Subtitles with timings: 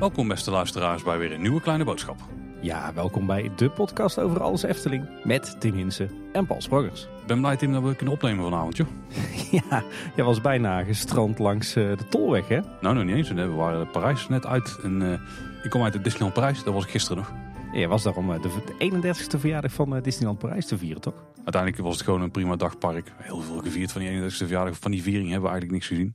[0.00, 2.16] Welkom beste luisteraars bij weer een nieuwe kleine boodschap.
[2.60, 7.02] Ja, welkom bij de podcast over alles Efteling met Tim Hinsen en Paul Sprangers.
[7.02, 8.86] Ik ben blij Tim dat we kunnen opnemen vanavond joh.
[9.68, 9.82] ja,
[10.16, 12.60] jij was bijna gestrand langs eh, de tolweg hè?
[12.80, 15.12] Nou nog niet eens, we waren Parijs net uit en uh,
[15.62, 17.49] ik kom uit het Disneyland Parijs, dat was ik gisteren nog.
[17.72, 21.24] Ja, was daar om eh, de 31ste verjaardag van Disneyland Parijs te vieren toch?
[21.36, 23.12] Uiteindelijk was het gewoon een prima dagpark.
[23.16, 24.78] Heel veel gevierd van die 31ste verjaardag.
[24.78, 26.14] Van die viering hebben we eigenlijk niks gezien.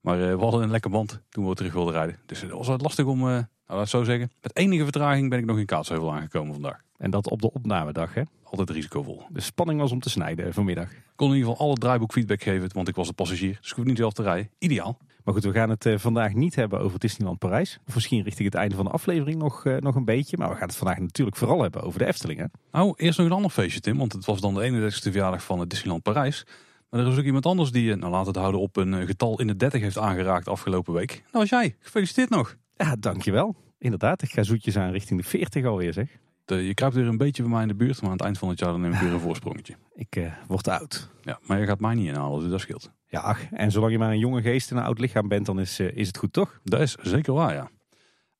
[0.00, 2.16] Maar we hadden een lekker band toen we terug wilden rijden.
[2.26, 4.30] Dus het was lastig om, nou, laat het zo zeggen.
[4.42, 6.80] Met enige vertraging ben ik nog in Kaatsheuvel aangekomen vandaag.
[6.96, 8.22] En dat op de opnamedag hè?
[8.42, 9.22] Altijd risicovol.
[9.28, 10.90] De spanning was om te snijden vanmiddag.
[10.90, 13.58] Ik kon in ieder geval alle draaiboek feedback geven, want ik was de passagier.
[13.60, 14.50] Dus ik hoef niet zelf te rijden.
[14.58, 14.98] Ideaal.
[15.26, 17.78] Maar goed, we gaan het vandaag niet hebben over Disneyland Parijs.
[17.86, 20.36] Of misschien richting het einde van de aflevering nog, nog een beetje.
[20.36, 22.38] Maar we gaan het vandaag natuurlijk vooral hebben over de Efteling.
[22.38, 22.44] Hè?
[22.72, 23.98] Nou, eerst nog een ander feestje Tim.
[23.98, 26.46] Want het was dan de 31ste verjaardag van het Disneyland Parijs.
[26.90, 29.46] Maar er is ook iemand anders die, nou laat het houden, op een getal in
[29.46, 31.22] de 30 heeft aangeraakt afgelopen week.
[31.24, 31.76] Dat was jij.
[31.78, 32.56] Gefeliciteerd nog.
[32.76, 33.56] Ja, dankjewel.
[33.78, 36.08] Inderdaad, ik ga zoetjes aan richting de 40 alweer zeg.
[36.44, 38.38] De, je kruipt weer een beetje bij mij in de buurt, maar aan het eind
[38.38, 39.74] van het jaar dan neem ik weer een voorsprongetje.
[39.94, 41.10] Ik uh, word oud.
[41.22, 42.90] Ja, maar je gaat mij niet inhalen, dus dat scheelt.
[43.16, 45.60] Ja, ach, en zolang je maar een jonge geest en een oud lichaam bent, dan
[45.60, 46.60] is, uh, is het goed toch?
[46.64, 47.70] Dat is zeker waar, ja.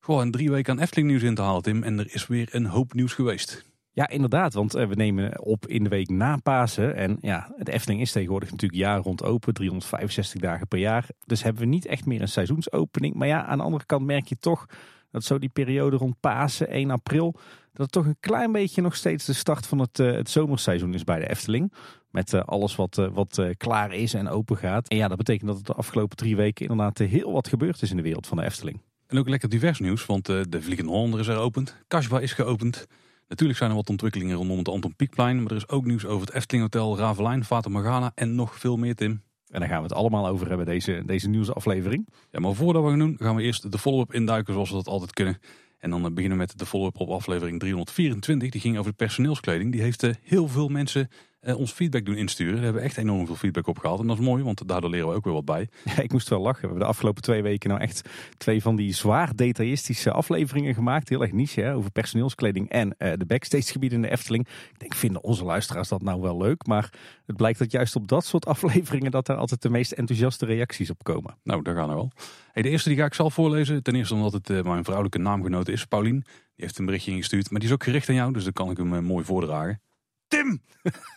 [0.00, 1.82] Gewoon drie weken aan Efteling nieuws in te halen, Tim.
[1.82, 3.64] En er is weer een hoop nieuws geweest.
[3.92, 6.96] Ja, inderdaad, want we nemen op in de week na Pasen.
[6.96, 11.08] En ja, de Efteling is tegenwoordig natuurlijk jaar rond open, 365 dagen per jaar.
[11.24, 13.14] Dus hebben we niet echt meer een seizoensopening.
[13.14, 14.66] Maar ja, aan de andere kant merk je toch
[15.10, 17.32] dat zo die periode rond Pasen, 1 april,
[17.72, 20.94] dat het toch een klein beetje nog steeds de start van het, uh, het zomerseizoen
[20.94, 21.72] is bij de Efteling.
[22.10, 24.88] Met uh, alles wat, uh, wat klaar is en open gaat.
[24.88, 27.90] En ja, dat betekent dat het de afgelopen drie weken inderdaad heel wat gebeurd is
[27.90, 28.80] in de wereld van de Efteling.
[29.06, 31.76] En ook lekker divers nieuws, want de Vliegende Hollander is geopend.
[31.86, 32.86] Kasbah is geopend.
[33.28, 35.42] Natuurlijk zijn er wat ontwikkelingen rondom het Anton Pieckplein.
[35.42, 38.76] Maar er is ook nieuws over het Efteling Hotel, Ravelijn, Fata Morgana en nog veel
[38.76, 39.22] meer, Tim.
[39.56, 42.08] En daar gaan we het allemaal over hebben, deze, deze nieuwsaflevering.
[42.30, 44.88] Ja, maar voordat we gaan doen, gaan we eerst de follow-up induiken zoals we dat
[44.88, 45.38] altijd kunnen.
[45.78, 48.50] En dan beginnen we met de follow-up op aflevering 324.
[48.50, 49.72] Die ging over de personeelskleding.
[49.72, 51.08] Die heeft heel veel mensen
[51.54, 52.54] ons feedback doen insturen.
[52.54, 54.00] Daar hebben we echt enorm veel feedback op gehad.
[54.00, 55.68] En dat is mooi, want daardoor leren we ook weer wat bij.
[55.96, 56.60] Ja, ik moest wel lachen.
[56.60, 61.08] We hebben de afgelopen twee weken nou echt twee van die zwaar detailistische afleveringen gemaakt.
[61.08, 64.48] Heel erg niche hè, over personeelskleding en uh, de backstage gebieden in de Efteling.
[64.72, 66.66] Ik denk, vinden onze luisteraars dat nou wel leuk?
[66.66, 66.92] Maar
[67.26, 70.90] het blijkt dat juist op dat soort afleveringen dat daar altijd de meest enthousiaste reacties
[70.90, 71.36] op komen.
[71.42, 72.12] Nou, daar gaan we wel.
[72.52, 73.82] Hey, de eerste die ga ik zelf voorlezen.
[73.82, 76.20] Ten eerste omdat het uh, mijn vrouwelijke naamgenote is, Paulien.
[76.20, 78.32] Die heeft een berichtje ingestuurd, maar die is ook gericht aan jou.
[78.32, 79.80] Dus dan kan ik hem mooi voordragen.
[80.28, 80.62] Tim!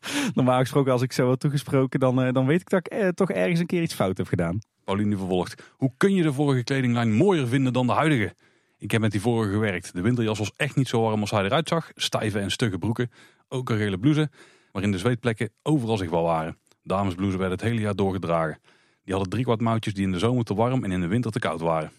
[0.34, 3.08] Normaal gesproken, als ik zo had toegesproken, dan, uh, dan weet ik dat ik eh,
[3.08, 4.58] toch ergens een keer iets fout heb gedaan.
[4.84, 5.62] Pauline vervolgt.
[5.76, 8.34] Hoe kun je de vorige kledinglijn mooier vinden dan de huidige?
[8.78, 9.94] Ik heb met die vorige gewerkt.
[9.94, 11.90] De winterjas was echt niet zo warm als hij eruit zag.
[11.94, 13.10] Stijve en stugge broeken.
[13.48, 14.30] Ook een gele blouse.
[14.72, 16.56] Waarin de zweetplekken overal zichtbaar waren.
[16.82, 18.58] Damesblouses werden het hele jaar doorgedragen.
[19.04, 21.38] Die hadden driekwart mouwtjes die in de zomer te warm en in de winter te
[21.38, 21.90] koud waren.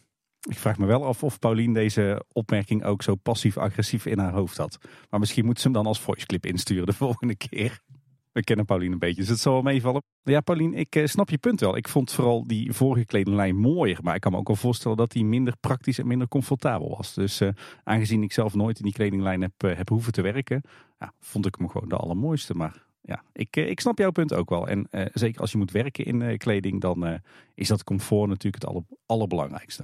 [0.49, 4.57] Ik vraag me wel af of Paulien deze opmerking ook zo passief-agressief in haar hoofd
[4.57, 4.77] had.
[5.09, 7.79] Maar misschien moet ze hem dan als voiceclip insturen de volgende keer.
[8.31, 10.03] We kennen Paulien een beetje, dus het zal wel meevallen.
[10.23, 11.77] Ja, Paulien, ik eh, snap je punt wel.
[11.77, 13.99] Ik vond vooral die vorige kledinglijn mooier.
[14.01, 17.13] Maar ik kan me ook wel voorstellen dat die minder praktisch en minder comfortabel was.
[17.13, 17.49] Dus uh,
[17.83, 20.61] aangezien ik zelf nooit in die kledinglijn heb, uh, hoeven te werken,
[20.99, 22.53] ja, vond ik hem gewoon de allermooiste.
[22.53, 24.67] Maar ja, ik, ik snap jouw punt ook wel.
[24.67, 27.19] En zeker als je moet werken in kleding, dan
[27.53, 29.83] is dat comfort natuurlijk het aller, allerbelangrijkste.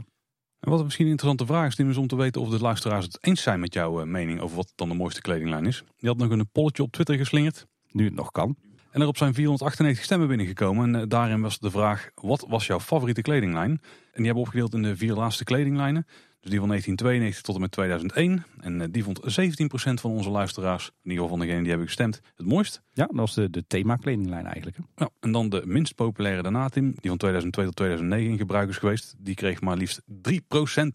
[0.59, 3.06] En wat misschien een interessante vraag is, Tim, is om te weten of de luisteraars
[3.06, 5.84] het eens zijn met jouw mening over wat dan de mooiste kledinglijn is.
[5.97, 7.68] Je had nog een polletje op Twitter geslingerd.
[7.92, 8.56] Nu het nog kan.
[8.92, 10.96] En erop zijn 498 stemmen binnengekomen.
[10.96, 13.72] En daarin was de vraag, wat was jouw favoriete kledinglijn?
[13.72, 13.80] En
[14.14, 16.06] die hebben we opgedeeld in de vier laatste kledinglijnen.
[16.40, 18.44] Dus die van 1992 tot en met 2001.
[18.59, 22.22] En die vond 17% van onze luisteraars, in ieder geval van degenen die hebben gestemd,
[22.36, 22.81] het mooist.
[22.94, 24.78] Ja, dat was de, de thema-kledinglijn eigenlijk.
[24.96, 28.69] Ja, en dan de minst populaire daarna, Tim, die van 2002 tot 2009 in gebruik
[28.69, 29.16] is geweest.
[29.18, 30.04] Die kreeg maar liefst 3%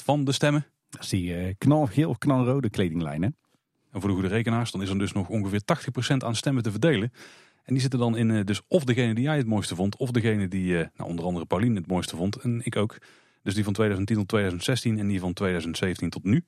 [0.04, 0.66] van de stemmen.
[0.88, 3.28] Dat is die uh, knalgeel knalrode kledinglijn, hè?
[3.92, 5.62] En voor de goede rekenaars, dan is er dus nog ongeveer
[6.14, 7.12] 80% aan stemmen te verdelen.
[7.62, 10.48] En die zitten dan in dus of degene die jij het mooiste vond, of degene
[10.48, 12.36] die nou, onder andere Pauline het mooiste vond.
[12.36, 12.98] En ik ook.
[13.42, 16.44] Dus die van 2010 tot 2016 en die van 2017 tot nu.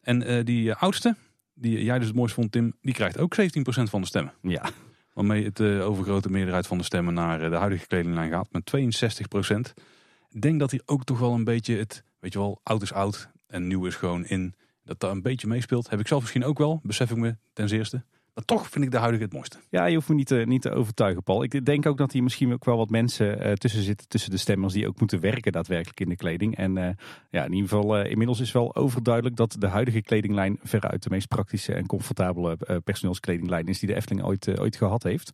[0.00, 1.16] En uh, die uh, oudste,
[1.54, 4.32] die jij dus het mooiste vond, Tim, die krijgt ook 17% van de stemmen.
[4.42, 4.70] Ja.
[5.12, 9.82] Waarmee het uh, overgrote meerderheid van de stemmen naar de huidige kledinglijn gaat met 62%.
[10.28, 12.92] Ik denk dat hier ook toch wel een beetje het, weet je wel, oud is
[12.92, 14.54] oud en nieuw is gewoon in.
[14.88, 15.90] Dat daar een beetje meespeelt.
[15.90, 18.04] Heb ik zelf misschien ook wel, besef ik me ten eerste.
[18.34, 19.58] Maar toch vind ik de huidige het mooiste.
[19.70, 21.42] Ja, je hoeft me niet te, niet te overtuigen, Paul.
[21.42, 24.36] Ik denk ook dat hier misschien ook wel wat mensen uh, tussen zitten, tussen de
[24.36, 26.56] stemmers, die ook moeten werken daadwerkelijk in de kleding.
[26.56, 26.88] En uh,
[27.30, 31.10] ja, in ieder geval, uh, inmiddels is wel overduidelijk dat de huidige kledinglijn veruit de
[31.10, 35.30] meest praktische en comfortabele personeelskledinglijn is die de Efteling ooit, ooit gehad heeft.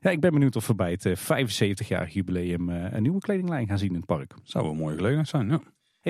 [0.00, 3.88] Ja, ik ben benieuwd of we bij het 75-jarig jubileum een nieuwe kledinglijn gaan zien
[3.88, 4.34] in het park.
[4.42, 5.60] Zou een mooie gelegenheid zijn, ja.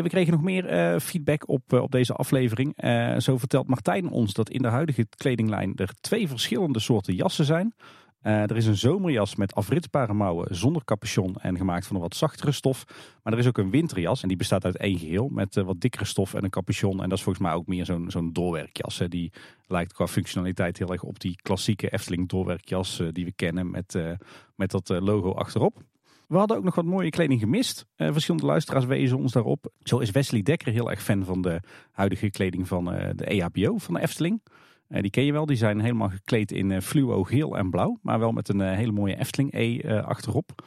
[0.02, 2.84] We kregen nog meer uh, feedback op, uh, op deze aflevering.
[2.84, 7.44] Uh, zo vertelt Martijn ons dat in de huidige kledinglijn er twee verschillende soorten jassen
[7.44, 7.74] zijn.
[8.20, 12.52] er is een zomerjas met afritbare mouwen zonder capuchon en gemaakt van een wat zachtere
[12.52, 12.84] stof.
[13.22, 16.04] Maar er is ook een winterjas en die bestaat uit één geheel met wat dikkere
[16.04, 17.02] stof en een capuchon.
[17.02, 19.02] En dat is volgens mij ook meer zo'n doorwerkjas.
[19.08, 19.32] Die
[19.66, 23.98] lijkt qua functionaliteit heel erg op die klassieke Efteling doorwerkjas die we kennen met,
[24.56, 25.82] met dat logo achterop.
[26.34, 27.86] We hadden ook nog wat mooie kleding gemist.
[27.96, 29.72] Uh, verschillende luisteraars wezen ons daarop.
[29.82, 31.60] Zo is Wesley Dekker heel erg fan van de
[31.90, 34.42] huidige kleding van uh, de EHBO van de Efteling.
[34.88, 37.98] Uh, die ken je wel, die zijn helemaal gekleed in fluo geel en blauw.
[38.02, 40.64] Maar wel met een hele mooie Efteling E achterop.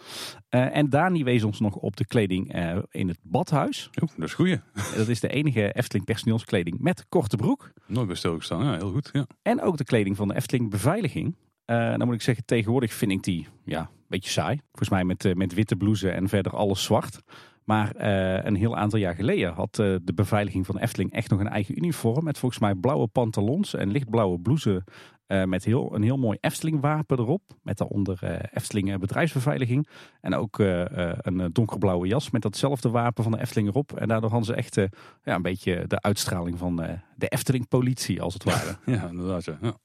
[0.49, 2.53] en Dani wees ons nog op de kleding
[2.91, 3.89] in het badhuis.
[3.93, 4.59] Dat is goeie.
[4.95, 7.71] dat is de enige Efteling personeelskleding met korte broek.
[7.87, 9.09] Nooit bij stilgestaan, ja, heel goed.
[9.13, 9.27] Ja.
[9.41, 11.35] En ook de kleding van de Efteling beveiliging.
[11.67, 14.59] Dan moet ik zeggen, tegenwoordig vind ik die ja, beetje saai.
[14.65, 17.21] Volgens mij met, eh, met witte blouse en verder alles zwart.
[17.63, 21.39] Maar uh, een heel aantal jaar geleden had de beveiliging van de Efteling echt nog
[21.39, 22.23] een eigen uniform.
[22.23, 24.83] Met volgens mij blauwe pantalons en lichtblauwe blouse.
[25.27, 27.41] Uh, met heel, een heel mooi Efteling wapen erop.
[27.61, 29.87] Met daaronder Efteling bedrijfsbeveiliging.
[30.21, 33.97] En ook een donkerblauwe jas met datzelfde wapen van de Efteling erop.
[33.97, 34.75] En daardoor hadden ze echt
[35.23, 36.75] ja, een beetje de uitstraling van
[37.15, 38.77] de Efteling politie als het ware.
[38.95, 39.45] ja, inderdaad.
[39.61, 39.77] Ja.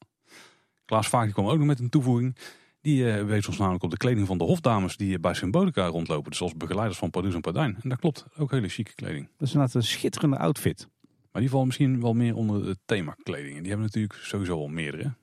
[0.92, 2.36] Klaas Vaak kwam ook nog met een toevoeging.
[2.80, 6.30] Die uh, wees ons namelijk op de kleding van de hofdames die bij Symbolica rondlopen.
[6.30, 7.78] Dus als begeleiders van Pardoes en Pardijn.
[7.82, 9.28] En dat klopt, ook hele chique kleding.
[9.38, 10.88] Dat is inderdaad een schitterende outfit.
[11.32, 13.56] Maar die vallen misschien wel meer onder het thema kleding.
[13.56, 15.14] En die hebben natuurlijk sowieso al meerdere.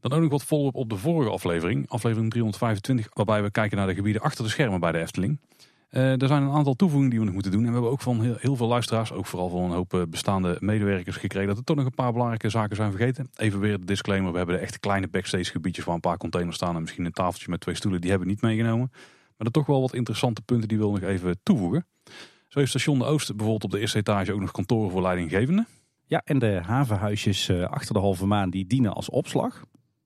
[0.00, 3.86] Dan ook nog wat volop op de vorige aflevering, aflevering 325, waarbij we kijken naar
[3.86, 5.40] de gebieden achter de schermen bij de Efteling.
[5.90, 7.60] Uh, er zijn een aantal toevoegingen die we nog moeten doen.
[7.60, 10.02] En we hebben ook van heel, heel veel luisteraars, ook vooral van een hoop eh,
[10.08, 13.30] bestaande medewerkers gekregen, dat er toch nog een paar belangrijke zaken zijn vergeten.
[13.36, 16.56] Even weer de disclaimer, we hebben de echte kleine backstage gebiedjes waar een paar containers
[16.56, 18.88] staan en misschien een tafeltje met twee stoelen, die hebben we niet meegenomen.
[19.36, 21.86] Maar er toch wel wat interessante punten die we nog even toevoegen.
[22.48, 25.66] Zo heeft station De Oost bijvoorbeeld op de eerste etage ook nog kantoren voor leidinggevenden.
[26.06, 29.64] Ja, en de havenhuisjes uh, achter de halve maan die dienen als opslag.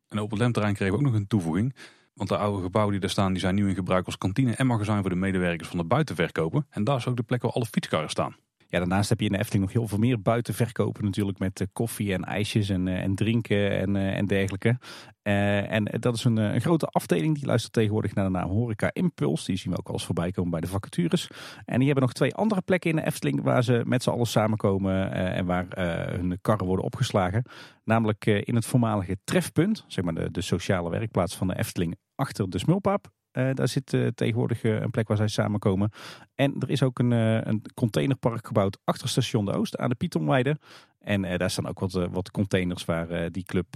[0.08, 1.74] En op het lemterrein kregen we ook nog een toevoeging.
[2.14, 4.66] Want de oude gebouwen die daar staan, die zijn nu in gebruik als kantine en
[4.66, 6.66] magazijn voor de medewerkers van de buitenverkopen.
[6.70, 8.36] En daar is ook de plek waar alle fietskarren staan.
[8.70, 11.66] Ja, daarnaast heb je in de Efteling nog heel veel meer buitenverkopen natuurlijk met eh,
[11.72, 14.78] koffie en ijsjes en, eh, en drinken en, eh, en dergelijke.
[15.22, 19.44] en dat is een, grote afdeling die luistert tegenwoordig naar de naam Horeca Impuls.
[19.44, 21.30] Die zien we ook al eens voorbij komen bij de vacatures.
[21.64, 24.26] En die hebben nog twee andere plekken in de Efteling waar ze met z'n allen
[24.26, 25.66] samenkomen en waar
[26.10, 27.44] hun karren worden opgeslagen.
[27.84, 32.50] Namelijk in het voormalige trefpunt, zeg maar de, de sociale werkplaats van de Efteling achter
[32.50, 33.10] de Smulpaap.
[33.32, 35.90] Uh, daar zit uh, tegenwoordig uh, een plek waar zij samenkomen.
[36.34, 40.58] En er is ook een, een containerpark gebouwd achter station De Oost aan de Pietonweide.
[40.98, 43.66] En daar staan ook wat, wat containers waar die club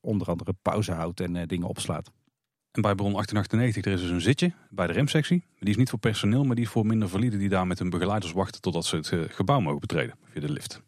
[0.00, 2.10] onder andere pauze houdt en dingen opslaat.
[2.70, 5.44] En bij Bron 1898 er is dus een zitje bij de remsectie.
[5.58, 7.90] Die is niet voor personeel, maar die is voor minder valide die daar met hun
[7.90, 10.82] begeleiders wachten totdat ze het gebouw mogen betreden via de lift.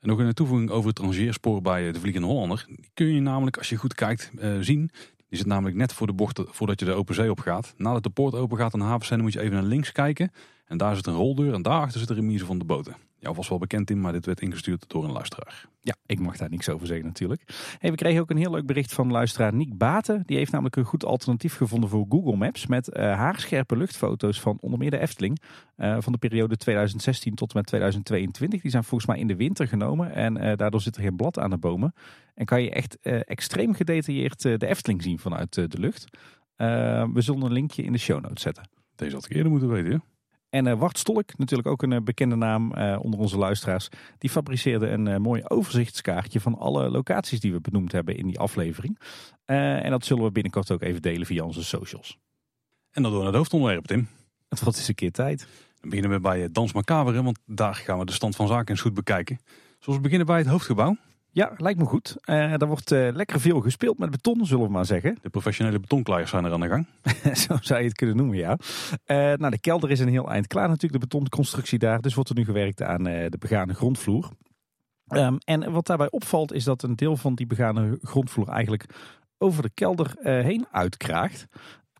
[0.00, 2.64] En nog een toevoeging over het rangeerspoor bij de Vliegende Hollander.
[2.66, 4.90] Die kun je namelijk, als je goed kijkt, zien.
[5.28, 7.74] Die zit namelijk net voor de bocht voordat je de open zee op gaat.
[7.76, 10.32] Nadat de poort open gaat aan de havenzender moet je even naar links kijken.
[10.66, 12.96] En daar zit een roldeur en daarachter zit de remise van de boten.
[13.20, 15.66] Jou was wel bekend in, maar dit werd ingestuurd door een luisteraar.
[15.80, 17.42] Ja, ik mag daar niks over zeggen natuurlijk.
[17.78, 20.22] Hey, we kregen ook een heel leuk bericht van luisteraar Nick Baten.
[20.26, 22.66] Die heeft namelijk een goed alternatief gevonden voor Google Maps.
[22.66, 25.40] Met uh, haarscherpe luchtfoto's van onder meer de Efteling.
[25.76, 28.60] Uh, van de periode 2016 tot en met 2022.
[28.62, 30.14] Die zijn volgens mij in de winter genomen.
[30.14, 31.94] En uh, daardoor zit er geen blad aan de bomen.
[32.34, 36.04] En kan je echt extreem gedetailleerd de Efteling zien vanuit de lucht.
[36.56, 38.68] we zullen een linkje in de show notes zetten.
[38.94, 40.00] Deze had ik eerder moeten weten, ja?
[40.50, 43.88] En uh, Wart Stolk, natuurlijk ook een uh, bekende naam uh, onder onze luisteraars,
[44.18, 48.98] die fabriceerde een mooi overzichtskaartje van alle locaties die we benoemd hebben in die aflevering.
[49.44, 52.18] en dat zullen we binnenkort ook even delen via onze socials.
[52.90, 54.08] En dan door naar het hoofdonderwerp, Tim.
[54.48, 55.38] Het wordt eens een keer tijd.
[55.80, 58.80] Dan beginnen we bij Dans Macabre, want daar gaan we de stand van zaken eens
[58.80, 59.38] goed bekijken.
[59.78, 60.96] Zoals we beginnen bij het hoofdgebouw.
[61.38, 62.16] Ja, lijkt me goed.
[62.24, 65.18] Er wordt uh, lekker veel gespeeld met beton, zullen we maar zeggen.
[65.22, 66.86] De professionele betonklaaiers zijn er aan de gang.
[67.46, 68.58] Zo zou je het kunnen noemen, ja.
[69.06, 72.00] Uh, nou, de kelder is een heel eind klaar natuurlijk, de betonconstructie daar.
[72.00, 74.28] Dus wordt er nu gewerkt aan de begane grondvloer.
[75.08, 78.84] Um, en wat daarbij opvalt is dat een deel van die begane grondvloer eigenlijk
[79.38, 81.46] over de kelder heen uitkraagt.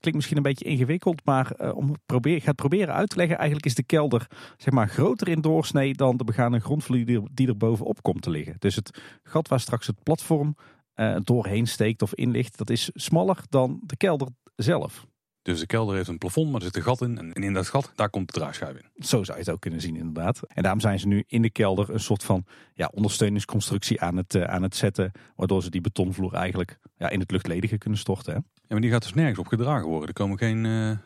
[0.00, 3.36] Klinkt misschien een beetje ingewikkeld, maar uh, om probeer, gaat proberen uit te leggen.
[3.36, 4.26] Eigenlijk is de kelder
[4.56, 8.56] zeg maar, groter in doorsnee dan de begane grondvloer die er bovenop komt te liggen.
[8.58, 10.56] Dus het gat waar straks het platform
[10.94, 15.06] eh, doorheen steekt of inlicht, dat is smaller dan de kelder zelf.
[15.48, 17.18] Dus de kelder heeft een plafond, maar er zit een gat in.
[17.18, 19.04] En in dat gat, daar komt de draagschijf in.
[19.04, 20.40] Zo zou je het ook kunnen zien inderdaad.
[20.48, 24.34] En daarom zijn ze nu in de kelder een soort van ja, ondersteuningsconstructie aan het,
[24.34, 25.12] eh, aan het zetten.
[25.36, 28.32] Waardoor ze die betonvloer eigenlijk ja, in het luchtledige kunnen storten.
[28.32, 28.38] Hè?
[28.38, 30.08] Ja, maar die gaat dus nergens op gedragen worden.
[30.08, 30.96] Er komen geen uh,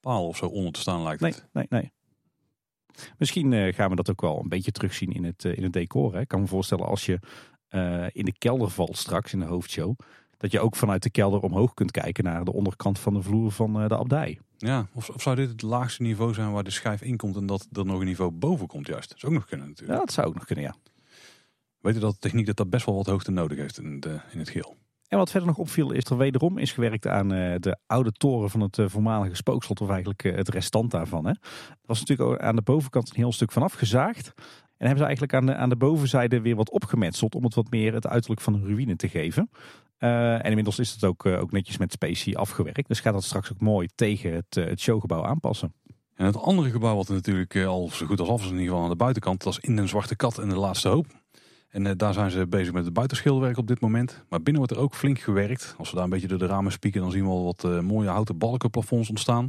[0.00, 1.48] paal of zo onder te staan lijkt nee, het.
[1.52, 1.92] Nee, nee.
[3.18, 6.14] Misschien uh, gaan we dat ook wel een beetje terugzien in het, in het decor.
[6.14, 6.20] Hè?
[6.20, 7.18] Ik kan me voorstellen als je
[8.12, 9.98] in de kelder valt straks in de hoofdshow
[10.40, 13.52] dat je ook vanuit de kelder omhoog kunt kijken naar de onderkant van de vloer
[13.52, 14.38] van de abdij.
[14.56, 17.46] Ja, of, of, zou dit het laagste niveau zijn waar de schijf in komt en
[17.46, 19.08] dat er nog een niveau boven komt juist?
[19.08, 19.98] Dat zou ook nog kunnen natuurlijk.
[19.98, 20.74] Ja, dat zou ook nog kunnen, ja.
[21.80, 24.20] Weet je dat de techniek dat dat best wel wat hoogte nodig heeft in, de,
[24.32, 24.76] in het geel.
[25.08, 28.60] En wat verder nog opviel is er wederom is gewerkt aan de oude toren van
[28.60, 29.80] het voormalige spookslot.
[29.80, 31.24] Of eigenlijk het restant daarvan.
[31.24, 31.30] Hè.
[31.30, 34.32] Er was natuurlijk aan de bovenkant een heel stuk vanaf gezaagd.
[34.76, 37.70] En hebben ze eigenlijk aan de, aan de bovenzijde weer wat opgemetseld om het wat
[37.70, 39.50] meer het uiterlijk van een ruïne te geven.
[40.00, 42.88] Uh, en inmiddels is het ook, uh, ook netjes met specie afgewerkt.
[42.88, 45.72] Dus gaat dat straks ook mooi tegen het, uh, het showgebouw aanpassen.
[46.14, 48.66] En het andere gebouw wat er natuurlijk al zo goed als af is, in ieder
[48.66, 51.06] geval aan de buitenkant, dat is in de Zwarte Kat en de Laatste Hoop.
[51.68, 54.24] En daar zijn ze bezig met het buitenschilderwerk op dit moment.
[54.28, 55.74] Maar binnen wordt er ook flink gewerkt.
[55.78, 58.08] Als we daar een beetje door de ramen spieken, dan zien we al wat mooie
[58.08, 59.48] houten balkenplafonds ontstaan.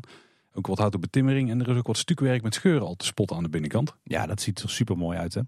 [0.54, 3.38] Ook wat houten betimmering en er is ook wat stukwerk met scheuren al te spotten
[3.38, 3.96] aan de binnenkant.
[4.04, 5.42] Ja, dat ziet er super mooi uit hè.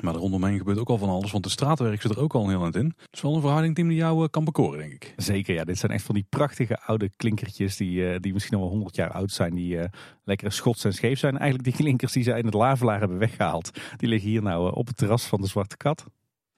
[0.00, 2.48] Maar er rondomheen gebeurt ook al van alles, want de straatwerk zit er ook al
[2.48, 2.94] heel aan in.
[2.96, 5.14] Het is wel een verhouding die jou kan bekoren, denk ik.
[5.16, 5.64] Zeker, ja.
[5.64, 9.10] Dit zijn echt van die prachtige oude klinkertjes die, die misschien al wel 100 jaar
[9.10, 9.54] oud zijn.
[9.54, 9.84] Die uh,
[10.24, 11.38] lekker schots en scheef zijn.
[11.38, 13.70] Eigenlijk die klinkers die ze in het lavelaar hebben weggehaald.
[13.96, 16.06] Die liggen hier nou uh, op het terras van de Zwarte Kat.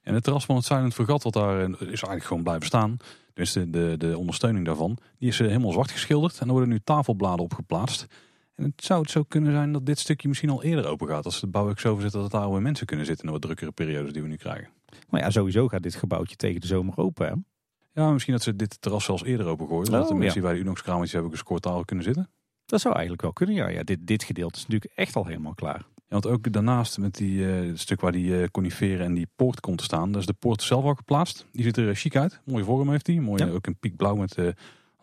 [0.03, 2.97] En het terras van het Silent Vergat, wat daar is eigenlijk gewoon blijven staan.
[3.35, 6.38] Dus de, de, de ondersteuning daarvan, die is helemaal zwart geschilderd.
[6.38, 8.07] En er worden nu tafelbladen op geplaatst.
[8.54, 11.25] En het zou het zo kunnen zijn dat dit stukje misschien al eerder open gaat.
[11.25, 13.38] Als de bouw ook zo zit dat het daar weer mensen kunnen zitten in de
[13.38, 14.68] wat drukkere periodes die we nu krijgen.
[15.08, 17.26] Maar ja, sowieso gaat dit gebouwtje tegen de zomer open.
[17.26, 17.34] Hè?
[18.02, 19.87] Ja, misschien dat ze dit terras zelfs eerder opengooien.
[19.87, 20.32] Oh, dat de mensen ja.
[20.32, 22.30] die bij de Unox kramertjes hebben gescoord daar kunnen zitten.
[22.66, 23.68] Dat zou eigenlijk wel kunnen, ja.
[23.68, 25.87] ja dit, dit gedeelte is natuurlijk echt al helemaal klaar.
[25.94, 29.28] Ja, want ook daarnaast met die uh, het stuk waar die uh, coniferen en die
[29.37, 30.11] poort komt te staan.
[30.11, 31.46] Daar is de poort zelf al geplaatst.
[31.52, 32.40] Die ziet er chic uit.
[32.44, 33.20] Mooie vorm heeft die.
[33.20, 33.50] Mooi, ja.
[33.50, 34.38] Ook een piekblauw met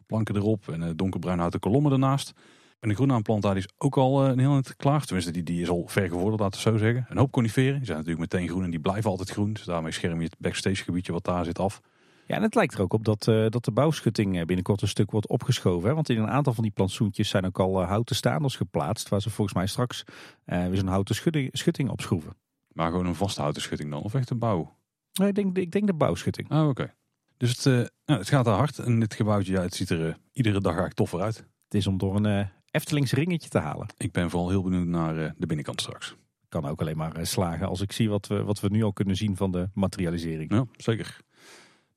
[0.05, 2.33] planken erop en donkerbruin houten kolommen ernaast.
[2.81, 5.05] En de groene aanplant daar is ook al een heel eind klaar.
[5.05, 7.05] Tenminste, die, die is al ver gevorderd, laten we zo zeggen.
[7.09, 7.77] Een hoop coniferen.
[7.77, 9.53] Die zijn natuurlijk meteen groen en die blijven altijd groen.
[9.53, 11.81] Dus daarmee scherm je het backstage gebiedje wat daar zit af.
[12.27, 15.11] Ja, en het lijkt er ook op dat, uh, dat de bouwschutting binnenkort een stuk
[15.11, 15.89] wordt opgeschoven.
[15.89, 15.95] Hè?
[15.95, 19.09] Want in een aantal van die plantsoentjes zijn ook al uh, houten staanders geplaatst.
[19.09, 20.03] Waar ze volgens mij straks
[20.45, 22.35] uh, weer zo'n houten schutting, schutting opschroeven.
[22.71, 24.01] Maar gewoon een vaste houten schutting dan?
[24.01, 24.75] Of echt een bouw?
[25.13, 26.49] Nee, ik denk, ik denk de bouwschutting.
[26.49, 26.69] Ah, oké.
[26.69, 26.93] Okay.
[27.37, 28.79] Dus het, nou, het gaat er hard.
[28.79, 31.37] En dit gebouwtje, ja, het ziet er iedere dag eigenlijk toffer uit.
[31.37, 33.87] Het is om door een Eftelings ringetje te halen.
[33.97, 36.15] Ik ben vooral heel benieuwd naar de binnenkant straks.
[36.49, 39.15] Kan ook alleen maar slagen als ik zie wat we, wat we nu al kunnen
[39.15, 40.51] zien van de materialisering.
[40.51, 41.19] Ja, zeker.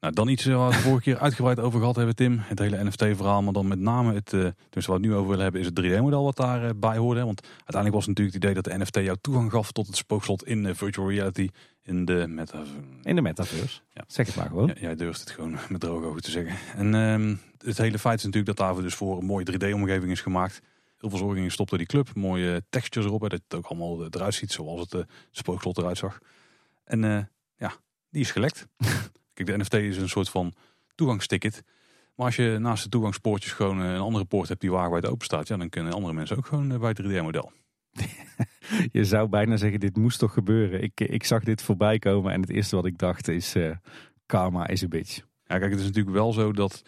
[0.04, 2.38] Nou, dan iets waar we het vorige keer uitgebreid over gehad hebben, Tim.
[2.38, 5.28] Het hele NFT-verhaal, maar dan met name het, uh, dus wat we het nu over
[5.28, 7.24] willen hebben, is het 3D-model wat daarbij uh, hoorde.
[7.24, 9.96] Want uiteindelijk was het natuurlijk het idee dat de NFT jou toegang gaf tot het
[9.96, 11.48] spookslot in uh, virtual reality
[11.82, 12.72] in de metaverse.
[13.02, 14.04] In de metaverse, ja.
[14.06, 14.66] zeg het maar gewoon.
[14.66, 16.56] Ja, jij durft het gewoon met droge ogen te zeggen.
[16.76, 20.20] En um, het hele feit is natuurlijk dat daar dus voor een mooie 3D-omgeving is
[20.20, 20.60] gemaakt.
[20.98, 22.14] Heel veel zorging gestopt door die club.
[22.14, 26.18] Mooie textures erop, hè, dat het ook allemaal eruit ziet zoals het spookslot eruit zag.
[26.84, 27.72] En ja,
[28.10, 28.66] die is gelekt.
[29.34, 30.54] Kijk, de NFT is een soort van
[30.94, 31.62] toegangsticket.
[32.14, 35.48] Maar als je naast de toegangspoortjes gewoon een andere poort hebt die wagenwijd open staat,
[35.48, 37.52] ja, dan kunnen andere mensen ook gewoon bij het 3D-model.
[38.92, 40.82] je zou bijna zeggen, dit moest toch gebeuren.
[40.82, 43.70] Ik, ik zag dit voorbij komen en het eerste wat ik dacht is, uh,
[44.26, 45.16] karma is een bitch.
[45.46, 46.82] Ja, kijk, het is natuurlijk wel zo dat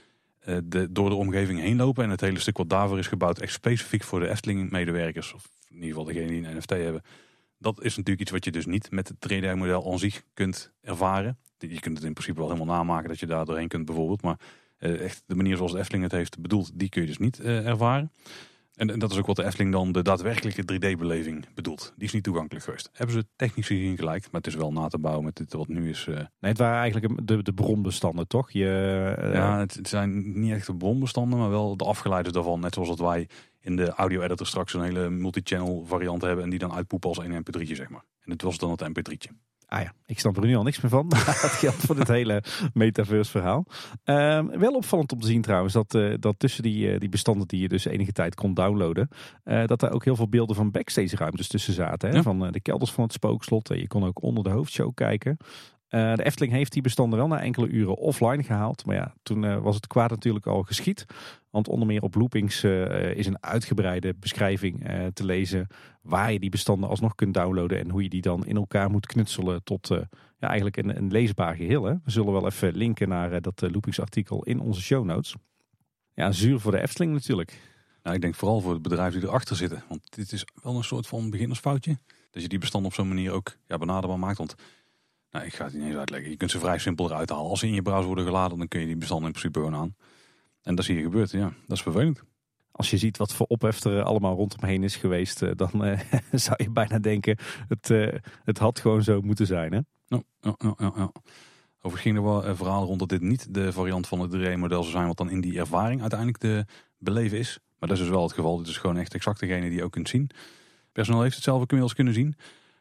[0.48, 3.38] uh, de, door de omgeving heen lopen en het hele stuk wat daarvoor is gebouwd,
[3.38, 7.02] echt specifiek voor de Efteling-medewerkers, of in ieder geval degene die een NFT hebben,
[7.58, 11.38] dat is natuurlijk iets wat je dus niet met het 3D-model aan zich kunt ervaren.
[11.58, 14.22] Je kunt het in principe wel helemaal namaken dat je daar doorheen kunt bijvoorbeeld.
[14.22, 14.40] Maar
[14.78, 17.40] uh, echt de manier zoals de Efteling het heeft bedoeld, die kun je dus niet
[17.40, 18.12] uh, ervaren.
[18.74, 21.92] En, dat is ook wat de Efteling dan de daadwerkelijke 3D-beleving bedoelt.
[21.96, 22.90] Die is niet toegankelijk geweest.
[22.92, 25.68] Hebben ze technisch gezien gelijk, maar het is wel na te bouwen met dit wat
[25.68, 26.06] nu is.
[26.06, 26.14] Uh...
[26.14, 28.50] Nee, het waren eigenlijk de, de bronbestanden, toch?
[28.50, 32.60] Je, Ja, het, het, zijn niet echt de bronbestanden, maar wel de afgeleiders daarvan.
[32.60, 33.28] Net zoals dat wij
[33.66, 37.44] in de audio-editor straks een hele multi-channel variant hebben en die dan uitpoepen als een
[37.44, 38.04] mp3'tje, zeg maar.
[38.20, 39.34] En het was dan het mp3'tje.
[39.68, 41.08] Ah ja, ik snap er nu al niks meer van.
[41.08, 42.42] Dat geldt voor het hele
[42.74, 43.66] metaverse verhaal.
[44.04, 47.48] Um, wel opvallend om te zien trouwens dat, uh, dat tussen die, uh, die bestanden
[47.48, 49.08] die je dus enige tijd kon downloaden,
[49.44, 52.08] uh, dat er ook heel veel beelden van backstage ruimtes tussen zaten.
[52.08, 52.16] Hè?
[52.16, 52.22] Ja.
[52.22, 53.68] Van de kelders van het spookslot.
[53.68, 55.36] je kon ook onder de hoofdshow kijken.
[55.90, 58.86] Uh, de Efteling heeft die bestanden wel na enkele uren offline gehaald.
[58.86, 61.06] Maar ja, toen uh, was het kwaad natuurlijk al geschied.
[61.50, 65.66] Want onder meer op Loopings uh, is een uitgebreide beschrijving te lezen
[66.02, 69.06] waar je die bestanden alsnog kunt downloaden en hoe je die dan in elkaar moet
[69.06, 69.88] knutselen tot
[70.38, 71.84] ja, eigenlijk een, een leesbaar geheel.
[71.84, 71.92] Hè?
[72.04, 75.34] We zullen wel even linken naar dat Loopings artikel in onze show notes.
[76.14, 77.58] Ja, zuur voor de Efteling natuurlijk.
[78.02, 79.82] Nou, ik denk vooral voor het bedrijf die erachter zitten.
[79.88, 81.98] Want dit is wel een soort van beginnersfoutje.
[82.30, 84.38] Dat je die bestanden op zo'n manier ook ja, benaderbaar maakt.
[84.38, 84.54] Want
[85.30, 86.30] nou, ik ga het niet eens uitleggen.
[86.30, 87.50] Je kunt ze vrij simpel eruit halen.
[87.50, 89.74] Als ze in je browser worden geladen, dan kun je die bestanden in principe gewoon
[89.74, 89.94] aan.
[90.62, 91.30] En dat is hier gebeurd.
[91.30, 92.22] Ja, dat is vervelend.
[92.72, 96.00] Als je ziet wat voor ophef er allemaal rondom is geweest, eh, dan uh,
[96.32, 98.12] zou je bijna denken, het, uh,
[98.44, 99.72] het had gewoon zo moeten zijn.
[99.72, 99.80] Hè?
[100.06, 101.10] Ja, ja, ja, ja.
[101.76, 104.82] Overigens ging er wel een verhaal rond dat dit niet de variant van het 3D-model
[104.82, 106.64] zou zijn, wat dan in die ervaring uiteindelijk te
[106.98, 107.58] beleven is.
[107.78, 108.56] Maar dat is dus wel het geval.
[108.56, 110.30] Dit is gewoon echt exact degene die je ook kunt zien.
[110.92, 112.34] Personeel heeft het zelf ook inmiddels kunnen zien.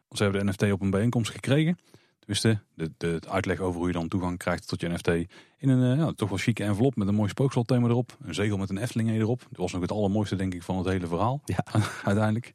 [0.07, 1.77] Want ze hebben de NFT op een bijeenkomst gekregen.
[2.25, 5.08] Tenminste, de, de, uitleg over hoe je dan toegang krijgt tot je NFT
[5.58, 8.17] in een uh, toch wel chique envelop met een mooi spookslotthema erop.
[8.22, 9.39] Een zegel met een Efteling erop.
[9.39, 11.41] Dat was nog het allermooiste denk ik van het hele verhaal.
[11.46, 11.65] Ja.
[12.03, 12.53] Uiteindelijk.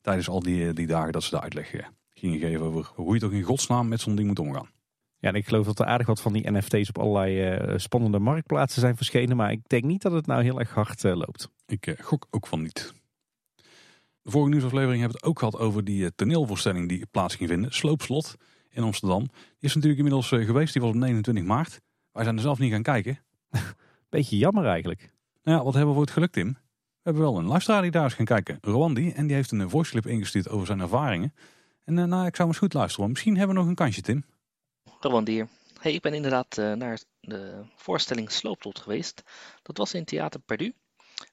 [0.00, 3.20] Tijdens al die, die dagen dat ze de uitleg eh, gingen geven over hoe je
[3.20, 4.70] toch in godsnaam met zo'n ding moet omgaan.
[5.18, 8.18] Ja, en ik geloof dat er aardig wat van die NFT's op allerlei uh, spannende
[8.18, 9.36] marktplaatsen zijn verschenen.
[9.36, 11.48] Maar ik denk niet dat het nou heel erg hard loopt.
[11.66, 12.92] Ik gok ook van niet.
[14.22, 17.72] De vorige nieuwsaflevering hebben we het ook gehad over die toneelvoorstelling die plaats ging vinden.
[17.72, 18.36] Sloopslot
[18.76, 19.20] in Amsterdam.
[19.20, 20.72] Die is natuurlijk inmiddels eh, geweest.
[20.72, 21.80] Die was op 29 maart.
[22.12, 23.18] Wij zijn er zelf niet gaan kijken.
[24.08, 25.12] Beetje jammer eigenlijk.
[25.42, 26.52] Nou ja, wat hebben we voor het geluk, Tim?
[26.52, 28.58] We hebben wel een luisteraar die daar eens gaan kijken.
[28.60, 29.10] Rwandi.
[29.10, 31.34] En die heeft een voice clip ingestuurd over zijn ervaringen.
[31.84, 33.10] En uh, nou, ik zou eens goed luisteren.
[33.10, 34.24] Misschien hebben we nog een kansje, Tim.
[35.00, 35.48] Rwandi hier.
[35.80, 39.22] Hey, ik ben inderdaad uh, naar de voorstelling Slooptot geweest.
[39.62, 40.74] Dat was in Theater Perdu.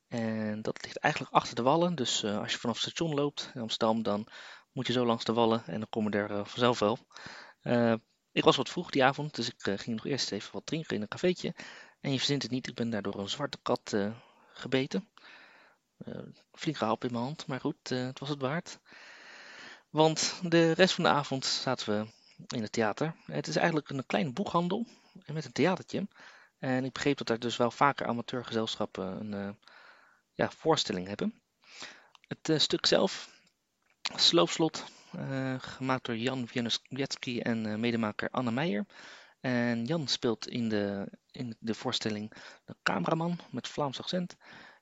[0.07, 1.95] En dat ligt eigenlijk achter de wallen.
[1.95, 4.27] Dus uh, als je vanaf het station loopt in Amsterdam, dan
[4.73, 6.97] moet je zo langs de wallen en dan komen we er vanzelf wel.
[7.63, 7.93] Uh,
[8.31, 10.95] ik was wat vroeg die avond, dus ik uh, ging nog eerst even wat drinken
[10.95, 11.55] in een cafeetje.
[11.99, 13.95] En je verzint het niet, ik ben daardoor een zwarte kat
[14.53, 15.09] gebeten.
[16.51, 18.79] flinke hap in mijn hand, maar goed, het was het waard.
[19.89, 22.11] Want de rest van de avond zaten we
[22.55, 23.15] in het theater.
[23.25, 24.87] Het is eigenlijk een kleine boekhandel
[25.25, 26.07] met een theatertje.
[26.59, 29.57] En ik begreep dat er dus wel vaker amateurgezelschappen een
[30.33, 31.41] ja, voorstelling hebben.
[32.27, 33.32] Het stuk zelf
[34.15, 36.47] Sloopslot, uh, gemaakt door Jan
[36.89, 38.85] Wietski en uh, medemaker Anne Meijer.
[39.39, 42.33] En Jan speelt in de, in de voorstelling
[42.65, 44.35] de cameraman met Vlaams accent.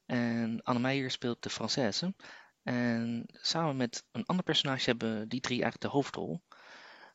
[0.06, 2.16] En Anne Meijer speelt de Française.
[2.64, 6.42] En samen met een ander personage hebben die drie eigenlijk de hoofdrol.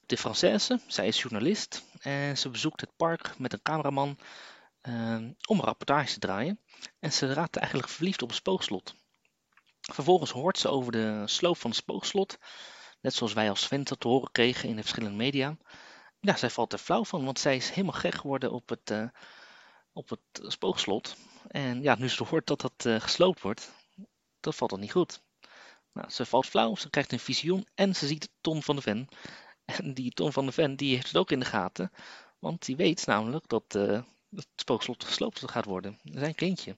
[0.07, 4.19] De Française, zij is journalist en ze bezoekt het park met een cameraman
[4.83, 5.15] uh,
[5.49, 6.61] om een rapportage te draaien.
[7.01, 8.95] En ze raakt eigenlijk verliefd op een spookslot.
[9.93, 12.39] Vervolgens hoort ze over de sloop van het spookslot,
[13.01, 15.57] net zoals wij als Sven te horen kregen in de verschillende media.
[16.21, 19.09] Ja, zij valt er flauw van, want zij is helemaal gek geworden op het, uh,
[19.93, 20.21] op het
[20.53, 21.17] spookslot.
[21.49, 23.73] En ja, nu ze hoort dat dat uh, gesloopt wordt,
[24.41, 25.23] dat valt dan niet goed.
[25.93, 29.09] Nou, ze valt flauw, ze krijgt een visioen en ze ziet Ton van de Ven.
[29.65, 31.93] En die Ton van de Ven die heeft het ook in de gaten,
[32.39, 35.99] want die weet namelijk dat het spookslot gesloopt gaat worden.
[36.03, 36.77] Zijn kindje.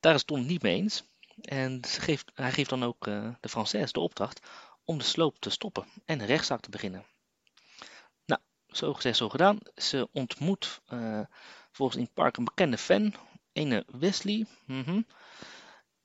[0.00, 1.04] Daar is Ton niet mee eens.
[1.40, 4.46] En geeft, hij geeft dan ook uh, de Française de opdracht
[4.84, 7.06] om de sloop te stoppen en een rechtszaak te beginnen.
[8.24, 9.58] Nou, zo gezegd, zo gedaan.
[9.74, 11.20] Ze ontmoet uh,
[11.72, 13.14] volgens in het park een bekende fan,
[13.52, 14.46] ene Wesley.
[14.66, 15.06] -hmm,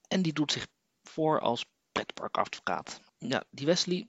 [0.07, 0.67] en die doet zich
[1.03, 3.01] voor als pretparkadvocaat.
[3.17, 4.07] Ja, die Wesley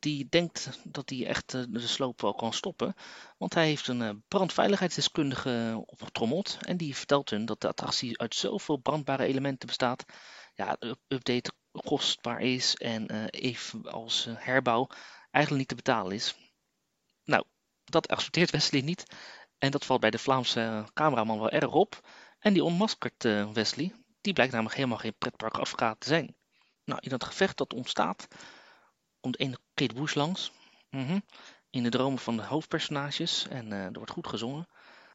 [0.00, 2.94] die denkt dat hij echt uh, de sloop wel kan stoppen.
[3.38, 6.58] Want hij heeft een brandveiligheidsdeskundige opgetrommeld.
[6.60, 10.04] En die vertelt hun dat de attractie uit zoveel brandbare elementen bestaat
[10.54, 14.88] ja, de update kostbaar is en uh, even als herbouw
[15.30, 16.36] eigenlijk niet te betalen is.
[17.24, 17.44] Nou,
[17.84, 19.04] dat accepteert Wesley niet.
[19.58, 22.08] En dat valt bij de Vlaamse cameraman wel erg op.
[22.38, 23.94] En die onmaskert Wesley.
[24.20, 26.36] Die blijkt namelijk helemaal geen pretparkadvocaat te zijn.
[26.84, 28.28] Nou, in dat gevecht dat ontstaat,
[29.24, 30.52] komt een Kate Bush langs.
[30.90, 31.24] -hmm.
[31.70, 33.48] In de dromen van de hoofdpersonages.
[33.48, 34.68] En er wordt goed gezongen.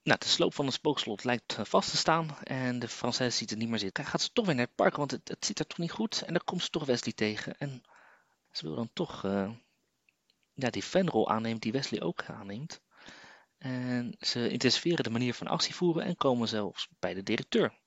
[0.04, 3.50] Nou, de sloop van het spookslot lijkt eh, vast te staan en de Française ziet
[3.50, 4.06] het niet meer zitten.
[4.06, 6.22] Gaat ze toch weer naar het park, want het, het zit er toch niet goed.
[6.22, 7.58] En dan komt ze toch Wesley tegen.
[7.58, 7.82] En
[8.52, 9.52] ze wil dan toch uh,
[10.54, 12.82] ja, die fanrol aannemen die Wesley ook aanneemt.
[13.58, 17.80] En ze intensiveren de manier van actie voeren en komen zelfs bij de directeur.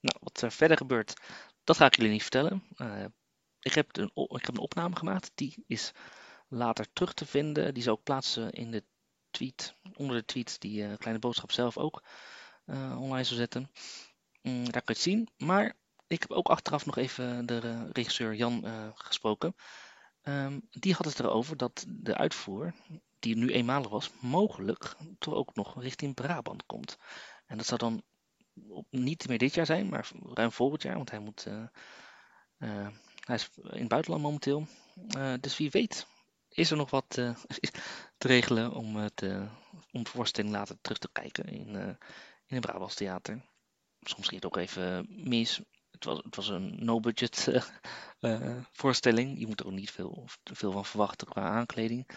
[0.00, 1.14] Nou, wat er verder gebeurt,
[1.64, 2.62] dat ga ik jullie niet vertellen.
[3.60, 5.92] Ik, heb een, ik heb een opname gemaakt, die is
[6.48, 7.74] later terug te vinden.
[7.74, 8.84] Die zal ook plaatsen in de
[9.30, 12.02] tweet, onder de tweet die uh, Kleine Boodschap zelf ook
[12.66, 13.70] uh, online zou zetten.
[14.42, 15.28] Mm, daar kun je het zien.
[15.36, 19.54] Maar ik heb ook achteraf nog even de regisseur Jan gesproken.
[20.22, 22.74] Um, die had het erover dat de uitvoer,
[23.18, 26.96] die nu eenmalig was, mogelijk toch ook nog richting Brabant komt.
[27.46, 28.02] En dat zou dan
[28.90, 31.46] niet meer dit jaar zijn, maar ruim volgend jaar, want hij moet.
[33.20, 34.66] Hij is in het buitenland momenteel.
[35.08, 36.06] Eh, dus wie weet
[36.48, 37.34] is er nog wat eh,
[38.18, 39.52] te regelen om, het, eh,
[39.92, 41.68] om de voorstelling later terug te kijken in,
[42.46, 43.42] in het Brabants Theater.
[44.00, 45.60] Soms ging het ook even mis.
[45.90, 47.48] Het was, het was een no-budget
[48.80, 49.38] voorstelling.
[49.38, 52.08] Je moet er ook niet veel, veel van verwachten qua aankleding.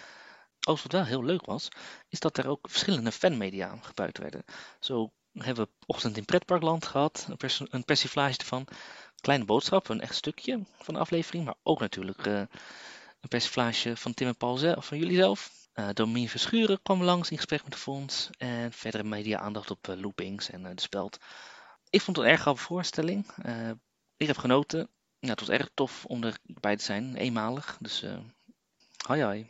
[0.67, 1.67] Ook wat wel heel leuk was,
[2.09, 4.43] is dat er ook verschillende fanmedia gebruikt werden.
[4.79, 8.67] Zo hebben we Ochtend in Pretparkland gehad, een, pers een persiflage ervan.
[9.23, 12.39] Kleine boodschap, een echt stukje van de aflevering, maar ook natuurlijk eh,
[13.21, 15.51] een persiflage van Tim en Paul zelf, van jullie zelf.
[15.75, 19.87] Uh, Domien Verschuren kwam langs in gesprek met de fonds en verdere media aandacht op
[19.87, 21.19] eh, loopings en de speld.
[21.89, 23.25] Ik vond het een erg grappige voorstelling.
[24.17, 24.89] Ik heb genoten.
[25.19, 27.77] Ja, het was erg tof om erbij te zijn, eenmalig.
[27.79, 28.05] Dus
[29.07, 29.47] hoi hoi.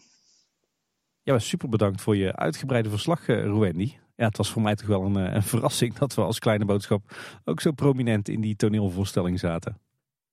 [1.22, 4.00] Ja, super bedankt voor je uitgebreide verslag, Ruwendi.
[4.24, 6.66] Ja, het was voor mij toch wel een, eh, een verrassing dat we als kleine
[6.66, 9.78] boodschap ook zo prominent in die toneelvoorstelling zaten.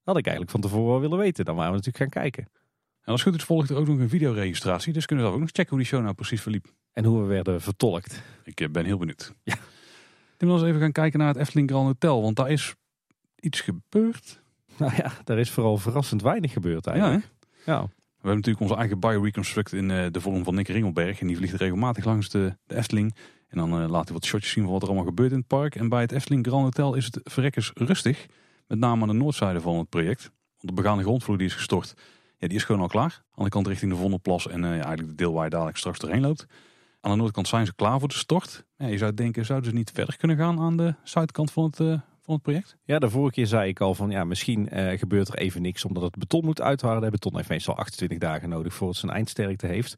[0.03, 1.44] Had ik eigenlijk van tevoren wel willen weten.
[1.44, 2.48] Dan waren we natuurlijk gaan kijken.
[3.05, 4.92] En als goed is volgt er ook nog een videoregistratie.
[4.92, 6.66] Dus kunnen we ook nog checken hoe die show nou precies verliep.
[6.92, 8.22] En hoe we werden vertolkt.
[8.44, 9.35] Ik eh, ben heel benieuwd.
[9.42, 9.57] Ja.
[10.37, 12.22] Wil eens even gaan kijken naar het Efteling Grand Hotel.
[12.22, 12.74] Want daar is
[13.40, 14.42] iets gebeurd.
[14.76, 17.24] Nou ja, daar is vooral verrassend weinig gebeurd Ja, eigenlijk.
[17.64, 17.72] hè?
[17.72, 21.20] Ja, We hebben natuurlijk onze eigen bioreconstruct in eh, de vorm van Nick Ringelberg.
[21.20, 23.14] En die vliegt regelmatig langs de, de Efteling.
[23.51, 25.47] En dan eh, laat hij wat shotjes zien van wat er allemaal gebeurt in het
[25.47, 25.75] park.
[25.75, 28.27] En bij het Efteling Grand Hotel is het verrekkers rustig.
[28.67, 30.23] Met name aan de noordzijde van het project.
[30.23, 31.95] Want de begane grondvloer die is gestort.
[32.39, 33.23] Ja, die is gewoon al klaar.
[33.35, 35.77] Aan de kant richting de Vondelplas en eh, ja, eigenlijk de deel waar je dadelijk
[35.77, 36.47] straks doorheen loopt.
[37.01, 38.65] Aan de noordkant zijn ze klaar voor de stort.
[38.77, 41.81] Ja, je zou denken, zouden ze niet verder kunnen gaan aan de zuidkant van het,
[41.81, 42.77] eh, het project?
[42.85, 46.03] ja de vorige keer zei ik al van ja, misschien gebeurt er even niks omdat
[46.03, 47.11] het beton moet uitharden.
[47.11, 49.97] Beton heeft meestal 28 dagen nodig voor het zijn eindsterkte heeft.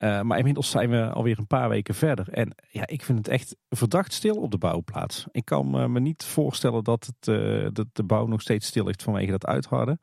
[0.00, 2.28] Eh, maar inmiddels zijn we alweer een paar weken verder.
[2.28, 5.26] En ja, ik vind het echt verdacht stil op de bouwplaats.
[5.32, 8.84] Ik kan me, me niet voorstellen dat, het, eh, dat de bouw nog steeds stil
[8.84, 9.98] ligt vanwege dat uitharden.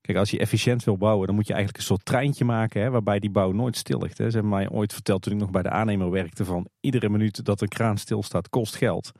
[0.00, 2.90] Kijk, als je efficiënt wil bouwen, dan moet je eigenlijk een soort treintje maken hè,
[2.90, 4.18] waarbij die bouw nooit stil ligt.
[4.18, 4.30] Hè.
[4.30, 7.44] Ze hebben mij ooit verteld toen ik nog bij de aannemer werkte van iedere minuut
[7.44, 9.12] dat een kraan stilstaat kost geld.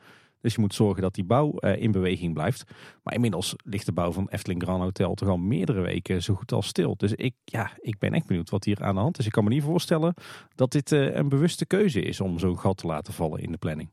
[0.47, 2.63] Dus je moet zorgen dat die bouw eh, in beweging blijft.
[3.03, 6.51] Maar inmiddels ligt de bouw van Efteling Grand Hotel toch al meerdere weken zo goed
[6.51, 6.95] als stil.
[6.97, 9.25] Dus ik, ja, ik ben echt benieuwd wat hier aan de hand is.
[9.25, 10.13] Ik kan me niet voorstellen
[10.55, 13.57] dat dit eh, een bewuste keuze is om zo'n gat te laten vallen in de
[13.57, 13.89] planning.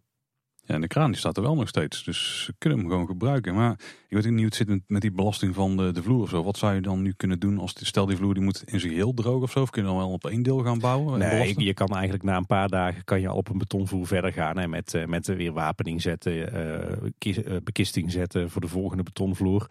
[0.67, 2.05] Ja, en de kraan die staat er wel nog steeds.
[2.05, 3.55] Dus ze kunnen hem gewoon gebruiken.
[3.55, 3.71] Maar
[4.09, 6.29] ik weet niet hoe het zit met, met die belasting van de, de vloer of
[6.29, 6.43] zo.
[6.43, 8.81] Wat zou je dan nu kunnen doen als die, stel die vloer die moet in
[8.81, 9.61] zijn geheel droog of zo?
[9.61, 11.23] Of kun je dan wel op één deel gaan bouwen?
[11.23, 14.07] en Nee, je kan eigenlijk na een paar dagen kan je al op een betonvloer
[14.07, 14.59] verder gaan.
[14.59, 19.03] En met, eh, met weer wapening zetten, eh, kies- eh, bekisting zetten voor de volgende
[19.03, 19.71] betonvloer.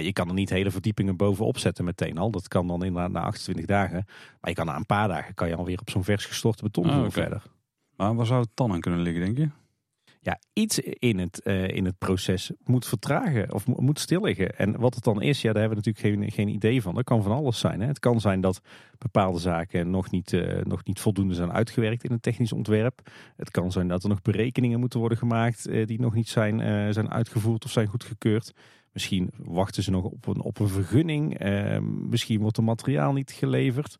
[0.00, 2.30] Je kan er niet hele verdiepingen bovenop zetten meteen al.
[2.30, 4.04] Dat kan dan inderdaad na 28 dagen.
[4.40, 7.04] Maar je kan na een paar dagen kan je alweer op zo'n vers gestorte betonvloer
[7.04, 7.42] Ah, verder.
[7.96, 9.48] Maar waar zou het dan aan kunnen liggen, denk je?
[10.24, 14.58] Ja, iets in het, eh, in het proces moet vertragen of mo- moet stil liggen.
[14.58, 16.94] En wat het dan is, ja, daar hebben we natuurlijk geen, geen idee van.
[16.94, 17.80] Dat kan van alles zijn.
[17.80, 17.86] Hè.
[17.86, 18.60] Het kan zijn dat
[18.98, 23.10] bepaalde zaken nog niet, eh, nog niet voldoende zijn uitgewerkt in het technisch ontwerp.
[23.36, 26.60] Het kan zijn dat er nog berekeningen moeten worden gemaakt eh, die nog niet zijn,
[26.94, 28.52] zijn uitgevoerd of zijn goedgekeurd.
[28.92, 31.38] Misschien wachten ze nog op een, op een vergunning.
[31.38, 33.96] Eh, misschien wordt er materiaal niet geleverd.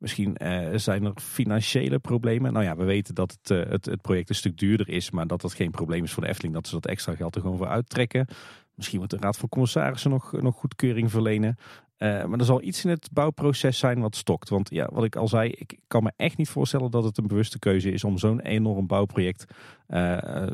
[0.00, 2.52] Misschien eh, zijn er financiële problemen.
[2.52, 5.26] Nou ja, we weten dat het, eh, het, het project een stuk duurder is, maar
[5.26, 6.54] dat dat geen probleem is voor de Efteling.
[6.54, 8.26] Dat ze dat extra geld er gewoon voor uittrekken.
[8.74, 11.56] Misschien moet de Raad van Commissarissen nog, nog goedkeuring verlenen.
[11.96, 14.48] Eh, maar er zal iets in het bouwproces zijn wat stokt.
[14.48, 17.26] Want ja, wat ik al zei, ik kan me echt niet voorstellen dat het een
[17.26, 19.44] bewuste keuze is om zo'n enorm bouwproject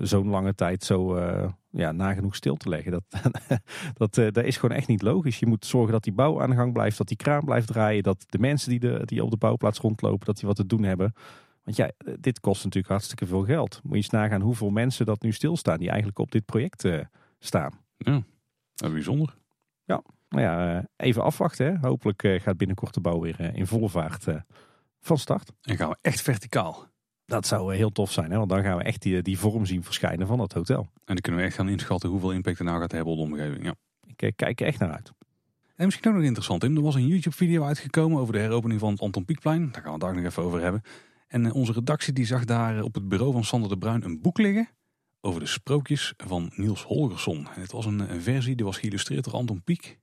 [0.01, 1.15] zo'n lange tijd zo
[1.77, 2.93] ja, nagenoeg stil te leggen.
[2.93, 3.05] Dat,
[3.95, 5.39] dat, eh, dat is gewoon echt niet logisch.
[5.39, 8.03] Je moet zorgen dat die bouw aan de gang blijft, dat die kraan blijft draaien,
[8.03, 10.83] dat de mensen die, de, die op de bouwplaats rondlopen, dat die wat te doen
[10.83, 11.13] hebben.
[11.63, 13.81] Want ja, dit kost natuurlijk hartstikke veel geld.
[13.83, 17.01] Moet je eens nagaan hoeveel mensen dat nu stilstaan die eigenlijk op dit project eh,
[17.39, 17.73] staan.
[17.97, 18.23] Ja,
[18.75, 19.35] dat is bijzonder.
[20.29, 21.67] Nou ja, eh, even afwachten.
[21.67, 21.89] Hè.
[21.89, 24.41] Hopelijk eh, gaat binnenkort de bouw weer eh, in volle vaart eh,
[25.01, 25.53] van start.
[25.63, 26.87] En gaan we echt verticaal.
[27.27, 28.37] Dat zou eh, heel tof zijn, hè?
[28.37, 30.81] want dan gaan we echt die, die vorm zien verschijnen van dat hotel.
[30.81, 33.25] En dan kunnen we echt gaan inschatten hoeveel impact het nou gaat hebben op de
[33.25, 33.65] omgeving.
[33.65, 33.75] Ja.
[34.07, 35.13] Ik eh, kijk er echt naar uit.
[35.77, 36.77] En misschien ook nog interessant, Tim.
[36.77, 39.71] Er was een YouTube-video uitgekomen over de heropening van het Anton Pieckplein.
[39.73, 40.83] Daar gaan we het daar nog even over hebben.
[41.29, 44.05] En eh, onze redactie die zag daar eh, op het bureau van Sander de Bruin
[44.05, 44.69] een boek liggen
[45.21, 47.49] over de sprookjes van Niels Holgersson.
[47.55, 49.99] En het was een, een versie die was geïllustreerd door Anton Pieck.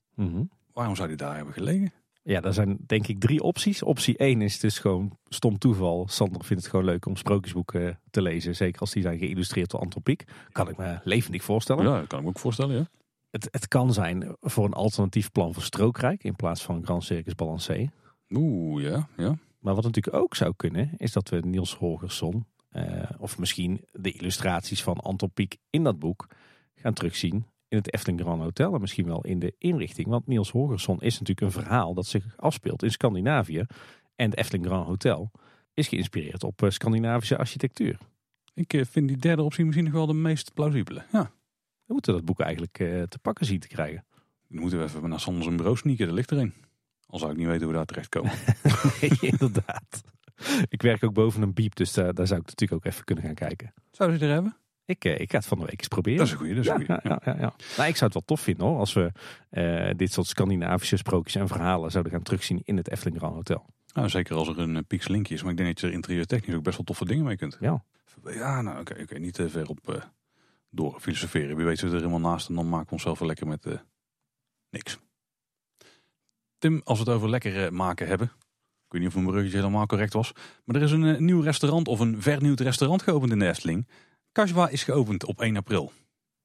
[0.73, 1.93] Waarom zou die daar hebben gelegen?
[2.23, 3.83] Ja, er zijn denk ik drie opties.
[3.83, 6.07] Optie 1 is dus gewoon stom toeval.
[6.09, 8.55] Sander vindt het gewoon leuk om sprookjesboeken eh, te lezen.
[8.55, 10.25] Zeker als die zijn geïllustreerd door Anton Pieck.
[10.51, 11.83] Kan ik me levendig voorstellen.
[11.83, 12.87] Ja, dat kan ik me ook voorstellen, ja.
[13.29, 17.35] Het, het kan zijn voor een alternatief plan voor Strookrijk in plaats van Grand Circus
[17.35, 17.91] Balancé.
[18.29, 19.37] Oeh, ja, ja.
[19.59, 24.11] Maar wat natuurlijk ook zou kunnen, is dat we Niels Holgersson, eh, of misschien de
[24.11, 26.27] illustraties van Anton Pieck in dat boek,
[26.75, 30.07] gaan terugzien in het Efteling Grand Hotel en misschien wel in de inrichting.
[30.07, 33.65] Want Niels Holgersson is natuurlijk een verhaal dat zich afspeelt in Scandinavië.
[34.15, 35.31] En het Efteling Grand Hotel
[35.73, 37.97] is geïnspireerd op eh, Scandinavische architectuur.
[38.53, 41.03] Ik eh, vind die derde optie misschien nog wel de meest plausibele.
[41.11, 41.31] Ja,
[41.85, 44.05] We moeten dat boek eigenlijk eh, te pakken zien te krijgen.
[44.47, 46.05] dan moeten we even naar Sanders een bureau sneaken.
[46.05, 46.53] Daar ligt er een.
[47.05, 48.31] Al zou ik niet weten hoe we daar terecht komen.
[49.01, 50.03] Nee, inderdaad.
[50.67, 53.23] Ik werk ook boven een biep, dus daar, daar zou ik natuurlijk ook even kunnen
[53.23, 53.73] gaan kijken.
[53.91, 54.57] Zouden ze er hebben?
[54.85, 56.17] Ik, eh, ik ga het van de week eens proberen.
[56.17, 56.53] Dat is een goeie.
[56.55, 56.99] Dat is ja, een goeie.
[57.03, 57.53] ja, ja, ja.
[57.77, 59.11] Nou, ik zou het wel tof vinden hoor, als we
[59.49, 63.65] eh, dit soort Scandinavische sprookjes en verhalen zouden gaan terugzien in het Efteling Grand Hotel.
[63.93, 65.41] Nou, zeker als er een uh, is.
[65.41, 67.57] Maar ik denk dat je er interieurtechnisch ook best wel toffe dingen mee kunt.
[67.59, 67.83] Ja.
[68.23, 70.03] Ja, nou oké, oké, niet te ver op
[70.69, 71.55] door filosoferen.
[71.55, 73.65] Wie weet zit er helemaal naast en dan maken we onszelf wel lekker met
[74.69, 74.99] niks.
[76.57, 78.27] Tim, als we het over lekker maken hebben.
[78.85, 80.31] Ik weet niet of mijn bruggetje helemaal correct was.
[80.65, 83.87] Maar er is een nieuw restaurant of een vernieuwd restaurant geopend in de Efteling.
[84.33, 85.91] Kaswa is geopend op 1 april.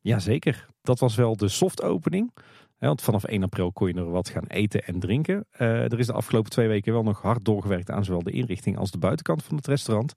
[0.00, 2.34] Jazeker, dat was wel de soft opening.
[2.78, 5.46] Want vanaf 1 april kon je er wat gaan eten en drinken.
[5.50, 8.78] Eh, er is de afgelopen twee weken wel nog hard doorgewerkt aan zowel de inrichting
[8.78, 10.14] als de buitenkant van het restaurant.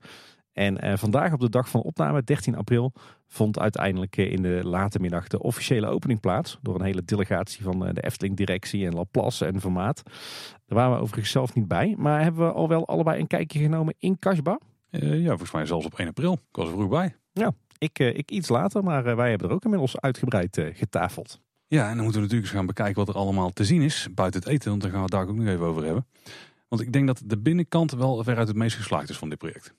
[0.53, 2.93] En eh, vandaag op de dag van opname, 13 april,
[3.27, 6.57] vond uiteindelijk eh, in de late middag de officiële opening plaats.
[6.61, 10.01] Door een hele delegatie van de Efteling-directie en Laplace en Vermaat.
[10.65, 11.95] Daar waren we overigens zelf niet bij.
[11.97, 14.59] Maar hebben we al wel allebei een kijkje genomen in Kasbah.
[14.89, 16.33] Eh, ja, volgens mij zelfs op 1 april.
[16.33, 17.15] Ik was er vroeg bij.
[17.81, 21.39] Ik, eh, ik iets later, maar eh, wij hebben er ook inmiddels uitgebreid eh, getafeld.
[21.67, 24.07] Ja, en dan moeten we natuurlijk eens gaan bekijken wat er allemaal te zien is
[24.11, 24.69] buiten het eten.
[24.69, 26.07] Want daar gaan we het daar ook nog even over hebben.
[26.67, 29.73] Want ik denk dat de binnenkant wel veruit het meest geslaagd is van dit project.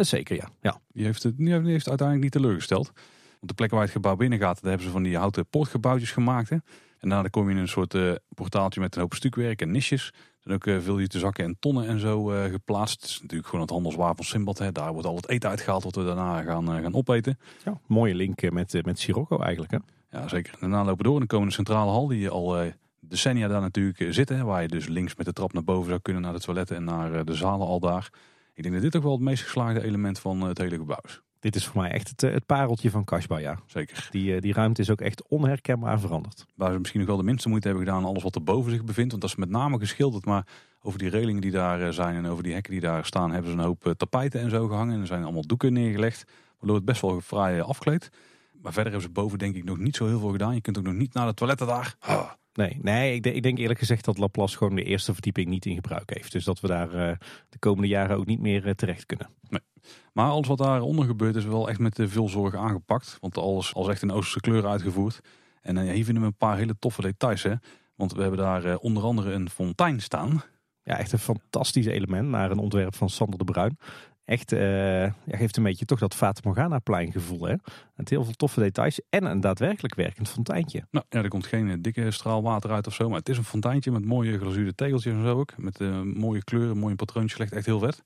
[0.00, 0.48] Zeker, ja.
[0.60, 0.80] ja.
[0.92, 2.86] Die heeft het, die heeft het uiteindelijk niet teleurgesteld.
[2.86, 6.12] Want de plekken waar het gebouw binnen gaat, daar hebben ze van die houten poortgebouwtjes
[6.12, 6.48] gemaakt.
[6.48, 6.56] Hè.
[6.98, 7.96] En daarna kom je in een soort
[8.28, 10.12] portaaltje met een hoop stukwerk en nisjes.
[10.44, 13.00] Zijn ook uh, veel te zakken en tonnen en zo eh, geplaatst.
[13.00, 14.58] Het is natuurlijk gewoon het handelswaar van Simbad.
[14.58, 14.72] Hè.
[14.72, 17.38] Daar wordt al het eten uitgehaald wat we daarna gaan, eh, gaan opeten.
[17.64, 17.80] ja.
[17.86, 19.72] Mooie link eh, met, eh, met Sirocco eigenlijk.
[19.72, 19.78] Hè?
[20.18, 20.54] Ja, zeker.
[20.60, 22.72] Daarna lopen we door en dan komen de centrale hal die al eh,
[23.08, 24.28] decennia daar natuurlijk eh, zit.
[24.28, 26.76] Hè, waar je dus links met de trap naar boven zou kunnen naar de toiletten
[26.76, 28.10] en naar eh, de zalen al daar.
[28.54, 31.00] Ik denk dat dit ook wel het meest geslaagde element van eh, het hele gebouw
[31.04, 31.20] is.
[31.44, 33.58] Dit is voor mij echt het, eh, het pareltje van Kasbah, ja.
[33.66, 34.08] Zeker.
[34.10, 36.46] Die, eh, die ruimte is ook echt onherkenbaar veranderd.
[36.54, 38.70] Waar ze misschien nog wel de minste moeite hebben gedaan aan alles wat er boven
[38.70, 39.10] zich bevindt.
[39.10, 40.24] Want dat is met name geschilderd.
[40.24, 40.46] Maar
[40.82, 43.50] over die relingen die daar eh, zijn en over die hekken die daar staan, hebben
[43.50, 44.94] ze een hoop tapijten en zo gehangen.
[44.94, 46.24] En er zijn allemaal doeken neergelegd.
[46.58, 48.08] Waardoor het best wel fraai afkleedt.
[48.52, 50.54] Maar verder hebben ze boven denk ik nog niet zo heel veel gedaan.
[50.54, 51.94] Je kunt ook nog niet naar de toiletten daar.
[51.98, 52.30] Ah.
[52.54, 55.66] Nee, nee ik, denk, ik denk eerlijk gezegd dat Laplace gewoon de eerste verdieping niet
[55.66, 56.32] in gebruik heeft.
[56.32, 56.90] Dus dat we daar
[57.48, 59.28] de komende jaren ook niet meer terecht kunnen.
[60.12, 63.16] Maar alles wat daaronder gebeurt is wel echt met veel zorg aangepakt.
[63.20, 65.20] Want alles als echt in Oosterse kleur uitgevoerd.
[65.64, 67.42] En eh, hier vinden we een paar hele toffe details.
[67.42, 67.54] Hè?
[67.96, 70.42] Want we hebben daar eh, onder andere een fontein staan.
[70.82, 73.78] Ja, echt een fantastisch element naar een ontwerp van Sander de Bruin.
[74.24, 77.44] Echt, eh, ja, geeft een beetje toch dat Fata Morgana plein gevoel.
[77.46, 77.54] Hè?
[77.94, 80.86] Met heel veel toffe details en een daadwerkelijk werkend fonteintje.
[80.90, 83.08] Nou ja, er komt geen dikke straal water uit of zo.
[83.08, 85.56] Maar het is een fonteintje met mooie glazuurde tegeltjes en zo ook.
[85.56, 85.78] Met
[86.14, 87.38] mooie kleuren, mooie patroontjes.
[87.38, 88.02] Ligt echt heel vet.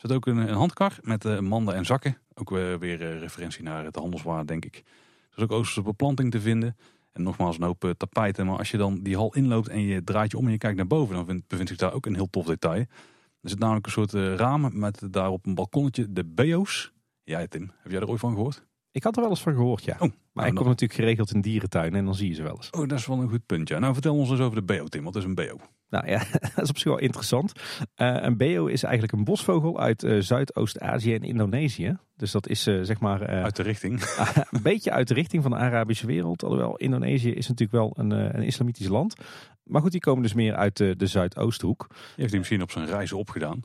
[0.00, 2.16] Zit ook een, een handkar met eh, manden en zakken.
[2.34, 4.76] Ook weer, weer eh, referentie naar het handelswaar, denk ik.
[5.30, 6.76] Er is ook Oosterse beplanting te vinden.
[7.12, 8.46] En nogmaals een hoop eh, tapijten.
[8.46, 10.76] Maar als je dan die hal inloopt en je draait je om en je kijkt
[10.76, 11.14] naar boven...
[11.14, 12.80] dan vindt, bevindt zich daar ook een heel tof detail.
[13.40, 16.12] Er zit namelijk een soort eh, ramen met daarop een balkonnetje.
[16.12, 16.92] De Beo's.
[17.24, 18.66] Ja, Tim, heb jij er ooit van gehoord?
[18.92, 19.94] Ik had er wel eens van gehoord, ja.
[19.94, 22.42] Oh, maar nou, ik dan- kom natuurlijk geregeld in dierentuinen en dan zie je ze
[22.42, 22.70] wel eens.
[22.70, 23.78] Oh, dat is wel een goed punt, ja.
[23.78, 25.04] Nou, vertel ons eens over de Beo, Tim.
[25.04, 25.56] Wat is een Beo?
[25.88, 26.18] Nou ja,
[26.54, 27.52] dat is op zich wel interessant.
[27.94, 31.96] Eh, een beo is eigenlijk een bosvogel uit eh, Zuidoost-Azië en Indonesië.
[32.16, 34.02] Dus dat is eh, zeg maar Uit de richting.
[34.50, 36.42] een beetje uit de richting van de Arabische wereld.
[36.42, 39.14] Alhoewel Indonesië is natuurlijk wel een, een islamitisch land.
[39.62, 41.86] Maar goed, die komen dus meer uit de, de Zuidoosthoek.
[41.88, 43.62] Die heeft hij misschien op zijn reizen opgedaan.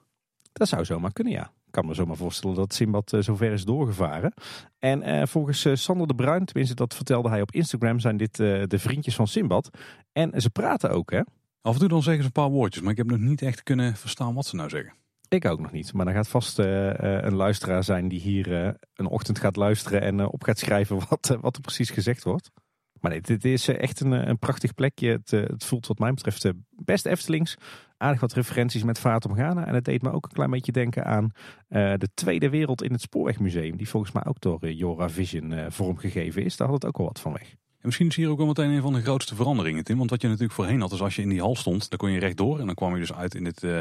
[0.53, 1.51] Dat zou zomaar kunnen, ja.
[1.75, 4.33] Ik kan me zomaar voorstellen dat Simbad eh, zover is doorgevaren.
[4.79, 8.35] En eh, volgens eh, Sander de Bruin, tenminste dat vertelde hij op Instagram, zijn dit
[8.35, 9.69] de vriendjes van Simbad.
[10.11, 11.21] En ze praten ook, hè.
[11.61, 13.63] Af en toe dan zeggen ze een paar woordjes, maar ik heb nog niet echt
[13.63, 14.93] kunnen verstaan wat ze nou zeggen.
[15.27, 15.93] Ik ook nog niet.
[15.93, 20.43] Maar er gaat vast een luisteraar zijn die hier een ochtend gaat luisteren en op
[20.43, 22.51] gaat schrijven wat, wat er precies gezegd wordt.
[22.99, 25.11] Maar nee, dit is echt een, een prachtig plekje.
[25.11, 27.57] Het, het voelt wat mij betreft best Eftelings.
[28.05, 29.65] Aardig wat referenties met Vaart om Ghana.
[29.65, 31.31] En het deed me ook een klein beetje denken aan
[31.67, 33.77] eh, de Tweede Wereld in het Spoorwegmuseum.
[33.77, 36.57] Die volgens mij ook door eh, Jora Vision eh, vormgegeven is.
[36.57, 37.49] Daar had het ook wel wat van weg.
[37.51, 39.97] En misschien is hier ook wel meteen een van de grootste veranderingen, Tim.
[39.97, 42.11] Want wat je natuurlijk voorheen had, is als je in die hal stond, dan kon
[42.11, 42.59] je rechtdoor.
[42.59, 43.77] En dan kwam je dus uit in het, eh,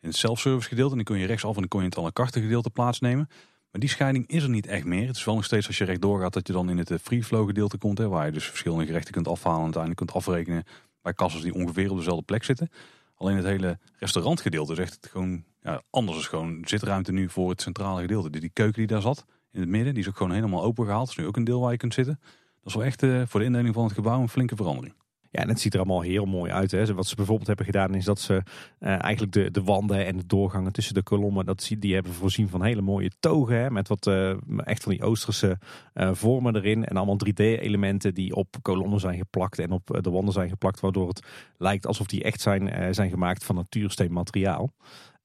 [0.00, 0.90] in het self-service gedeelte.
[0.90, 3.26] En dan kon je rechtsaf en dan kon je het à la gedeelte plaatsnemen.
[3.70, 5.06] Maar die scheiding is er niet echt meer.
[5.06, 7.24] Het is wel nog steeds als je rechtdoor gaat dat je dan in het free
[7.24, 7.98] flow gedeelte komt.
[7.98, 10.64] Hè, waar je dus verschillende gerechten kunt afhalen en uiteindelijk kunt afrekenen
[11.02, 12.68] bij kassas die ongeveer op dezelfde plek zitten.
[13.16, 17.62] Alleen het hele restaurantgedeelte is echt gewoon Ja, anders is gewoon zitruimte nu voor het
[17.62, 18.30] centrale gedeelte.
[18.30, 21.06] Die, die keuken die daar zat in het midden, die is ook gewoon helemaal opengehaald.
[21.06, 22.18] Dat is nu ook een deel waar je kunt zitten.
[22.20, 24.94] Dat is wel echt eh, voor de indeling van het gebouw een flinke verandering.
[25.36, 26.70] Ja, en het ziet er allemaal heel mooi uit.
[26.70, 26.94] Hè.
[26.94, 28.42] Wat ze bijvoorbeeld hebben gedaan is dat ze
[28.78, 32.48] eh, eigenlijk de, de wanden en de doorgangen tussen de kolommen, dat, die hebben voorzien
[32.48, 33.60] van hele mooie togen.
[33.60, 35.58] Hè, met wat eh, echt van die Oosterse
[35.92, 36.84] eh, vormen erin.
[36.84, 40.80] En allemaal 3D-elementen die op kolommen zijn geplakt en op de wanden zijn geplakt.
[40.80, 41.26] Waardoor het
[41.58, 44.72] lijkt alsof die echt zijn, zijn gemaakt van natuursteen materiaal.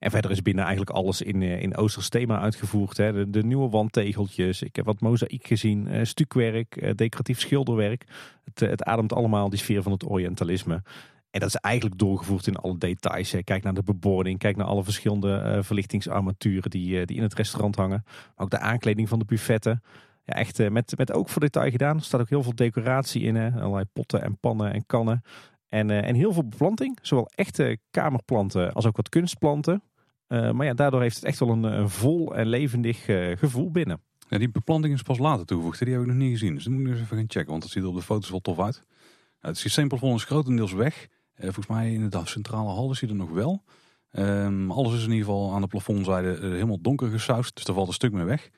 [0.01, 2.97] En verder is binnen eigenlijk alles in, in Oosters thema uitgevoerd.
[2.97, 3.13] Hè.
[3.13, 8.05] De, de, nieuwe wandtegeltjes, ik heb wat mozaïek gezien, uh, stukwerk, decoratief schilderwerk.
[8.43, 10.83] Het, het, ademt allemaal die sfeer van het Orientalisme.
[11.29, 13.35] En dat is eigenlijk doorgevoerd in alle details.
[13.43, 18.03] Kijk naar de bebording, kijk naar alle verschillende verlichtingsarmaturen die, die in het restaurant hangen.
[18.35, 19.83] ook de aankleding van de buffetten.
[20.23, 21.97] Ja, echt met, met ook voor detail gedaan.
[21.97, 23.35] Er staat ook heel veel decoratie in.
[23.35, 23.51] Hè.
[23.51, 25.21] Allerlei potten en pannen en kannen.
[25.69, 26.97] En, en heel veel beplanting.
[27.01, 29.81] Zowel echte kamerplanten als ook wat kunstplanten.
[30.31, 33.71] Uh, maar ja, daardoor heeft het echt wel een, een vol en levendig uh, gevoel
[33.71, 34.01] binnen.
[34.29, 35.79] Ja, die beplanting is pas later toegevoegd.
[35.79, 36.53] Die heb ik nog niet gezien.
[36.53, 37.49] Dus dat moet ik eens even gaan checken.
[37.49, 38.83] Want dat ziet er op de foto's wel tof uit.
[39.39, 41.07] het systeemplafond is grotendeels weg.
[41.35, 43.63] Volgens mij in de centrale hal zie je er nog wel.
[44.11, 47.55] Um, alles is in ieder geval aan de plafondzijde helemaal donker gesausd.
[47.55, 48.49] Dus er valt een stuk meer weg.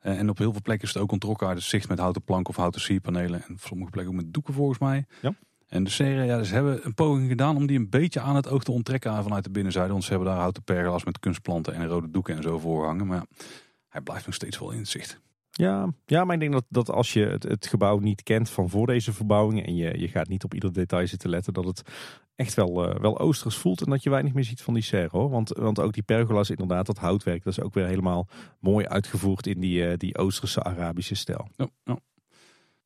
[0.00, 2.48] en op heel veel plekken is het ook ontrokken uit het zicht met houten plank
[2.48, 3.42] of houten sierpanelen.
[3.42, 5.06] En op sommige plekken ook met doeken volgens mij.
[5.22, 5.34] Ja.
[5.66, 8.48] En de serie, ja, ze hebben een poging gedaan om die een beetje aan het
[8.48, 9.92] oog te onttrekken vanuit de binnenzijde.
[9.92, 13.06] Want ze hebben daar houten pergolas met kunstplanten en rode doeken en zo voorgehangen.
[13.06, 13.26] Maar ja,
[13.88, 15.20] hij blijft nog steeds wel in het zicht.
[15.50, 18.70] Ja, ja maar ik denk dat, dat als je het, het gebouw niet kent van
[18.70, 21.82] voor deze verbouwing en je, je gaat niet op ieder detail zitten letten, dat het
[22.34, 25.08] echt wel, uh, wel oosters voelt en dat je weinig meer ziet van die serre.
[25.10, 25.30] Hoor.
[25.30, 28.28] Want, want ook die pergolas, inderdaad, dat houtwerk, dat is ook weer helemaal
[28.60, 31.48] mooi uitgevoerd in die, uh, die Oosterse Arabische stijl.
[31.56, 31.98] Ja, ja.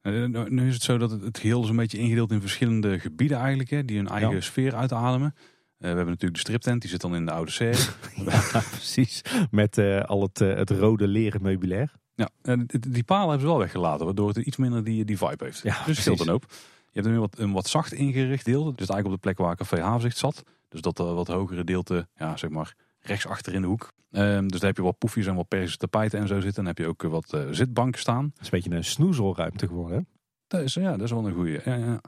[0.03, 2.99] Eh, nou, nu is het zo dat het, geheel is een beetje ingedeeld in verschillende
[2.99, 5.35] gebieden eigenlijk, hè, die hun eigen sfeer uitademen.
[5.35, 5.41] Uh,
[5.79, 7.85] we hebben natuurlijk de striptent, die zit dan in de oude serie.
[8.27, 9.23] ja, precies.
[9.51, 11.93] Met uh, al het, uh, het rode leren meubilair.
[12.15, 12.29] Ja,
[12.69, 15.63] die palen hebben ze wel weggelaten, waardoor het iets minder die, die vibe heeft.
[15.63, 16.43] Ja, dus scheelt dan ook.
[16.91, 18.65] Je hebt een wat, een wat zacht ingericht deel.
[18.65, 20.43] Dus eigenlijk op de plek waar Café Havenzicht zat.
[20.69, 23.93] Dus dat wat hogere deelte, ja, zeg maar, rechtsachter in de hoek.
[24.13, 26.55] Um, dus daar heb je wat poefjes en wat Persische tapijten en zo zitten.
[26.55, 28.31] Dan heb je ook wat uh, zitbanken staan.
[28.35, 29.99] Dat is een beetje een snoezelruimte geworden.
[29.99, 30.05] Hè?
[30.47, 31.61] Dat is, ja, dat is wel een goede.
[31.65, 32.01] Ja, ja.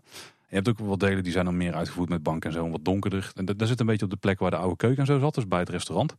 [0.48, 2.84] Je hebt ook wat delen die zijn dan meer uitgevoerd met banken en zo, wat
[2.84, 3.30] donkerder.
[3.34, 5.34] En dat, zit een beetje op de plek waar de oude keuken en zo zat,
[5.34, 6.14] dus bij het restaurant.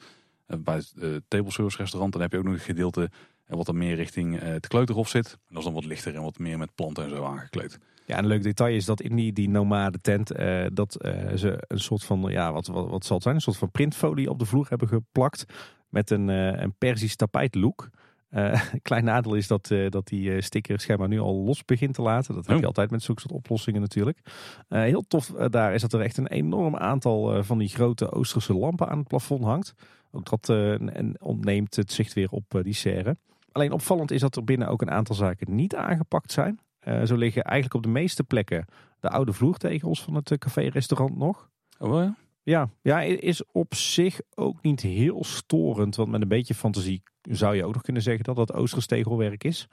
[0.48, 2.14] Uh, bij het uh, table service restaurant.
[2.14, 3.10] Dan heb je ook nog een gedeelte
[3.48, 5.32] wat dan meer richting het kleuterhof zit.
[5.32, 7.80] En dat is dan wat lichter en wat meer met planten en zo aangekleed.
[8.06, 11.64] Ja, een leuk detail is dat in die, die nomade tent uh, dat uh, ze
[11.68, 13.36] een soort van, ja, wat, wat, wat zal het zijn?
[13.36, 15.46] Een soort van printfolie op de vloer hebben geplakt
[15.90, 17.90] met een, uh, een Persisch tapijtlook.
[18.82, 22.36] klein nadeel is dat, dat die sticker schijnbaar nu al los begint te laten.
[22.36, 22.68] Dat heb je oh.
[22.68, 24.20] altijd met zulke soort oplossingen natuurlijk.
[24.68, 28.90] heel tof daar is dat er echt een enorm aantal van die grote Oosterse lampen
[28.90, 29.74] aan het plafond hangt.
[30.12, 33.18] Ook dat en ontneemt het zicht weer op die serre.
[33.52, 36.60] Alleen opvallend is dat er binnen ook een aantal zaken niet aangepakt zijn.
[36.88, 38.66] Uh, zo liggen eigenlijk op de meeste plekken
[39.00, 41.50] de oude vloertegels van het eh, café-restaurant nog.
[41.80, 42.16] Oh ja?
[42.44, 45.96] Ja, ja, is op zich ook niet heel storend.
[45.96, 49.44] Want met een beetje fantasie zou je ook nog kunnen zeggen dat dat Oosters tegelwerk
[49.44, 49.68] is.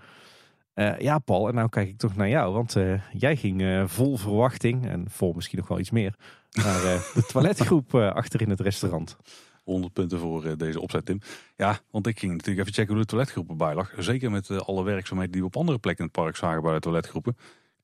[0.75, 2.53] Uh, ja, Paul, en nou kijk ik toch naar jou.
[2.53, 6.15] Want uh, jij ging uh, vol verwachting, en vol misschien nog wel iets meer,
[6.51, 9.17] naar de toiletgroep achter in het restaurant.
[9.63, 11.21] 100 punten voor eh, deze opzet, Tim.
[11.57, 13.93] Ja, want ik ging natuurlijk even checken hoe de toiletgroepen bij lag.
[13.99, 16.75] Zeker met eh, alle werkzaamheden die we op andere plekken in het park zagen bij
[16.75, 17.37] de toiletgroepen.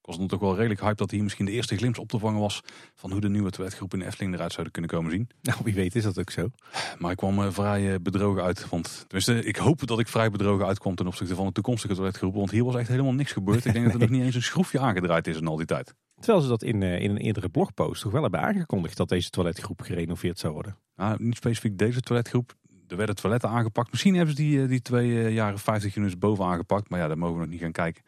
[0.07, 2.41] Ik was natuurlijk wel redelijk hype dat hier misschien de eerste glimp op te vangen
[2.41, 2.61] was
[2.95, 5.29] van hoe de nieuwe toiletgroep in Efteling eruit zouden kunnen komen zien.
[5.43, 6.49] Nou, wie weet is dat ook zo.
[6.99, 8.69] Maar ik kwam uh, vrij bedrogen uit.
[8.69, 12.39] Want tenminste, ik hoop dat ik vrij bedrogen uitkwam ten opzichte van de toekomstige toiletgroepen.
[12.39, 13.65] Want hier was echt helemaal niks gebeurd.
[13.65, 15.95] Ik denk dat er nog niet eens een schroefje aangedraaid is in al die tijd.
[16.19, 19.81] Terwijl ze dat in, in een eerdere blogpost toch wel hebben aangekondigd dat deze toiletgroep
[19.81, 20.77] gerenoveerd zou worden.
[20.97, 22.55] Nou, niet specifiek deze toiletgroep.
[22.89, 23.91] Er werden toiletten aangepakt.
[23.91, 26.89] Misschien hebben ze die, eh, die twee jaren 50 units boven aangepakt.
[26.89, 28.03] Maar ja, daar mogen we nog niet gaan kijken.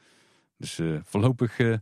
[0.58, 1.76] Dus uh, voorlopig, uh,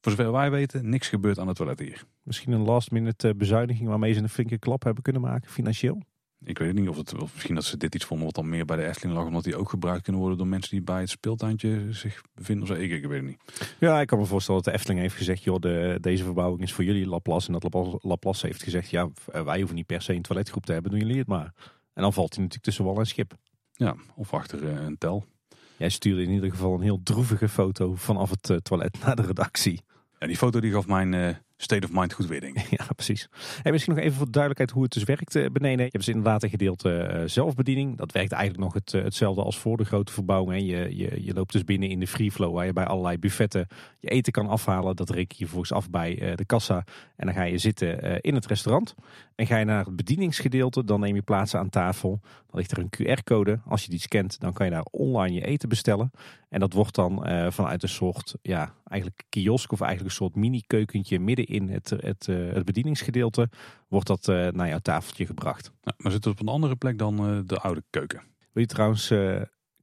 [0.00, 2.04] voor zover wij weten, niks gebeurd aan het toilet hier.
[2.22, 6.02] Misschien een last minute bezuiniging waarmee ze een flinke klap hebben kunnen maken financieel.
[6.44, 8.64] Ik weet niet of het of misschien dat ze dit iets vonden wat dan meer
[8.64, 11.10] bij de Efteling lag, omdat die ook gebruikt kunnen worden door mensen die bij het
[11.10, 12.62] speeltuintje zich bevinden.
[12.62, 12.82] Of zo.
[12.82, 13.76] Ik, ik weet het niet.
[13.80, 16.72] Ja, ik kan me voorstellen dat de Efteling heeft gezegd, joh, de, deze verbouwing is
[16.72, 17.46] voor jullie Laplace.
[17.52, 20.90] En dat Laplace, heeft gezegd, ja, wij hoeven niet per se een toiletgroep te hebben,
[20.90, 21.52] doen jullie het maar.
[21.92, 23.34] En dan valt hij natuurlijk tussen wal en schip.
[23.72, 25.24] Ja, of achter een tel.
[25.78, 29.22] Jij stuurde in ieder geval een heel droevige foto vanaf het uh, toilet naar de
[29.22, 29.80] redactie.
[30.18, 32.66] Ja, die foto die gaf mijn uh, state of mind goed weer, denk ik.
[32.78, 33.28] Ja, precies.
[33.62, 35.76] En misschien nog even voor de duidelijkheid hoe het dus werkt eh, beneden.
[35.76, 37.96] Je hebt dus inderdaad een gedeelte eh, zelfbediening.
[37.96, 40.60] Dat werkt eigenlijk nog het, eh, hetzelfde als voor de grote verbouwing.
[40.60, 40.76] hè.
[40.76, 43.66] Je, je, je loopt dus binnen in de free flow waar je bij allerlei buffetten
[44.00, 44.96] je eten kan afhalen.
[44.96, 46.84] Dat reken je vervolgens af bij eh, de kassa.
[47.16, 48.94] En dan ga je zitten eh, in het restaurant.
[49.36, 52.20] En ga je naar het bedieningsgedeelte, dan neem je plaats aan tafel.
[52.22, 53.60] Dan ligt er een QR-code.
[53.64, 56.10] Als je die scant, dan kan je daar online je eten bestellen.
[56.48, 60.34] En dat wordt dan eh, vanuit een soort, ja, eigenlijk kiosk of eigenlijk een soort
[60.34, 63.48] mini-keukentje midden in het, het, eh, het bedieningsgedeelte,
[63.88, 65.72] wordt dat eh, naar jouw tafeltje gebracht.
[65.82, 68.22] Nou, maar zit het op een andere plek dan de oude keuken.
[68.52, 69.12] Wil je trouwens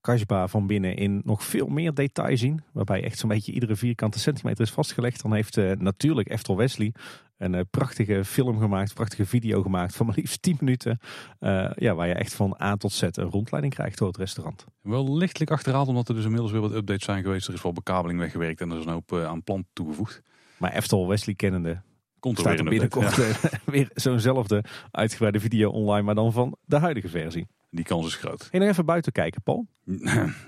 [0.03, 2.63] Kasbah van binnen in nog veel meer detail zien?
[2.71, 5.21] Waarbij echt zo'n beetje iedere vierkante centimeter is vastgelegd.
[5.21, 6.93] Dan heeft eh, natuurlijk Eftel Wesley
[7.37, 10.99] een eh, prachtige film gemaakt, een prachtige video gemaakt van maar liefst 10 minuten.
[11.39, 14.65] Eh, ja, waar je echt van A tot Z een rondleiding krijgt door het restaurant.
[14.81, 17.47] Wel lichtelijk achterhaald, omdat er dus inmiddels weer wat updates zijn geweest.
[17.47, 20.21] Er is wel bekabeling weggewerkt en er is een hoop aan plant toegevoegd.
[20.57, 21.81] Maar Eftel Wesley kennende
[22.23, 23.35] Komt er staat er binnenkort eh,
[23.65, 27.47] weer zo'nzelfde uitgebreide video online, maar dan van de huidige versie.
[27.73, 28.47] Die kans is groot.
[28.51, 29.67] En nog even buiten kijken, Paul.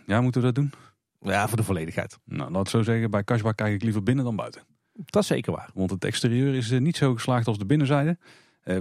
[0.05, 0.71] Ja, moeten we dat doen?
[1.21, 2.17] Ja, voor de volledigheid.
[2.23, 4.61] Nou, laat het zo zeggen, bij Kasbah kijk ik liever binnen dan buiten.
[4.93, 5.69] Dat is zeker waar.
[5.73, 8.17] Want het exterieur is eh, niet zo geslaagd als de binnenzijde.
[8.63, 8.77] Eh,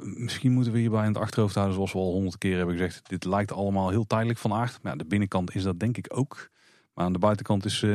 [0.00, 3.08] misschien moeten we hierbij in het achterhoofd houden, zoals we al honderd keer hebben gezegd.
[3.08, 4.78] Dit lijkt allemaal heel tijdelijk van aard.
[4.82, 6.50] Maar ja, de binnenkant is dat denk ik ook.
[6.94, 7.90] Maar aan de buitenkant is eh,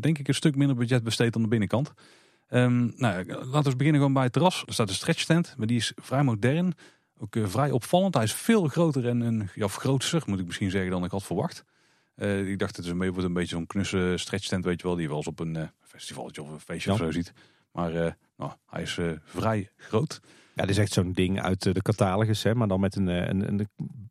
[0.00, 1.92] denk ik een stuk minder budget besteed dan de binnenkant.
[2.48, 4.62] Ehm, nou, laten we eens beginnen gewoon bij het terras.
[4.66, 6.74] Er staat een stretchstand, maar die is vrij modern.
[7.18, 8.14] Ook eh, vrij opvallend.
[8.14, 11.10] Hij is veel groter en, en ja, of grootser, moet ik misschien zeggen, dan ik
[11.10, 11.64] had verwacht.
[12.14, 14.92] Eh, ik dacht, het is een, wordt een beetje zo'n knusse stretchstand, weet je wel,
[14.94, 16.96] die je wel eens op een eh festivaltje of een feestje Ja.
[16.96, 17.32] of zo ziet.
[17.72, 20.20] Maar eh, nou, hij is vrij groot.
[20.54, 23.48] Ja, dit is echt zo'n ding uit de catalogus, hè, maar dan met een, een,
[23.48, 23.68] een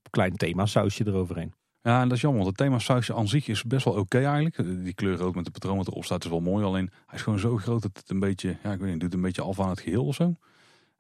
[0.09, 1.53] klein themasausje eroverheen.
[1.81, 4.17] Ja, en dat is jammer, want het thema sausje aan zich is best wel oké
[4.17, 4.83] eigenlijk.
[4.83, 6.65] Die kleur rood met de patroon wat erop staat is wel mooi.
[6.65, 9.13] Alleen hij is gewoon zo groot dat het een beetje, ja, ik weet niet, doet
[9.13, 10.35] een beetje af aan het geheel of zo.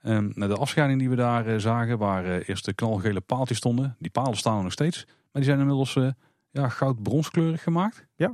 [0.05, 3.95] Ehm, nou, de afscheiding die we daar eh, zagen, waar eerst de knalgele paaltjes stonden.
[3.99, 5.05] Die palen staan er nog steeds.
[5.05, 6.07] Maar die zijn inmiddels eh,
[6.51, 8.05] ja, goud-bronskleurig gemaakt.
[8.15, 8.33] Ja.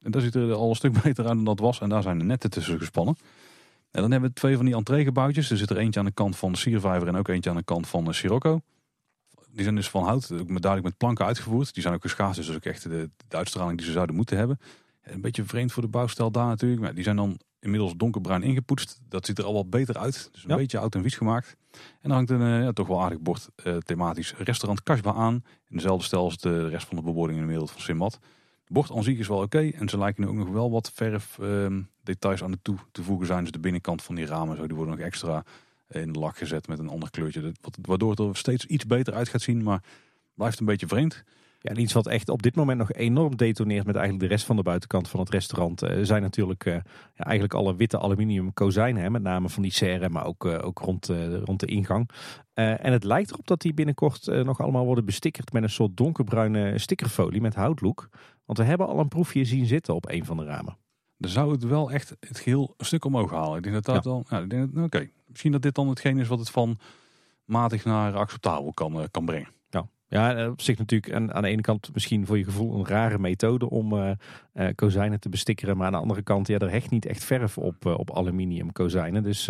[0.00, 1.80] En dat ziet er al een stuk beter uit dan dat was.
[1.80, 3.16] En daar zijn de netten tussen gespannen.
[3.90, 5.50] En dan hebben we twee van die entreegebouwtjes.
[5.50, 7.88] Er zit er eentje aan de kant van Siervijver en ook eentje aan de kant
[7.88, 8.60] van Sirocco.
[9.50, 11.74] Die zijn dus van hout, ook met, duidelijk met planken uitgevoerd.
[11.74, 14.16] Die zijn ook geschaafd, dus dat is ook echt de, de uitstraling die ze zouden
[14.16, 14.58] moeten hebben.
[15.02, 16.80] Een beetje vreemd voor de bouwstijl daar natuurlijk.
[16.80, 19.00] Maar die zijn dan inmiddels donkerbruin ingepoetst.
[19.08, 20.28] Dat ziet er al wat beter uit.
[20.32, 20.56] Dus een Ja.
[20.56, 21.56] beetje oud en vies gemaakt.
[21.72, 21.78] En
[22.08, 25.34] dan hangt een eh, ja, toch wel aardig bord eh, thematisch restaurant Kasbah aan.
[25.68, 28.12] In dezelfde stijl als de rest van de bebording in de wereld van Simbad.
[28.12, 29.58] Het bord aan zich is wel oké.
[29.70, 33.02] en ze lijken nu ook nog wel wat verf ehm, details aan de toe te
[33.02, 33.42] voegen zijn.
[33.42, 35.44] Dus de binnenkant van die ramen zo, die worden nog extra
[35.86, 37.52] eh, in de lak gezet met een ander kleurtje.
[37.82, 39.62] Waardoor het er steeds iets beter uit gaat zien.
[39.62, 39.82] Maar
[40.34, 41.24] blijft een beetje vreemd.
[41.60, 44.46] Ja, en iets wat echt op dit moment nog enorm detoneert met eigenlijk de rest
[44.46, 45.82] van de buitenkant van het restaurant.
[45.82, 46.74] eh, zijn natuurlijk eh,
[47.14, 49.02] ja, eigenlijk alle witte aluminium kozijnen.
[49.02, 51.06] Hè, met name van die serre, maar ook, eh, ook rond,
[51.44, 52.10] rond de ingang.
[52.54, 56.78] En het lijkt erop dat die binnenkort nog allemaal worden bestickerd met een soort donkerbruine
[56.78, 58.08] stickerfolie met houtlook.
[58.44, 60.76] Want we hebben al een proefje zien zitten op een van de ramen.
[61.18, 63.56] Dan zou het wel echt het geheel een stuk omhoog halen.
[63.56, 64.10] Ik denk dat dat Ja.
[64.10, 64.24] dan.
[64.28, 65.08] Ja, ik denk dat, oké.
[65.26, 66.78] Misschien dat dit dan hetgeen is wat het van
[67.44, 69.48] matig naar acceptabel kan, kan brengen.
[70.08, 72.86] Ja, eh, op zich natuurlijk aan, aan de ene kant misschien voor je gevoel een
[72.86, 74.10] rare methode om eh,
[74.52, 75.76] eh, kozijnen te bestikkeren.
[75.76, 79.22] Maar aan de andere kant, ja, er hecht niet echt verf op, op aluminium kozijnen.
[79.22, 79.48] Dus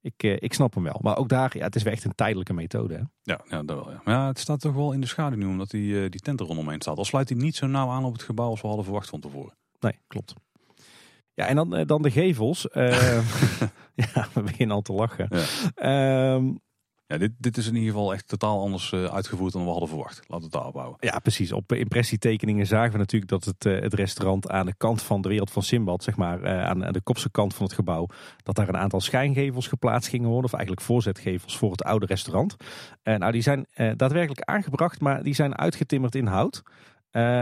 [0.00, 0.98] ik, ik snap hem wel.
[1.02, 2.94] Maar ook daar, ja, het is wel echt een tijdelijke methode.
[2.94, 3.02] Hè?
[3.22, 3.90] Ja, ja, dat wel.
[3.90, 4.00] Ja.
[4.04, 6.46] Maar ja, het staat toch wel in de schaduw nu, omdat die, die tent er
[6.46, 6.98] rondomheen staat.
[6.98, 9.20] Al sluit hij niet zo nauw aan op het gebouw als we hadden verwacht van
[9.20, 9.54] tevoren.
[9.80, 10.34] Nee, klopt.
[11.34, 12.66] Ja, en dan, dan de gevels.
[14.14, 15.28] Ja, we beginnen al te lachen.
[15.30, 15.44] Ja.
[15.74, 16.52] Ehm,
[17.10, 19.88] Ja, dit, dit is in ieder geval echt totaal anders eh, uitgevoerd dan we hadden
[19.88, 20.16] verwacht.
[20.16, 20.96] Laten we het daarop houden.
[21.00, 21.52] Ja, precies.
[21.52, 25.28] Op impressietekeningen zagen we natuurlijk dat het, eh, het restaurant aan de kant van de
[25.28, 28.06] wereld van Simbad, zeg maar, eh, aan, de kopse kant van het gebouw,
[28.42, 32.56] dat daar een aantal schijngevels geplaatst gingen worden, of eigenlijk voorzetgevels voor het oude restaurant.
[33.02, 36.62] Eh, nou, die zijn daadwerkelijk aangebracht, maar die zijn uitgetimmerd in hout.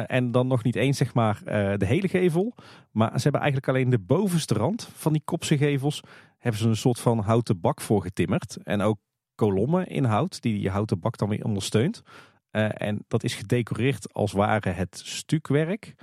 [0.06, 1.40] En dan nog niet eens zeg maar
[1.78, 2.54] de hele gevel,
[2.90, 6.02] maar ze hebben eigenlijk alleen de bovenste rand van die kopse gevels
[6.38, 8.56] hebben ze een soort van houten bak voor getimmerd.
[8.62, 8.98] En ook
[9.38, 12.02] kolommen in hout, die die houten bak dan weer ondersteunt.
[12.50, 15.94] Eh, en dat is gedecoreerd als ware het stukwerk.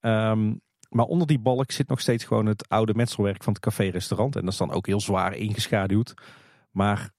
[0.00, 0.54] Ehm,
[0.88, 4.36] maar onder die balk zit nog steeds gewoon het oude metselwerk van het café-restaurant.
[4.36, 6.14] En dat is dan ook heel zwaar ingeschaduwd.
[6.70, 7.10] Maar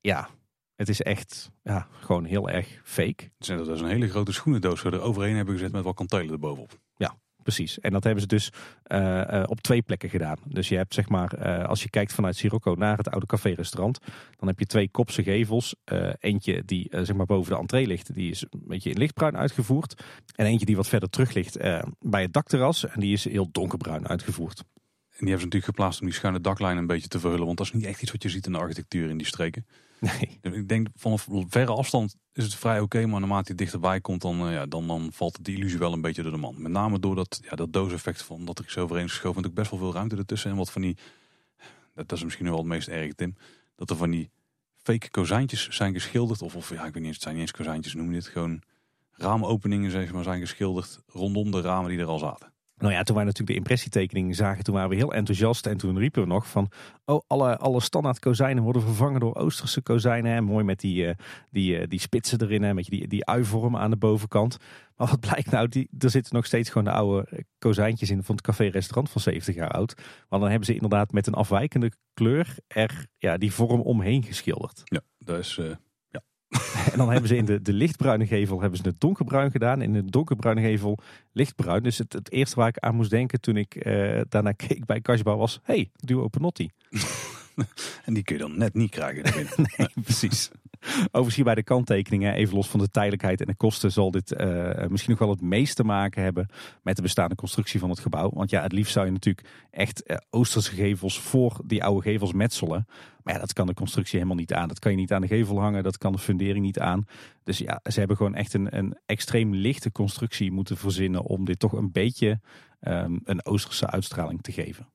[0.00, 0.28] ja,
[0.76, 3.30] het is echt ja, gewoon heel erg fake.
[3.38, 6.78] Het is een hele grote schoenendoos we er overheen hebben gezet met wat kantelen erbovenop.
[7.42, 7.80] Precies.
[7.80, 10.36] En dat hebben ze dus eh, eh, op twee plekken gedaan.
[10.44, 13.98] Dus je hebt zeg maar, eh, als je kijkt vanuit Sirocco naar het oude café-restaurant,
[14.38, 15.74] dan heb je twee kopse gevels.
[16.20, 20.02] Eentje die zeg maar boven de entree ligt, die is een beetje in lichtbruin uitgevoerd.
[20.34, 21.58] En eentje die wat verder terug ligt
[21.98, 24.64] bij het dakterras, en die is heel donkerbruin uitgevoerd.
[25.26, 27.46] Die hebben ze natuurlijk geplaatst om die schuine daklijn een beetje te verhullen.
[27.46, 29.66] Want dat is niet echt iets wat je ziet in de architectuur in die streken.
[30.00, 30.38] Nee.
[30.40, 33.06] Dus Ik denk vanaf verre afstand is het vrij oké.
[33.06, 36.00] maar naarmate je dichterbij komt, dan, eh, ja, dan, dan valt die illusie wel een
[36.00, 36.62] beetje door de man.
[36.62, 39.42] Met name door dat, ja, dat dooseffect van dat er zo overheen is geschoven.
[39.42, 40.50] Natuurlijk best wel veel ruimte ertussen.
[40.50, 40.96] En wat van die,
[41.94, 43.36] dat, dat is misschien wel het meest erg, Tim.
[43.76, 44.30] Dat er van die
[44.82, 46.42] fake kozijntjes zijn geschilderd.
[46.42, 48.62] Of, of ja, ik weet niet, het zijn niet eens kozijntjes, noem je dit gewoon
[49.10, 52.52] raamopeningen zeg maar, zijn geschilderd rondom de ramen die er al zaten.
[52.80, 55.66] Nou ja, toen wij natuurlijk de impressietekening zagen, toen waren we heel enthousiast.
[55.66, 56.70] En toen riepen we nog van,
[57.04, 60.32] oh, alle, alle standaard kozijnen worden vervangen door Oosterse kozijnen.
[60.32, 60.40] Hè.
[60.40, 61.14] Mooi met die, eh,
[61.50, 64.56] die, eh, die spitsen erin, hè, met die, die uivorm aan de bovenkant.
[64.96, 68.22] Maar wat blijkt nou, die, er zitten nog steeds gewoon de oude eh, kozijntjes in
[68.22, 69.94] van het café-restaurant van 70 jaar oud.
[70.28, 74.82] Maar dan hebben ze inderdaad met een afwijkende kleur er ja, die vorm omheen geschilderd.
[74.84, 75.60] Ja, dat is...
[76.92, 79.82] En dan hebben ze in de, de lichtbruine gevel hebben ze het donkerbruin gedaan.
[79.82, 80.98] In de donkerbruine gevel
[81.32, 81.82] lichtbruin.
[81.82, 85.00] Dus het, het eerste waar ik aan moest denken toen ik eh, daarna keek bij
[85.00, 85.60] Kasbah was...
[85.62, 86.70] hey, duo Panotti.
[88.04, 89.46] en die kun je dan net niet krijgen.
[89.76, 90.50] Nee, precies.
[91.12, 94.86] Overigens bij de kanttekeningen, even los van de tijdelijkheid en de kosten, zal dit eh,
[94.88, 96.48] misschien nog wel het meest te maken hebben
[96.82, 98.30] met de bestaande constructie van het gebouw.
[98.30, 102.32] Want ja, het liefst zou je natuurlijk echt eh, Oosterse gevels voor die oude gevels
[102.32, 102.86] metselen.
[103.22, 104.68] Maar ja, dat kan de constructie helemaal niet aan.
[104.68, 107.06] Dat kan je niet aan de gevel hangen, dat kan de fundering niet aan.
[107.44, 111.58] Dus ja, ze hebben gewoon echt een, een extreem lichte constructie moeten verzinnen om dit
[111.58, 112.40] toch een beetje
[112.80, 114.92] ehm, een Oosterse uitstraling te geven.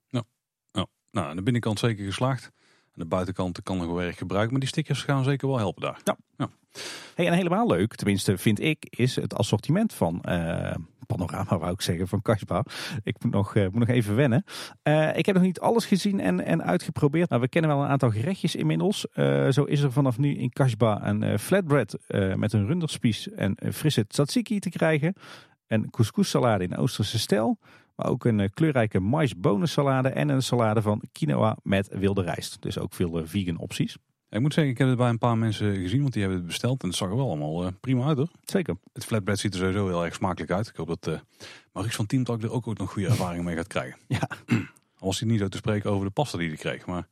[1.16, 2.52] nou, aan de binnenkant zeker geslaagd.
[2.96, 4.52] Aan de buitenkant kan nog wel erg gebruiken.
[4.52, 6.00] Maar die stickers gaan zeker wel helpen daar.
[7.16, 10.76] Hey, en helemaal leuk, tenminste vind ik, is het assortiment van eh,
[11.08, 12.66] Panorama, wou ik zeggen, van Kasbah.
[13.04, 14.44] Ik moet nog, eh, moet nog even wennen.
[14.82, 17.30] Eh, ik heb nog niet alles gezien en, en uitgeprobeerd.
[17.30, 19.08] Nou, we kennen wel een aantal gerechtjes inmiddels.
[19.50, 21.98] Zo is er vanaf nu in Kasbah een flatbread
[22.36, 25.14] met een runderspies en frisse tzatziki te krijgen.
[25.68, 27.58] Een couscous-salade in Oosterse stijl.
[27.96, 32.62] Maar ook een eh, kleurrijke mais-bonensalade en een salade van quinoa met wilde rijst.
[32.62, 33.98] Dus ook veel eh, vegan opties.
[34.30, 36.48] Ik moet zeggen, ik heb het bij een paar mensen gezien, want die hebben het
[36.48, 36.82] besteld.
[36.82, 38.30] En het zag er wel allemaal eh, prima uit hoor.
[38.44, 38.76] Zeker.
[38.94, 40.68] Het flatbread ziet er sowieso heel erg smakelijk uit.
[40.68, 44.00] Ik hoop dat uh, van Teamtalk er ook, ook nog goede ervaringen mee gaat krijgen.
[44.08, 44.30] Ja.
[45.00, 46.86] Al was hij niet zo te spreken over de pasta die hij kreeg.
[46.86, 47.08] Maar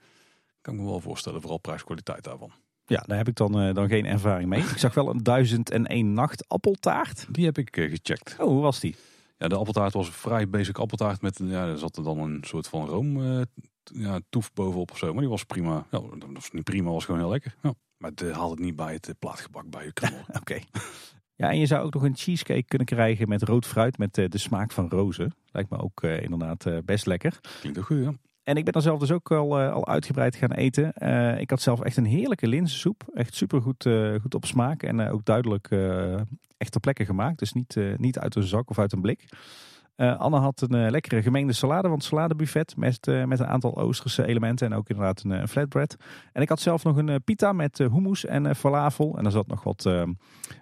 [0.61, 2.51] kan ik me wel voorstellen, vooral prijskwaliteit daarvan.
[2.85, 4.61] Ja, daar heb ik dan, dan geen ervaring mee.
[4.61, 7.25] Ik zag wel een duizend en één nacht appeltaart.
[7.29, 8.35] Die heb ik gecheckt.
[8.39, 8.95] Oh, hoe was die?
[9.43, 11.21] Ja, de appeltaart was een vrij basic appeltaart.
[11.21, 13.41] Met, ja, er zat er dan een soort van room eh,
[13.83, 15.11] ja, toef bovenop of zo.
[15.11, 15.85] Maar die was prima.
[15.91, 17.55] Ja, dat was niet prima, was gewoon heel lekker.
[17.61, 17.73] Ja.
[17.97, 20.19] Maar het haalt het niet bij het uh, plaatgebak bij je knol.
[20.41, 20.59] Oké.
[21.35, 24.29] Ja, en je zou ook nog een cheesecake kunnen krijgen met rood fruit met uh,
[24.29, 25.35] de smaak van rozen.
[25.51, 27.39] Lijkt me ook uh, inderdaad uh, best lekker.
[27.59, 28.13] Klinkt ook goed, ja.
[28.43, 30.93] En ik ben er zelf dus ook al, al uitgebreid gaan eten.
[31.39, 33.03] ik had zelf echt een heerlijke linzensoep.
[33.13, 33.89] Echt super goed,
[34.21, 35.71] goed op smaak en ook duidelijk
[36.57, 37.39] echt ter plekke gemaakt.
[37.39, 39.25] Dus niet, niet uit een zak of uit een blik.
[39.95, 44.77] Anne had een lekkere gemengde salade, want saladebuffet met, met een aantal Oosterse elementen en
[44.77, 45.95] ook inderdaad een, een flatbread.
[46.31, 49.17] En ik had zelf nog een pita met hummus en falafel.
[49.17, 49.89] En er zat nog wat,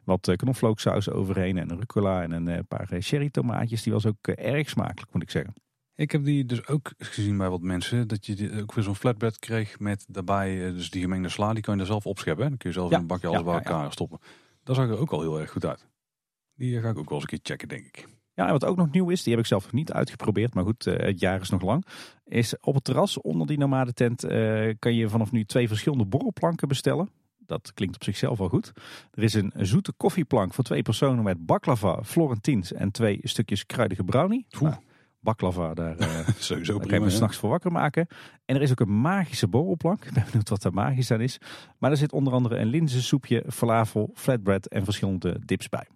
[0.03, 3.84] wat knoflooksaus overheen en rucola en een paar cherry tomaatjes.
[3.84, 5.53] Die was ook erg smakelijk, moet ik zeggen.
[6.01, 9.39] Ik heb die dus ook gezien bij wat mensen, dat je ook weer zo'n flatbread
[9.39, 12.49] kreeg met daarbij dus die gemengde sla, die kan je er zelf opscheppen.
[12.49, 14.19] Dan kun je zelf ja, in een bakje alles ja, bij elkaar ja, stoppen.
[14.63, 15.87] Dat zag er ook al heel erg goed uit.
[16.55, 18.07] Die ga ik ook wel eens een keer checken, denk ik.
[18.33, 20.63] Ja, en wat ook nog nieuw is, die heb ik zelf nog niet uitgeprobeerd, maar
[20.63, 21.85] goed, uh, het jaar is nog lang.
[22.25, 26.67] Is op het terras onder die nomadentent uh, kan je vanaf nu twee verschillende borrelplanken
[26.67, 27.09] bestellen.
[27.37, 28.71] Dat klinkt op zichzelf wel goed.
[29.11, 34.03] Er is een zoete koffieplank voor twee personen met baklava, florentines en twee stukjes kruidige
[34.03, 34.45] brownie.
[34.59, 34.75] Nou,
[35.22, 38.07] baklava, daar, uh, Sowieso daar kan je s'nachts voor wakker maken.
[38.45, 40.03] En er is ook een magische borrelplank.
[40.05, 41.38] Ik ben benieuwd wat daar magisch aan is.
[41.78, 45.88] Maar er zit onder andere een linzensoepje, falafel, flatbread en verschillende dips bij.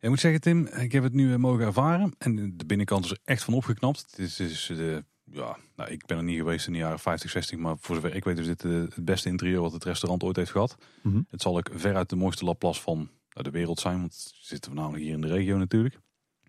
[0.00, 2.14] Ik moet zeggen, Tim, ik heb het nu mogen ervaren.
[2.18, 4.14] En de binnenkant is er echt van opgeknapt.
[4.16, 7.58] Het is, de, ja, nou, ik ben er niet geweest in de jaren 50, 60.
[7.58, 10.50] Maar voor zover ik weet is dit het beste interieur wat het restaurant ooit heeft
[10.50, 10.76] gehad.
[11.02, 11.26] Mm -hmm.
[11.30, 13.98] Het zal ook veruit de mooiste Laplace van de wereld zijn.
[13.98, 15.98] Want het zit voornamelijk hier in de regio natuurlijk.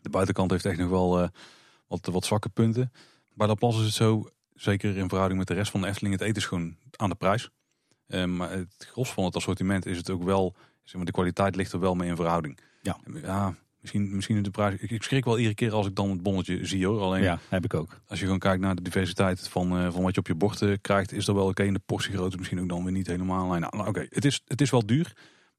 [0.02, 1.28] De buitenkant heeft echt nog wel uh,
[1.88, 2.92] wat, wat zwakke punten.
[3.34, 6.24] Bij Laplace is het zo, zeker in verhouding met de rest van de Efteling, het
[6.24, 7.50] eten is gewoon aan de prijs.
[8.08, 11.56] Uh, maar het gros van het assortiment is het ook wel, zeg maar, de kwaliteit
[11.56, 12.60] ligt er wel mee in verhouding.
[12.82, 12.98] Ja.
[13.22, 14.76] ja, misschien, misschien de prijs.
[14.82, 17.02] Ik schrik wel iedere keer als ik dan het bonnetje zie hoor.
[17.02, 18.02] Alleen, ja, heb ik ook.
[18.08, 20.62] Als je gewoon kijkt naar de diversiteit van, uh, van wat je op je bord
[20.62, 21.62] uh, krijgt, is er wel oké.
[21.62, 23.48] Okay, de portiegrootte misschien ook dan weer niet helemaal.
[23.48, 24.08] Nou, nou oké, okay.
[24.10, 25.14] het, is, het is wel duur.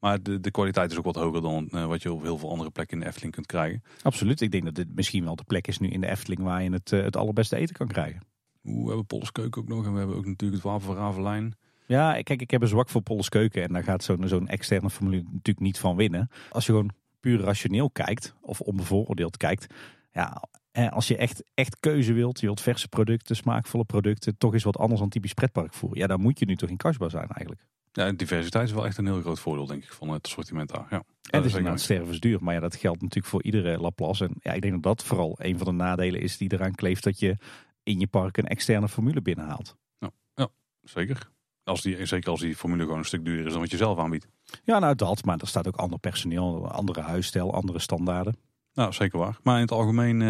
[0.04, 2.50] Maar de, de kwaliteit is ook wat hoger dan uh, wat je op heel veel
[2.50, 3.82] andere plekken in de Efteling kunt krijgen.
[4.02, 4.40] Absoluut.
[4.40, 6.70] Ik denk dat dit misschien wel de plek is nu in de Efteling waar je
[6.70, 8.20] het, het allerbeste eten kan krijgen.
[8.64, 9.84] Oeh, we hebben Polskeuken ook nog.
[9.84, 11.56] En we hebben ook natuurlijk het Wapen van Ravelijn.
[11.86, 13.62] Ja, kijk, ik heb een zwak voor Polskeuken.
[13.62, 16.30] En daar gaat zo'n zo'n externe formule natuurlijk niet van winnen.
[16.50, 16.90] Als je gewoon
[17.20, 19.74] puur rationeel kijkt, of onbevooroordeeld kijkt,
[20.12, 20.42] ja,
[20.90, 24.78] als je echt, echt keuze wilt, je wilt verse producten, smaakvolle producten, toch is wat
[24.78, 25.96] anders dan typisch pretparkvoer.
[25.96, 27.66] Ja, dan moet je nu toch in Kasbah zijn eigenlijk.
[27.96, 30.86] Ja, diversiteit is wel echt een heel groot voordeel, denk ik, van het assortiment daar.
[30.90, 30.96] Ja,
[31.30, 34.24] en het is inderdaad stervensduur, maar ja, dat geldt natuurlijk voor iedere Laplace.
[34.24, 37.04] En ja, ik denk dat dat vooral een van de nadelen is die eraan kleeft
[37.04, 37.36] dat je
[37.82, 39.76] in je park een externe formule binnenhaalt.
[39.98, 40.48] Ja, ja
[40.82, 41.30] zeker.
[41.64, 43.98] Als die, zeker als die formule gewoon een stuk duurder is dan wat je zelf
[43.98, 44.28] aanbiedt.
[44.64, 48.36] Ja, nou dat, maar er staat ook ander personeel, andere huisstijl, andere standaarden.
[48.72, 49.38] Nou, zeker waar.
[49.42, 50.28] Maar in het algemeen uh,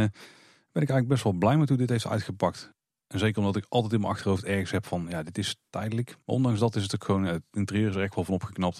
[0.72, 2.73] ben ik eigenlijk best wel blij met hoe dit heeft uitgepakt.
[3.14, 6.08] En zeker omdat ik altijd in mijn achterhoofd ergens heb van, ja, dit is tijdelijk.
[6.08, 8.76] Maar ondanks dat is het ook gewoon, het interieur is er echt wel van opgeknapt.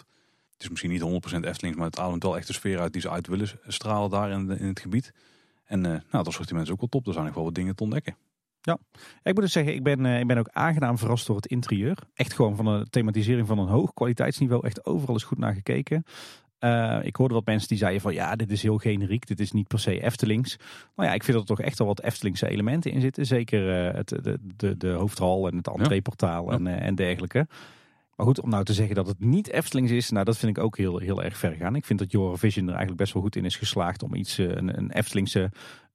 [0.52, 1.04] Het is misschien niet 100%
[1.44, 4.30] Eftelings, maar het ademt wel echt de sfeer uit die ze uit willen stralen daar
[4.30, 5.12] in, in het gebied.
[5.64, 7.06] En uh, nou, dat assortiment is ook wel top.
[7.06, 8.16] Er zijn nog wel wat dingen te ontdekken.
[8.60, 8.78] Ja,
[9.22, 11.98] ik moet dus zeggen, ik ben, ik ben ook aangenaam verrast door het interieur.
[12.14, 14.66] Echt gewoon van een thematisering van een hoog kwaliteitsniveau.
[14.66, 16.04] Echt overal is goed naar gekeken.
[16.64, 19.52] Uh, ik hoorde wat mensen die zeiden van ja, dit is heel generiek, dit is
[19.52, 20.56] niet per se Eftelings.
[20.94, 23.26] Maar ja, ik vind dat er toch echt wel wat Eftelingse elementen in zitten.
[23.26, 26.56] Zeker uh, het, de, de, de hoofdhal en het entreeportaal ja.
[26.56, 27.46] en, uh, en dergelijke.
[28.16, 30.62] Maar goed, om nou te zeggen dat het niet Eftelings is, nou dat vind ik
[30.62, 31.76] ook heel, heel erg ver gaan.
[31.76, 34.78] Ik vind dat Eurovision er eigenlijk best wel goed in is geslaagd om iets, een,
[34.78, 35.50] een Eftelingse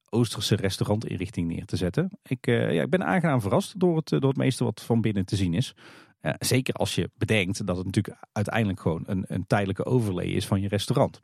[0.10, 2.10] Oosterse restaurantinrichting neer te zetten.
[2.24, 5.36] Ik, ja, ik ben aangenaam verrast door het, door het meeste wat van binnen te
[5.36, 5.76] zien is.
[6.22, 10.46] Uh, zeker als je bedenkt dat het natuurlijk uiteindelijk gewoon een, een tijdelijke overlay is
[10.46, 11.22] van je restaurant.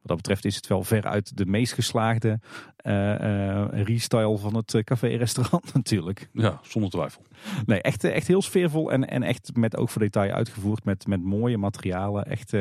[0.00, 2.40] Wat dat betreft is het wel veruit de meest geslaagde
[2.82, 6.28] uh, uh, restyle van het café-restaurant natuurlijk.
[6.32, 7.22] Ja, zonder twijfel.
[7.66, 10.84] Nee, echt, echt heel sfeervol en, en echt met oog voor detail uitgevoerd.
[10.84, 12.26] Met, met mooie materialen.
[12.26, 12.52] Echt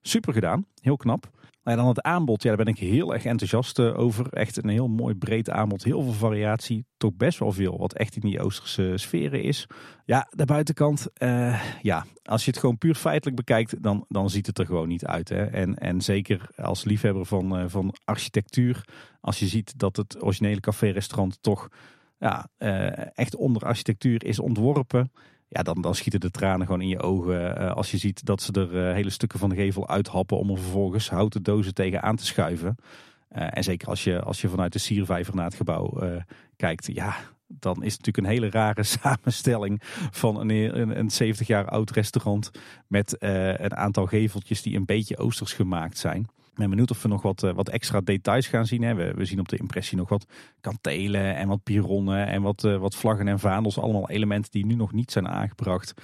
[0.00, 0.66] super gedaan.
[0.80, 1.30] Heel knap.
[1.68, 4.32] En dan het aanbod, ja, daar ben ik heel erg enthousiast eh, over.
[4.32, 6.86] Echt een heel mooi breed aanbod, heel veel variatie.
[6.96, 9.66] Toch best wel veel wat echt in die Oosterse sferen is.
[10.04, 14.46] Ja, de buitenkant, uh, ja, als je het gewoon puur feitelijk bekijkt, dan, dan ziet
[14.46, 15.28] het er gewoon niet uit.
[15.28, 15.44] Hè?
[15.44, 18.84] En, en zeker als liefhebber van, uh, van architectuur,
[19.20, 21.68] als je ziet dat het originele café-restaurant toch
[22.18, 22.48] ja,
[23.14, 25.10] echt onder architectuur is ontworpen
[25.48, 27.62] ja, dan, dan schieten de tranen gewoon in je ogen.
[27.62, 30.50] Uh, als je ziet dat ze er uh, hele stukken van de gevel uithappen om
[30.50, 32.76] er vervolgens houten dozen tegen aan te schuiven.
[33.32, 36.00] Uh, en zeker als je, als je vanuit de siervijver naar het gebouw
[36.56, 41.46] kijkt, ja, dan is het natuurlijk een hele rare samenstelling van een, een, een 70
[41.46, 42.50] jaar oud restaurant
[42.86, 46.28] met een aantal geveltjes die een beetje oosters gemaakt zijn
[46.58, 48.82] ben benieuwd of we nog wat, wat extra details gaan zien.
[48.82, 48.94] Hè.
[48.94, 50.26] We, zien op de impressie nog wat
[50.60, 53.78] kantelen en wat pironnen en wat, uh, wat vlaggen en vaandels.
[53.78, 55.94] Allemaal elementen die nu nog niet zijn aangebracht.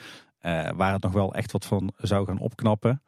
[0.43, 3.03] Uh, waar het nog wel echt wat van zou gaan opknappen.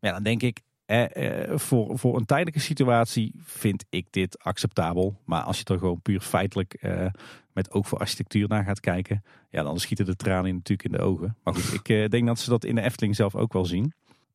[0.00, 0.60] Maar ja, dan denk ik,
[0.92, 5.20] eh, voor, voor een tijdelijke situatie vind ik dit acceptabel.
[5.24, 7.06] Maar als je er gewoon puur feitelijk eh,
[7.52, 9.24] met ook voor architectuur naar gaat kijken.
[9.50, 11.36] Ja, dan schieten de tranen natuurlijk in de ogen.
[11.42, 13.92] Maar goed, ik eh, denk dat ze dat in de Efteling zelf ook wel zien.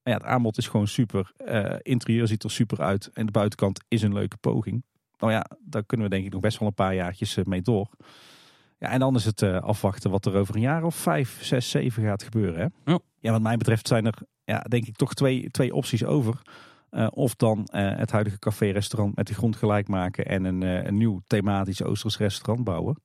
[0.08, 1.32] Ja, het aanbod is gewoon super.
[1.47, 3.10] Uh, interieur ziet er super uit.
[3.14, 4.84] En de buitenkant is een leuke poging.
[5.18, 7.89] Nou ja, daar kunnen we denk ik nog best wel een paar jaartjes mee door.
[8.78, 11.70] Ja, en dan is het uh, afwachten wat er over een jaar of vijf, zes,
[11.70, 12.60] zeven gaat gebeuren.
[12.60, 12.91] Hè?
[12.91, 12.99] Ja.
[13.20, 16.41] ja, wat mij betreft zijn er ja, denk ik toch twee, twee opties over.
[16.91, 21.22] Uh, of dan het huidige café-restaurant met de grond gelijk maken en een, een nieuw
[21.28, 23.01] thematisch Oosters restaurant bouwen.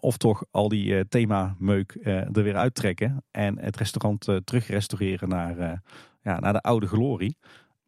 [0.00, 5.82] Of toch al die thema-meuk er weer uittrekken en het restaurant terug restaureren naar,
[6.24, 7.36] ja, naar de oude glorie.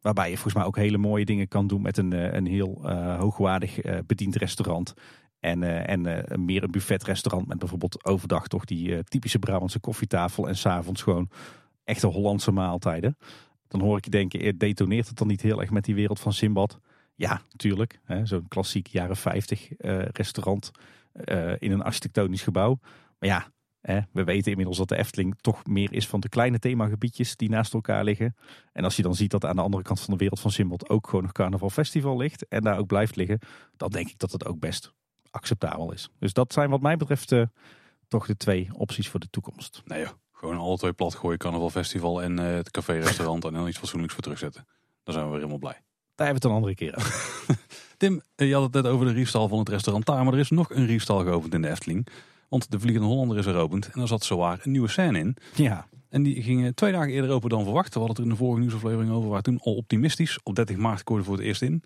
[0.01, 3.79] Waarbij je volgens mij ook hele mooie dingen kan doen met een, een heel hoogwaardig
[4.05, 4.93] bediend restaurant.
[5.39, 10.47] En, en meer een buffetrestaurant met bijvoorbeeld overdag toch die typische Brabantse koffietafel.
[10.47, 11.29] En s'avonds gewoon
[11.83, 13.17] echte Hollandse maaltijden.
[13.67, 16.33] Dan hoor ik je denken, detoneert het dan niet heel erg met die wereld van
[16.33, 16.79] Simbad?
[17.15, 17.99] Ja, natuurlijk.
[18.23, 19.69] Zo'n klassiek jaren 50
[20.13, 20.71] restaurant
[21.57, 22.79] in een architectonisch gebouw.
[23.19, 23.47] Maar ja,
[24.11, 27.73] we weten inmiddels dat de Efteling toch meer is van de kleine themagebiedjes die naast
[27.73, 28.35] elkaar liggen.
[28.73, 30.89] En als je dan ziet dat aan de andere kant van de wereld van Simbad
[30.89, 33.39] ook gewoon een carnaval festival ligt en daar ook blijft liggen,
[33.77, 34.93] dan denk ik dat het ook best
[35.29, 36.09] acceptabel is.
[36.19, 37.43] Dus dat zijn wat mij betreft uh,
[38.07, 39.81] toch de twee opties voor de toekomst.
[39.85, 43.67] Nee joh, gewoon alle twee plat gooien, carnaval festival en uh, het café-restaurant en dan
[43.67, 44.67] iets fatsoenlijks voor terugzetten.
[45.03, 45.81] Dan zijn we weer helemaal blij.
[46.15, 47.55] Daar hebben we het een andere keer over.
[47.97, 50.49] Tim, je had het net over de riefstal van het restaurant daar, maar er is
[50.49, 52.07] nog een riefstal geopend in de Efteling.
[52.49, 55.35] Want de Vliegende Hollander is er opend en daar zat zowaar een nieuwe scène in.
[55.55, 55.87] Ja.
[56.09, 57.93] En die ging twee dagen eerder open dan verwacht.
[57.93, 59.29] We hadden het er in de vorige nieuwsaflevering over.
[59.29, 60.39] Waren toen al optimistisch.
[60.43, 61.83] Op 30 maart koorde voor het eerst in.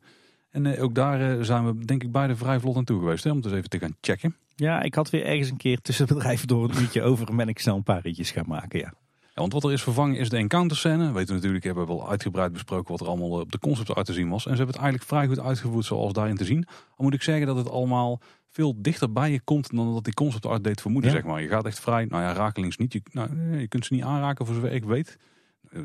[0.49, 3.23] En eh, ook daar eh, zijn we denk ik beide vrij vlot aan toe geweest.
[3.23, 4.35] Hè, om het eens even te gaan checken.
[4.55, 7.29] Ja, ik had weer ergens een keer tussen bedrijven door een uurtje over.
[7.29, 8.93] En ben ik snel een paar ritjes gaan maken, ja.
[9.33, 11.11] Ja, want wat er is vervangen is de encounter scène.
[11.11, 14.05] Weten we natuurlijk, hebben we wel uitgebreid besproken wat er allemaal op de concept uit
[14.05, 14.45] te zien was.
[14.45, 16.65] En ze hebben het eigenlijk vrij goed uitgevoerd zoals daarin te zien.
[16.95, 20.13] Al moet ik zeggen dat het allemaal veel dichter bij je komt dan dat die
[20.13, 21.15] concept art deed vermoeden, ja.
[21.17, 21.41] zeg maar.
[21.41, 22.93] Je gaat echt vrij, nou ja, rakelings niet.
[22.93, 25.17] Je, nou, je kunt ze niet aanraken voor zover ik weet.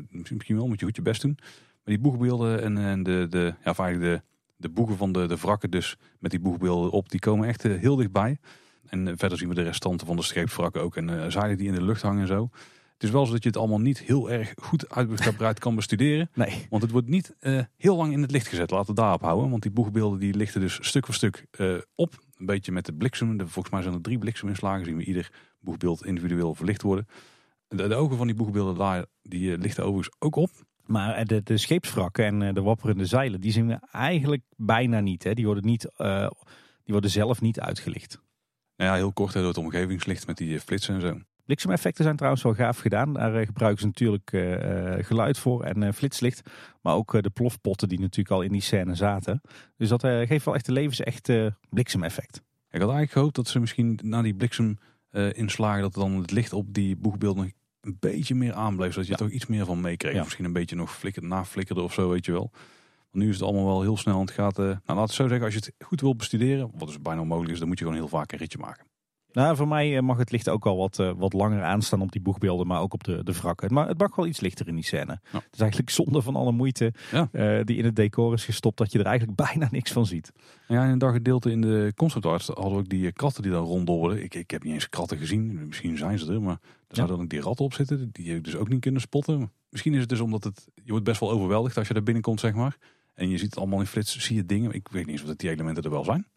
[0.09, 1.37] Misschien wel, moet je goed je best doen.
[1.39, 4.21] Maar die boegbeelden en, en de, de, ja, eigenlijk de
[4.57, 7.95] De boegen van de, de wrakken dus met die boegbeelden op, die komen echt heel
[7.95, 8.37] dichtbij.
[8.85, 11.83] En verder zien we de restanten van de scheepswrakken ook en zeilen die in de
[11.83, 12.49] lucht hangen en zo.
[12.97, 16.29] Het is wel zo dat je het allemaal niet heel erg goed uitgebreid kan bestuderen.
[16.33, 16.65] Nee.
[16.69, 17.35] Want het wordt niet
[17.77, 18.71] heel lang in het licht gezet.
[18.71, 19.49] Laten we daarop houden.
[19.49, 21.45] Want die boegbeelden die lichten dus stuk voor stuk
[21.95, 22.13] op.
[22.37, 23.39] Een beetje met de bliksem.
[23.39, 24.85] volgens mij zijn er drie blikseminslagen.
[24.85, 27.07] Zien we ieder boegbeeld individueel verlicht worden.
[27.67, 30.49] De, de ogen van die boegbeelden daar, die lichten overigens ook op.
[30.85, 35.23] Maar de, de scheepswrakken en eh, de wapperende zeilen, die zien we eigenlijk bijna niet.
[35.23, 35.33] Hè?
[35.33, 35.81] Die, worden niet
[36.83, 38.21] die worden zelf niet uitgelicht.
[38.77, 41.19] Nou ja, heel kort door het omgevingslicht met die eh, flitsen en zo.
[41.47, 43.13] Bliksemeffecten zijn trouwens wel gaaf gedaan.
[43.13, 46.41] Daar gebruiken ze natuurlijk uh, geluid voor en flitslicht.
[46.81, 49.41] Maar ook de plofpotten die natuurlijk al in die scène zaten.
[49.77, 51.31] Dus dat geeft wel echt de levensecht
[51.69, 52.35] bliksemeffect.
[52.71, 54.77] Ik had eigenlijk gehoopt dat ze misschien na die bliksem
[55.31, 55.81] inslagen...
[55.81, 58.93] dat dan het licht op die boegbeelden een beetje meer aanbleef.
[58.93, 60.23] Zodat je er toch iets meer van meekreeg.
[60.23, 62.51] Misschien een beetje nog flikker, naflikkerde of zo, weet je wel.
[63.11, 64.15] Want nu is het allemaal wel heel snel.
[64.15, 66.71] En het gaat, uh, nou laat het zo zeggen, als je het goed wil bestuderen,
[66.73, 68.86] wat dus bijna onmogelijk is, dan moet je gewoon heel vaak een ritje maken.
[69.37, 72.11] Nou, voor mij eh, mag het licht ook al wat, uh, wat langer aanstaan op
[72.11, 73.73] die boegbeelden, maar ook op de, de wrakken.
[73.73, 75.19] Maar het mag wel iets lichter in die scène.
[75.31, 77.29] Het is eigenlijk zonde van alle moeite ja.
[77.31, 80.31] uh, die in het decor is gestopt, dat je er eigenlijk bijna niks van ziet.
[80.67, 83.51] Ja, in een dag gedeelte in de concept art hadden we ook die kratten die
[83.51, 84.23] dan rondolden.
[84.23, 87.25] Ik, ik heb niet eens kratten gezien, misschien zijn ze er, maar er zouden dan
[87.25, 89.51] ook die ratten op zitten, die je dus ook niet kunnen spotten.
[89.69, 92.39] Misschien is het dus omdat het, je wordt best wel overweldigd als je daar binnenkomt,
[92.39, 92.77] zeg maar.
[93.13, 94.71] En je ziet het allemaal in flits, zie je dingen.
[94.71, 96.27] Ik weet niet eens of dat die elementen er wel zijn.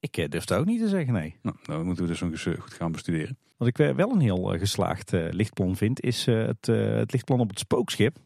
[0.00, 1.36] Ik eh, durf het ook niet te zeggen, nee.
[1.42, 3.38] Nou, dan moeten we dus nog eens eh, goed gaan bestuderen.
[3.56, 8.16] Wat ik wel een heel geslaagd lichtplan vind, is het, het lichtplan op het spookschip.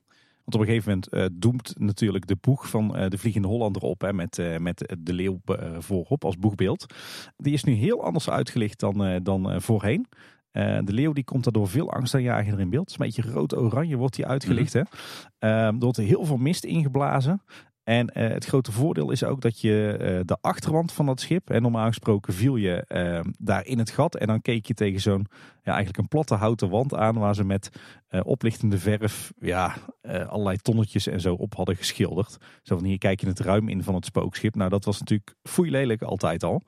[0.44, 4.00] Want op een gegeven moment doemt natuurlijk de boeg van de Vliegende Hollander op.
[4.00, 5.40] Hè, met, met de leeuw
[5.78, 6.94] voorop als boegbeeld.
[7.36, 10.06] Die is nu heel anders uitgelicht dan, dan voorheen.
[10.52, 12.90] de leeuw die komt daardoor veel angstaanjagender in beeld.
[12.90, 14.74] Het is een beetje rood-oranje wordt die uitgelicht.
[14.74, 14.86] Mm
[15.38, 15.48] hè?
[15.48, 17.42] er wordt heel veel mist ingeblazen.
[17.84, 21.50] En uh, het grote voordeel is ook dat je uh, de achterwand van dat schip,
[21.50, 25.00] en normaal gesproken viel je uh, daar in het gat en dan keek je tegen
[25.00, 25.26] zo'n
[25.62, 27.70] ja, eigenlijk een platte houten wand aan waar ze met
[28.22, 32.36] oplichtende verf ja, allerlei tonnetjes en zo op hadden geschilderd.
[32.62, 34.54] Zo van hier kijk je het ruim in van het spookschip.
[34.54, 36.62] Nou dat was natuurlijk foeilelijk altijd al.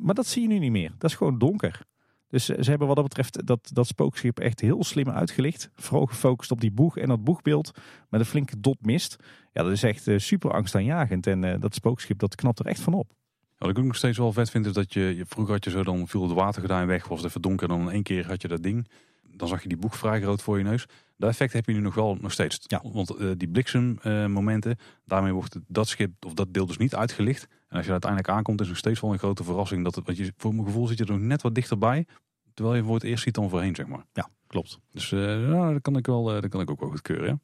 [0.00, 0.92] maar dat zie je nu niet meer.
[0.98, 1.80] Dat is gewoon donker.
[2.28, 5.70] Dus ze hebben wat dat betreft dat, dat spookschip echt heel slim uitgelicht.
[5.74, 7.70] Vooral gefocust op die boeg en dat boegbeeld
[8.08, 9.16] met een flinke dot mist.
[9.52, 11.26] Ja, dat is echt uh, super angstaanjagend.
[11.26, 13.12] En uh, dat spookschip dat knapt er echt van op.
[13.58, 15.70] Wat ik ook nog steeds wel vet vind is dat je, je vroeger had je
[15.70, 17.68] zo dan viel het watergordijn weg, was het even donker.
[17.68, 18.88] Dan in één keer had je dat ding.
[19.36, 20.86] Dan zag je die boeg vrij groot voor je neus.
[21.16, 22.58] Dat effect heb je nu nog wel nog steeds.
[22.62, 22.82] Ja.
[22.92, 27.46] Want uh, die bliksemmomenten, daarmee wordt dat schip of dat deel dus niet uitgelicht.
[27.68, 29.84] En als je uiteindelijk aankomt, is het nog steeds wel een grote verrassing.
[29.84, 32.06] Dat het, want je, voor mijn gevoel zit je er nog net wat dichterbij.
[32.54, 34.04] Terwijl je voor het eerst ziet dan voorheen, zeg maar.
[34.12, 34.80] Ja, klopt.
[34.90, 37.26] Dus uh, nou, dat, kan ik wel, uh, dat kan ik ook wel goed keuren.
[37.26, 37.38] Ja.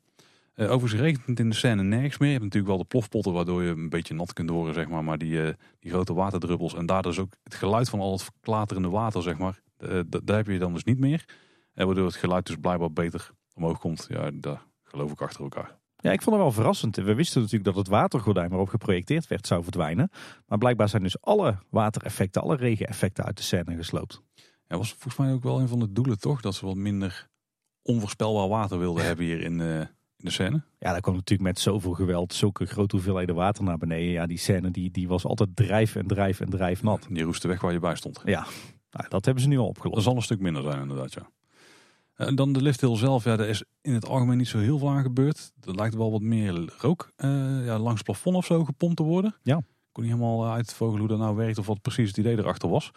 [0.65, 2.29] Uh, overigens regent het in de scène nergens meer.
[2.29, 5.05] Je hebt natuurlijk wel de plofpotten waardoor je een beetje nat kunt worden, zeg maar.
[5.05, 8.89] Maar die, die grote waterdruppels en daardoor is ook het geluid van al het klaterende
[8.89, 9.61] water, zeg maar.
[10.25, 11.25] daar heb je dan dus niet meer.
[11.75, 14.07] En waardoor het geluid dus blijkbaar beter omhoog komt.
[14.09, 15.81] Ja, daar geloof ik achter elkaar.
[16.03, 16.97] Ja, ik vond het wel verrassend.
[16.97, 20.11] We wisten natuurlijk dat het watergordijn waarop geprojecteerd werd zou verdwijnen.
[20.47, 24.23] Maar blijkbaar zijn dus alle watereffecten, alle regeneffecten uit de scène gesloopt.
[24.69, 26.41] Ja, was volgens mij ook wel een van de doelen toch?
[26.41, 27.29] Dat ze wat minder
[27.83, 30.63] onvoorspelbaar water wilden hebben hier in, uh, in de scène.
[30.79, 34.13] Ja, daar kwam natuurlijk met zoveel geweld, zulke grote hoeveelheden water naar beneden.
[34.13, 37.07] Ja, die scène die, die was altijd drijf en drijf en drijf nat.
[37.11, 38.23] Die roeste weg waar je bij stond.
[38.25, 38.47] Ja,
[38.91, 39.95] nou, dat hebben ze nu al opgelost.
[39.95, 41.31] Dat zal een stuk minder zijn inderdaad, ja.
[42.15, 44.89] En dan de lifthill zelf, ja, er is in het algemeen niet zo heel veel
[44.89, 45.53] aan gebeurd.
[45.61, 47.31] Er lijkt wel wat meer rook uh,
[47.67, 49.35] ja, langs het plafond of zo gepompt te worden.
[49.43, 49.57] Ja.
[49.57, 52.69] Ik kon niet helemaal uitvogelen hoe dat nou werkt of wat precies het idee erachter
[52.69, 52.91] was.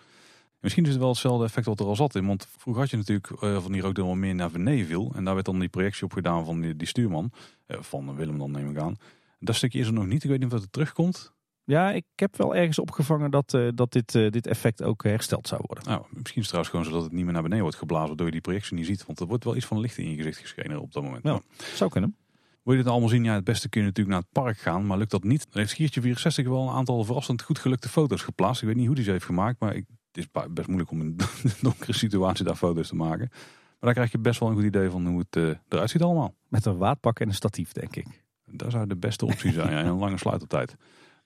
[0.60, 2.28] Misschien is het wel hetzelfde effect wat er al zat in.
[2.28, 5.12] Want vroeger had je natuurlijk uh, van die rook dat wel meer naar beneden viel.
[5.16, 7.32] En daar werd dan die projectie op gedaan van die, die stuurman.
[7.68, 8.98] Uh, van Willem dan neem ik aan.
[9.40, 10.24] Dat stukje is er nog niet.
[10.24, 11.34] Ik weet niet of het terugkomt.
[11.66, 15.62] Ja, ik heb wel ergens opgevangen dat, uh, dat dit, dit effect ook hersteld zou
[15.66, 15.84] worden.
[15.88, 18.08] Nou, misschien is het trouwens gewoon zodat het niet meer naar beneden wordt geblazen.
[18.08, 19.06] Waardoor je die projectie niet ziet.
[19.06, 21.24] Want er wordt wel iets van licht in je gezicht geschenen op dat moment.
[21.24, 21.42] Ja,
[21.74, 22.16] zou kunnen.
[22.64, 23.24] Wil je dit allemaal zien?
[23.24, 24.86] Ja, het beste kun je natuurlijk naar het park gaan.
[24.86, 25.46] Maar lukt dat niet?
[25.50, 28.62] Dan heeft Schiertje 64 wel een aantal verrassend goed gelukte foto's geplaatst.
[28.62, 29.60] Ik weet niet hoe die ze heeft gemaakt.
[29.60, 29.86] Maar ik
[30.16, 33.28] het is best moeilijk om in een donkere situatie daar foto's te maken.
[33.30, 36.02] Maar daar krijg je best wel een goed idee van hoe het uh, eruit ziet
[36.02, 36.34] allemaal.
[36.48, 38.24] Met een waadpak en een statief, denk ik.
[38.46, 40.76] Dat zou de beste optie zijn, ja, en een lange sluitertijd.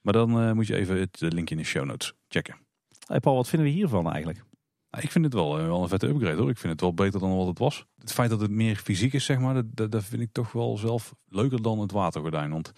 [0.01, 2.57] Maar dan uh, moet je even het linkje in de show notes checken.
[3.05, 4.43] Hey Paul, wat vinden we hiervan eigenlijk?
[4.89, 6.49] Nou, ik vind het wel, uh, wel een vette upgrade hoor.
[6.49, 7.85] Ik vind het wel beter dan wat het was.
[7.97, 10.77] Het feit dat het meer fysiek is, zeg maar, dat, dat vind ik toch wel
[10.77, 12.51] zelf leuker dan het watergordijn.
[12.51, 12.71] Want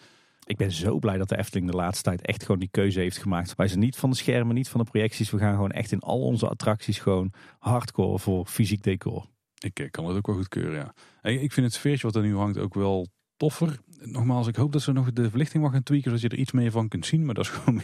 [0.43, 3.17] ik ben zo blij dat de Efteling de laatste tijd echt gewoon die keuze heeft
[3.17, 3.55] gemaakt.
[3.55, 5.29] Wij zijn niet van de schermen, niet van de projecties.
[5.29, 9.25] We gaan gewoon echt in al onze attracties gewoon hardcore voor fysiek decor.
[9.57, 11.29] Ik kan het ook wel goed keuren, ja.
[11.29, 13.07] ik vind het sfeertje wat er nu hangt ook wel
[13.37, 13.79] toffer.
[14.03, 16.51] Nogmaals, ik hoop dat ze nog de verlichting wat gaan tweaken, zodat je er iets
[16.51, 17.25] meer van kunt zien.
[17.25, 17.81] Maar dat is gewoon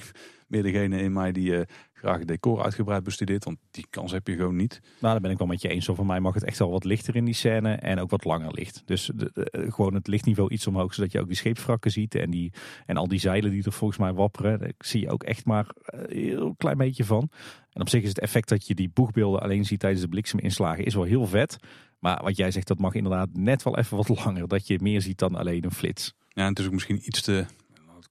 [0.47, 1.61] meer degene in mij die uh,
[1.93, 3.43] graag het decor uitgebreid bestudeert.
[3.43, 4.79] Want die kans heb je gewoon niet.
[4.81, 5.85] Nou, daar ben ik wel met je eens.
[5.85, 8.53] Van mij mag het echt wel wat lichter in die scène en ook wat langer
[8.53, 8.81] licht.
[8.85, 12.15] Dus de, gewoon het lichtniveau iets omhoog, zodat je ook die scheepswrakken ziet.
[12.15, 12.53] En, die,
[12.85, 14.59] en al die zeilen die er volgens mij wapperen.
[14.59, 17.29] Daar zie je ook echt maar een heel klein beetje van.
[17.77, 20.85] En op zich is het effect dat je die boegbeelden alleen ziet tijdens de blikseminslagen
[20.85, 21.57] is wel heel vet.
[21.99, 24.47] Maar wat jij zegt, dat mag inderdaad net wel even wat langer.
[24.47, 26.13] Dat je meer ziet dan alleen een flits.
[26.27, 27.45] Ja, en het is ook misschien iets te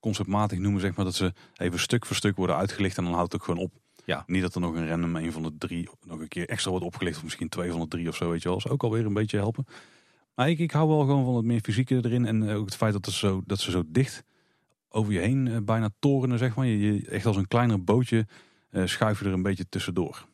[0.00, 3.32] conceptmatig noemen, zeg maar, dat ze even stuk voor stuk worden uitgelicht en dan houdt
[3.32, 3.72] het ook gewoon op.
[4.04, 4.24] Ja.
[4.26, 6.86] Niet dat er nog een random een van de drie nog een keer extra wordt
[6.86, 8.58] opgelicht, of misschien twee van de drie of zo, weet je wel.
[8.58, 9.66] Dat ook alweer een beetje helpen.
[10.34, 12.92] Maar ik, ik hou wel gewoon van het meer fysieke erin en ook het feit
[12.92, 14.24] dat, het zo, dat ze zo dicht
[14.88, 16.66] over je heen uh, bijna torenen, zeg maar.
[16.66, 18.26] Je, je, echt als een kleiner bootje
[18.70, 20.26] uh, schuif je er een beetje tussendoor.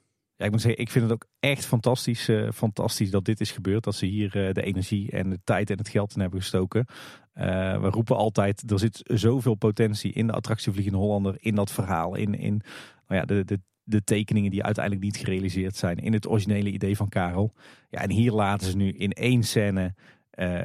[0.44, 3.84] Ik moet zeggen, ik vind het ook echt fantastisch, uh, fantastisch dat dit is gebeurd.
[3.84, 6.86] Dat ze hier uh, de energie en de tijd en het geld in hebben gestoken.
[7.34, 7.44] Uh,
[7.80, 12.14] we roepen altijd, er zit zoveel potentie in de attractie Vliegende Hollander, in dat verhaal,
[12.14, 12.62] in, in
[13.06, 16.96] nou ja, de, de, de tekeningen die uiteindelijk niet gerealiseerd zijn, in het originele idee
[16.96, 17.54] van Karel.
[17.90, 19.94] Ja, en hier laten ze nu in één scène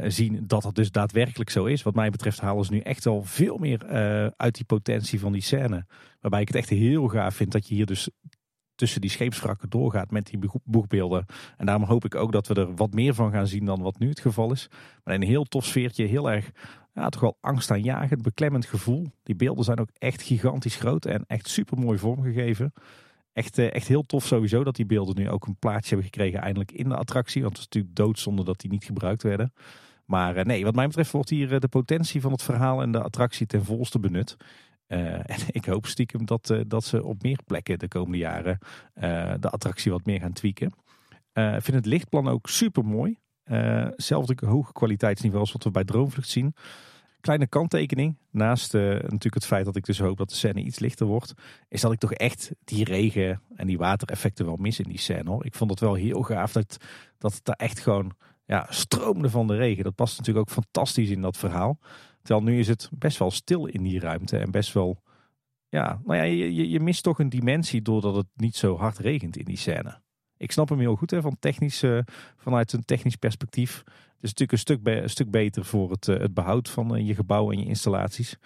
[0.08, 1.84] zien dat het dus daadwerkelijk zo is.
[1.84, 3.86] Wat mij betreft halen ze nu echt al veel meer
[4.38, 5.86] uit die potentie van die scène.
[6.22, 8.10] Waarbij ik het echt heel gaaf vind dat je hier dus
[8.78, 11.26] tussen die scheepswrakken doorgaat met die boegbeelden.
[11.58, 14.00] En daarom hoop ik ook dat we er wat meer van gaan zien dan wat
[14.00, 14.70] nu het geval is.
[15.04, 16.52] Maar een heel tof sfeertje, heel erg,
[16.94, 19.12] ja, toch wel angstaanjagend, beklemmend gevoel.
[19.24, 22.74] Die beelden zijn ook echt gigantisch groot en echt super mooi vormgegeven.
[23.34, 26.42] Echt, eh, echt heel tof sowieso dat die beelden nu ook een plaatsje hebben gekregen
[26.42, 27.42] eindelijk in de attractie.
[27.42, 29.54] Want het is natuurlijk doodzonde dat die niet gebruikt werden.
[30.06, 32.92] Maar eh, nee, wat mij betreft wordt hier eh, de potentie van het verhaal en
[32.92, 34.38] de attractie ten volste benut.
[34.88, 38.58] Uh, en ik hoop stiekem dat, uh, dat ze op meer plekken de komende jaren
[38.96, 40.74] uh, de attractie wat meer gaan tweaken.
[41.34, 43.18] Ik vind het lichtplan ook super mooi.
[43.96, 46.54] zelfde hoge kwaliteitsniveau als wat we bij Droomvlucht zien.
[47.22, 51.06] Kleine kanttekening, naast natuurlijk het feit dat ik dus hoop dat de scène iets lichter
[51.06, 51.34] wordt,
[51.68, 55.30] is dat ik toch echt die regen en die watereffecten wel mis in die scène.
[55.30, 55.46] Hoor.
[55.46, 56.78] Ik vond het wel heel gaaf dat,
[57.18, 58.16] dat het daar echt gewoon
[58.46, 59.84] ja, stroomde van de regen.
[59.84, 61.80] Dat past natuurlijk ook fantastisch in dat verhaal.
[62.28, 65.04] Terwijl nu is het best wel stil in die ruimte en best wel,
[65.70, 69.38] ja, nou ja, je, je mist toch een dimensie doordat het niet zo hard regent
[69.38, 70.02] in die scène.
[70.38, 72.00] Ik snap hem heel goed hè, van technisch, uh,
[72.38, 73.78] vanuit een technisch perspectief.
[73.86, 77.08] Het is natuurlijk een stuk, een stuk beter voor het, uh, het behoud van uh,
[77.08, 78.38] je gebouw en je installaties.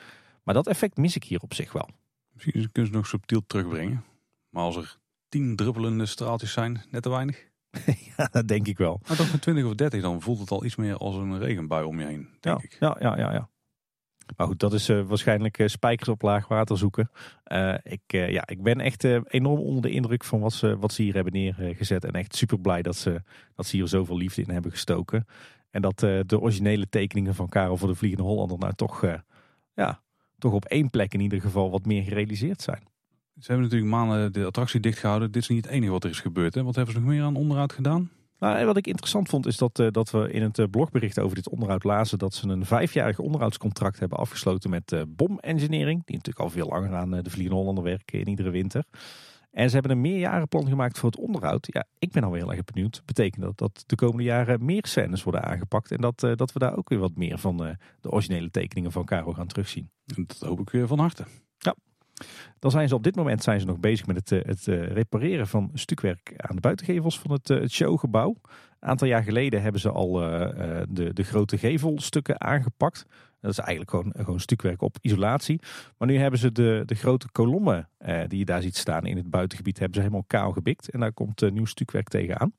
[0.43, 1.89] Maar dat effect mis ik hier op zich wel.
[2.33, 4.03] Misschien kunnen ze nog subtiel terugbrengen.
[4.49, 4.97] Maar als er
[5.29, 7.47] tien druppelende straaltjes zijn, net te weinig.
[8.17, 9.01] ja, dat denk ik wel.
[9.07, 11.85] Maar toch met 20 of 30 dan voelt het al iets meer als een regenbui
[11.85, 12.77] om je heen, denk ja, ik.
[12.79, 13.50] Ja, ja, ja, ja.
[14.37, 17.11] Maar goed, dat is uh, waarschijnlijk uh, spijkers op laag water zoeken.
[17.47, 21.01] Uh, ik, ja, ik ben echt enorm onder de indruk van wat ze, wat ze
[21.01, 22.05] hier hebben neergezet.
[22.05, 23.21] En echt super blij dat ze,
[23.55, 25.25] dat ze hier zoveel liefde in hebben gestoken.
[25.69, 29.05] En dat de originele tekeningen van Karel voor de Vliegende Hollander nou toch,
[29.73, 30.01] ja,
[30.37, 32.83] toch op één plek in ieder geval wat meer gerealiseerd zijn.
[33.39, 35.31] Ze hebben natuurlijk maanden de attractie dichtgehouden.
[35.31, 36.55] Dit is niet het enige wat er is gebeurd.
[36.55, 36.63] Hè?
[36.63, 38.09] Wat hebben ze nog meer aan onderhoud gedaan?
[38.41, 41.35] Nou, wat ik interessant vond is dat, uh, dat we in het uh, blogbericht over
[41.35, 46.05] dit onderhoud lazen dat ze een vijfjarig onderhoudscontract hebben afgesloten met uh, BOM Engineering.
[46.05, 48.83] Die natuurlijk al veel langer aan de Vliegende Hollander werken in iedere winter.
[49.51, 51.67] En ze hebben een meerjarenplan gemaakt voor het onderhoud.
[51.71, 53.01] Ja, ik ben alweer heel erg benieuwd.
[53.05, 55.91] Betekent dat dat de komende jaren meer scènes worden aangepakt.
[55.91, 57.57] En dat, dat we daar ook weer wat meer van
[58.01, 59.89] de originele tekeningen van Caro gaan terugzien.
[60.05, 61.25] Dat hoop ik weer van harte.
[61.57, 61.75] Ja.
[62.59, 65.69] Dan zijn ze op dit moment zijn ze nog bezig met het, het repareren van
[65.73, 68.35] stukwerk aan de buitengevels van het, het showgebouw.
[68.79, 73.05] Een aantal jaar geleden hebben ze al uh, de, de grote gevelstukken aangepakt.
[73.39, 75.59] Dat is eigenlijk gewoon, gewoon stukwerk op isolatie.
[75.97, 79.17] Maar nu hebben ze de, de grote kolommen uh, die je daar ziet staan in
[79.17, 80.89] het buitengebied, hebben ze helemaal kaal gebikt.
[80.89, 82.53] En daar komt nieuw stukwerk tegenaan.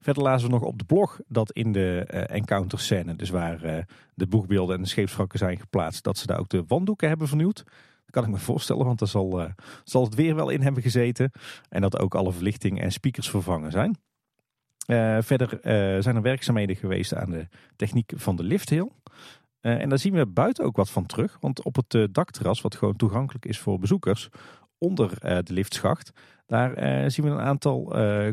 [0.00, 4.26] Verder lazen we nog op de blog dat in de encounter scène, dus waar de
[4.26, 7.64] boegbeelden en de scheepswrakken zijn geplaatst, dat ze daar ook de wanddoeken hebben vernieuwd.
[8.10, 9.46] Kan ik me voorstellen, want daar zal, uh,
[9.84, 11.30] zal het weer wel in hebben gezeten.
[11.68, 13.98] En dat ook alle verlichting en speakers vervangen zijn.
[14.86, 18.90] Uh, verder uh, zijn er werkzaamheden geweest aan de techniek van de lifthill.
[19.60, 21.36] en daar zien we buiten ook wat van terug.
[21.40, 24.28] Want op het dakterras, wat gewoon toegankelijk is voor bezoekers,
[24.78, 26.12] onder de liftschacht,
[26.46, 27.84] daar zien we een aantal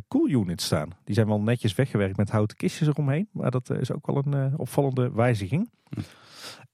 [0.07, 0.89] cool units staan.
[1.03, 3.30] Die zijn wel netjes weggewerkt met houten kistjes eromheen.
[3.32, 5.69] Maar dat is ook wel een opvallende wijziging.
[5.89, 5.99] Hm.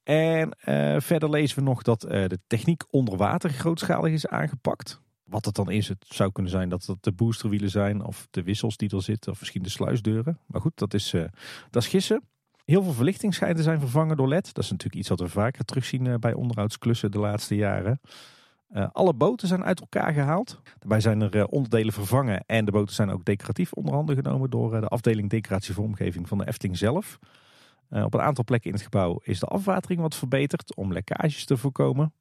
[0.04, 5.00] En uh, verder lezen we nog dat uh, de techniek onder water grootschalig is aangepakt.
[5.24, 8.44] Wat dat dan is, het zou kunnen zijn dat het de boosterwielen zijn of de
[8.44, 10.40] wissels die er zitten of misschien de sluisdeuren.
[10.46, 11.26] Maar goed, dat is, uh,
[11.70, 12.24] dat is gissen.
[12.66, 14.54] Heel veel verlichting schijnt te zijn vervangen door LED.
[14.54, 18.02] Dat is natuurlijk iets wat we vaker terugzien bij onderhoudsklussen de laatste jaren.
[18.92, 20.62] alle boten zijn uit elkaar gehaald.
[20.80, 24.88] Daarbij zijn er onderdelen vervangen en de boten zijn ook decoratief onderhanden genomen door de
[24.88, 27.20] afdeling decoratievormgeving van de Efteling zelf.
[27.92, 31.46] Uh, op een aantal plekken in het gebouw is de afwatering wat verbeterd om lekkages
[31.46, 32.14] te voorkomen.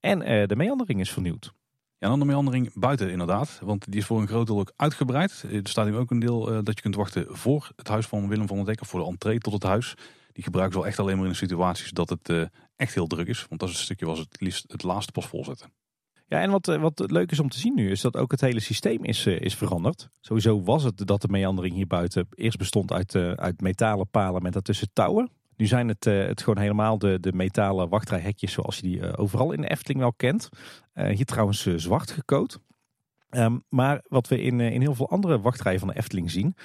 [0.00, 1.52] En uh, de meandering is vernieuwd.
[1.98, 5.44] Ja, dan de meandering buiten inderdaad, want die is voor een groot deel ook uitgebreid.
[5.50, 8.46] Er staat hier ook een deel dat je kunt wachten voor het huis van Willem
[8.46, 9.94] van der Dekker, voor de entree tot het huis.
[10.32, 13.26] Die gebruiken ze wel echt alleen maar in de situaties dat het echt heel druk
[13.26, 13.46] is.
[13.48, 15.72] Want dat is een stukje was het liefst het laatste pas volzetten.
[16.28, 18.60] Ja, en wat, wat leuk is om te zien nu, is dat ook het hele
[18.60, 20.08] systeem is, is veranderd.
[20.20, 24.52] Sowieso was het dat de meandering hier buiten eerst bestond uit, uit metalen palen met
[24.52, 25.30] daartussen touwen.
[25.56, 29.60] Nu zijn het, het gewoon helemaal de, de metalen wachtrijhekjes zoals je die overal in
[29.60, 30.48] de Efteling wel kent.
[30.94, 32.60] Hier trouwens zwart gecoat.
[33.30, 36.56] Um, maar wat we in, in heel veel andere wachtrijen van de Efteling zien,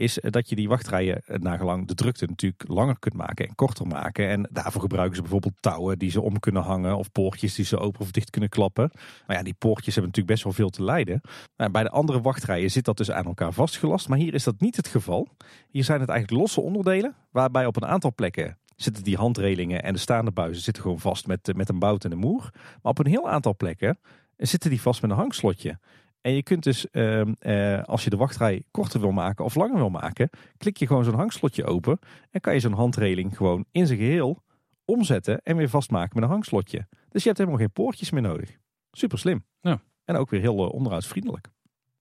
[0.00, 4.28] is dat je die wachtrijen nagelang de drukte natuurlijk langer kunt maken en korter maken.
[4.28, 7.78] En daarvoor gebruiken ze bijvoorbeeld touwen die ze om kunnen hangen of poortjes die ze
[7.78, 8.90] open of dicht kunnen klappen.
[9.26, 11.20] Maar ja, die poortjes hebben natuurlijk best wel veel te lijden.
[11.56, 14.60] Nou, bij de andere wachtrijen zit dat dus aan elkaar vastgelast, maar hier is dat
[14.60, 15.28] niet het geval.
[15.68, 19.92] Hier zijn het eigenlijk losse onderdelen, waarbij op een aantal plekken zitten die handrelingen en
[19.92, 22.50] de staande buizen zitten gewoon vast met, met een bout en een moer.
[22.52, 23.98] Maar op een heel aantal plekken
[24.36, 25.78] zitten die vast met een hangslotje.
[26.20, 29.76] En je kunt dus, ehm, eh, als je de wachtrij korter wil maken of langer
[29.76, 31.98] wil maken, klik je gewoon zo'n hangslotje open
[32.30, 34.42] en kan je zo'n handreling gewoon in zijn geheel
[34.84, 36.86] omzetten en weer vastmaken met een hangslotje.
[37.08, 38.56] Dus je hebt helemaal geen poortjes meer nodig.
[38.92, 39.44] Super slim.
[39.60, 39.80] Ja.
[40.04, 41.48] En ook weer heel uh, onderhoudsvriendelijk.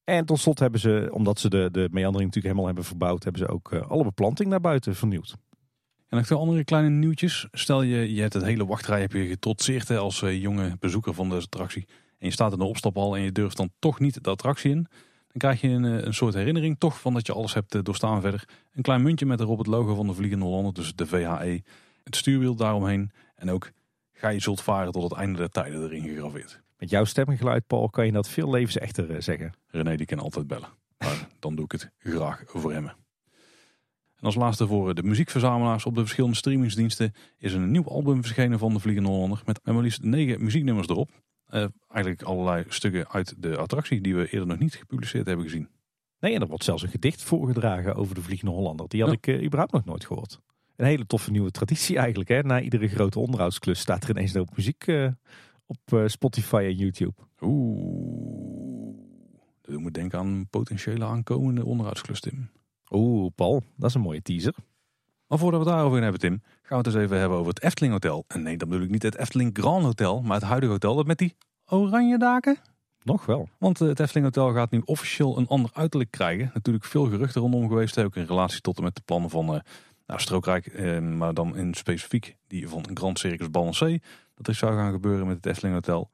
[0.04, 3.42] En tot slot hebben ze, omdat ze de, de meandering natuurlijk helemaal hebben verbouwd, hebben
[3.42, 5.36] ze ook uh, alle beplanting naar buiten vernieuwd.
[6.08, 7.48] En nog twee andere kleine nieuwtjes.
[7.52, 11.36] Stel je, je hebt het hele wachtrij heb je getrotseerd als jonge bezoeker van de
[11.36, 11.88] attractie.
[12.20, 14.88] En je staat in de opstaphal en je durft dan toch niet de attractie in.
[15.28, 18.48] Dan krijg je een, een soort herinnering toch van dat je alles hebt doorstaan verder.
[18.74, 21.64] Een klein muntje met erop het logo van de Vliegende Hollander, dus de VHE.
[22.04, 23.12] Het stuurwiel daaromheen.
[23.36, 23.72] En ook
[24.14, 26.62] ga je zult varen tot het einde der tijden erin gegraveerd.
[26.78, 29.54] Met jouw stemgeluid, Paul, kan je dat veel levensechter zeggen.
[29.68, 30.70] René, die kan altijd bellen.
[30.98, 32.86] Maar dan doe ik het graag voor hem.
[34.16, 38.60] En als laatste voor de muziekverzamelaars op de verschillende streamingsdiensten is een nieuw album verschenen
[38.60, 41.10] van de Vliegende Hollander met maar liefst negen muzieknummers erop.
[41.54, 45.70] Uh, eigenlijk allerlei stukken uit de attractie die we eerder nog niet gepubliceerd hebben gezien.
[46.20, 48.88] Nee, en er wordt zelfs een gedicht voorgedragen over de Vliegende Hollander.
[48.88, 49.18] Die had ja.
[49.18, 50.40] ik uh, überhaupt nog nooit gehoord.
[50.76, 52.30] Een hele toffe nieuwe traditie eigenlijk.
[52.30, 52.42] Hè?
[52.42, 55.08] Na iedere grote onderhoudsklus staat er ineens ook muziek uh,
[55.66, 57.14] op Spotify en YouTube.
[57.42, 58.98] Oeh,
[59.62, 62.50] dat doet me denken aan een potentiële aankomende onderhoudsklus, Tim.
[62.90, 64.54] Oeh, Paul, dat is een mooie teaser.
[65.30, 67.64] Maar voordat we het daarover hebben, Tim, gaan we het eens even hebben over het
[67.64, 68.26] Efteling Hotel.
[68.28, 71.08] En nee, dan bedoel ik niet het Efteling Grand Hotel, maar het huidige hotel dat
[71.08, 72.58] met die oranje daken.
[73.04, 73.50] Nog wel.
[73.58, 76.52] Want het Efteling Hotel gaat nu officieel een ander uiterlijk krijgen.
[76.54, 79.60] Natuurlijk veel geruchten rondom geweest, ook in relatie tot en met de plannen van uh,
[80.06, 84.00] nou, Strookrijk, eh, maar dan in specifiek die van Grand Circus Balancé.
[84.36, 86.12] Dat er zou gaan gebeuren met het Efteling Hotel.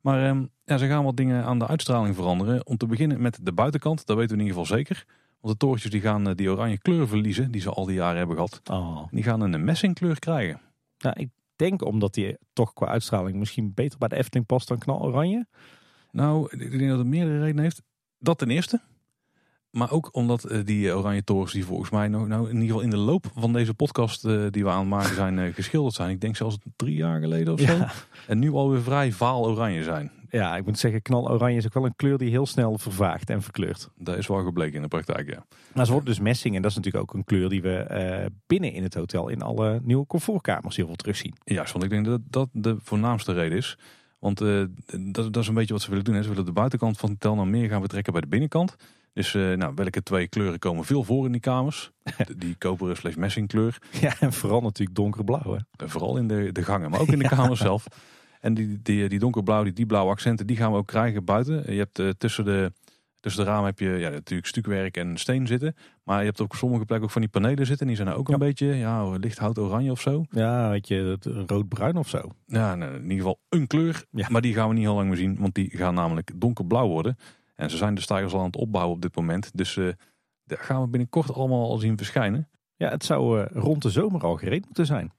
[0.00, 2.66] Maar eh, ja, ze gaan wat dingen aan de uitstraling veranderen.
[2.66, 5.06] Om te beginnen met de buitenkant, dat weten we in ieder geval zeker.
[5.42, 8.16] Want de torentjes die gaan eh, die oranje kleur verliezen, die ze al die jaren
[8.16, 8.60] hebben gehad.
[8.70, 9.02] Oh.
[9.10, 10.60] Die gaan een messingkleur krijgen.
[10.98, 14.78] Nou, ik denk omdat die toch qua uitstraling misschien beter bij de Efteling past dan
[14.78, 15.46] knaloranje.
[16.10, 17.82] Nou, ik denk dat het meerdere redenen heeft.
[18.18, 18.80] Dat ten eerste.
[19.70, 22.82] Maar ook omdat uh, die oranje torens die volgens mij nou, nou in ieder geval
[22.82, 25.94] in de loop van deze podcast uh, die we aan het maken zijn uh, geschilderd
[25.94, 26.10] zijn.
[26.10, 27.72] Ik denk zelfs drie jaar geleden of zo.
[27.72, 27.92] Ja.
[28.26, 30.10] En nu alweer vrij vaal oranje zijn.
[30.32, 33.42] Ja, ik moet zeggen, knaloranje is ook wel een kleur die heel snel vervaagt en
[33.42, 33.88] verkleurt.
[33.96, 35.44] Dat is wel gebleken in de praktijk, ja.
[35.74, 38.26] Maar ze wordt dus messing en dat is natuurlijk ook een kleur die we uh,
[38.46, 41.34] binnen in het hotel in alle nieuwe comfortkamers heel veel terugzien.
[41.44, 43.78] Juist, want ik denk dat dat de voornaamste reden is.
[44.18, 46.14] Want uh, dat, dat, is een beetje wat ze willen doen.
[46.14, 46.22] Hè.
[46.22, 48.76] Ze willen de buitenkant van het hotel nou meer gaan betrekken bij de binnenkant.
[49.12, 51.90] Dus uh, nou, welke twee kleuren komen veel voor in die kamers?
[52.36, 53.78] die koperen slash messingkleur.
[54.00, 55.52] Ja, en vooral natuurlijk donkerblauw.
[55.52, 55.58] Hè?
[55.76, 57.36] En vooral in de, de gangen, maar ook in de ja.
[57.36, 57.86] kamers zelf.
[58.42, 61.72] En die, die, die donkerblauw, die, die blauwe accenten, die gaan we ook krijgen buiten.
[61.72, 62.72] Je hebt uh, tussen, de,
[63.20, 65.74] tussen de ramen heb je ja, natuurlijk stukwerk en steen zitten.
[66.02, 67.86] Maar je hebt op sommige plekken ook van die panelen zitten.
[67.86, 68.32] Die zijn ook ja.
[68.32, 70.24] een beetje ja, licht hout oranje of zo.
[70.30, 72.30] Ja, weet je, rood-bruin of zo.
[72.46, 74.04] Ja, nou, in ieder geval een kleur.
[74.10, 74.26] Ja.
[74.30, 77.16] Maar die gaan we niet heel lang meer zien, want die gaan namelijk donkerblauw worden.
[77.54, 79.50] En ze zijn de stijgers al aan het opbouwen op dit moment.
[79.54, 79.92] Dus uh,
[80.44, 82.48] daar gaan we binnenkort allemaal al zien verschijnen.
[82.76, 85.12] Ja, het zou uh, rond de zomer al gereed moeten zijn.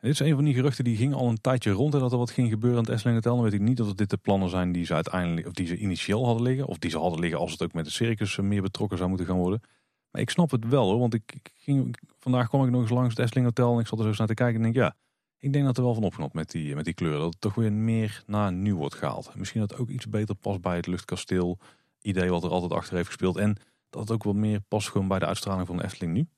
[0.00, 2.18] Dit is een van die geruchten die ging al een tijdje rond en dat er
[2.18, 3.34] wat ging gebeuren aan het Efteling Hotel.
[3.34, 5.76] Dan weet ik niet of dit de plannen zijn die ze uiteindelijk, of die ze
[5.76, 6.66] initieel hadden liggen.
[6.66, 9.26] Of die ze hadden liggen als het ook met de circus meer betrokken zou moeten
[9.26, 9.62] gaan worden.
[10.10, 13.08] Maar ik snap het wel hoor, want ik, ging, vandaag kwam ik nog eens langs
[13.08, 14.96] het Efteling Hotel en ik zat er zo eens naar te kijken en denk ja,
[15.38, 17.20] ik denk dat er wel van opgenopt met die, met die kleuren.
[17.20, 19.34] Dat het toch weer meer naar nieuw wordt gehaald.
[19.34, 21.58] Misschien dat het ook iets beter past bij het luchtkasteel
[22.02, 23.36] idee wat er altijd achter heeft gespeeld.
[23.36, 23.56] En
[23.90, 26.28] dat het ook wat meer past gewoon bij de uitstraling van de Efteling nu.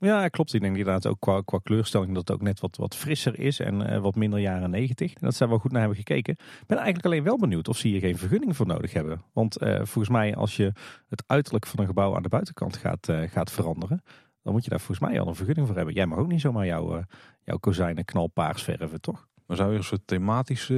[0.00, 0.54] Ja, klopt.
[0.54, 3.60] Ik denk inderdaad ook qua, qua kleurstelling dat het ook net wat, wat frisser is
[3.60, 5.14] en uh, wat minder jaren negentig.
[5.14, 6.32] En dat zij wel goed naar hebben gekeken.
[6.32, 9.22] Ik ben eigenlijk alleen wel benieuwd of ze hier geen vergunning voor nodig hebben.
[9.32, 10.72] Want uh, volgens mij als je
[11.08, 14.02] het uiterlijk van een gebouw aan de buitenkant gaat, uh, gaat veranderen,
[14.42, 15.94] dan moet je daar volgens mij al een vergunning voor hebben.
[15.94, 17.04] Jij mag ook niet zomaar jouw,
[17.44, 19.28] jouw kozijnen knalpaars verven, toch?
[19.46, 20.74] Maar zou er een soort thematische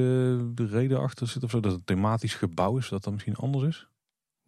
[0.54, 1.60] de reden achter zitten of zo?
[1.60, 3.88] Dat het thematisch gebouw is, dat dat misschien anders is?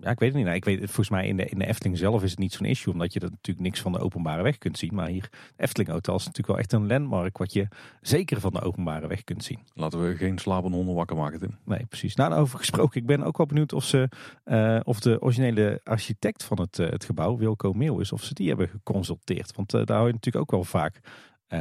[0.02, 0.44] Ja, ik weet het niet.
[0.44, 2.66] Nou, ik weet, volgens mij in de, in de Efteling zelf is het niet zo'n
[2.66, 4.94] issue, omdat je er natuurlijk niks van de openbare weg kunt zien.
[4.94, 7.68] Maar hier, Efteling Hotel is natuurlijk wel echt een landmark wat je
[8.00, 9.58] zeker van de openbare weg kunt zien.
[9.74, 11.58] Laten we geen slapende honden wakker maken, Tim.
[11.64, 12.14] Nee, precies.
[12.14, 14.08] Nou, over gesproken, ik ben ook wel benieuwd of, ze,
[14.44, 18.34] uh, of de originele architect van het, uh, het gebouw, Wilco Meel, is, of ze
[18.34, 19.56] die hebben geconsulteerd.
[19.56, 21.00] Want uh, daar hou je natuurlijk ook wel vaak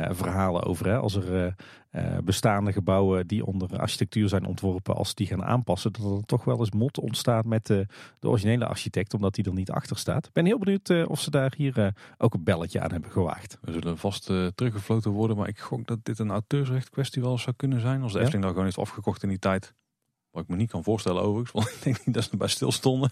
[0.09, 0.85] verhalen over.
[0.87, 0.97] Hè?
[0.97, 1.51] Als er uh,
[1.91, 6.43] uh, bestaande gebouwen die onder architectuur zijn ontworpen, als die gaan aanpassen, dat er toch
[6.43, 7.87] wel eens mot ontstaat met de
[8.21, 10.25] originele architect, omdat die er niet achter staat.
[10.25, 13.57] Ik ben heel benieuwd of ze daar hier ook een belletje aan hebben gewaagd.
[13.61, 14.25] We zullen vast
[14.55, 18.01] teruggefloten worden, maar ik gok dat dit een auteursrecht kwestie wel zou kunnen zijn.
[18.01, 18.23] Als de ja?
[18.23, 19.73] Efteling daar gewoon heeft afgekocht in die tijd.
[20.31, 23.11] Wat ik me niet kan voorstellen overigens, want ik denk niet dat ze erbij stilstonden.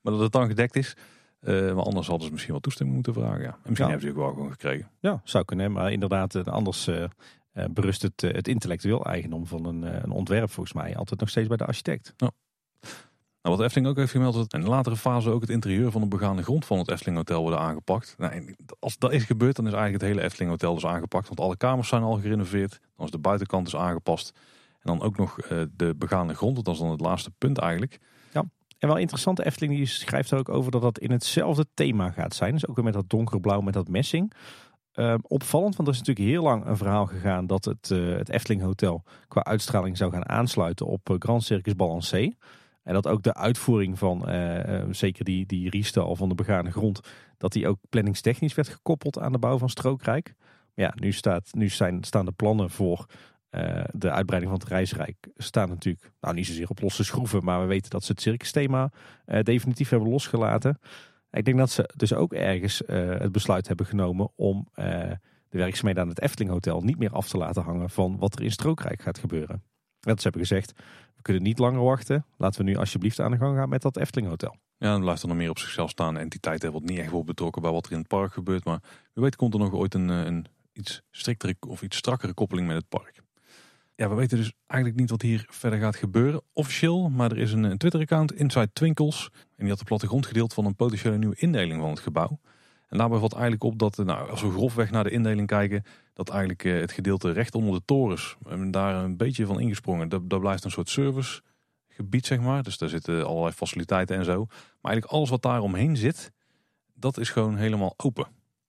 [0.00, 0.96] Maar dat het dan gedekt is.
[1.42, 3.42] Uh, maar anders hadden ze misschien wel toestemming moeten vragen.
[3.42, 3.48] Ja.
[3.48, 3.90] En misschien ja.
[3.90, 4.90] hebben ze ook wel gewoon gekregen.
[5.00, 5.72] Ja, zou kunnen.
[5.72, 7.04] Maar inderdaad, anders uh,
[7.70, 11.56] berust het, het intellectueel eigendom van een, een, ontwerp volgens mij altijd nog steeds bij
[11.56, 12.14] de architect.
[12.16, 12.30] Ja.
[13.42, 16.00] Nou, wat Efteling ook heeft gemeld, dat in een latere fase ook het interieur van
[16.00, 18.14] de begaande grond van het Efteling Hotel worden aangepakt.
[18.18, 21.28] Nou, als dat is gebeurd, dan is eigenlijk het hele Efteling Hotel dus aangepakt.
[21.28, 22.80] Want alle kamers zijn al gerenoveerd.
[22.96, 24.32] Dan is de buitenkant dus aangepast.
[24.72, 26.64] En dan ook nog uh, de begaande grond.
[26.64, 27.98] Dat is dan het laatste punt eigenlijk.
[28.82, 32.10] En wel interessant, de Efteling die schrijft er ook over dat dat in hetzelfde thema
[32.10, 32.52] gaat zijn.
[32.52, 34.32] Dus ook weer met dat donkerblauw, met dat messing.
[34.94, 38.28] Uh, opvallend, want er is natuurlijk heel lang een verhaal gegaan dat het, uh, het
[38.28, 42.32] Efteling Hotel qua uitstraling zou gaan aansluiten op uh, Grand Circus Balancé.
[42.82, 47.00] En dat ook de uitvoering van uh, zeker die, die van de begane grond,
[47.38, 50.34] dat die ook planningstechnisch werd gekoppeld aan de bouw van Strookrijk.
[50.74, 53.06] Ja, nu, staat, nu zijn, staan de plannen voor
[53.54, 57.60] uh, de uitbreiding van het reisrijk staan natuurlijk, nou niet zozeer op losse schroeven, maar
[57.60, 58.90] we weten dat ze het circusthema
[59.26, 60.78] uh, definitief hebben losgelaten.
[61.30, 64.68] Ik denk dat ze dus ook ergens uh, het besluit hebben genomen om
[65.52, 68.42] de werkzaamheden aan het Efteling Hotel niet meer af te laten hangen van wat er
[68.42, 69.62] in Strookrijk gaat gebeuren.
[70.00, 70.72] Dat ze hebben gezegd,
[71.16, 73.96] we kunnen niet langer wachten, laten we nu alsjeblieft aan de gang gaan met dat
[73.96, 74.56] Efteling Hotel.
[74.76, 76.16] Ja, dan blijft er nog meer op zichzelf staan.
[76.16, 78.82] Entiteit wordt niet echt wel betrokken bij wat er in het park gebeurt, maar
[79.12, 82.76] wie weet komt er nog ooit een, een iets striktere of iets strakkere koppeling met
[82.76, 83.22] het park.
[83.94, 87.08] Ja, we weten dus eigenlijk niet wat hier verder gaat gebeuren officieel.
[87.08, 89.28] Maar er is een, Twitter-account, Inside Twinkles.
[89.32, 92.38] En die had de plattegrond gedeeld van een potentiële nieuwe indeling van het gebouw.
[92.88, 96.28] En daarbij valt eigenlijk op dat, nou, als we grofweg naar de indeling kijken, dat
[96.28, 100.08] eigenlijk eh, het gedeelte recht onder de torens, en daar een beetje van ingesprongen.
[100.08, 102.62] Dat, dat blijft een soort servicegebied, zeg maar.
[102.62, 104.44] Dus daar zitten allerlei faciliteiten en zo.
[104.46, 106.32] Maar eigenlijk alles wat daar omheen zit,
[106.94, 108.26] dat is gewoon helemaal open.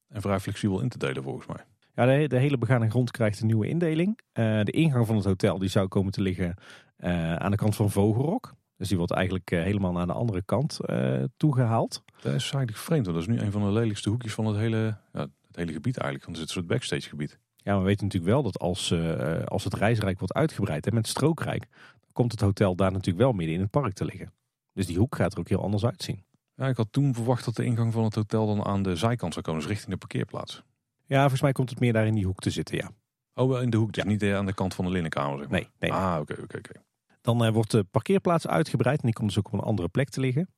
[0.10, 1.73] En vrij flexibel in te delen volgens mij.
[1.96, 4.20] Ja, de, de, hele begane grond krijgt een nieuwe indeling.
[4.34, 6.56] Uh, de ingang van het hotel die zou komen te liggen
[7.00, 8.54] uh, aan de kant van Vogelrok.
[8.78, 10.80] Dus die wordt eigenlijk uh, helemaal naar de andere kant
[11.38, 12.04] toegehaald.
[12.06, 14.56] Dat is eigenlijk vreemd, want dat is nu een van de lelijkste hoekjes van het
[14.56, 16.26] hele, ja, het hele gebied eigenlijk.
[16.26, 17.40] Want het is een soort backstage gebied.
[17.56, 18.94] Ja, maar we weten natuurlijk wel dat als,
[19.46, 21.68] als het reisrijk wordt uitgebreid en met strookrijk,
[22.00, 24.34] dan komt het hotel daar natuurlijk wel midden in het park te liggen.
[24.74, 26.24] Dus die hoek gaat er ook heel anders uitzien.
[26.56, 29.34] Ja, ik had toen verwacht dat de ingang van het hotel dan aan de zijkant
[29.34, 30.64] zou komen, dus richting de parkeerplaats.
[31.14, 32.92] Ja, volgens mij komt het meer daar in die hoek te zitten, ja.
[33.34, 34.10] Oh, wel in de hoek, dus ja.
[34.10, 35.60] niet aan de kant van de linnenkamer, zeg maar.
[35.60, 35.94] Nee, nee.
[35.94, 36.72] Ah, oké, oké, oké.
[37.22, 40.10] Dan uh, wordt de parkeerplaats uitgebreid en die komt dus ook op een andere plek
[40.10, 40.50] te liggen.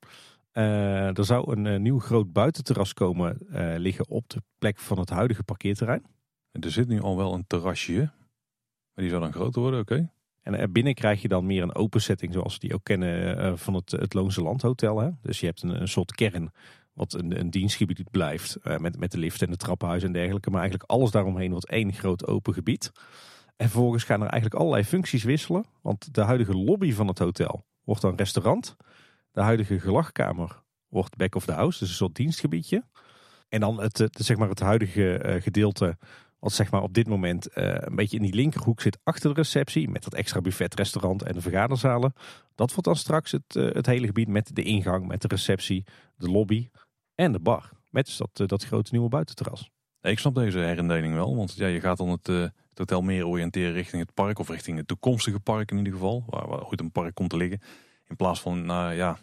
[0.52, 3.38] Uh, er zou een uh, nieuw groot buitenterras komen
[3.76, 6.04] liggen op de plek van het huidige parkeerterrein.
[6.52, 10.10] En er zit nu al wel een terrasje, maar die zou dan groter worden, oké.
[10.42, 13.74] En binnen krijg je dan meer een open setting zoals we die ook kennen van
[13.74, 14.98] het, het Loonse Landhotel.
[14.98, 15.10] Hè?
[15.22, 16.52] Dus je hebt een, een soort kern
[16.96, 18.58] wat een, een dienstgebied blijft.
[18.62, 20.50] Uh, met, met de lift en de trappenhuis en dergelijke.
[20.50, 22.92] Maar eigenlijk alles daaromheen wordt één groot open gebied.
[23.56, 25.64] En vervolgens gaan er eigenlijk allerlei functies wisselen.
[25.82, 28.76] Want de huidige lobby van het hotel wordt dan restaurant.
[29.30, 32.84] De huidige gelachkamer wordt back of the house, dus een soort dienstgebiedje.
[33.48, 35.98] En dan het, zeg maar het huidige uh, gedeelte,
[36.38, 39.40] wat zeg maar op dit moment uh, een beetje in die linkerhoek zit achter de
[39.40, 39.88] receptie.
[39.88, 42.12] Met dat extra buffet, restaurant en de vergaderzalen.
[42.54, 45.84] Dat wordt dan straks het, het hele gebied met de ingang, met de receptie,
[46.16, 46.68] de lobby
[47.16, 47.70] en de bar.
[47.90, 49.70] Met dus dat, dat grote nieuwe buitenterras.
[50.00, 53.72] Ik snap deze herindeling wel, want ja, je gaat dan het, uh, hotel meer oriënteren
[53.72, 57.14] richting het park of richting het toekomstige park in ieder geval, waar, ooit een park
[57.14, 57.60] komt te liggen.
[58.08, 59.18] In plaats van nou, ja,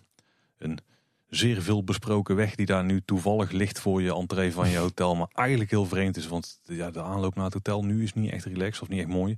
[0.58, 0.80] een
[1.28, 5.16] zeer veel besproken weg die daar nu toevallig ligt voor je entree van je hotel,
[5.16, 8.32] maar eigenlijk heel vreemd is, want ja, de aanloop naar het hotel nu is niet
[8.32, 9.38] echt relaxed of niet echt mooi.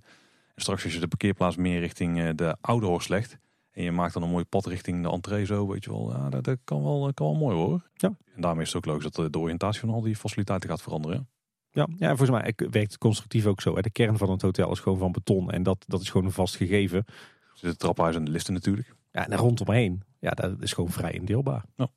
[0.55, 3.09] En straks als je de parkeerplaats meer richting uh, de oude horst
[3.75, 6.11] en je maakt dan een mooi pad richting de entree zo, weet je wel.
[6.11, 7.89] Ja, dat, dat kan, wel, kan wel mooi hoor.
[7.93, 8.15] Ja.
[8.35, 11.29] En daarmee is het ook logisch dat de oriëntatie van al die faciliteiten gaat veranderen.
[11.71, 13.81] Ja, ja volgens mij werkt het constructief ook zo.
[13.81, 16.31] De kern van het hotel is gewoon van beton en dat, dat is gewoon een
[16.31, 17.05] vast gegeven.
[17.51, 18.95] Dus de trappenhuis en de liften natuurlijk.
[19.11, 21.65] Ja, en rondomheen, ja, dat is gewoon vrij indeelbaar.
[21.75, 21.89] Ja.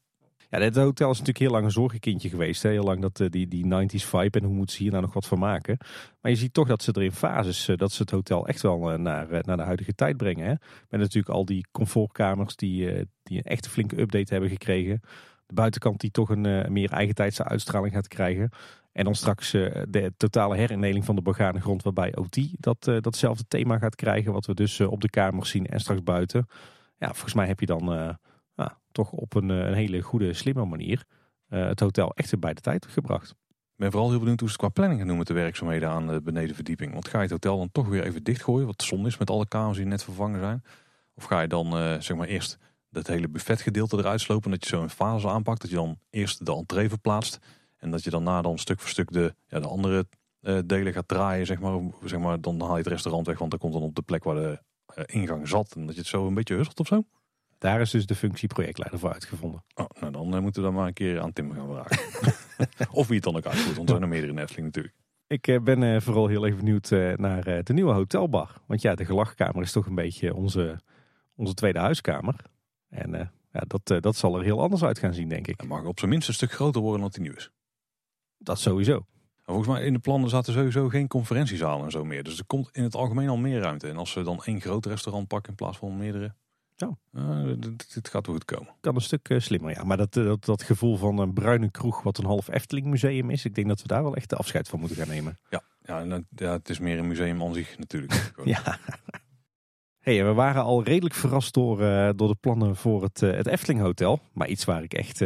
[0.50, 2.62] Ja, het hotel is natuurlijk heel lang een zorgenkindje geweest.
[2.62, 5.14] Heel lang dat, eh, die, die 90s vibe en hoe moeten ze hier nou nog
[5.14, 5.76] wat van maken.
[6.20, 8.62] Maar je ziet toch dat ze er in fases, eh, dat ze het hotel echt
[8.62, 10.46] wel eh, naar, naar de huidige tijd brengen.
[10.46, 10.54] Hè?
[10.88, 15.00] Met natuurlijk al die comfortkamers die, die een echte flinke update hebben gekregen.
[15.46, 18.50] De buitenkant die toch een meer eigentijdse uitstraling gaat krijgen.
[18.92, 23.78] En dan straks de totale herindeling van de begane grond, waarbij die dat, datzelfde thema
[23.78, 24.32] gaat krijgen.
[24.32, 26.46] Wat we dus op de kamers zien en straks buiten.
[26.98, 28.18] Ja, volgens mij heb je dan
[28.58, 31.04] nou, toch op een, een, hele goede, slimme manier
[31.48, 33.30] het hotel echt bij de tijd gebracht.
[33.30, 35.88] Ik ben vooral heel benieuwd hoe ze het qua planning gaan doen met de werkzaamheden
[35.88, 36.92] aan de benedenverdieping.
[36.92, 39.48] Want ga je het hotel dan toch weer even dichtgooien, wat zon is met alle
[39.48, 40.62] kamers die net vervangen zijn?
[41.14, 41.66] Of ga je dan
[42.02, 42.58] zeg maar eerst
[42.90, 46.46] dat hele buffetgedeelte eruit slopen, dat je zo een fase aanpakt, dat je dan eerst
[46.46, 47.38] de entree verplaatst
[47.76, 50.06] en dat je daarna dan stuk voor stuk de, ja, de andere
[50.66, 52.40] delen gaat draaien, zeg maar, zeg maar.
[52.40, 54.58] Dan haal je het restaurant weg, want dan komt dan op de plek waar de
[55.06, 55.72] ingang zat.
[55.76, 57.04] En dat je het zo een beetje hustelt of zo.
[57.58, 59.64] Daar is dus de functie projectleider voor uitgevonden.
[59.74, 61.98] Oh, nou dan uh, moeten we dan maar een keer aan Tim gaan vragen.
[62.98, 64.94] of wie het dan ook uitvoert, want er zijn er meerdere in Efteling natuurlijk.
[65.26, 68.62] Ik ben vooral heel even benieuwd naar de nieuwe hotelbar.
[68.66, 70.80] Want ja, de gelachkamer is toch een beetje onze,
[71.34, 72.34] onze tweede huiskamer.
[72.88, 75.60] En ja, dat, dat zal er heel anders uit gaan zien, denk ik.
[75.60, 77.50] Het mag op zijn minst een stuk groter worden dan die nieuw is.
[78.38, 79.06] Dat sowieso.
[79.42, 82.22] Volgens mij in de plannen zaten sowieso geen conferentiezalen en zo meer.
[82.22, 83.88] Dus er komt in het algemeen al meer ruimte.
[83.88, 86.34] En als ze dan één groot restaurant pakken in plaats van meerdere.
[86.80, 86.96] Ja.
[87.12, 88.74] Uh, dit, gaat goed komen.
[88.80, 89.84] Kan een stuk uh, slimmer, ja.
[89.84, 93.30] Maar dat, eh, dat, dat gevoel van een bruine kroeg wat een half Efteling museum
[93.30, 93.44] is.
[93.44, 95.38] Ik denk dat we daar wel echt de afscheid van moeten gaan nemen.
[95.50, 98.32] Ja, ja, en, ja het is meer een museum aan zich natuurlijk.
[98.44, 98.78] ja.
[99.98, 103.80] Hey, we waren al redelijk verrast door, uh, door de plannen voor het, het Efteling
[103.80, 104.20] Hotel.
[104.32, 105.24] Maar iets waar ik echt,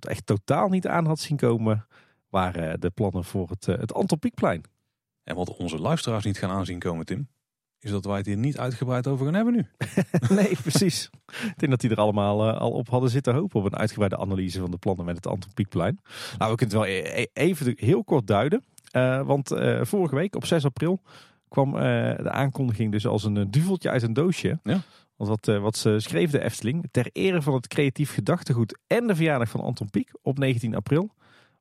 [0.00, 1.86] echt totaal niet aan had zien komen
[2.28, 4.64] waren de plannen voor het, eh, het Anton Pieckplein.
[5.24, 7.28] En wat onze luisteraars niet gaan aanzien komen, Tim,
[7.80, 9.66] is dat wij het hier niet uitgebreid over gaan hebben nu.
[10.36, 11.10] nee, precies.
[11.26, 14.18] Ik denk dat die er allemaal uh, al op hadden zitten hopen op een uitgebreide
[14.18, 16.00] analyse van de plannen met het Anton Pieckplein.
[16.38, 18.64] Nou, we kunnen het wel e-, e-, even heel kort duiden.
[18.92, 21.00] Uh, want uh, vorige week op 6 april
[21.48, 24.58] kwam de aankondiging dus als een duveltje uit een doosje.
[24.62, 24.80] Ja.
[25.16, 29.14] Want wat, wat ze schreef de Efteling, ter ere van het creatief gedachtegoed en de
[29.14, 31.10] verjaardag van Anton Pieck op 19 april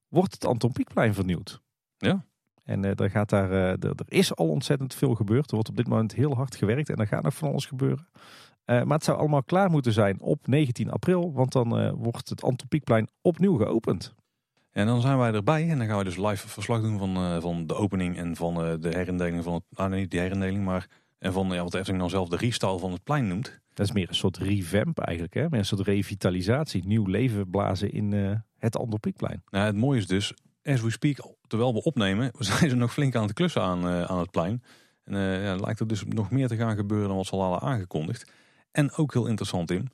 [0.07, 1.61] wordt het Anton Pieckplein vernieuwd.
[1.97, 2.25] Ja.
[2.67, 5.49] En uh, er, gaat daar, uh, er, is al ontzettend veel gebeurd.
[5.49, 8.07] Er wordt op dit moment heel hard gewerkt en er gaat nog van alles gebeuren.
[8.13, 12.43] Uh, maar het zou allemaal klaar moeten zijn op 19 april, want dan wordt het
[12.43, 14.13] Anton Pieckplein opnieuw geopend.
[14.71, 17.67] En dan zijn wij erbij en dan gaan we dus live verslag doen van, van
[17.67, 20.87] de opening en van de herindeling van het, nou niet die herindeling, maar
[21.19, 23.59] en van ja, wat Efteling dan zelf de restyle van het plein noemt.
[23.73, 25.49] Dat is meer een soort revamp eigenlijk, hè?
[25.49, 28.11] Meer een soort revitalisatie, nieuw leven blazen in
[28.57, 29.43] het Anton Pieckplein.
[29.49, 30.33] Nou, het mooie is dus,
[30.67, 31.17] as we speak,
[31.47, 34.63] terwijl we opnemen, zijn ze nog flink aan het klussen aan, uh, aan het plein.
[35.03, 37.41] En uh, ja, lijkt er dus nog meer te gaan gebeuren dan wat ze al
[37.41, 38.31] hadden aangekondigd.
[38.71, 39.91] En ook heel interessant, in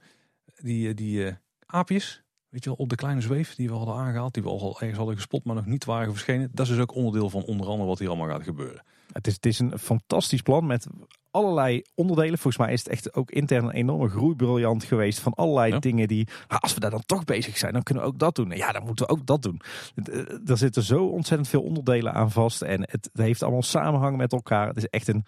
[0.55, 1.35] die, eh, die
[1.65, 2.22] aapjes,
[2.53, 4.97] weet je wel, op de kleine zweef die we hadden aangehaald, die we al ergens
[4.97, 6.49] hadden gespot, maar nog niet waren verschenen.
[6.51, 8.83] Dat is dus ook onderdeel van onder andere wat hier allemaal gaat gebeuren.
[9.11, 10.87] Het is, het is een fantastisch plan met
[11.31, 12.37] allerlei onderdelen.
[12.37, 16.27] Volgens mij is het echt ook intern een enorme groeibriljant geweest van allerlei dingen die,
[16.47, 18.49] nou, als we daar dan toch bezig zijn, dan kunnen we ook dat doen.
[18.49, 19.61] ja, dan moeten we ook dat doen.
[19.95, 24.31] Eh, er zitten zo ontzettend veel onderdelen aan vast en het, heeft allemaal samenhang met
[24.31, 24.67] elkaar.
[24.67, 25.25] Het is echt een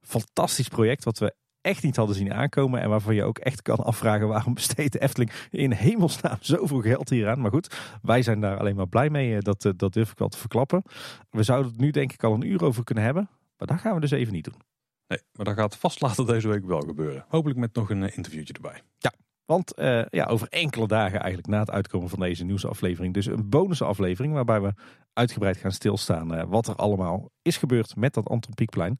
[0.00, 1.34] fantastisch project wat we
[1.66, 2.80] echt niet hadden zien aankomen.
[2.80, 7.10] En waarvan je ook echt kan afvragen waarom besteedt de Efteling in hemelsnaam zoveel geld
[7.10, 7.40] hieraan.
[7.40, 9.36] Maar goed, wij zijn daar alleen maar blij mee.
[9.36, 10.82] Eh, dat, eh, dat durf ik wel te verklappen.
[11.30, 13.28] We zouden het nu denk ik al een uur over kunnen hebben.
[13.56, 14.60] Maar dat gaan we dus even niet doen.
[15.08, 17.24] Nee, maar dat gaat vast later deze week wel gebeuren.
[17.28, 18.82] Hopelijk met nog een eh, interviewtje erbij.
[18.98, 19.12] Ja,
[19.44, 19.72] want
[20.10, 23.14] ja, over enkele dagen eigenlijk na het uitkomen van deze nieuwsaflevering.
[23.14, 24.72] Dus een bonusaflevering waarbij we
[25.12, 28.98] uitgebreid gaan stilstaan wat er allemaal is gebeurd met dat Anton Pieckplein.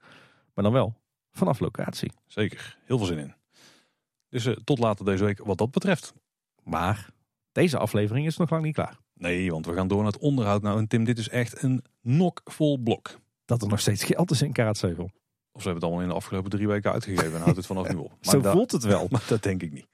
[0.55, 0.95] Maar dan wel
[1.37, 2.13] vanaf locatie.
[2.27, 3.35] Zeker, heel veel zin in.
[4.29, 6.13] Dus uh, tot later deze week wat dat betreft.
[6.63, 7.09] Maar
[7.53, 8.99] deze aflevering is nog lang niet klaar.
[9.15, 10.63] Nee, want we gaan door naar het onderhoud.
[10.63, 13.19] Nou, en Tim, dit is echt een nokvol blok.
[13.45, 15.11] Dat er nog steeds geld is in Kaartsheuvel.
[15.53, 17.89] Of ze hebben het allemaal in de afgelopen drie weken uitgegeven en houdt het vanaf
[17.89, 18.11] nu op.
[18.23, 19.07] Maar Zo voelt het wel.
[19.11, 19.87] Maar dat denk ik niet.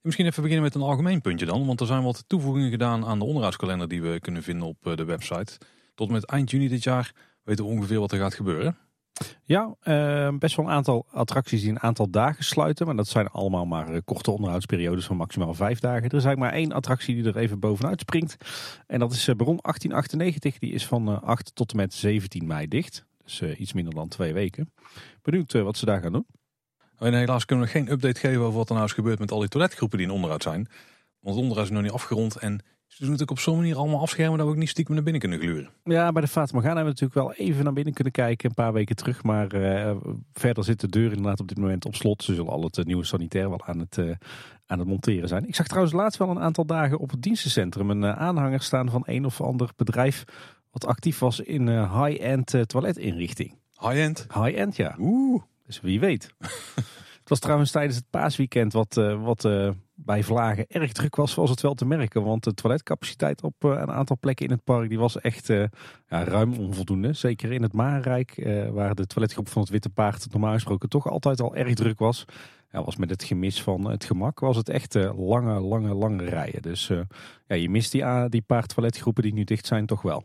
[0.00, 1.66] Misschien even beginnen met een algemeen puntje dan.
[1.66, 4.96] Want er zijn wat toevoegingen gedaan aan de onderhoudskalender die we kunnen vinden op eh,
[4.96, 5.58] de website.
[5.94, 8.76] Tot met eind juni dit jaar weten we ongeveer wat er gaat gebeuren.
[9.44, 12.86] Ja, uh, best wel een aantal attracties die een aantal dagen sluiten.
[12.86, 16.08] Maar dat zijn allemaal maar eh, korte onderhoudsperiodes van maximaal vijf dagen.
[16.08, 18.36] Er is eigenlijk maar één attractie die er even bovenuit springt.
[18.86, 20.58] En dat is uh, Baron 1898.
[20.58, 23.04] Die is van 8 tot en met 17 mei dicht.
[23.24, 24.72] Dus iets minder dan twee weken.
[25.22, 26.26] Benieuwd wat ze daar gaan doen.
[26.98, 29.38] En helaas kunnen we geen update geven over wat er nou is gebeurd met al
[29.38, 30.68] die toiletgroepen die in onderhoud zijn.
[31.20, 32.36] Want onderhoud is nog niet afgerond.
[32.36, 32.60] En
[33.04, 35.20] doen het ook op zo'n manier allemaal afschermen dat we ook niet stiekem naar binnen
[35.20, 35.70] kunnen gluren.
[35.84, 38.48] Ja, bij de Fata Morgana hebben we natuurlijk wel even naar binnen kunnen kijken.
[38.48, 39.22] Een paar weken terug.
[39.22, 39.96] Maar uh,
[40.32, 42.22] verder zit de deur inderdaad op dit moment op slot.
[42.22, 44.14] Ze zullen al het nieuwe sanitair wel aan het, uh,
[44.66, 45.48] aan het monteren zijn.
[45.48, 49.02] Ik zag trouwens laatst wel een aantal dagen op het dienstencentrum een aanhanger staan van
[49.06, 50.24] een of ander bedrijf.
[50.70, 53.54] Wat actief was in high-end toiletinrichting.
[53.80, 54.26] High-end?
[54.34, 54.96] High-end, ja.
[54.98, 55.42] Oeh.
[55.66, 56.34] Dus wie weet.
[57.20, 59.44] het was trouwens tijdens het paasweekend wat, wat
[60.04, 62.22] bij Vlagen erg druk was, was het wel te merken.
[62.22, 65.64] Want de toiletcapaciteit op uh, een aantal plekken in het park die was echt uh,
[66.08, 67.12] ja, ruim onvoldoende.
[67.12, 71.08] Zeker in het Maanrijk, uh, waar de toiletgroep van het Witte Paard normaal gesproken toch
[71.08, 72.24] altijd al erg druk was.
[72.72, 76.62] Ja, was met het gemis van het gemak, was het echt lange, lange, lange rijen.
[76.62, 76.90] Dus
[77.46, 80.24] ja, je mist die, die paar toiletgroepen die nu dicht zijn toch wel.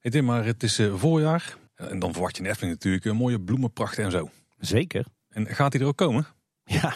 [0.00, 1.56] Hey Tim, maar het is voorjaar.
[1.74, 4.30] En dan verwacht je in Efteling natuurlijk een mooie bloemenpracht en zo.
[4.58, 5.06] Zeker.
[5.28, 6.26] En gaat die er ook komen?
[6.64, 6.94] Ja,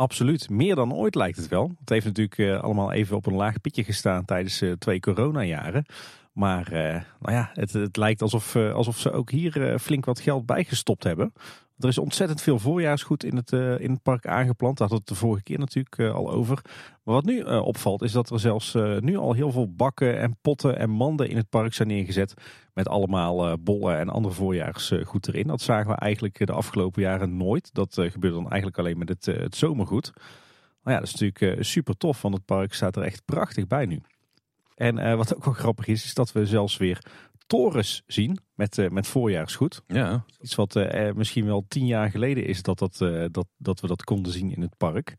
[0.00, 0.50] Absoluut.
[0.50, 1.72] Meer dan ooit lijkt het wel.
[1.78, 5.84] Het heeft natuurlijk uh, allemaal even op een laag pitje gestaan tijdens uh, twee coronajaren.
[6.32, 6.80] Maar uh,
[7.20, 11.32] nou ja, het, het lijkt alsof, alsof ze ook hier flink wat geld bijgestopt hebben.
[11.80, 14.78] Er is ontzettend veel voorjaarsgoed in het, uh, in het park aangeplant.
[14.78, 16.60] Daar hadden we het de vorige keer natuurlijk uh, al over.
[17.02, 20.36] Maar wat nu uh, opvalt is dat er zelfs nu al heel veel bakken en
[20.40, 22.34] potten en manden in het park zijn neergezet.
[22.74, 25.46] Met allemaal bollen en andere voorjaarsgoed erin.
[25.46, 27.74] Dat zagen we eigenlijk de afgelopen jaren nooit.
[27.74, 30.12] Dat gebeurde dan eigenlijk alleen met het, het zomergoed.
[30.82, 33.86] Nou ja, dat is natuurlijk super tof, want het park staat er echt prachtig bij
[33.86, 34.00] nu.
[34.74, 37.04] En wat ook wel grappig is, is dat we zelfs weer
[37.50, 39.82] torens zien met, uh, met voorjaarsgoed.
[39.86, 40.24] Ja.
[40.40, 43.86] Iets wat uh, misschien wel tien jaar geleden is dat, dat, uh, dat, dat we
[43.86, 45.14] dat konden zien in het park.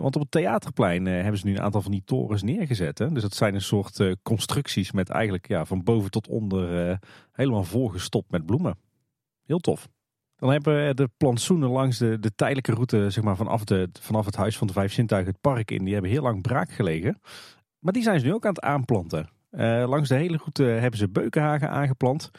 [0.00, 2.98] want op het theaterplein hebben ze nu een aantal van die torens neergezet.
[2.98, 3.12] Hè?
[3.12, 6.98] Dus dat zijn een soort constructies met eigenlijk ja, van boven tot onder
[7.32, 8.78] helemaal volgestopt met bloemen.
[9.42, 9.88] Heel tof.
[10.36, 14.26] Dan hebben we de plantsoenen langs de, de tijdelijke route zeg maar, vanaf, de, vanaf
[14.26, 15.84] het Huis van de Vijf Zintuigen het park in.
[15.84, 17.20] Die hebben heel lang braak gelegen.
[17.78, 19.28] Maar die zijn ze nu ook aan het aanplanten.
[19.50, 22.30] Uh, langs de hele route hebben ze beukenhagen aangeplant.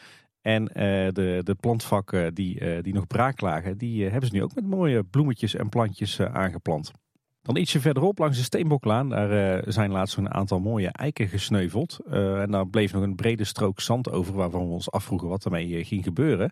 [0.41, 0.73] En uh,
[1.11, 4.65] de, de plantvakken die, uh, die nog braak lagen, die hebben ze nu ook met
[4.65, 6.91] mooie bloemetjes en plantjes aangeplant.
[7.41, 11.99] Dan ietsje verderop langs de Steenboklaan, daar zijn laatst een aantal mooie eiken gesneuveld.
[12.09, 15.85] en daar bleef nog een brede strook zand over waarvan we ons afvroegen wat ermee
[15.85, 16.51] ging gebeuren.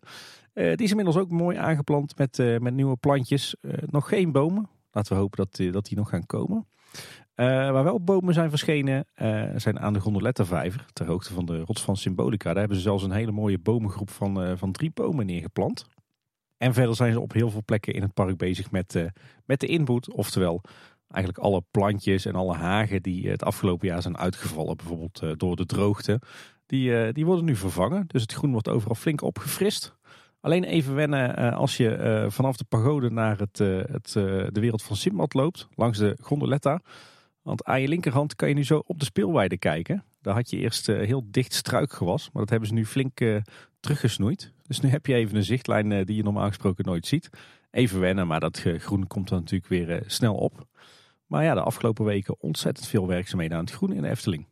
[0.54, 3.56] die is inmiddels ook mooi aangeplant met, met nieuwe plantjes.
[3.86, 6.68] nog geen bomen, laten we hopen dat, dat die nog gaan komen.
[7.40, 11.60] Uh, waar wel bomen zijn verschenen, uh, zijn aan de Gondoletta-vijver, ter hoogte van de
[11.60, 12.50] rots van Symbolica.
[12.50, 15.86] Daar hebben ze zelfs een hele mooie bomengroep van, uh, van drie bomen neergeplant.
[16.58, 19.12] En verder zijn ze op heel veel plekken in het park bezig met,
[19.46, 20.14] met de inboet.
[20.14, 20.62] Oftewel,
[21.12, 25.66] eigenlijk alle plantjes en alle hagen die het afgelopen jaar zijn uitgevallen, bijvoorbeeld door de
[25.66, 26.22] droogte,
[26.66, 28.04] die, die worden nu vervangen.
[28.08, 29.96] Dus het groen wordt overal flink opgefrist.
[30.40, 34.12] Alleen even wennen als je vanaf de pagode naar het, het,
[34.54, 36.82] de wereld van Simbad loopt, langs de Gondoletta.
[37.50, 40.04] Want aan je linkerhand kan je nu zo op de speelweide kijken.
[40.22, 43.42] Daar had je eerst uh, heel dicht struikgewas, maar dat hebben ze nu flink uh,
[43.80, 44.52] teruggesnoeid.
[44.68, 47.30] Dus nu heb je even een zichtlijn uh, die je normaal gesproken nooit ziet.
[47.72, 50.66] Even wennen, maar dat groen komt er natuurlijk weer snel op.
[51.26, 54.48] Maar ja, de afgelopen weken ontzettend veel werkzaamheden aan het groen in de Efteling.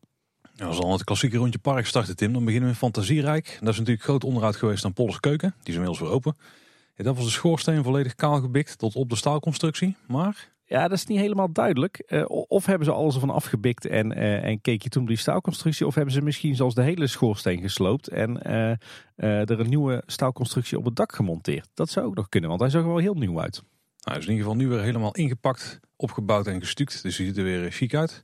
[0.54, 3.58] Ja, als al het klassieke rondje park starten, Tim, dan beginnen we in Fantasierijk.
[3.60, 5.50] Dat is natuurlijk groot onderhoud geweest aan Polles Keuken.
[5.50, 6.38] Die is inmiddels weer open.
[6.96, 9.96] Ja, dat was de schoorsteen volledig kaal gebikt tot op de staalconstructie.
[10.08, 12.04] Maar ja, dat is niet helemaal duidelijk.
[12.08, 15.88] Uh, of hebben ze alles ervan afgebikt en, uh, en keek je toen die staalconstructie.
[15.88, 20.78] Of hebben ze misschien zelfs de hele schoorsteen gesloopt en uh, er een nieuwe staalconstructie
[20.78, 21.70] op het dak gemonteerd.
[21.74, 23.64] Dat zou ook nog kunnen, want hij zag er wel heel nieuw uit.
[24.00, 27.04] Nou, is in ieder geval nu weer helemaal ingepakt, opgebouwd en gestuukt.
[27.04, 28.24] Dus hij ziet er weer chic uit.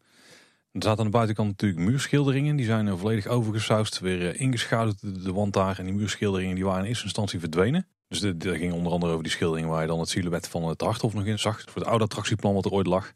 [0.71, 2.55] Er zaten aan de buitenkant natuurlijk muurschilderingen.
[2.55, 5.55] Die zijn volledig overgesausd, weer ingeschaduwd de wand.
[5.55, 7.87] En die muurschilderingen die waren in eerste instantie verdwenen.
[8.19, 10.81] Dus dat ging onder andere over die schildering waar je dan het silhouet van het
[10.81, 11.61] Harthof nog in zag.
[11.61, 13.13] Voor het oude attractieplan wat er ooit lag.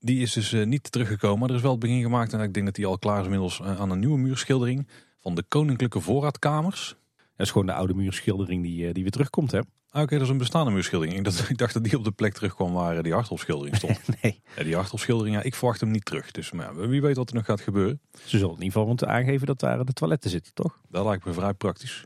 [0.00, 1.38] Die is dus uh, niet teruggekomen.
[1.38, 2.32] Maar er is wel het begin gemaakt.
[2.32, 4.88] En ik denk dat die al klaar is inmiddels uh, aan een nieuwe muurschildering.
[5.18, 6.96] Van de Koninklijke Voorraadkamers.
[7.36, 9.60] Dat is gewoon de oude muurschildering die, uh, die weer terugkomt hè?
[9.90, 11.18] Ah, Oké, dat is een bestaande muurschildering.
[11.18, 14.00] Ik dacht, ik dacht, dat die op de plek terugkwam waar die Harthofschildering stond.
[14.22, 14.40] nee.
[14.56, 16.30] Ja, die Harthofschildering, ja, ik verwacht hem niet terug.
[16.30, 18.00] Dus maar ja, wie weet wat er nog gaat gebeuren.
[18.12, 20.80] Ze zullen in ieder geval moeten aangeven dat daar de toiletten zitten, toch?
[20.88, 22.04] Dat lijkt me vrij praktisch.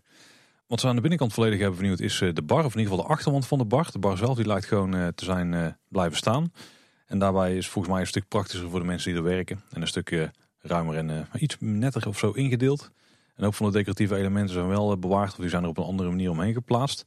[0.72, 2.64] Wat ze aan de binnenkant volledig hebben vernieuwd is eh, de bar.
[2.64, 3.88] Of in ieder geval de achterwand van de bar.
[3.92, 6.52] De bar zelf die lijkt gewoon eh, te zijn eh, blijven staan.
[7.06, 9.60] En daarbij is volgens mij een stuk praktischer voor de mensen die er werken.
[9.70, 12.90] En een stuk ruimer en iets netter of zo ingedeeld.
[13.34, 15.30] En ook van de decoratieve elementen zijn wel bewaard.
[15.30, 17.02] Of die zijn er op een andere manier omheen geplaatst.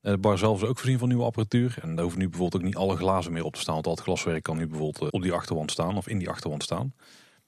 [0.00, 1.76] De bar zelf is ook voorzien van nieuwe apparatuur.
[1.80, 3.74] En daar hoeven nu bijvoorbeeld ook niet alle glazen meer op te staan.
[3.74, 5.96] Want al het glaswerk kan nu bijvoorbeeld op die achterwand staan.
[5.96, 6.94] Of in die achterwand staan.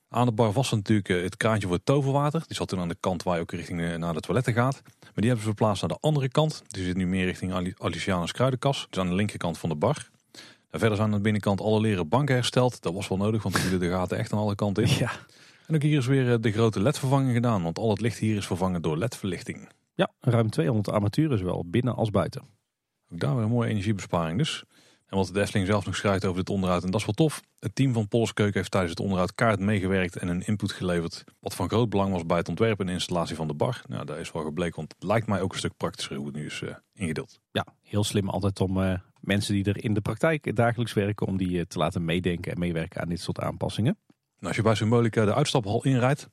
[0.08, 2.44] Aan de bar was natuurlijk het kraantje voor het toverwater.
[2.46, 4.82] Die zat toen aan de kant waar je ook richting naar de toiletten gaat.
[4.82, 6.62] Maar die hebben ze verplaatst naar de andere kant.
[6.66, 8.86] Die zit nu meer richting Alicianus Kruidenkas.
[8.90, 10.08] Dus aan de linkerkant van de bar.
[10.70, 12.82] En verder zijn aan de binnenkant alle leren banken hersteld.
[12.82, 14.96] Dat was wel nodig, want die vielen de gaten echt aan alle kanten in.
[14.98, 15.10] Ja.
[15.66, 18.36] En ook hier is weer eh, de grote LED-vervanging gedaan, want al het licht hier
[18.36, 19.68] is vervangen door LED-verlichting.
[19.94, 22.42] Ja, ruim 200 armaturen, zowel binnen als buiten.
[23.12, 24.64] Ook daar weer een mooie energiebesparing dus.
[25.06, 27.42] En wat de Efteling zelf nog schrijft over dit onderhoud, en dat is wel tof.
[27.58, 31.24] Het team van Polskeuken heeft tijdens het onderhoud kaart meegewerkt en een input geleverd.
[31.40, 33.82] Wat van groot belang was bij het ontwerpen en installatie van de bar.
[33.86, 36.34] Nou, daar is wel gebleken, want het lijkt mij ook een stuk praktischer hoe het
[36.34, 37.40] nu is uh, ingedeeld.
[37.50, 41.36] Ja, heel slim altijd om uh, mensen die er in de praktijk dagelijks werken, om
[41.36, 43.98] die uh, te laten meedenken en meewerken aan dit soort aanpassingen.
[44.34, 46.28] Nou, als je bij Symbolica de uitstaphal inrijdt,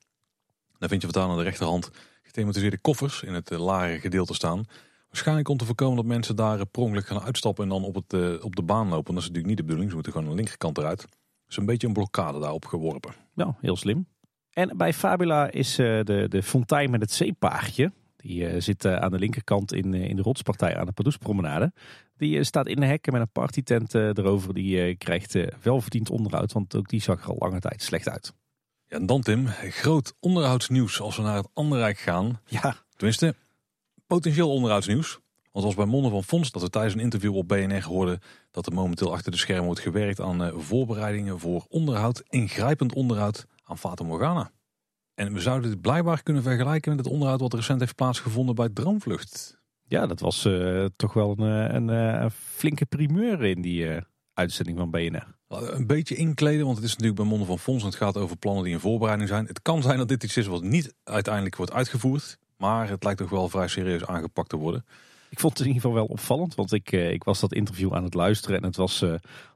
[0.78, 1.92] dan vind je wat aan de rechterhand
[2.24, 4.66] gethematiseerde koffers in het lage gedeelte staan.
[5.14, 8.14] Waarschijnlijk om te voorkomen dat mensen daar per ongeluk gaan uitstappen en dan op, het,
[8.14, 9.14] uh, op de baan lopen.
[9.14, 9.90] Dat is natuurlijk niet de bedoeling.
[9.90, 11.06] Ze moeten gewoon aan de linkerkant eruit.
[11.46, 13.14] Dus een beetje een blokkade daarop geworpen.
[13.34, 14.08] Ja, heel slim.
[14.50, 17.92] En bij Fabula is uh, de, de fontein met het zeepaardje.
[18.16, 21.74] Die uh, zit aan de linkerkant in, in de rotspartij aan de Padoespromenade.
[22.18, 24.54] Die staat in de hekken met een partytent erover.
[24.54, 28.34] Die krijgt welverdiend onderhoud, want ook die zag er al lange tijd slecht uit.
[28.86, 32.40] Ja, en dan Tim, groot onderhoudsnieuws als we naar het Anderrijk gaan.
[32.46, 32.76] Ja.
[32.96, 33.36] Tenminste,
[34.14, 35.20] potentieel onderhoudsnieuws.
[35.52, 38.20] Want als bij Monde van Fons dat we tijdens een interview op BNR hoorden
[38.52, 43.46] dat er momenteel achter de schermen wordt gewerkt aan uh, voorbereidingen voor onderhoud, ingrijpend onderhoud
[43.64, 44.52] aan Fata Morgana.
[45.16, 48.70] En we zouden dit blijkbaar kunnen vergelijken met het onderhoud wat recent heeft plaatsgevonden bij
[48.70, 49.58] Droomvlucht.
[49.84, 53.88] Ja, dat was uh, toch wel een, eh, een, een, flinke primeur in die
[54.34, 55.36] uitzending van BNR.
[55.48, 58.38] Een beetje inkleden, want het is natuurlijk bij Monde van Fons en het gaat over
[58.38, 59.46] plannen die in voorbereiding zijn.
[59.46, 62.42] Het kan zijn dat dit iets is wat niet uiteindelijk wordt uitgevoerd.
[62.64, 64.86] Maar het lijkt toch wel vrij serieus aangepakt te worden.
[65.30, 67.94] Ik vond het in ieder geval wel opvallend, want ik, eh, ik was dat interview
[67.94, 69.10] aan het luisteren en het was uh,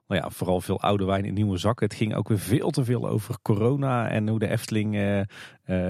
[0.08, 1.88] nou ja, vooral veel oude wijn in nieuwe zakken.
[1.88, 5.22] Het ging ook weer veel te veel over corona en hoe de Efteling uh,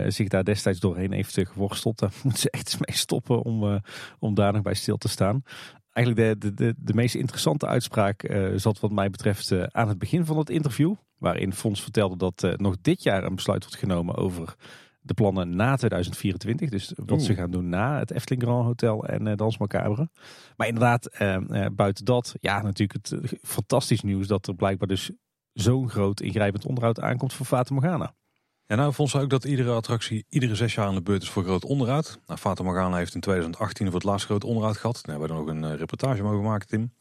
[0.08, 2.00] zich daar destijds doorheen heeft geworsteld.
[2.00, 3.82] Daar moeten ze echt mee stoppen om,
[4.20, 5.44] om daar nog bij stil te staan.
[5.92, 10.26] Eigenlijk de, de, de, de meest interessante uitspraak zat wat mij betreft aan het begin
[10.26, 10.94] van het interview.
[11.18, 14.56] Waarin Fons vertelde dat nog dit jaar een besluit wordt genomen over
[15.08, 16.70] de plannen na 2024.
[16.70, 20.10] Dus wat ze gaan doen na het Efteling Grand Hotel en uh, Dans Macabre.
[20.56, 25.12] Maar inderdaad, uh, uh, buiten dat, ja natuurlijk het fantastisch nieuws dat er blijkbaar dus
[25.54, 28.14] zo'n groot ingrijpend onderhoud aankomt voor Fata Morgana.
[28.66, 31.30] Ja, nou vond ze ook dat iedere attractie iedere zes jaar aan de beurt is
[31.30, 32.20] voor groot onderhoud.
[32.26, 34.96] Nou, Fata Morgana heeft in 2018 voor het laatst groot onderhoud gehad.
[34.96, 36.92] Daar hebben we er nog een reportage mogen maken, Tim.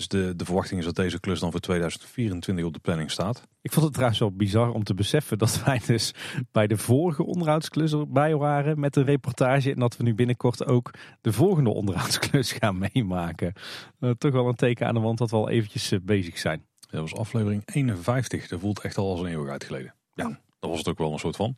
[0.00, 3.46] Dus de, de verwachting is dat deze klus dan voor 2024 op de planning staat.
[3.62, 6.14] Ik vond het trouwens wel bizar om te beseffen dat wij dus
[6.52, 9.70] bij de vorige onderhoudsklus erbij waren met de reportage.
[9.70, 10.90] En dat we nu binnenkort ook
[11.20, 13.52] de volgende onderhoudsklus gaan meemaken.
[14.00, 16.64] Uh, toch wel een teken aan de wand dat we al eventjes uh, bezig zijn.
[16.90, 18.48] Dat was aflevering 51.
[18.48, 19.94] Dat voelt echt al als een eeuwigheid geleden.
[20.14, 20.40] Ja.
[20.60, 21.54] Dat was het ook wel een soort van.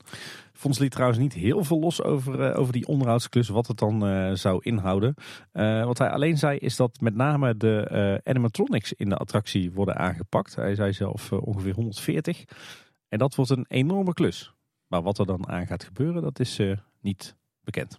[0.53, 4.09] Fons liet trouwens niet heel veel los over, uh, over die onderhoudsklus, wat het dan
[4.09, 5.15] uh, zou inhouden.
[5.53, 9.97] Uh, wat hij alleen zei is dat met name de animatronics in de attractie worden
[9.97, 10.55] aangepakt.
[10.55, 12.45] Hij zei zelf ongeveer 140.
[13.09, 14.53] En dat wordt een enorme klus.
[14.87, 16.61] Maar wat er dan aan gaat gebeuren, dat is
[17.01, 17.99] niet bekend.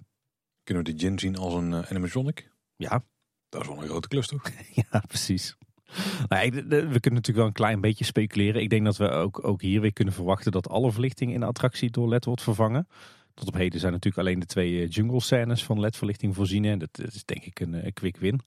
[0.63, 2.51] Kunnen we de Gin zien als een animatronic?
[2.75, 3.03] Ja.
[3.49, 4.49] Dat is wel een grote klus toch?
[4.91, 5.57] ja, precies.
[6.29, 8.61] We kunnen natuurlijk wel een klein beetje speculeren.
[8.61, 11.45] Ik denk dat we ook, ook hier weer kunnen verwachten dat alle verlichting in de
[11.45, 12.87] attractie door LED wordt vervangen.
[13.33, 16.65] Tot op heden zijn natuurlijk alleen de twee eh, jungle scènes van LED-verlichting voorzien.
[16.65, 18.41] En dat is denk ik een, een quick win.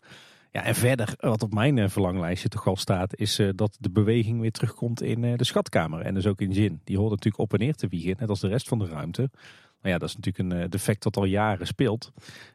[0.52, 4.40] Ja, en verder, wat op mijn eh, verlanglijstje toch al staat, is dat de beweging
[4.40, 6.00] weer terugkomt in de schatkamer.
[6.00, 6.80] En dus ook in Zin.
[6.84, 9.30] Die hoort natuurlijk op en neer te wiegen, net als de rest van de ruimte.
[9.86, 12.12] Ja, dat is natuurlijk een defect dat al jaren speelt.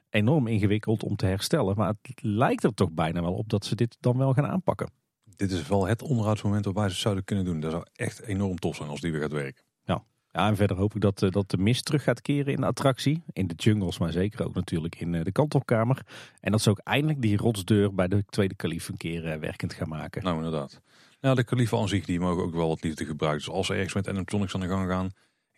[0.10, 1.76] Enorm ingewikkeld om te herstellen.
[1.78, 4.92] Maar het lijkt er toch bijna wel op dat ze dit dan wel gaan aanpakken.
[5.36, 7.60] Dit is wel het onderhoudsmoment waarbij ze zouden kunnen doen.
[7.60, 9.64] Dat zou echt enorm tof zijn als die weer gaat werken.
[9.84, 12.68] Ja, ja en verder hoop ik dat, dat de mist terug gaat keren in de
[12.68, 13.24] attractie.
[13.32, 16.06] In de jungles, maar zeker ook natuurlijk in de kantelkamer.
[16.40, 19.90] En dat ze ook eindelijk die rotsdeur bij de tweede kalif een keer werkend gaan
[19.90, 20.24] maken.
[20.24, 20.82] Nou, inderdaad.
[21.22, 23.46] Nou, de kaliefen aan zich die mogen ook wel wat liefde gebruiken.
[23.46, 25.10] Dus als ze ergens met animatronics aan de gang gaan,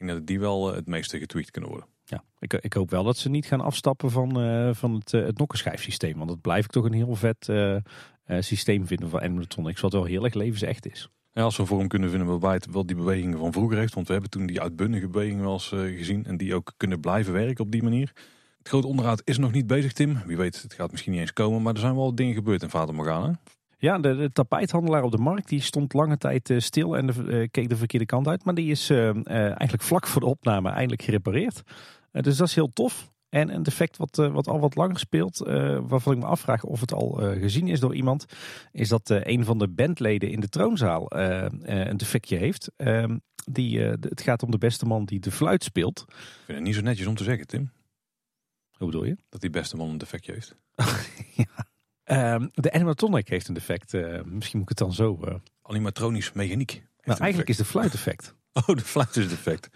[0.05, 1.89] denk dat die wel het meeste getweet kunnen worden.
[2.05, 5.25] Ja, ik, ik, hoop wel dat ze niet gaan afstappen van, uh, van het, uh,
[5.25, 6.17] het nokkenschijfsysteem.
[6.17, 7.77] Want dat blijf ik toch een heel vet uh,
[8.39, 9.81] systeem vinden van animatronics.
[9.81, 11.09] Wat wel heel erg levensecht is.
[11.31, 13.93] Ja, als we een vorm kunnen vinden waarbij het wel die bewegingen van vroeger heeft.
[13.93, 16.25] Want we hebben toen die uitbundige bewegingen wel eens gezien.
[16.25, 18.11] En die ook kunnen blijven werken op die manier.
[18.57, 20.21] Het grote onderhoud is nog niet bezig, Tim.
[20.25, 21.61] Wie weet, het gaat misschien niet eens komen.
[21.61, 23.39] Maar er zijn wel dingen gebeurd in Vater Morgana.
[23.83, 27.13] Ja, de, de, tapijthandelaar op de markt die stond lange tijd uh, stil en de,
[27.13, 28.45] uh, keek de verkeerde kant uit.
[28.45, 31.61] Maar die is uh, eigenlijk vlak voor de opname eindelijk gerepareerd.
[32.11, 33.11] dus dat is heel tof.
[33.29, 35.37] En een defect wat, wat al wat langer speelt,
[35.87, 38.25] waarvan ik me afvraag of het al gezien is door iemand,
[38.71, 42.71] is dat een van de bandleden in de troonzaal een defectje heeft.
[42.75, 43.17] Ehm,
[43.51, 46.05] die, het gaat om de beste man die de fluit speelt.
[46.07, 46.15] Ik
[46.45, 47.71] vind het niet zo netjes om te zeggen, Tim.
[48.77, 49.17] Hoe bedoel je?
[49.29, 50.55] Dat die beste man een defectje heeft.
[51.45, 51.71] ja.
[52.13, 53.93] Um, de animatronic heeft een defect.
[53.93, 55.19] Uh, misschien moet ik het dan zo...
[55.25, 55.35] Uh...
[55.61, 56.83] Animatronisch mechaniek.
[57.03, 58.35] Nou, eigenlijk is de fluiteffect.
[58.67, 59.69] Oh, de fluit is defect.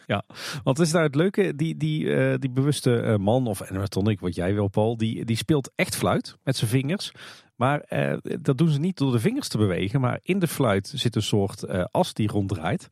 [0.64, 1.56] Wat is nou het leuke?
[1.56, 5.36] Die, die, eh, die bewuste eh, man, of animatronic, wat jij wil Paul, die, die
[5.36, 7.12] speelt echt fluit met zijn vingers.
[7.56, 10.92] Maar eh, dat doen ze niet door de vingers te bewegen, maar in de fluit
[10.96, 12.88] zit een soort eh, as die ronddraait.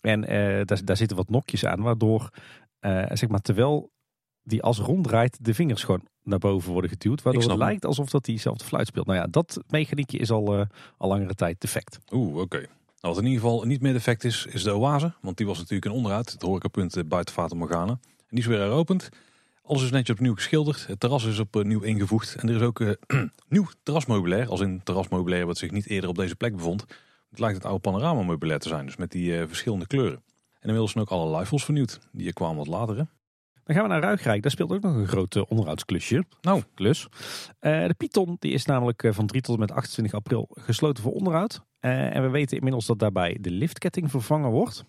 [0.00, 2.30] En eh, daar, daar zitten wat nokjes aan, waardoor,
[2.80, 3.90] eh, zeg maar, terwijl
[4.42, 7.22] die as ronddraait, de vingers gewoon naar boven worden geduwd.
[7.22, 9.06] Waardoor het lijkt alsof dat hij zelf de fluit speelt.
[9.06, 11.98] Nou ja, dat mechaniekje is al, eh, al langere tijd defect.
[12.12, 12.56] Oeh, oké.
[12.56, 15.12] Nou, wat in ieder geval niet meer defect is, is de oase.
[15.20, 16.32] Want die was natuurlijk een onderhoud.
[16.32, 17.92] Het horecapunt eh, buiten Fata Morgana.
[17.92, 19.08] En die is weer heropend.
[19.62, 20.86] Alles is netjes opnieuw geschilderd.
[20.86, 22.34] Het terras is opnieuw ingevoegd.
[22.34, 22.90] En er is ook eh,
[23.48, 24.48] nieuw terrasmeubilair.
[24.48, 26.84] Als in terrasmeubilair wat zich niet eerder op deze plek bevond.
[27.30, 28.86] Het lijkt het oude panorama meubilair te zijn.
[28.86, 30.22] Dus met die eh, verschillende kleuren.
[30.60, 32.00] En inmiddels zijn ook alle luifels vernieuwd.
[32.12, 32.96] Die eh, kwamen wat later.
[32.96, 33.02] Hè?
[33.70, 34.42] Dan gaan we naar Ruigrijk.
[34.42, 36.24] Daar speelt ook nog een groot eh, onderhoudsklusje.
[36.40, 36.62] Nou.
[36.74, 37.06] klus.
[37.58, 41.02] Eh, de Python die is namelijk eh, van 3 tot en met 28 april gesloten
[41.02, 41.62] voor onderhoud.
[41.80, 44.84] En we weten inmiddels dat daarbij de liftketting vervangen wordt.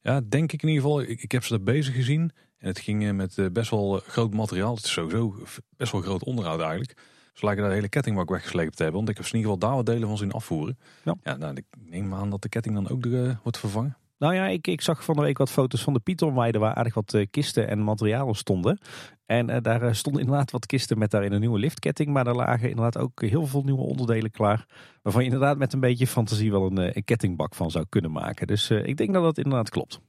[0.00, 1.00] Ja, denk ik in ieder geval.
[1.00, 2.32] Ik, ik heb ze daar bezig gezien.
[2.58, 4.74] En het ging met best wel groot materiaal.
[4.74, 5.34] Het is sowieso
[5.76, 6.96] best wel groot onderhoud eigenlijk.
[7.32, 8.96] Ze lijken daar de hele kettingbak weggesleept te hebben.
[8.96, 10.78] Want ik heb ze in ieder geval daar wat delen van zien afvoeren.
[11.04, 11.36] Ja.
[11.36, 13.96] nou, ik neem aan dat de ketting dan ook eh, wordt vervangen.
[14.18, 16.94] Nou ja, ik, ik zag van de week wat foto's van de Pythonweide waar aardig
[16.94, 18.78] wat eh, kisten en materialen stonden.
[19.26, 22.08] En eh, daar eh, stonden inderdaad wat kisten met daarin een nieuwe liftketting.
[22.08, 24.66] Maar daar lagen inderdaad ook heel veel nieuwe onderdelen klaar.
[25.02, 28.46] Waarvan je inderdaad met een beetje fantasie wel een, kettingbak van zou kunnen maken.
[28.46, 30.00] Dus ik denk dat dat inderdaad klopt.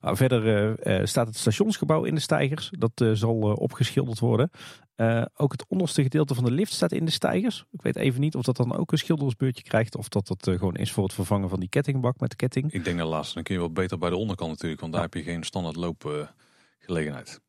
[0.00, 2.70] Nou, verder staat het stationsgebouw in de stijgers.
[2.78, 4.50] Dat zal opgeschilderd worden.
[4.98, 7.64] Eh, ook het onderste gedeelte van de lift staat in de stijgers.
[7.70, 9.96] Ik weet even niet of dat dan ook een schildersbeurtje krijgt.
[9.96, 12.72] Of dat dat eh, gewoon is voor het vervangen van die kettingbak met de ketting.
[12.72, 13.34] Ik denk dat laatste.
[13.34, 14.80] Dan kun je wel beter bij de onderkant natuurlijk.
[14.80, 17.40] Want daar heb je geen standaard loopgelegenheid.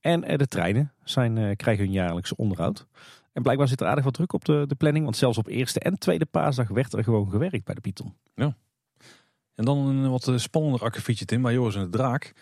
[0.00, 2.86] En eh, de treinen zijn, krijgen hun jaarlijkse onderhoud.
[3.32, 5.04] En blijkbaar zit er aardig wat druk op de, de planning.
[5.04, 8.14] Want zelfs op eerste en tweede paasdag werd er gewoon gewerkt bij de Python.
[9.54, 11.42] En dan een wat spannender akkefietje Tim.
[11.42, 12.32] Bij Joris en de Draak.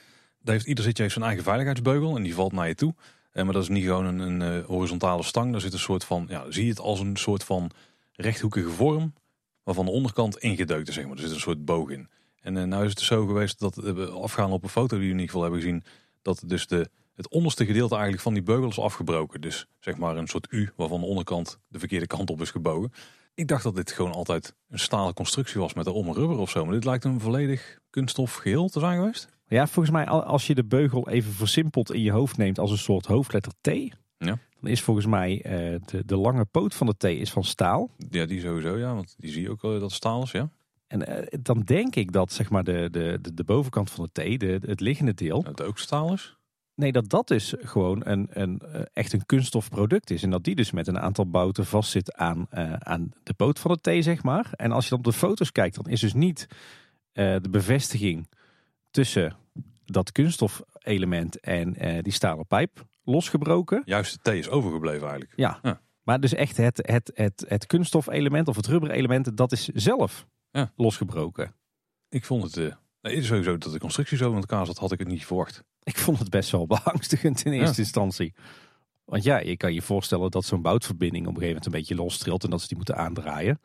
[0.41, 2.16] Daar heeft ieder zitje heeft zijn eigen veiligheidsbeugel.
[2.16, 2.95] En die valt naar je toe.
[3.35, 5.52] Eh, maar dat is niet gewoon een, een eh, horizontale stang.
[5.52, 7.70] Daar zit een soort van, ja, zie je het als een soort van
[8.12, 9.15] rechthoekige vorm.
[9.62, 11.12] Waarvan de onderkant ingedeukt is, zeg maar.
[11.12, 12.09] Er zit een soort boog in.
[12.40, 15.12] En eh, nou is het zo geweest dat we afgaan op een foto die we
[15.12, 15.85] in ieder geval hebben gezien.
[16.23, 19.40] Dat dus de, het onderste gedeelte eigenlijk van die beugel is afgebroken.
[19.40, 22.93] Dus zeg maar een soort U waarvan de onderkant de verkeerde kant op is gebogen.
[23.35, 26.65] Ik dacht dat dit gewoon altijd een stalen constructie was met erom rubber of zo.
[26.65, 29.28] Maar dit lijkt een volledig kunststof geheel te zijn geweest.
[29.46, 32.70] Ja, volgens mij al- als je de beugel even versimpeld in je hoofd neemt als
[32.70, 33.68] een soort hoofdletter T.
[34.18, 34.38] Ja.
[34.60, 37.90] Dan is volgens mij eh, de, de lange poot van de T is van staal.
[38.10, 38.94] Ja, die sowieso, ja.
[38.94, 40.48] Want die zie je ook wel dat staal is, ja.
[40.86, 44.36] En eh, dan denk ik dat zeg maar de, de, de, de bovenkant van de
[44.36, 45.42] T, de, het liggende deel.
[45.42, 46.36] Dat ook staal is.
[46.74, 50.22] Nee, dat dat dus gewoon een, een, eh, echt een kunststof product is.
[50.22, 52.46] En dat die dus met een aantal bouten vastzit aan,
[52.78, 54.50] aan de poot van de T, zeg maar.
[54.56, 56.46] En als je dan op de foto's kijkt, dan is dus niet
[57.12, 58.28] de bevestiging
[58.94, 59.36] tussen
[59.84, 63.82] dat kunststofelement en eh, die stalen pijp losgebroken.
[63.84, 65.32] Juist de T is overgebleven eigenlijk.
[65.36, 65.58] Ja.
[65.62, 65.80] Ja.
[66.02, 70.72] Maar dus echt het, het, het, het kunststofelement of het rubberelement, dat is zelf Ja.
[70.76, 71.54] losgebroken.
[72.08, 72.56] Ik vond het...
[72.56, 75.62] eh nee, sowieso dat de constructie zo in elkaar zat, had ik het niet verwacht.
[75.82, 78.34] Ik vond het best wel beangstigend in eerste instantie.
[79.04, 82.02] Want ja, je kan je voorstellen dat zo'n boutverbinding op een gegeven moment een beetje
[82.04, 83.60] lostrilt en dat ze die moeten aandraaien.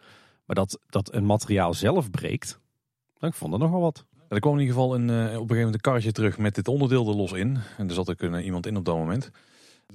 [0.45, 2.59] Maar dat, dat een materiaal zelf breekt,
[3.17, 4.05] dan ik vond er nogal wat.
[4.29, 6.55] Er kwam in ieder geval een, eh, op een gegeven moment een karretje terug met
[6.55, 7.59] dit onderdeel er los in.
[7.77, 9.31] En er zat ook een, iemand in op dat moment.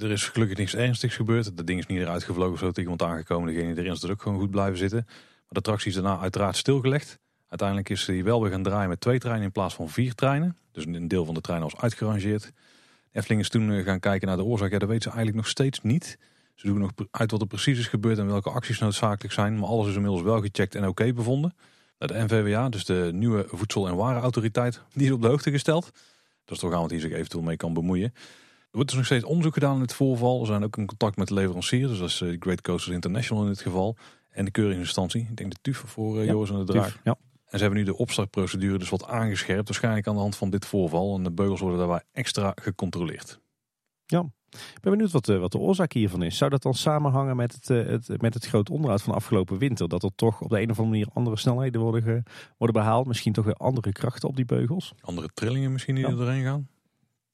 [0.01, 1.57] Er is gelukkig niks ernstigs gebeurd.
[1.57, 3.55] Dat ding is niet eruit gevlogen of zo tegen iemand aangekomen.
[3.55, 5.03] Degene die erin er ook gewoon goed blijven zitten.
[5.07, 7.19] Maar de attractie is daarna uiteraard stilgelegd.
[7.49, 10.57] Uiteindelijk is hij wel weer gaan draaien met twee treinen in plaats van vier treinen.
[10.73, 12.53] Dus een deel van de trein was uitgerangeerd.
[13.13, 14.71] Efteling is toen eh, gaan kijken naar de oorzaak.
[14.71, 16.19] Ja, dat weten ze eigenlijk nog steeds niet.
[16.55, 19.59] Ze doen nog uit wat er precies is gebeurd en welke acties noodzakelijk zijn.
[19.59, 21.55] Maar alles is inmiddels wel gecheckt en oké bevonden.
[22.07, 25.85] De NVWA, dus de nieuwe Voedsel- en Warenautoriteit, die is op de hoogte gesteld.
[26.45, 28.13] Dat is toch aan wat hij zich eventueel mee kan bemoeien.
[28.15, 30.41] Er wordt dus nog steeds onderzoek gedaan in het voorval.
[30.41, 33.43] We zijn ook in contact met de leverancier, dus dat is eh, Great Coasters International
[33.43, 33.97] in dit geval.
[34.31, 37.01] En de keuringsinstantie, ik denk de TUF voor eh, Ja, Joris en de Draak.
[37.05, 37.17] Ja.
[37.45, 40.67] En ze hebben nu de opstartprocedure dus wat aangescherpt, waarschijnlijk aan de hand van dit
[40.67, 41.17] voorval.
[41.17, 43.41] En de beugels worden daarbij extra gecontroleerd.
[44.75, 46.37] Ik ben benieuwd wat de, wat de oorzaak hiervan is.
[46.37, 49.59] Zou dat dan samenhangen met het, eh, het, met het groot onderhoud van de afgelopen
[49.59, 49.89] winter?
[49.89, 52.23] Dat er toch op de een of andere manier andere snelheden worden, ge-
[52.59, 53.07] worden behaald?
[53.07, 54.93] Misschien toch weer andere krachten op die beugels?
[55.01, 56.11] Andere trillingen misschien die Ja.
[56.11, 56.69] er doorheen gaan.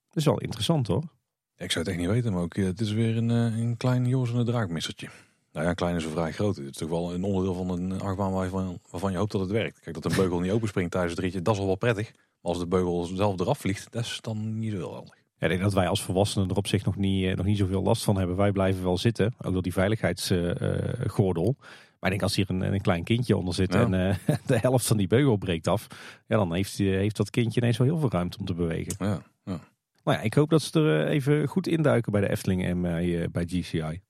[0.08, 1.02] Dat is wel interessant hoor.
[1.56, 3.58] Ja, ik zou het echt niet weten, maar ook, eh, het is weer een, eh,
[3.58, 5.08] een klein Joris en de Draak missertje.
[5.52, 6.56] Nou ja, klein is een vrij groot.
[6.56, 9.50] Het is toch wel een onderdeel van een achtbaan waarvan, waarvan je hoopt dat het
[9.50, 9.80] werkt.
[9.80, 12.10] Kijk, dat een beugel niet openspringt tijdens het ritje, dat is al wel prettig.
[12.14, 15.14] Maar als de beugel zelf eraf vliegt, dat is dan niet zo heel handig.
[15.40, 17.58] Ja, ik denk dat wij als volwassenen er op zich nog niet, eh, nog niet
[17.58, 18.36] zoveel last van hebben.
[18.36, 21.54] Wij blijven wel zitten, ook door die veiligheidsgordel.
[21.58, 23.80] maar ik denk als hier een, een klein kindje onder zit Ja.
[23.80, 25.86] en eh, de helft van die beugel breekt af,
[26.26, 28.94] ja, dan heeft, die- heeft dat kindje ineens wel heel veel ruimte om te bewegen.
[28.98, 29.60] Ja, ja.
[30.04, 32.80] Nou ja, ik hoop dat ze er eh, even goed induiken bij de Efteling en
[32.82, 34.00] bij, eh, bij GCI.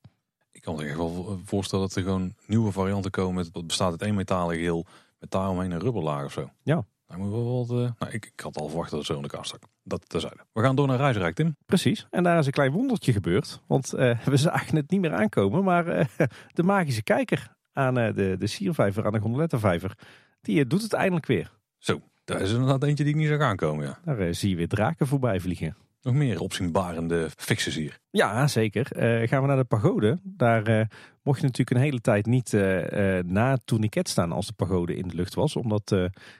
[0.53, 3.35] Ik kan me echt wel voorstellen dat er gewoon nieuwe varianten komen.
[3.35, 4.87] Met, wat bestaat uit één metalen geheel
[5.19, 6.51] met daaromheen een rubberlaag of zo.
[6.63, 6.85] Ja.
[7.19, 9.63] Wel wat, eh, nou, ik, ik had al verwacht dat het zo in elkaar stak.
[9.83, 10.45] Dat terzijde.
[10.53, 11.57] We gaan door naar Reisrijk, Tim.
[11.67, 13.63] Precies, en daar is een klein wondertje gebeurd.
[13.67, 16.07] Want eh, we zagen het niet meer aankomen, maar eh,
[16.55, 19.99] de magische kijker aan de, de siervijver, aan de gondolettenvijver,
[20.41, 21.53] die doet het eindelijk weer.
[21.79, 23.87] Zo, daar is inderdaad eentje die ik niet zag aankomen.
[23.87, 24.15] Ja.
[24.15, 25.77] Daar zie je weer draken voorbij vliegen.
[26.03, 27.99] Nog meer opzienbarende fixes hier.
[28.11, 28.93] Ja, zeker.
[28.93, 30.19] Eh, gaan we naar de pagode.
[30.23, 30.87] Daar eh,
[31.23, 34.97] mocht je natuurlijk een hele tijd niet eh, na het tourniquet staan als de pagode
[34.97, 35.57] in de lucht was.
[35.57, 35.95] Omdat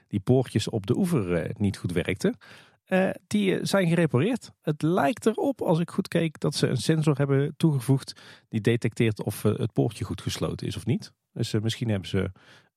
[0.07, 2.37] die poortjes op de oever niet goed werkten.
[3.27, 4.51] Die zijn gerepareerd.
[4.61, 8.21] Het lijkt erop, als ik goed keek, dat ze een sensor hebben toegevoegd.
[8.49, 11.11] Die detecteert of het poortje goed gesloten is of niet.
[11.33, 12.31] Dus misschien hebben ze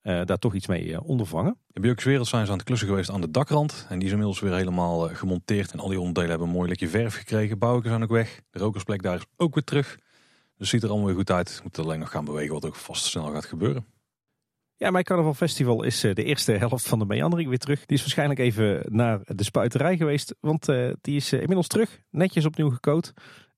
[0.04, 1.58] daar toch iets mee eh, ondervangen.
[1.66, 3.86] De Björk's Wereld zijn ze aan het klussen geweest aan de dakrand.
[3.88, 5.72] En die is inmiddels weer helemaal eh, gemonteerd.
[5.72, 7.58] En al die onderdelen hebben een mooi lekje verf gekregen.
[7.58, 8.40] Bouwkers zijn ook weg.
[8.50, 9.88] De rokersplek daar is ook weer terug.
[9.88, 10.02] Dus
[10.56, 11.54] het ziet er allemaal weer goed uit.
[11.56, 13.86] We moeten alleen nog gaan bewegen wat ook vast snel gaat gebeuren.
[14.76, 17.86] Ja, mijn Carnaval Festival is eh, de eerste helft van de meandering weer terug.
[17.86, 20.34] Die is waarschijnlijk even naar de spuiterij geweest.
[20.40, 22.00] Want eh, die is eh, inmiddels terug.
[22.10, 23.12] Netjes opnieuw gecoat.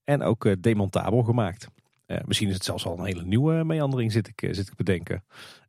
[0.07, 1.67] En ook eh, demontabel gemaakt.
[2.05, 4.75] Eh, misschien is het zelfs al een hele nieuwe meandering, zit ik, eh, zit ik
[4.75, 5.23] bedenken.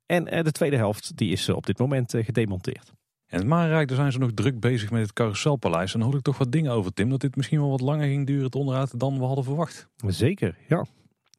[0.09, 2.93] En eh, de tweede helft die is eh, op dit moment eh, gedemonteerd.
[3.27, 5.93] En het Marenrijk, daar zijn ze nog druk bezig met het Carouselpaleis.
[5.93, 7.11] En dan hoor ik toch wat dingen over, Tim.
[7.11, 9.89] Dat dit misschien wel wat langer ging duren, het onderhoud, dan we hadden verwacht.
[10.07, 10.87] Zeker, ja.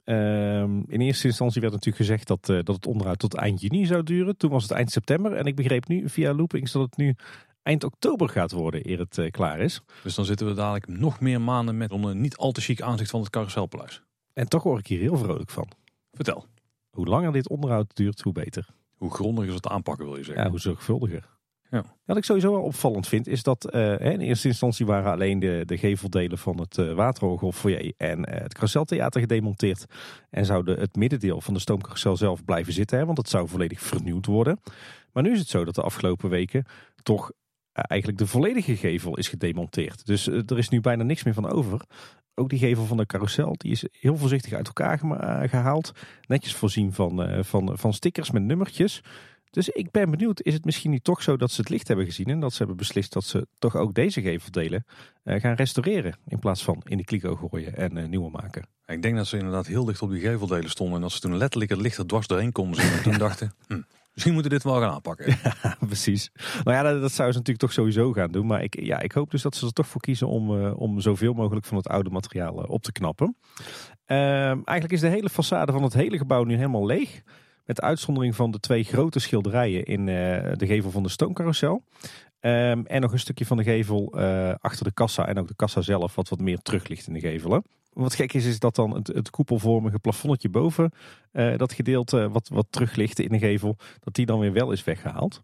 [0.04, 4.04] Ehm, in eerste instantie werd natuurlijk gezegd dat, dat het onderhoud tot eind juni zou
[4.04, 4.38] duren.
[4.38, 5.34] Toen was het eind september.
[5.34, 7.16] En ik begreep nu via loopings dat het nu
[7.64, 9.82] eind oktober gaat worden eer het klaar is.
[10.04, 13.10] Dus dan zitten we dadelijk nog meer maanden met een niet al te chic aanzicht
[13.10, 14.02] van het Carouselpaleis.
[14.34, 15.68] En toch word ik hier heel vrolijk van.
[16.12, 16.46] Vertel.
[16.90, 18.68] Hoe langer dit onderhoud duurt, hoe beter.
[18.95, 20.44] Hoe grondiger ze het aanpakken, wil je zeggen.
[20.44, 21.38] Ja, hoe zorgvuldiger.
[21.72, 21.84] Ja.
[22.06, 25.64] Wat ik sowieso wel opvallend vind, is dat eh, in eerste instantie waren alleen de,
[25.66, 29.86] de geveldelen van het uh, Waterhoogolfoyer en eh, het Carouseltheater gedemonteerd.
[30.30, 33.80] En zou het middendeel van de stoomcarousel zelf blijven zitten, hè, want het zou volledig
[33.80, 34.60] vernieuwd worden.
[35.11, 36.66] Maar nu is het zo dat de afgelopen weken
[37.03, 37.36] toch eh,
[37.72, 40.06] eigenlijk de volledige gevel is gedemonteerd.
[40.06, 41.82] Dus eh, er is nu bijna niks meer van over.
[42.36, 45.91] Ook die gevel van de carousel, die is heel voorzichtig uit elkaar gema- gehaald.
[46.28, 49.02] Netjes voorzien van, eh, van, van stickers met nummertjes.
[49.50, 52.06] Dus ik ben benieuwd, is het misschien niet toch zo dat ze het licht hebben
[52.06, 54.86] gezien en dat ze hebben beslist dat ze toch ook deze geveldelen
[55.24, 58.68] eh, gaan restaureren in plaats van in de kliko gooien en eh, nieuwe maken.
[58.86, 60.96] Ik denk dat ze inderdaad heel dicht op die geveldelen stonden.
[60.96, 62.91] En dat ze toen letterlijk het licht er dwars doorheen konden zien.
[62.91, 63.82] En toen dachten, hm,
[64.14, 65.38] misschien moeten we dit wel gaan aanpakken.
[65.64, 66.31] Ja, precies.
[66.64, 68.45] Nou ja, dat, dat zou ze natuurlijk toch sowieso gaan doen.
[68.45, 70.99] Maar ik, ja, ik hoop dus dat ze er toch voor kiezen om, uh, om
[70.99, 73.36] zoveel mogelijk van het oude materiaal uh, op te knappen.
[74.07, 74.18] Uh,
[74.48, 77.22] eigenlijk is de hele façade van het hele gebouw nu helemaal leeg.
[77.65, 80.06] Met uitzondering van de twee grote schilderijen in uh,
[80.53, 81.84] de gevel van de stoomcarousel.
[82.41, 84.14] Um, en nog een stukje van de gevel
[84.60, 87.19] achter de kassa en ook de kassa zelf, wat wat meer terug ligt in de
[87.19, 87.64] gevelen.
[87.90, 90.91] Wat gek is, is dat dan het, het koepelvormige plafonnetje boven,
[91.34, 94.84] uh, dat gedeelte wat, wat ligt in de gevel, dat die dan weer wel is
[94.84, 95.44] weggehaald.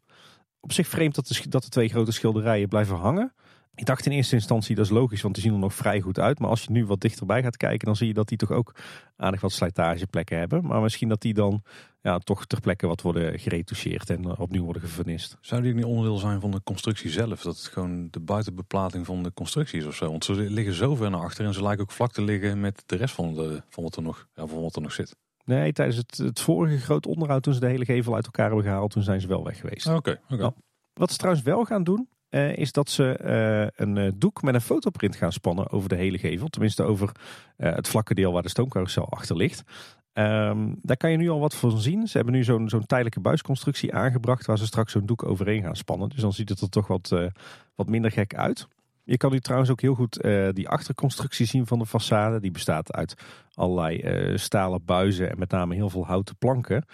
[0.59, 3.33] Op zich vreemd dat dat de twee grote schilderijen blijven hangen.
[3.75, 6.19] Ik dacht in eerste instantie dat is logisch, want die zien er nog vrij goed
[6.19, 6.39] uit.
[6.39, 8.75] Maar als je nu wat dichterbij gaat kijken, dan zie je dat die toch ook
[9.15, 10.65] aardig wat slijtageplekken hebben.
[10.65, 11.63] Maar misschien dat die dan
[12.01, 15.37] ja, toch ter plekke wat worden geretoucheerd en uh, opnieuw worden gevernist.
[15.41, 17.41] Zou die niet onderdeel zijn van de constructie zelf?
[17.41, 20.09] Dat het gewoon de buitenbeplating van de constructie is of zo?
[20.09, 22.83] Want ze liggen zo ver naar achter en ze lijken ook vlak te liggen met
[22.85, 25.15] de rest van, de, van, wat, er nog, ja, van wat er nog zit.
[25.45, 28.65] Nee, tijdens het, het vorige groot onderhoud, toen ze de hele gevel uit elkaar hebben
[28.65, 29.87] gehaald, toen zijn ze wel weg geweest.
[29.87, 30.37] Oké, okay, okay.
[30.37, 30.53] nou,
[30.93, 34.53] Wat ze trouwens wel gaan doen, uh, is dat ze uh, een uh, doek met
[34.53, 36.47] een fotoprint gaan spannen over de hele gevel.
[36.47, 37.11] Tenminste over
[37.57, 39.63] het vlakke deel waar de stoomcarousel achter ligt.
[40.13, 42.07] Um, daar kan je nu al wat van zien.
[42.07, 45.75] Ze hebben nu zo'n zo'n tijdelijke buisconstructie aangebracht waar ze straks zo'n doek overheen gaan
[45.75, 46.09] spannen.
[46.09, 47.15] Dus dan ziet het er toch wat,
[47.75, 48.67] wat minder gek uit.
[49.03, 52.39] Je kan nu trouwens ook heel goed die achterconstructie zien van de façade.
[52.39, 53.15] Die bestaat uit
[53.53, 56.85] allerlei stalen buizen en met name heel veel houten planken.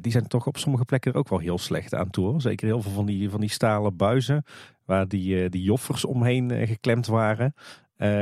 [0.00, 2.40] Die zijn toch op sommige plekken er ook wel heel slecht aan toe.
[2.40, 4.44] Zeker heel veel van die, van die stalen buizen
[4.84, 7.54] waar die, die joffers omheen geklemd waren.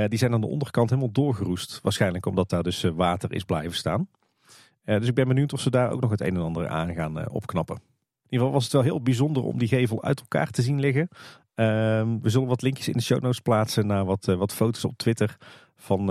[0.09, 1.81] Die zijn aan de onderkant helemaal doorgeroest.
[1.83, 4.09] Waarschijnlijk omdat daar dus water is blijven staan.
[4.85, 7.31] Dus ik ben benieuwd of ze daar ook nog het een en ander aan gaan
[7.31, 7.77] opknappen.
[7.77, 7.83] In
[8.23, 11.09] ieder geval was het wel heel bijzonder om die gevel uit elkaar te zien liggen.
[12.23, 15.37] we zullen wat linkjes in de show notes plaatsen naar wat, wat foto's op Twitter
[15.77, 16.07] van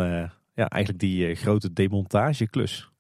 [0.54, 2.91] ja, eigenlijk die grote demontageklus.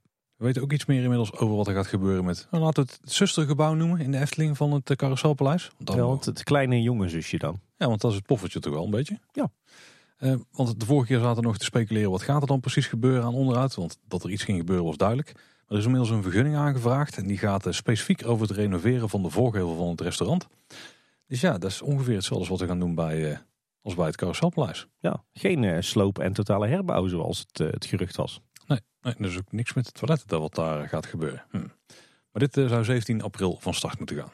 [0.41, 2.89] We weten ook iets meer inmiddels over wat er gaat gebeuren met, nou, laten we
[2.91, 5.71] het, zustergebouw noemen in de Efteling van het Carouselpaleis.
[5.77, 7.59] Want ja, want het kleine jonge zusje dan.
[7.77, 9.19] Ja, want dat is het poffertje toch wel een beetje.
[9.31, 9.51] Ja.
[10.17, 12.87] Eh, want de vorige keer zaten we nog te speculeren wat gaat er dan precies
[12.87, 13.75] gebeuren aan onderhoud.
[13.75, 15.31] Want dat er iets ging gebeuren was duidelijk.
[15.33, 17.17] Maar er is inmiddels een vergunning aangevraagd.
[17.17, 20.47] En die gaat eh, specifiek over het renoveren van de voorgevel van het restaurant.
[21.27, 23.37] Dus ja, dat is ongeveer hetzelfde als wat we gaan doen bij, eh,
[23.81, 24.87] als bij het Carouselpaleis.
[24.99, 28.41] Ja, geen eh, sloop en totale herbouw zoals het, eh, het gerucht was.
[29.01, 31.43] Nee, er is ook niks met het toilet dat wat daar gaat gebeuren.
[31.49, 31.57] Hm.
[32.31, 34.31] Maar dit eh, zou 17 april van start moeten gaan.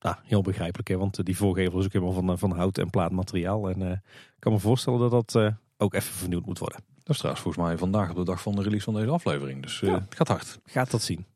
[0.00, 0.96] Nou, heel begrijpelijk, hè?
[0.96, 3.68] want eh, die voorgevel is ook helemaal van, eh, van hout en plaatmateriaal.
[3.70, 4.00] En ik
[4.38, 6.78] kan me voorstellen dat dat ook even vernieuwd moet worden.
[6.94, 9.62] Dat is trouwens volgens mij vandaag op de dag van de release van deze aflevering.
[9.62, 9.94] Dus Ja.
[9.94, 10.58] het gaat hard.
[10.64, 11.26] Gaat dat zien.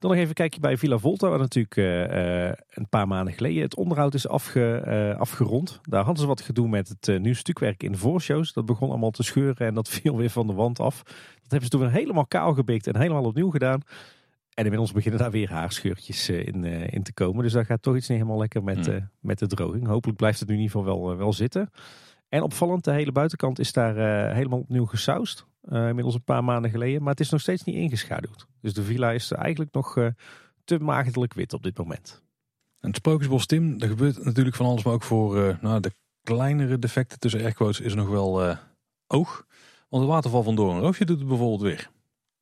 [0.00, 3.34] Dan nog even een kijkje bij Villa Volta, waar natuurlijk eh, eh, een paar maanden
[3.34, 5.80] geleden het onderhoud is afge, eh, afgerond.
[5.82, 8.52] Daar hadden ze wat gedoe met het uh, nieuw stukwerk in de voorshows.
[8.52, 11.02] Dat begon allemaal te scheuren en dat viel weer van de wand af.
[11.02, 13.80] Dat hebben ze toen helemaal kaal gebikt en helemaal opnieuw gedaan.
[14.54, 17.42] En inmiddels beginnen daar weer haarscheurtjes in, in te komen.
[17.42, 19.10] Dus daar gaat toch iets niet helemaal lekker met, Hmm.
[19.20, 19.86] met de droging.
[19.86, 21.70] Hopelijk blijft het nu in ieder geval wel, wel zitten.
[22.30, 25.46] En opvallend, de hele buitenkant is daar eh, helemaal opnieuw gesausd.
[25.62, 27.02] Eh, inmiddels een paar maanden geleden.
[27.02, 28.46] Maar het is nog steeds niet ingeschaduwd.
[28.60, 30.06] Dus de villa is eigenlijk nog eh,
[30.64, 32.22] te maagdelijk wit op dit moment.
[32.80, 34.84] En het Sprookjesbos Tim, er gebeurt natuurlijk van alles.
[34.84, 35.92] Maar ook voor nou, de
[36.22, 38.56] kleinere defecten tussen airquotes is nog wel
[39.06, 39.46] oog.
[39.88, 41.90] Want het waterval van Doornroosje doet het bijvoorbeeld weer.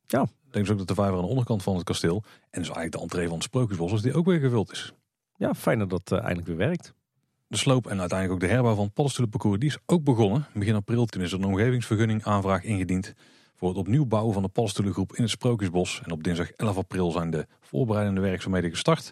[0.05, 0.21] Ja.
[0.21, 2.23] Ik denk dus ook dat de vijver aan de onderkant van het kasteel.
[2.25, 4.93] En dus eigenlijk de entree van het Sprookjesbos, als die ook weer gevuld is.
[5.35, 6.93] Ja, fijn dat dat eindelijk weer werkt.
[7.49, 10.47] De sloop en uiteindelijk ook de herbouw van het paddenstoelenparcours, die is ook begonnen.
[10.53, 13.13] Begin april toen is er een omgevingsvergunning aanvraag ingediend
[13.55, 16.01] voor het opnieuw bouwen van de paddenstoelengroep in het Sprookjesbos.
[16.03, 19.11] En op dinsdag 11 april zijn de voorbereidende werkzaamheden gestart.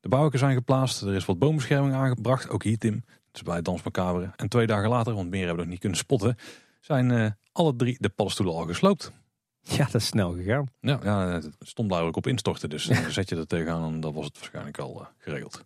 [0.00, 2.94] De bouwwerken zijn geplaatst, er is wat boombescherming aangebracht, ook hier Tim.
[2.94, 4.32] Het is bij het Dans Macabre.
[4.36, 6.36] En twee dagen later, want meer hebben we nog niet kunnen spotten,
[6.80, 9.12] zijn eh, alle drie de paddenstoelen al gesloopt.
[9.60, 10.66] Ja, dat is snel gegaan.
[10.80, 12.70] Ja, ja, het stond duidelijk op instorten.
[12.70, 15.64] Dus dan zet je er tegenaan en dan was het waarschijnlijk al eh, geregeld.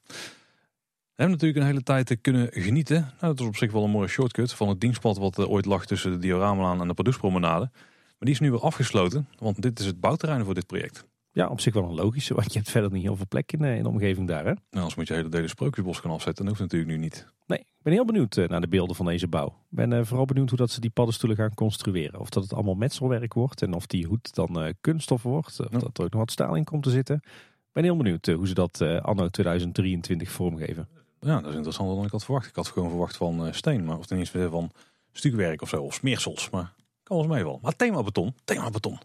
[1.20, 3.00] We hebben natuurlijk een hele tijd eh, kunnen genieten.
[3.00, 5.64] Nou, dat is op zich wel een mooie shortcut van het dienstpad wat eh, ooit
[5.64, 7.68] lag tussen de Dioramelaan en de Pardoespromenade.
[7.70, 11.06] Maar die is nu weer afgesloten, want dit is het bouwterrein voor dit project.
[11.30, 13.64] Ja, op zich wel een logische, want je hebt verder niet heel veel plek in,
[13.64, 14.44] eh, in de omgeving daar.
[14.44, 14.52] Hè?
[14.52, 16.44] Nou, anders moet je hele delen Sprookjesbos gaan afzetten.
[16.44, 17.26] Dat hoeft natuurlijk nu niet.
[17.46, 19.46] Nee, ik ben heel benieuwd naar de beelden van deze bouw.
[19.46, 22.20] Ik ben vooral benieuwd hoe dat ze die paddenstoelen gaan construeren.
[22.20, 25.60] Of dat het allemaal metselwerk wordt en of die hoed dan kunststof wordt.
[25.60, 25.78] Of Ja.
[25.78, 27.16] dat er ook nog wat staal in komt te zitten.
[27.16, 30.88] Ik ben heel benieuwd hoe ze dat anno 2023 vormgeven.
[31.20, 32.46] Ja, dat is interessanter dan ik had verwacht.
[32.46, 34.70] Ik had gewoon verwacht van eh, steen, maar of tenminste van
[35.12, 36.50] stukwerk of zo, of smeersels.
[36.50, 36.72] Maar
[37.02, 37.58] kan wel eens meevallen.
[37.62, 38.98] Maar thema beton, thema beton.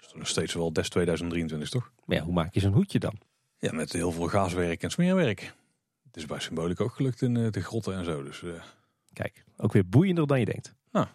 [0.00, 1.92] Dat is nog steeds wel des 2023, toch?
[2.04, 3.18] Maar ja, hoe maak je zo'n hoedje dan?
[3.58, 5.54] Ja, met heel veel gaaswerk en smeerwerk.
[6.02, 8.22] Het is bij Symbolic ook gelukt in eh, de grotten en zo.
[8.22, 8.50] Dus eh,
[9.12, 10.74] Kijk, ook weer boeiender dan je denkt.
[10.92, 11.10] Ja.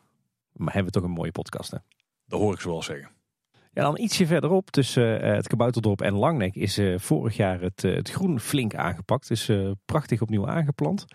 [0.54, 1.78] Maar hebben we toch een mooie podcast hè?
[2.26, 3.10] dat hoor ik ze wel zeggen.
[3.76, 7.84] Ja, dan ietsje verderop tussen eh, het Kabouterdorp en Langnek is eh, vorig jaar het,
[7.84, 9.30] eh, het groen flink aangepakt.
[9.50, 11.06] eh, prachtig opnieuw aangeplant.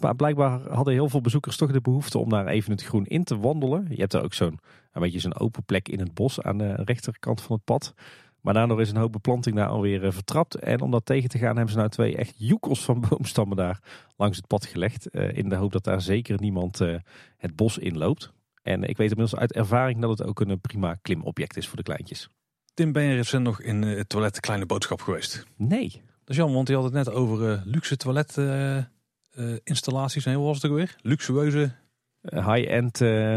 [0.00, 3.24] Maar blijkbaar hadden heel veel bezoekers toch de behoefte om daar even het groen in
[3.24, 3.86] te wandelen.
[3.88, 4.58] Je hebt daar ook zo'n
[4.92, 7.94] een beetje zo'n open plek in het bos aan de rechterkant van het pad.
[8.40, 10.54] Maar daardoor is een hoop beplanting daar alweer vertrapt.
[10.54, 13.80] En om dat tegen te gaan hebben ze nou twee echt joekels van boomstammen daar
[14.16, 15.08] langs het pad gelegd.
[15.08, 16.78] in de hoop dat daar zeker niemand
[17.36, 18.32] het bos inloopt.
[18.64, 21.82] En ik weet inmiddels uit ervaring dat het ook een prima klimobject is voor de
[21.82, 22.28] kleintjes.
[22.74, 25.46] Tim, ben je recent nog in eh, het toilet Kleine Boodschap geweest?
[25.56, 26.02] Nee.
[26.24, 28.84] Dat is jammer, want je had het net over eh, luxe toilet eh, eh,
[29.64, 30.24] installaties.
[30.24, 30.96] Nee, hoe was het ook weer?
[31.00, 31.72] Luxueuze.
[32.20, 32.94] High-end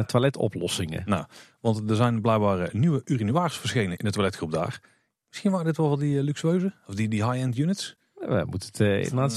[0.07, 1.27] toiletoplossingen.
[1.61, 4.81] Want er zijn blijkbaar nieuwe urinoirs verschenen in de toiletgroep daar.
[5.27, 6.73] Misschien waren dit wel van die luxueuze?
[6.87, 7.95] Of die, die high-end units?
[8.13, 8.77] We moeten het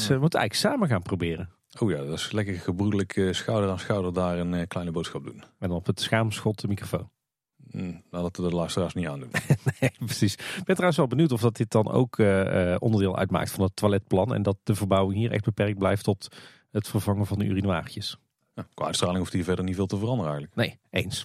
[0.07, 1.51] we moeten eigenlijk samen gaan proberen.
[1.79, 5.25] Oh ja, dat is lekker gebroedelijk eh, schouder aan schouder daar een eh, kleine boodschap
[5.25, 5.43] doen.
[5.59, 7.11] En dan op het schaamschot de microfoon.
[7.57, 9.31] Mm, nou, dat we de luisteraars niet aandoen.
[9.81, 10.33] Nee, precies.
[10.35, 13.77] Ik ben trouwens wel benieuwd of dat dit dan ook eh, onderdeel uitmaakt van het
[13.77, 14.35] toiletplan.
[14.35, 16.37] En dat de verbouwing hier echt beperkt blijft tot
[16.71, 18.17] het vervangen van de urinoirtjes.
[18.55, 20.55] Ja, qua uitstraling hoeft hier verder niet veel te veranderen eigenlijk.
[20.57, 21.25] Nee, eens.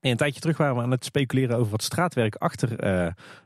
[0.00, 2.86] En een tijdje terug waren we aan het speculeren over wat straatwerk achter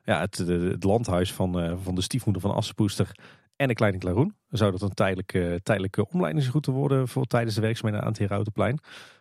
[0.04, 3.10] ja, het, de- het landhuis van, van de stiefmoeder van Assenpoester
[3.56, 4.36] en de Kleine Klaroen.
[4.48, 8.78] Zou dat een tijdelijke, tijdelijke omleidingsroute worden voor tijdens de werkzaamheden aan het Herautenplein?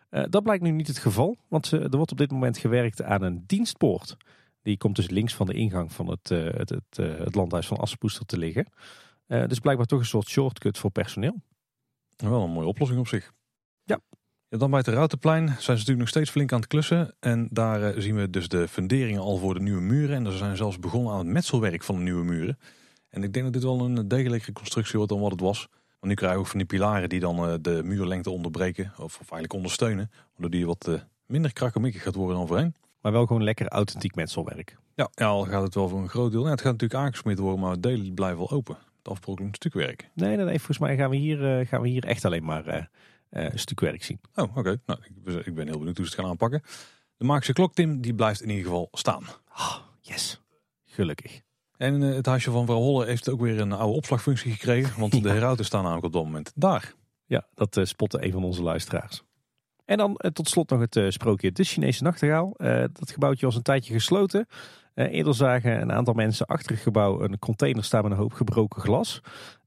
[0.08, 3.22] Eh dat blijkt nu niet het geval, want er wordt op dit moment gewerkt aan
[3.22, 4.16] een dienstpoort.
[4.62, 7.66] Die komt dus links van de ingang van het, eh, het, het, eh, het landhuis
[7.66, 8.66] van Assenpoester te liggen.
[9.26, 11.42] Dus blijkbaar toch een soort shortcut voor personeel.
[12.16, 13.32] Wel een mooie oplossing op zich.
[13.84, 14.00] Ja.
[14.48, 17.14] Ja, dan bij het Routenplein zijn ze natuurlijk nog steeds flink aan het klussen.
[17.20, 20.16] En daar zien we dus de funderingen al voor de nieuwe muren.
[20.16, 22.58] En ze zijn zelfs begonnen aan het metselwerk van de nieuwe muren.
[23.16, 25.68] En ik denk dat dit wel een degelijke constructie wordt dan wat het was.
[25.70, 28.92] Want nu krijgen we ook van die pilaren die dan eh, de muurlengte onderbreken.
[28.92, 30.10] Of, of eigenlijk ondersteunen.
[30.32, 30.94] Waardoor die wat eh,
[31.26, 32.74] minder krakkemikkig gaat worden dan voorheen.
[33.00, 34.76] Maar wel gewoon lekker authentiek metselwerk.
[34.94, 36.44] Ja, ja, al gaat het wel voor een groot deel.
[36.44, 38.76] Ja, het gaat natuurlijk aangesmeerd worden, maar delen blijven wel open.
[38.98, 40.10] Het afbrokkelend stukwerk.
[40.14, 42.66] Nee, nee, nee, volgens mij gaan we hier, eh, gaan we hier echt alleen maar
[42.66, 42.84] eh,
[43.28, 44.20] eh, stuk werk zien.
[44.34, 44.80] Oh, oké.
[44.86, 46.62] Nou, ik, ik ben heel benieuwd hoe ze het gaan aanpakken.
[47.16, 49.24] De Maakse klok, Tim, die blijft in ieder geval staan.
[49.48, 50.40] Oh, yes,
[50.84, 51.44] gelukkig.
[51.76, 55.00] En eh, het huisje van mevrouw Holle heeft ook weer een oude opslagfunctie gekregen.
[55.00, 56.94] Want de herauten staan namelijk op dat moment daar.
[57.26, 59.24] Ja, dat uh, spotte een van onze luisteraars.
[59.84, 62.54] En dan uh, tot slot nog het sprookje De Chinese Nachtegaal.
[62.92, 64.46] dat gebouwtje was een tijdje gesloten.
[64.94, 68.82] eerder zagen een aantal mensen achter het gebouw een container staan met een hoop gebroken
[68.82, 69.20] glas.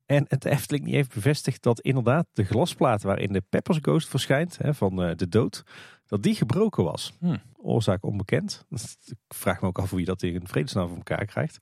[0.05, 4.57] En het Efteling die heeft bevestigd dat inderdaad de glasplaat waarin de Peppers Ghost verschijnt,
[4.57, 5.63] hè, van de dood,
[6.05, 7.13] dat die gebroken was.
[7.19, 7.41] Hmm.
[7.57, 8.65] Oorzaak onbekend.
[9.05, 11.59] Ik vraag me ook af wie dat in vredesnaam voor elkaar krijgt.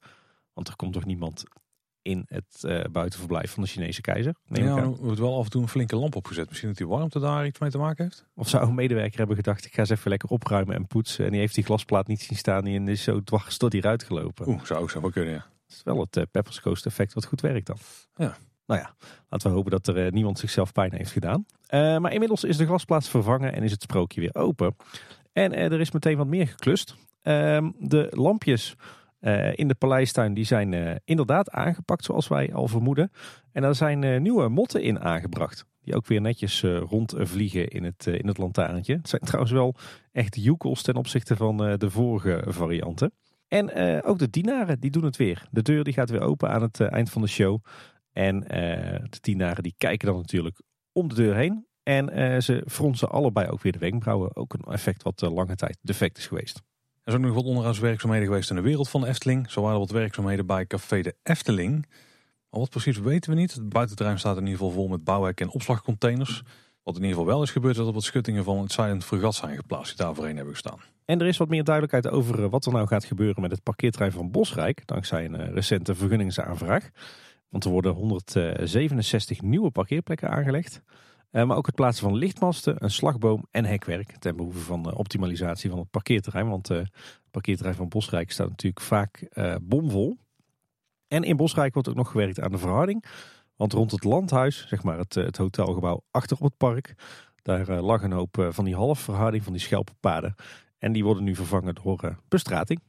[0.58, 1.44] Want er komt toch niemand
[2.02, 4.36] in het uh, buitenverblijf van de Chinese keizer?
[4.46, 6.48] Neem ja, er wordt wel af en toe een flinke lamp opgezet.
[6.48, 8.26] Misschien dat die warmte daar iets mee te maken heeft?
[8.36, 11.26] Of zou een medewerker hebben gedacht, ik ga eens even lekker opruimen en poetsen.
[11.26, 14.48] En die heeft die glasplaat niet zien staan en is zo dwars tot hieruit gelopen.
[14.48, 15.46] Oeh, zou ook zo wel kunnen, ja.
[15.68, 17.78] Dat is wel het uh, Peppers Coast effect wat goed werkt dan.
[18.16, 18.38] Ja.
[18.66, 18.96] Nou ja,
[19.30, 21.46] laten we hopen dat er uh, niemand zichzelf pijn heeft gedaan.
[21.70, 24.76] maar inmiddels is de glasplaat vervangen en is het sprookje weer open.
[25.34, 26.96] En er is meteen wat meer geklust.
[27.22, 28.76] Ehm, de lampjes
[29.28, 33.12] uh, in de paleistuin die zijn uh, inderdaad aangepakt zoals wij al vermoeden.
[33.52, 35.66] En daar zijn uh, nieuwe motten in aangebracht.
[35.82, 38.96] Die ook weer netjes rondvliegen in het, in het lantaarntje.
[38.96, 39.76] Het zijn trouwens wel
[40.12, 43.12] echt joekels ten opzichte van de vorige varianten.
[43.48, 45.48] En ook de dienaren die doen het weer.
[45.52, 47.64] De deur die gaat weer open aan het eind van de show.
[48.12, 51.68] En de dienaren die kijken dan natuurlijk om de deur heen.
[51.84, 54.36] En ze fronsen allebei ook weer de wenkbrauwen.
[54.36, 56.62] Ook een effect wat lange tijd defect is geweest.
[57.08, 59.52] Er is ook nog wat onderhoudswerkzaamheden geweest in de wereld van de Efteling.
[59.52, 61.86] Zo waren er wat werkzaamheden bij Café de Efteling.
[62.50, 63.54] Maar wat precies weten we niet.
[63.54, 66.44] Het buitenterrein staat in ieder geval vol met bouwwerk en opslagcontainers.
[66.84, 69.04] Wat in ieder geval wel is gebeurd, is dat er wat schuttingen van het Silent
[69.04, 70.80] Fregat zijn geplaatst die daar voorheen hebben gestaan.
[71.06, 73.64] En er is wat meer duidelijkheid over eh, wat er nou gaat gebeuren met het
[73.64, 74.82] parkeerterrein van Bosrijk.
[74.86, 76.90] Dankzij een eh, recente vergunningsaanvraag.
[77.50, 80.82] Want er worden 167 nieuwe parkeerplekken aangelegd.
[81.38, 84.18] Eh, maar ook het plaatsen van lichtmasten, een slagboom en hekwerk.
[84.18, 86.50] Ten behoeve van de optimalisatie van het parkeerterrein.
[86.50, 90.18] Want eh, het parkeerterrein van Bosrijk staat natuurlijk vaak uh, bomvol.
[91.08, 93.06] En in Bosrijk wordt ook nog gewerkt aan de verharding.
[93.56, 96.96] Want rond het landhuis, zeg maar het, het hotelgebouw achter op het park.
[97.42, 100.36] Daar lag een hoop van die halfverharding, van die schelpenpaden.
[100.78, 102.82] En die worden nu vervangen door bestrating.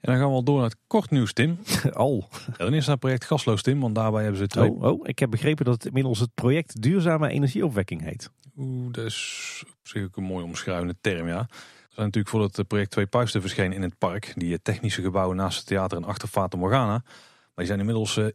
[0.00, 1.58] En dan gaan we al door naar het kort nieuws, Tim.
[1.92, 2.28] Al.
[2.46, 4.70] Ja, dan is het project Gasloos, Tim, want daarbij hebben ze twee...
[4.70, 8.30] Oh, oh, ik heb begrepen dat het inmiddels het project Duurzame Energieopwekking heet.
[8.56, 11.38] Oeh, dat is op zich ook een mooi omschrijvende term, ja.
[11.38, 14.32] Er zijn natuurlijk voor het project twee puisten verschenen in het park.
[14.36, 17.02] Die technische gebouwen naast het theater en achter Fata Morgana.
[17.04, 18.26] Maar die zijn inmiddels uh,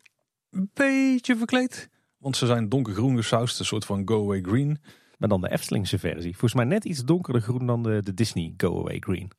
[0.49, 1.89] een beetje verkleed.
[2.17, 4.79] Want ze zijn donkergroen gesausd, een soort van Go Away Green.
[5.17, 6.31] Maar dan de Eftelingse versie.
[6.31, 9.31] Volgens mij net iets donkerder groen dan de, de Disney Go Away Green.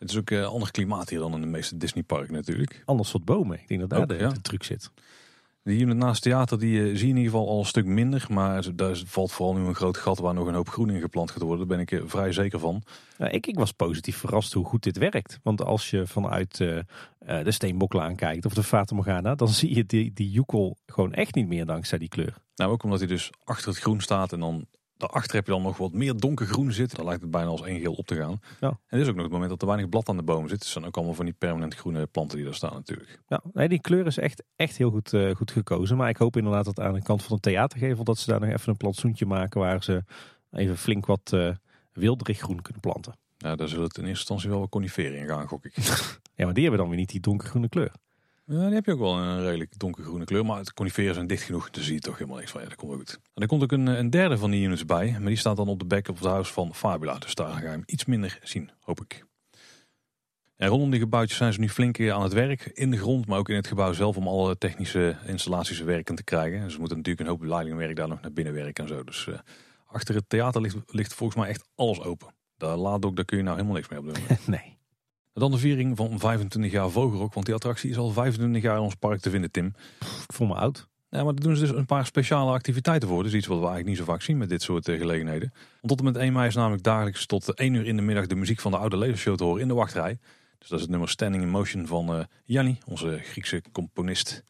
[0.00, 2.82] Het is ook uh, ander klimaat hier dan in de meeste Disneyparken natuurlijk.
[2.84, 3.60] Anders soort bomen.
[3.60, 4.90] Ik denk dat daar de, de, truc zit.
[5.62, 8.26] Die unit naast theater die uh, zie je in ieder geval al een stuk minder.
[8.28, 11.30] Maar daar valt vooral nu een groot gat waar nog een hoop groen in geplant
[11.30, 11.68] gaat worden.
[11.68, 12.82] Daar ben ik uh, vrij zeker van.
[13.18, 15.38] Ja, ik, ik, was positief verrast hoe goed dit werkt.
[15.42, 16.84] Want als je vanuit de
[17.44, 19.34] Steenboklaan kijkt of de Fata Morgana.
[19.34, 22.34] Dan zie je die, die joekel gewoon echt niet meer dankzij die kleur.
[22.54, 24.66] Nou ook omdat hij dus achter het groen staat en dan
[25.00, 26.96] Daarachter heb je dan nog wat meer donkergroen zitten.
[26.96, 28.40] Dan lijkt het bijna als één geel op te gaan.
[28.60, 28.68] Ja.
[28.68, 30.58] En dit is ook nog het moment dat er weinig blad aan de boom zit.
[30.58, 33.20] Het zijn ook allemaal van die permanent groene planten die daar staan natuurlijk.
[33.28, 35.96] Ja, nee, die kleur is echt, echt heel goed, uh, goed gekozen.
[35.96, 38.04] Maar ik hoop inderdaad dat aan de kant van het theatergevel...
[38.04, 39.60] dat ze daar nog even een plantsoentje maken...
[39.60, 40.04] waar ze
[40.50, 41.50] even flink wat uh,
[41.92, 43.14] wilderig groen kunnen planten.
[43.36, 45.76] Ja, daar zullen het in eerste instantie wel wat coniferen in gaan, gok ik.
[46.38, 47.92] ja, maar die hebben dan weer niet die donkergroene kleur.
[48.52, 50.44] Ja, die heb je ook wel een redelijk donkergroene kleur.
[50.44, 51.70] Maar het coniferen zijn dicht genoeg.
[51.70, 52.60] Dan zie je toch helemaal niks van.
[52.60, 53.18] Ja, dat komt ook goed.
[53.34, 55.10] En er komt ook een, een derde van die units bij.
[55.10, 57.18] Maar die staat dan op de back of the house van Fabula.
[57.18, 59.24] Dus daar ga je hem iets minder zien, hoop ik.
[60.56, 62.64] En rondom die gebouwtjes zijn ze nu flink aan het werk.
[62.64, 64.16] In de grond, maar ook in het gebouw zelf.
[64.16, 66.62] Om alle technische installaties werken te krijgen.
[66.62, 69.04] Dus ze moeten natuurlijk een hoop leidingwerk daar nog naar binnen werken en zo.
[69.04, 69.38] Dus uh,
[69.86, 72.34] achter het theater ligt, ligt volgens mij echt alles open.
[72.56, 74.36] Daar laat ook, daar kun je nou helemaal niks mee op doen.
[74.56, 74.79] nee.
[75.32, 77.34] Dan de viering van 25 jaar Vogelrok.
[77.34, 79.66] Want die attractie is al 25 jaar in ons park te vinden, Tim.
[80.00, 80.88] ik voel me oud.
[81.10, 83.22] Ja, maar daar doen ze dus een paar speciale activiteiten voor.
[83.22, 85.52] Dus iets wat we eigenlijk niet zo vaak zien met dit soort eh, gelegenheden.
[85.52, 88.26] Want tot en met 1 mei is namelijk dagelijks tot 1 uur in de middag
[88.26, 90.18] de muziek van de oude lasershow te horen in de wachtrij.
[90.58, 94.44] Dus dat is het nummer Standing in Motion van uh, Janni, onze Griekse componist.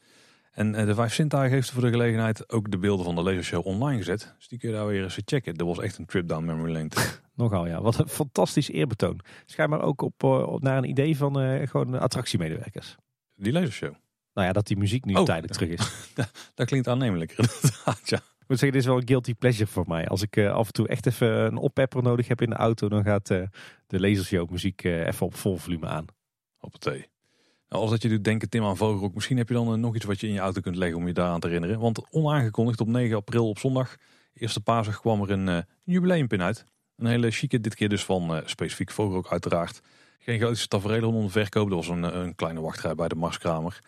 [0.60, 3.66] En uh, de Vijf Zintuigen heeft voor de gelegenheid ook de beelden van de lasershow
[3.66, 4.34] online gezet.
[4.36, 5.54] Dus die kun je daar weer eens checken.
[5.54, 6.88] Dat was echt een trip down memory lane.
[7.34, 9.20] Nogal ja, wat een fantastisch eerbetoon.
[9.46, 12.96] Schijnbaar ook op, eh, op naar een idee van uh, gewoon attractiemedewerkers.
[13.34, 13.94] Die lasershow?
[14.34, 16.14] Nou ja, dat die muziek nu oh, tijdelijk terug is.
[16.54, 17.36] dat, klinkt aannemelijk
[18.04, 18.16] ja.
[18.16, 20.08] Ik moet zeggen, dit is wel een guilty pleasure voor mij.
[20.08, 22.88] Als ik uh, af en toe echt even een oppepper nodig heb in de auto,
[22.88, 23.42] dan gaat uh,
[23.86, 26.04] de lasershow muziek even op vol volume aan.
[26.58, 27.08] Op het thee.
[27.70, 30.20] Als dat je doet denken, Tim aan Vogelrok, misschien heb je dan nog iets wat
[30.20, 31.80] je in je auto kunt leggen om je daaraan te herinneren.
[31.80, 33.97] Want onaangekondigd op 9 april op zondag
[34.34, 36.64] Eerste Paasdag kwam er een uh, jubileumpin uit.
[36.97, 39.80] Een hele chique, dit keer dus van uh, specifiek ook uiteraard.
[40.18, 41.68] Geen grootste tafereel rondom verkoop.
[41.68, 43.80] Dat was een, een kleine wachtrij bij de Marskramer.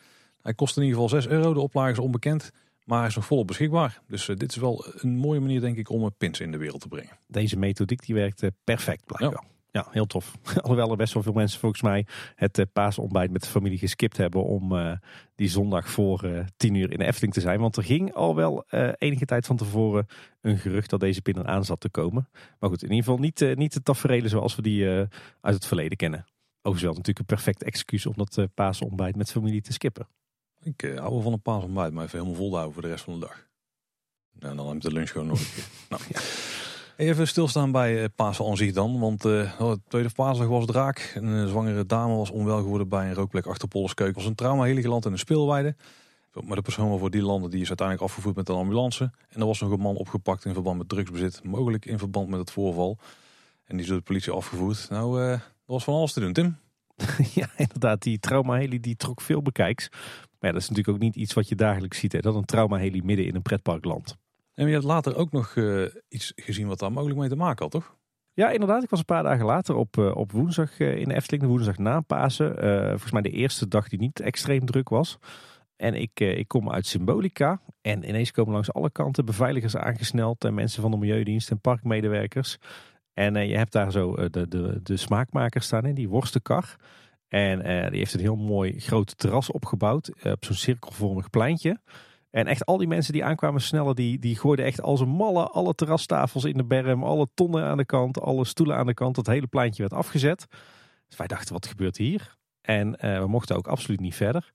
[0.42, 1.52] Hij kost in ieder geval 6 euro.
[1.52, 2.50] De oplage is onbekend.
[2.84, 4.00] Maar hij is nog volop beschikbaar.
[4.06, 6.88] Dus dit is wel een mooie manier denk ik om pins in de wereld te
[6.88, 7.18] brengen.
[7.26, 9.44] Deze methodiek die werkt perfect blijkbaar.
[9.44, 10.36] Ja, heel tof.
[10.62, 14.16] Alhoewel er best wel veel mensen volgens mij het uh, paasontbijt met de familie geskipt
[14.16, 14.92] hebben om uh,
[15.34, 17.60] die zondag voor uh, tien uur in de Efteling te zijn.
[17.60, 18.64] Want er ging al wel
[18.98, 20.06] enige tijd van tevoren
[20.40, 22.28] een gerucht dat deze pin aan zat te komen.
[22.58, 24.88] Maar goed, in ieder geval niet, niet de tafereelen zoals we die
[25.40, 26.24] uit het verleden kennen.
[26.62, 30.08] Overigens wel natuurlijk een perfect excuus om dat paasontbijt met familie te skippen.
[30.62, 33.20] Ik hou wel van een paasontbijt, maar even helemaal vol houden voor de rest van
[33.20, 33.50] de dag.
[34.38, 35.64] En dan heb ik de lunch gewoon nog een keer.
[35.90, 36.20] nou, ja.
[36.96, 39.00] Even stilstaan bij eh, Pasen aan dan.
[39.00, 41.12] Want uh, de tweede Paasdag was draak.
[41.14, 44.14] Een zwangere dame was onwel geworden bij een rookplek achter Polleskeuken.
[44.14, 45.76] was een trauma hele geland in een speelweide.
[46.40, 49.10] Maar de persoon waarvoor die landen die is uiteindelijk afgevoerd met een ambulance.
[49.28, 51.44] En er was nog een man opgepakt in verband met drugsbezit.
[51.44, 52.98] Mogelijk in verband met het voorval.
[53.64, 54.86] En die is door de politie afgevoerd.
[54.90, 56.56] Nou, uh, was van alles te doen, Tim.
[57.34, 58.02] ja, inderdaad.
[58.02, 59.88] Die trauma-heli die trok veel bekijks.
[60.40, 62.12] Maar dat is natuurlijk ook niet iets wat je dagelijks ziet.
[62.12, 62.20] Hè?
[62.20, 64.16] Dat een trauma-heli midden in een pretpark landt.
[64.62, 67.62] En je hebt later ook nog uh, iets gezien wat daar mogelijk mee te maken
[67.62, 67.96] had, toch?
[68.32, 68.82] Ja, inderdaad.
[68.82, 71.48] Ik was een paar dagen later op, uh, op woensdag uh, in de Efteling, de
[71.48, 72.56] woensdag na Pasen.
[72.88, 75.18] volgens mij de eerste dag die niet extreem druk was.
[75.76, 77.60] En ik, ik kom uit Symbolica.
[77.80, 80.44] En ineens komen langs alle kanten beveiligers aangesneld.
[80.44, 82.58] En mensen van de Milieudienst en parkmedewerkers.
[83.12, 86.76] En je hebt daar zo de, de, de smaakmakers staan in, die worstenkar.
[87.28, 87.58] En
[87.90, 91.80] die heeft een heel mooi groot terras opgebouwd op zo'n cirkelvormig pleintje.
[92.32, 95.46] En echt al die mensen die aankwamen snellen, die, die gooiden echt als een malle
[95.46, 99.16] alle terrastafels in de berm, alle tonnen aan de kant, alle stoelen aan de kant.
[99.16, 100.46] Het hele pleintje werd afgezet.
[101.08, 102.36] Dus wij dachten, wat gebeurt hier?
[102.60, 104.52] En uh, we mochten ook absoluut niet verder.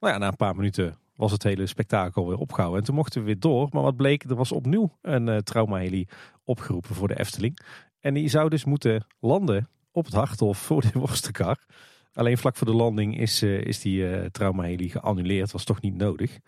[0.00, 2.80] Nou ja, na een paar minuten was het hele spektakel weer opgehouden.
[2.80, 3.68] En toen mochten we weer door.
[3.70, 6.06] Maar wat bleek, er was opnieuw een uh, traumaheli
[6.44, 7.58] opgeroepen voor de Efteling.
[8.00, 11.66] En die zou dus moeten landen op het Harthof voor de worstenkar.
[12.12, 15.52] Alleen vlak voor de landing is, uh, is die uh, traumaheli geannuleerd.
[15.52, 16.38] Was toch niet nodig.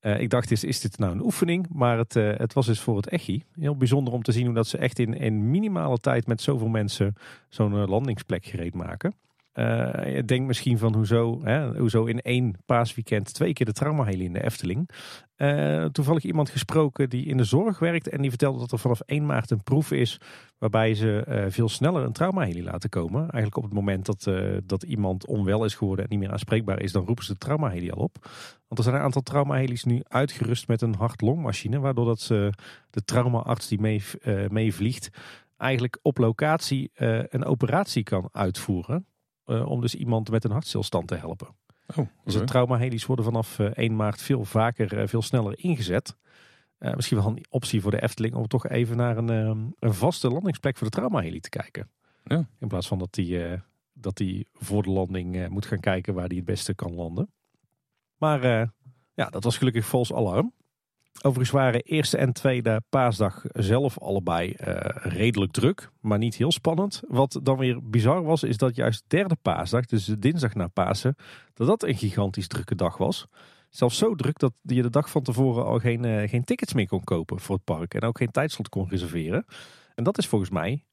[0.00, 1.66] Uh, ik dacht, is, is dit nou een oefening?
[1.72, 3.44] Maar het, uh, het was dus voor het EGI.
[3.52, 6.68] Heel bijzonder om te zien hoe dat ze echt in, in minimale tijd met zoveel
[6.68, 7.14] mensen
[7.48, 9.14] zo'n uh, landingsplek gereed maken.
[10.04, 14.32] Je denkt misschien van hoezo, hè, hoezo in één paasweekend twee keer de traumaheli in
[14.32, 14.90] de Efteling.
[15.36, 19.00] Uh, toevallig iemand gesproken die in de zorg werkt en die vertelde dat er vanaf
[19.00, 20.20] 1 maart een proef is
[20.58, 23.20] waarbij ze uh, veel sneller een traumaheli laten komen.
[23.20, 24.30] Eigenlijk op het moment dat,
[24.66, 27.90] dat iemand onwel is geworden en niet meer aanspreekbaar is, dan roepen ze de traumaheli
[27.90, 28.16] al op.
[28.68, 32.52] Want er zijn een aantal traumahelis nu uitgerust met een hart-longmachine, waardoor dat ze
[32.90, 34.02] de traumaarts die mee,
[34.48, 35.10] meevliegt
[35.56, 36.90] eigenlijk op locatie
[37.28, 39.06] een operatie kan uitvoeren.
[39.48, 41.48] Uh, om dus iemand met een hartstilstand te helpen.
[41.96, 45.58] Oh, Dus de traumaheli's worden vanaf uh, eh, 1 maart veel vaker, uh, veel sneller
[45.58, 46.16] ingezet.
[46.78, 49.28] misschien wel een optie voor de Efteling om toch even naar een,
[49.78, 51.90] een vaste landingsplek voor de traumaheli te kijken.
[52.24, 52.48] Ja.
[52.58, 53.60] In plaats van dat die,
[53.92, 57.32] dat die voor de landing moet gaan kijken waar die het beste kan landen.
[58.16, 58.42] Maar
[59.14, 60.52] ja, dat was gelukkig vals alarm.
[61.22, 67.02] Overigens waren eerste en tweede paasdag zelf allebei uh, redelijk druk, maar niet heel spannend.
[67.08, 71.14] Wat dan weer bizar was, is dat juist derde paasdag, dus de dinsdag na Pasen,
[71.54, 73.26] dat dat een gigantisch drukke dag was.
[73.70, 76.86] Zelfs zo druk dat je de dag van tevoren al geen, uh, geen tickets meer
[76.86, 79.44] kon kopen voor het park en ook geen tijdslot kon reserveren.
[79.94, 80.84] En dat is volgens mij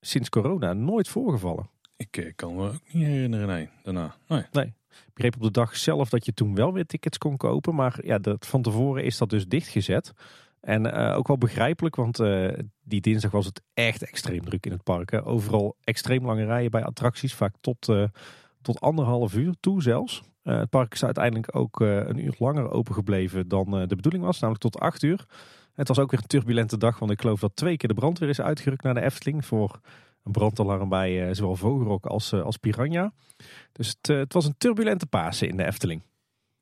[0.00, 1.70] sinds corona nooit voorgevallen.
[1.96, 4.14] Ik uh, kan me ook niet herinneren, nee, daarna.
[4.28, 4.44] Nee.
[4.52, 4.74] nee.
[5.06, 7.74] Ik begreep op de dag zelf dat je toen wel weer tickets kon kopen.
[7.74, 10.12] Maar ja, dat, van tevoren is dat dus dichtgezet.
[10.60, 12.52] En uh, ook wel begrijpelijk, want uh,
[12.82, 15.26] die dinsdag was het echt extreem druk in het park.
[15.26, 18.04] Overal extreem lange rijen bij attracties, vaak tot, uh,
[18.62, 20.22] tot anderhalf uur toe zelfs.
[20.42, 24.62] het park is uiteindelijk ook een uur langer open gebleven dan de bedoeling was, namelijk
[24.62, 25.26] tot acht uur.
[25.74, 28.28] Het was ook weer een turbulente dag, want ik geloof dat twee keer de brandweer
[28.28, 29.80] is uitgerukt naar de Efteling voor
[30.24, 33.12] een brandalarm bij uh, zowel Vogelrok als, uh, als Piranha.
[33.72, 36.02] Dus het, uh, het, was een turbulente Pasen in de Efteling.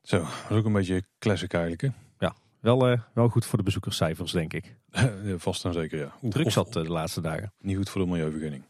[0.03, 1.89] Zo, dat is ook een beetje classic eigenlijk hè?
[2.19, 4.77] Ja, wel, wel goed voor de bezoekerscijfers denk ik.
[5.37, 6.13] Vast en zeker ja.
[6.29, 7.53] Druk zat de laatste dagen.
[7.59, 8.65] Niet goed voor de milieuvergunning.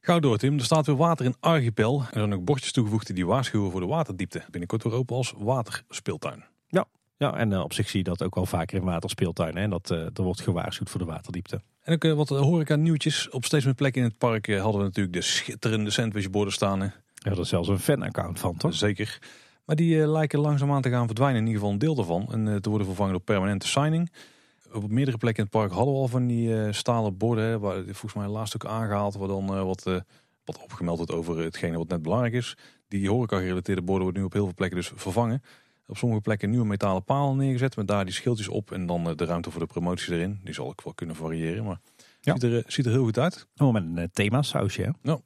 [0.00, 2.00] Gauw door Tim, er staat weer water in Archipel.
[2.00, 4.42] Er zijn ook bordjes toegevoegd die waarschuwen voor de waterdiepte.
[4.50, 6.44] Binnenkort weer open als waterspeeltuin.
[6.66, 6.84] Ja,
[7.16, 9.62] ja en op zich zie je dat ook wel vaker in waterspeeltuinen.
[9.62, 11.60] En dat er wordt gewaarschuwd voor de waterdiepte.
[11.82, 13.30] En ook eh, wat horeca nieuwtjes.
[13.30, 16.80] Op steeds meer plekken in het park eh, hadden we natuurlijk de schitterende sandwichborden staan.
[16.80, 18.74] Ja, er is zelfs een fanaccount van, toch?
[18.74, 19.18] Zeker.
[19.64, 21.40] Maar die uh, lijken langzaamaan te gaan verdwijnen.
[21.40, 22.28] In ieder geval een deel daarvan.
[22.32, 24.12] En uh, te worden vervangen door permanente signing.
[24.72, 27.60] Op meerdere plekken in het park hadden we al van die stalen borden.
[27.60, 29.14] Waar volgens mij laatst ook aangehaald.
[29.14, 29.82] Waar dan wat,
[30.44, 32.56] wat opgemeld wordt over hetgene wat net belangrijk is.
[32.88, 35.42] Die horeca gerelateerde borden worden nu op heel veel plekken dus vervangen.
[35.90, 39.24] Op sommige plekken nieuwe metalen palen neergezet met daar die schildjes op en dan de
[39.24, 40.40] ruimte voor de promotie erin.
[40.44, 41.80] Die zal ook wel kunnen variëren, maar
[42.20, 42.32] Ja.
[42.32, 43.46] ziet, er, ziet er heel goed uit.
[43.56, 44.94] Oh, met een uh, themasausje.
[45.02, 45.18] Ja.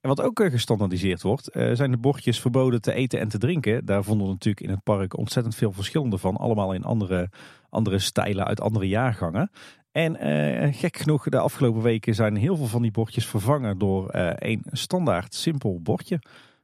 [0.00, 3.84] En wat ook gestandaardiseerd wordt, zijn de bordjes verboden te eten en te drinken.
[3.84, 6.36] Daar vonden we natuurlijk in het park ontzettend veel verschillende van.
[6.36, 7.30] Allemaal in andere,
[7.68, 9.50] andere stijlen uit andere jaargangen.
[9.92, 14.08] En uh, gek genoeg, de afgelopen weken zijn heel veel van die bordjes vervangen door
[14.08, 16.20] één standaard simpel bordje.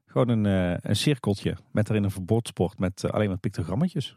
[0.08, 0.44] Gewoon een,
[0.88, 4.16] een cirkeltje met erin een verbodsbord met alleen maar pictogrammetjes.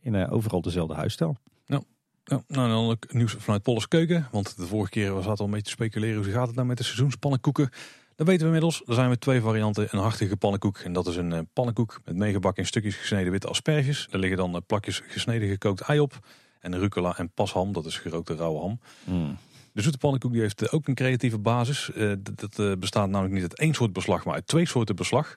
[0.00, 1.36] In overal dezelfde huisstijl.
[1.66, 4.28] Ja, nou en dan ook nieuws vanuit Polles Keuken.
[4.30, 6.22] Want de vorige keer was het al een beetje te speculeren.
[6.22, 7.70] Hoe gaat het nou met de seizoenspannenkoeken?
[8.16, 8.82] Dat weten we inmiddels.
[8.86, 9.88] Er zijn weer twee varianten.
[9.90, 10.78] Een hartige pannenkoek.
[10.78, 14.06] En dat is een pannenkoek met meegebakken in stukjes gesneden witte asperges.
[14.10, 16.18] Daar liggen dan plakjes gesneden gekookt ei op.
[16.60, 17.72] En rucola en pasham.
[17.72, 18.80] Dat is gerookte rauwe ham.
[19.04, 19.36] Mm.
[19.76, 21.90] De zoete pannenkoek die heeft uh, ook een creatieve basis.
[22.20, 25.36] dat bestaat namelijk niet uit één soort beslag, maar uit twee soorten beslag.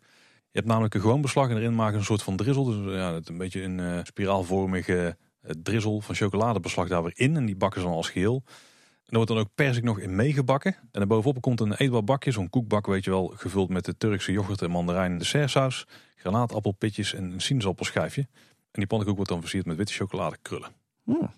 [0.52, 2.66] Je hebt namelijk een gewoon beslag en erin maken een soort van drizzle.
[2.66, 5.18] Dus ja, een beetje een spiraalvormige
[5.64, 7.36] drizzle van chocoladebeslag daar weer in.
[7.36, 8.44] En die bakken ze dan als geheel.
[8.46, 10.74] En er wordt dan ook persik nog in meegebakken.
[10.74, 14.32] En daarbovenop komt een eetbaar bakje, zo'n koekbak weet je wel, gevuld met de Turkse
[14.32, 18.22] yoghurt en mandarijn en dessertsaus, granaatappelpitjes en een sinaasappelschijfje.
[18.72, 20.70] En die pannenkoek wordt dan versierd met witte chocoladekrullen.
[21.04, 21.32] Mm.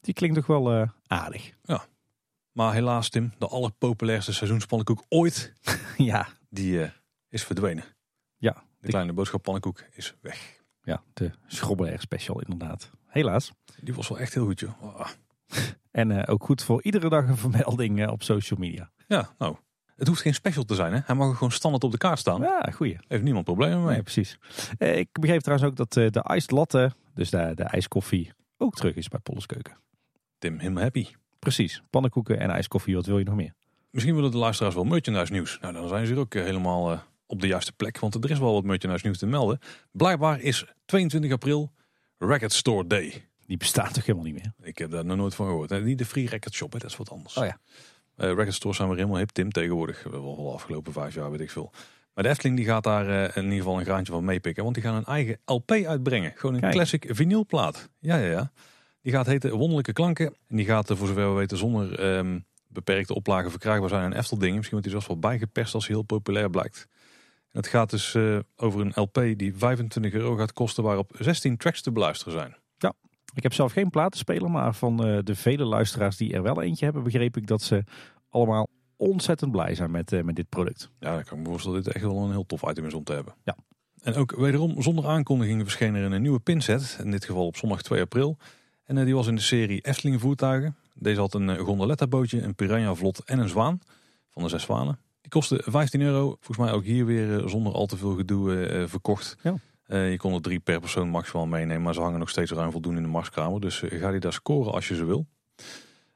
[0.00, 1.52] Die klinkt toch wel aardig.
[2.58, 5.52] Maar helaas Tim, de allerpopulairste seizoenspannenkoek ooit,
[5.96, 6.28] ja.
[6.48, 6.88] die uh,
[7.28, 7.84] is verdwenen.
[8.36, 8.64] Ja.
[8.80, 10.62] De kleine boodschap pannenkoek is weg.
[10.82, 12.90] Ja, de schrobbelair special inderdaad.
[13.06, 13.52] Helaas.
[13.80, 14.82] Die was wel echt heel goed joh.
[14.82, 15.06] Oh.
[15.90, 18.90] En uh, ook goed voor iedere dag een vermelding uh, op social media.
[19.06, 19.56] Ja, nou.
[19.96, 21.00] Het hoeft geen special te zijn, hè?
[21.04, 22.40] Hij mag gewoon standaard op de kaart staan.
[22.40, 22.98] Ja, goeie.
[23.08, 23.92] Heeft niemand problemen mee.
[23.92, 24.38] Nee, precies.
[24.78, 29.08] Ik begreep trouwens ook dat de iced latte, dus de, de ijskoffie, ook terug is
[29.08, 29.76] bij Polles Keuken.
[30.38, 31.06] Tim, helemaal happy.
[31.38, 31.82] Precies.
[31.90, 33.54] Pannenkoeken en ijskoffie, wat wil je nog meer?
[33.90, 35.58] Misschien willen de luisteraars wel merchandise nieuws.
[35.60, 37.98] Nou, dan zijn ze hier ook helemaal op de juiste plek.
[37.98, 39.58] Want er is wel wat merchandise nieuws te melden.
[39.92, 41.72] Blijkbaar is 22 april
[42.18, 43.28] Record Store Day.
[43.46, 44.52] Die bestaat toch helemaal niet meer?
[44.62, 45.84] Ik heb daar nog nooit van gehoord.
[45.84, 46.78] Niet de Free Record Shop, hè?
[46.78, 47.36] dat is wat anders.
[47.36, 47.58] Oh ja.
[48.16, 50.02] Uh, record stores zijn weer helemaal hip, Tim, tegenwoordig.
[50.02, 51.72] Wel de afgelopen vijf jaar, weet ik veel.
[52.14, 54.62] Maar de Efteling die gaat daar uh, in ieder geval een graantje van meepikken.
[54.62, 56.32] Want die gaan een eigen LP uitbrengen.
[56.34, 56.72] Gewoon een Kijk.
[56.72, 57.88] classic vinylplaat.
[57.98, 58.52] Ja, ja, ja.
[59.02, 60.26] Die gaat heten Wonderlijke Klanken.
[60.48, 64.56] En die gaat, voor zover we weten, zonder um, beperkte oplagen verkrijgbaar zijn in Efteldingen.
[64.56, 66.88] Misschien wordt die zelfs wel bijgeperst als hij heel populair blijkt.
[67.50, 71.56] En het gaat dus uh, over een LP die 25 euro gaat kosten, waarop 16
[71.56, 72.56] tracks te beluisteren zijn.
[73.34, 76.84] Ik heb zelf geen platenspeler, maar van uh, de vele luisteraars die er wel eentje
[76.84, 77.84] hebben, begreep ik dat ze
[78.28, 80.90] allemaal ontzettend blij zijn met, uh, met dit product.
[80.98, 83.04] Ja, ik kan me voorstellen dat dit echt wel een heel tof item is om
[83.04, 83.34] te hebben.
[83.44, 83.56] Ja.
[84.02, 86.98] En ook wederom zonder aankondiging verscheen er een nieuwe pinset.
[87.02, 88.36] In dit geval op zondag 2 april.
[88.88, 90.76] En uh, die was in de serie Efteling voertuigen.
[90.94, 93.80] Deze had een gondoletta bootje, een piranha vlot en een zwaan.
[94.30, 94.98] Van de zes zwanen.
[95.20, 96.26] Die kostte 15 euro.
[96.28, 99.36] Volgens mij ook hier weer zonder al te veel gedoe verkocht.
[99.42, 99.54] Ja.
[99.88, 102.70] Uh, je kon er drie per persoon maximaal meenemen, maar ze hangen nog steeds ruim
[102.70, 103.60] voldoende in de marktkamer.
[103.60, 105.26] Dus uh, ga die daar scoren als je ze wil.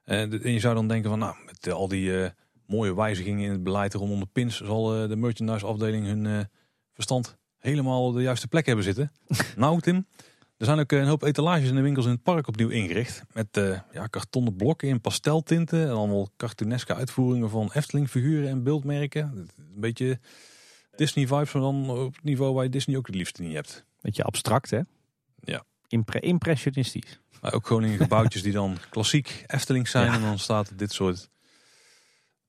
[0.04, 2.30] Uh, en je zou dan denken van, nou, met al die
[2.66, 6.48] mooie wijzigingen in het beleid rondom de pins, zal de merchandise afdeling hun
[6.92, 9.12] verstand helemaal op de juiste plek hebben zitten.
[9.56, 10.06] nou, Tim,
[10.62, 13.22] er zijn ook een hoop etalages in de winkels in het park opnieuw ingericht.
[13.32, 13.60] Met
[13.92, 19.22] ja, kartonnen blokken in pasteltinten en allemaal cartooneske uitvoeringen van Efteling figuren en beeldmerken.
[19.36, 20.18] Een beetje
[20.96, 23.84] Disney vibes, maar dan op het niveau waar je Disney ook het liefste niet hebt.
[24.00, 24.80] Beetje abstract, hè?
[25.40, 25.64] Ja.
[25.88, 27.20] Impre impressionistisch.
[27.40, 30.06] Maar ook gewoon in gebouwtjes die dan klassiek Efteling zijn.
[30.06, 30.14] Ja.
[30.14, 31.28] En dan staat dit soort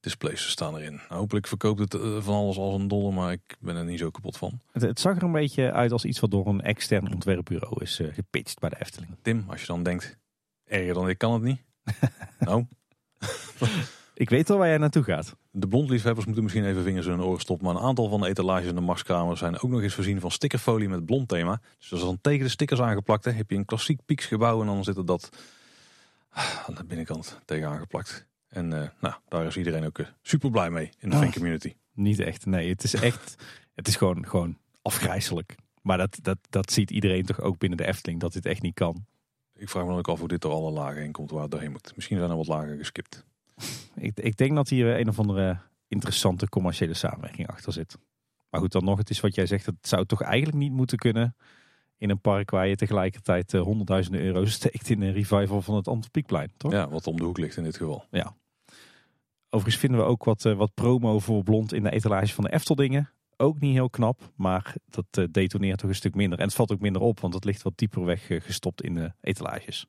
[0.04, 1.00] displays staan erin.
[1.08, 4.10] Hopelijk verkoopt het eh, van alles als een dollar, maar ik ben er niet zo
[4.10, 4.60] kapot van.
[4.72, 8.00] Het, het zag er een beetje uit als iets wat door een extern ontwerpbureau is
[8.00, 9.16] uh, gepitcht bij de Efteling.
[9.22, 10.18] Tim, als je dan denkt,
[10.66, 11.62] erger dan ik kan het niet.
[12.40, 12.66] nou,
[14.24, 15.36] ik weet al waar jij naartoe gaat.
[15.52, 17.66] De blondliefhebbers moeten misschien even vingers in hun oren stoppen.
[17.66, 20.32] Maar een aantal van de etalages in de marktkamer zijn ook nog eens voorzien van
[20.32, 21.62] stickerfolie met blond thema.
[21.80, 24.68] Dus als dan tegen de stickers aangeplakt, hè, heb je een klassiek Pieks gebouw en
[24.68, 25.30] dan zit er dat
[26.66, 28.32] aan de binnenkant tegen aangeplakt.
[28.54, 31.22] En uh, nou, daar is iedereen ook uh, super blij mee in de Oh.
[31.22, 31.74] fan community.
[31.94, 32.70] Niet echt, nee.
[32.70, 33.36] Het is echt,
[33.76, 35.56] het is gewoon, gewoon afgrijzelijk.
[35.82, 38.74] Maar dat, dat, dat ziet iedereen toch ook binnen de Efteling, dat dit echt niet
[38.74, 39.06] kan.
[39.56, 41.52] Ik vraag me dan ook af hoe dit er alle lagen heen komt waar het
[41.52, 41.92] doorheen moet.
[41.96, 43.26] Misschien zijn er wat lagen geskipt.
[43.96, 45.58] Ik, ik denk dat hier een of andere
[45.88, 47.98] interessante commerciële samenwerking achter zit.
[48.50, 50.98] Maar goed, dan nog, het is wat jij zegt, het zou toch eigenlijk niet moeten
[50.98, 51.36] kunnen
[51.98, 56.52] in een park waar je tegelijkertijd honderdduizenden euro's steekt in een revival van het Antropiekplein,
[56.58, 56.72] toch?
[56.72, 58.06] Ja, wat om de hoek ligt in dit geval.
[58.12, 58.36] Ja.
[59.54, 62.54] Overigens vinden we ook wat, uh, wat promo voor blond in de etalage van de
[62.54, 63.10] Efteldingen.
[63.38, 66.40] Ook niet heel knap, maar dat uh, detoneert toch een stuk minder.
[66.40, 69.12] En het valt ook minder op, want het ligt wat dieper weg gestopt in de
[69.22, 69.86] etalages.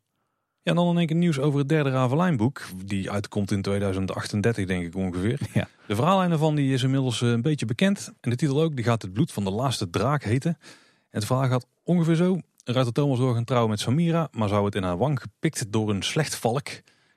[0.62, 2.62] Ja, en dan in één keer nieuws over het derde Ravelijn-boek.
[2.84, 5.40] Die uitkomt in 2038, denk ik ongeveer.
[5.52, 5.68] Ja.
[5.86, 8.12] De verhaallijn ervan die is inmiddels eh, een beetje bekend.
[8.20, 10.56] En de titel ook, die gaat Het bloed van de laatste draak heten.
[10.60, 12.38] En het verhaal gaat ongeveer zo.
[12.64, 15.90] Ruiter Thomas wil gaan trouwen met Samira, maar zou het in haar wang gepikt door
[15.90, 16.68] een slecht valk.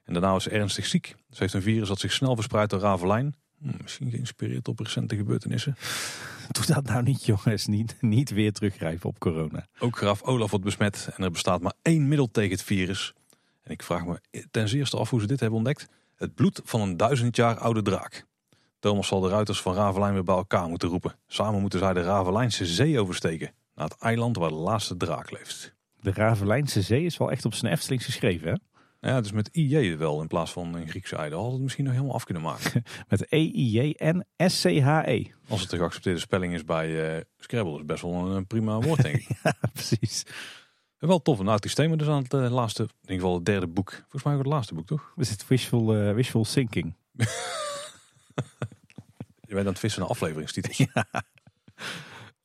[0.08, 1.16] En daarna was ze ernstig ziek.
[1.30, 3.36] Ze heeft een virus dat zich snel verspreidt door Ravelijn.
[3.60, 5.76] Hm, misschien geïnspireerd op recente gebeurtenissen.
[6.52, 9.66] Doe dat nou niet jongens, niet, niet weer teruggrijpen op corona.
[9.80, 13.14] Ook graaf Olaf wordt besmet en er bestaat maar één middel tegen het virus.
[13.62, 14.22] En ik vraag me
[14.52, 15.88] ten zeerste af hoe ze dit hebben ontdekt.
[16.16, 18.26] Het bloed van een duizend jaar oude draak.
[18.80, 21.16] Thomas zal de ruiters van Ravelijn weer bij elkaar moeten roepen.
[21.28, 23.52] Samen moeten zij de Ravelijnse zee oversteken.
[23.76, 25.76] Naar het eiland waar de laatste draak leeft.
[26.02, 28.56] De Ravelijnse Zee is wel echt op zijn Eftelings geschreven hè?
[29.08, 31.36] Ja, dus met IJ wel in plaats van een Griekse eide.
[31.36, 32.84] Had het misschien nog helemaal af kunnen maken.
[33.10, 35.26] Met E-I-J-N-S-C-H-E.
[35.48, 37.78] Als het de geaccepteerde spelling is bij uh, Scrabble.
[37.78, 39.28] is best wel een, een prima woord denk ik.
[39.44, 40.24] ja, precies.
[40.98, 41.42] Wel tof.
[41.42, 43.92] Nou, die stemmen dus aan het uh, laatste, in ieder geval het derde boek.
[43.92, 45.14] Volgens mij ook het laatste boek, toch?
[45.16, 46.96] Is het wishful, uh, wishful thinking?
[49.48, 50.78] Je bent aan het vissen naar afleveringstitels.
[50.78, 51.06] Ja.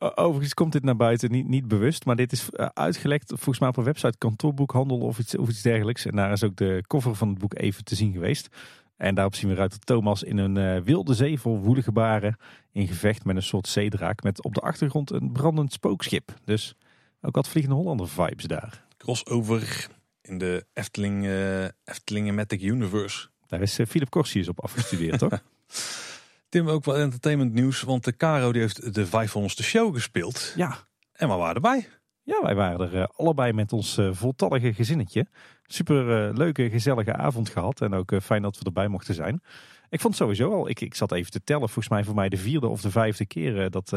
[0.02, 3.68] Overigens komt dit naar buiten niet, niet bewust, maar dit is uh, uitgelekt volgens mij
[3.68, 6.06] op een website kantoorboekhandel of iets, of iets dergelijks.
[6.06, 8.48] En daar is ook de cover van het boek even te zien geweest.
[8.96, 12.36] En daarop zien we Ruiter Thomas in een uh, wilde zee vol woelige baren
[12.72, 16.34] in gevecht met een soort zeedraak met op de achtergrond een brandend spookschip.
[16.44, 16.74] Dus
[17.20, 18.84] ook wat Vliegende Hollander vibes daar.
[18.96, 19.88] Crossover
[20.22, 23.28] in de Efteling, uh, Universe.
[23.46, 25.42] Daar is Philip Corsius op afgestudeerd, toch?
[26.52, 30.52] Tim, ook wel entertainment nieuws, want de Caro die heeft de 500ste show gespeeld.
[30.56, 30.76] Ja.
[31.12, 31.88] En we waren erbij.
[32.22, 35.26] Ja, wij waren er uh, allebei met ons uh, voltallige gezinnetje.
[35.62, 37.80] Super uh, leuke, gezellige avond gehad.
[37.80, 39.42] En ook fijn dat we erbij mochten zijn.
[39.88, 42.36] Ik vond sowieso al, ik, ik zat even te tellen, volgens mij voor mij de
[42.36, 43.92] vierde of de vijfde keer dat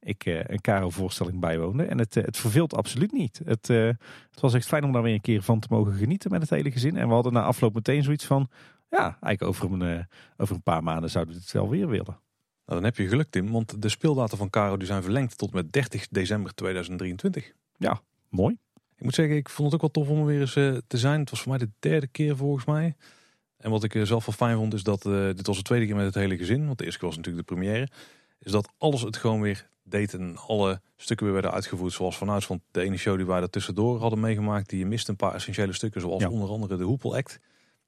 [0.00, 1.84] ik een Caro-voorstelling bijwoonde.
[1.84, 3.40] En het, het verveelt absoluut niet.
[3.44, 3.66] Het,
[4.30, 6.50] het was echt fijn om daar weer een keer van te mogen genieten met het
[6.50, 6.96] hele gezin.
[6.96, 8.48] En we hadden na afloop meteen zoiets van,
[8.88, 10.06] ja, eigenlijk over een,
[10.36, 12.24] over een paar maanden zouden we het wel weer willen.
[12.66, 15.52] Nou, dan heb je geluk Tim, want de speeldata van Caro die zijn verlengd tot
[15.52, 17.52] met 30 december 2023.
[17.76, 18.56] Ja, mooi.
[18.96, 20.98] Ik moet zeggen, ik vond het ook wel tof om er weer eens uh, te
[20.98, 21.20] zijn.
[21.20, 22.96] Het was voor mij de derde keer volgens mij.
[23.56, 25.86] En wat ik uh, zelf wel fijn vond is dat, uh, dit was de tweede
[25.86, 26.66] keer met het hele gezin.
[26.66, 27.88] Want de eerste keer was natuurlijk de première.
[28.38, 32.46] Is dat alles het gewoon weer deed en alle stukken weer werden uitgevoerd zoals vanuit.
[32.46, 35.72] Want de ene show die wij er tussendoor hadden meegemaakt, die miste een paar essentiële
[35.72, 36.00] stukken.
[36.00, 36.28] Zoals ja.
[36.28, 37.40] onder andere de Hoepel Act.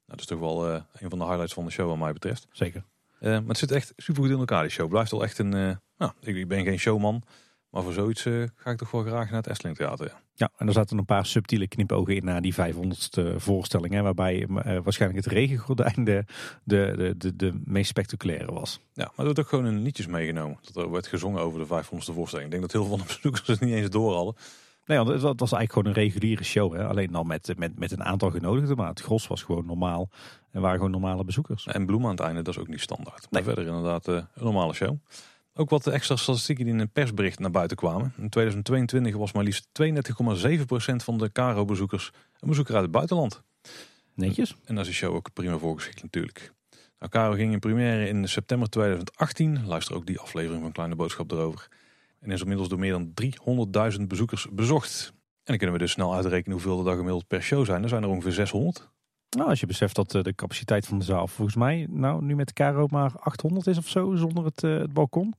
[0.09, 2.47] Nou, dat is toch wel een van de highlights van de show wat mij betreft.
[2.51, 2.83] Zeker.
[3.19, 4.89] Uh, maar het zit echt super goed in elkaar, die show.
[4.89, 5.55] Blijft wel echt een.
[5.55, 7.23] Uh, nou, ik, ben geen showman.
[7.69, 8.21] Maar voor zoiets
[8.55, 10.07] ga ik toch wel graag naar het Efteling Theater.
[10.07, 10.21] Ja.
[10.33, 13.93] ja, en er zaten een paar subtiele knipogen in naar die 500ste voorstelling.
[13.93, 14.45] Hè, waarbij
[14.83, 16.25] waarschijnlijk het regengordijn de,
[16.63, 18.79] de, de, de, de meest spectaculaire was.
[18.93, 20.57] Ja, maar er wordt ook gewoon een liedjes meegenomen.
[20.61, 22.45] Dat er werd gezongen over de 500ste voorstelling.
[22.45, 24.35] Ik denk dat heel veel van de bezoekers het niet eens door hadden.
[24.89, 26.73] Nee, want het was eigenlijk gewoon een reguliere show.
[26.73, 26.87] Hè?
[26.87, 28.77] Alleen dan met, met, met een aantal genodigden.
[28.77, 30.09] Maar het gros was gewoon normaal.
[30.51, 31.65] En waren gewoon normale bezoekers.
[31.65, 33.27] En Bloem aan het einde, dat is ook niet standaard.
[33.29, 34.97] Maar verder inderdaad uh, een normale show.
[35.53, 38.13] Ook wat extra statistieken die in een persbericht naar buiten kwamen.
[38.17, 43.41] In 2022 was maar liefst 32,7% van de Caro-bezoekers een bezoeker uit het buitenland.
[44.13, 44.55] Netjes.
[44.65, 46.53] En daar is de show ook prima voorgeschikt natuurlijk.
[46.99, 49.65] Nou, Caro ging in première in september 2018.
[49.65, 51.67] Luister ook die aflevering van Kleine Boodschap erover.
[52.19, 53.13] En is inmiddels door meer dan
[53.99, 55.07] 300.000 bezoekers bezocht.
[55.07, 57.83] En dan kunnen we dus snel uitrekenen hoeveel er dan gemiddeld per show zijn.
[57.83, 58.89] Er zijn er ongeveer 600.
[59.29, 62.47] Nou, als je beseft dat de capaciteit van de zaal volgens mij nou nu met
[62.47, 65.29] de Caro maar 800 is of zo zonder het, uh, het balkon.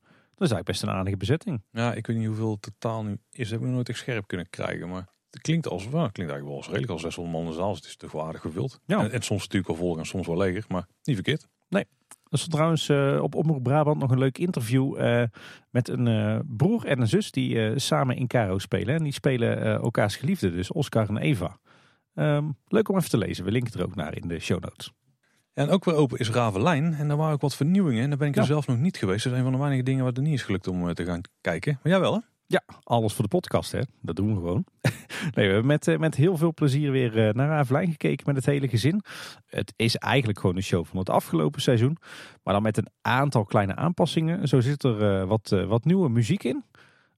[0.40, 1.62] Dat is eigenlijk best een aardige bezetting.
[1.70, 3.38] Ja, ik weet niet hoeveel het totaal nu is.
[3.38, 4.88] Dat hebben we nooit echt scherp kunnen krijgen.
[4.88, 7.50] Maar het klinkt als, well, het klinkt eigenlijk wel als redelijk als 600 man in
[7.50, 7.68] de zaal.
[7.68, 8.80] Dus het is toch wel aardig gevuld.
[8.86, 8.98] Ja.
[8.98, 10.64] En, en soms natuurlijk al vol en soms wel leger.
[10.68, 11.46] Maar niet verkeerd.
[11.68, 11.84] Nee.
[12.30, 15.22] Er stond trouwens uh, op Omroep Brabant nog een leuk interview uh,
[15.70, 18.94] met een uh, broer en een zus die samen in Caro spelen.
[18.94, 21.58] En die spelen elkaars geliefden, dus Oscar en Eva.
[22.14, 23.44] Um, leuk om even te lezen.
[23.44, 24.92] We linken er ook naar in de show notes.
[25.52, 26.94] En ook weer open is Ravelijn.
[26.94, 28.02] En daar waren ook wat vernieuwingen.
[28.02, 28.40] En daar ben ik ja.
[28.40, 29.24] er zelf nog niet geweest.
[29.24, 31.20] Dat is een van de weinige dingen waar het niet is gelukt om te gaan
[31.40, 31.78] kijken.
[31.82, 32.20] Maar jij wel hè?
[32.50, 33.80] Ja, alles voor de podcast hè.
[34.00, 34.64] Dat doen we gewoon.
[35.34, 38.68] nee, we hebben met, met heel veel plezier weer naar Ravelijn gekeken met het hele
[38.68, 39.02] gezin.
[39.46, 41.96] Het is eigenlijk gewoon een show van het afgelopen seizoen.
[42.42, 44.48] Maar dan met een aantal kleine aanpassingen.
[44.48, 46.64] Zo zit er wat, wat nieuwe muziek in.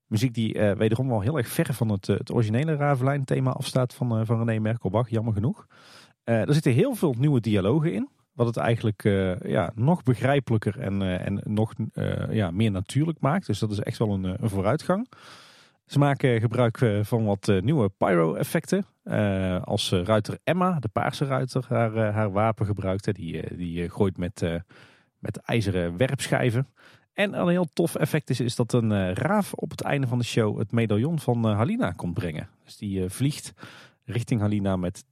[0.07, 3.95] Muziek die uh, wederom wel heel erg ver van het, het originele Ravelijn thema afstaat
[3.95, 5.67] van, van René Merkelbach, jammer genoeg.
[6.25, 8.09] Er zitten heel veel nieuwe dialogen in.
[8.33, 9.03] Wat het eigenlijk
[9.43, 11.73] ja, nog begrijpelijker en, en nog
[12.31, 13.47] ja, meer natuurlijk maakt.
[13.47, 15.09] Dus dat is echt wel een, een vooruitgang.
[15.87, 18.85] Ze maken gebruik van wat nieuwe pyro-effecten.
[19.65, 23.15] als ruiter Emma, de paarse ruiter, haar, haar wapen gebruikt.
[23.15, 24.43] Die, die gooit met,
[25.19, 26.67] met ijzeren werpschijven.
[27.13, 30.25] En een heel tof effect is, is dat een raaf op het einde van de
[30.25, 32.49] show het medaillon van Halina komt brengen.
[32.65, 33.53] Dus die vliegt
[34.05, 35.05] richting Halina met,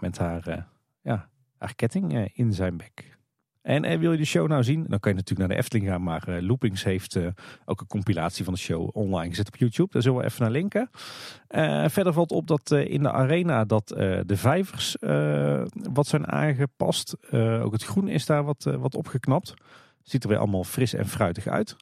[0.00, 0.66] met haar,
[1.02, 1.28] ja,
[1.58, 3.16] haar ketting in zijn bek.
[3.62, 5.88] En eh, wil je de show nou zien, dan kan je natuurlijk naar de Efteling
[5.88, 6.02] gaan.
[6.02, 7.26] Maar eh, Loopings heeft eh,
[7.64, 9.92] ook een compilatie van de show online gezet op YouTube.
[9.92, 10.90] Daar zullen we even naar linken.
[11.48, 15.62] Eh, verder valt op dat eh, in de arena dat eh, de vijvers eh,
[15.92, 17.16] wat zijn aangepast.
[17.30, 19.54] Eh, ook het groen is daar wat, eh, wat opgeknapt.
[20.02, 21.76] Ziet er weer allemaal fris en fruitig uit.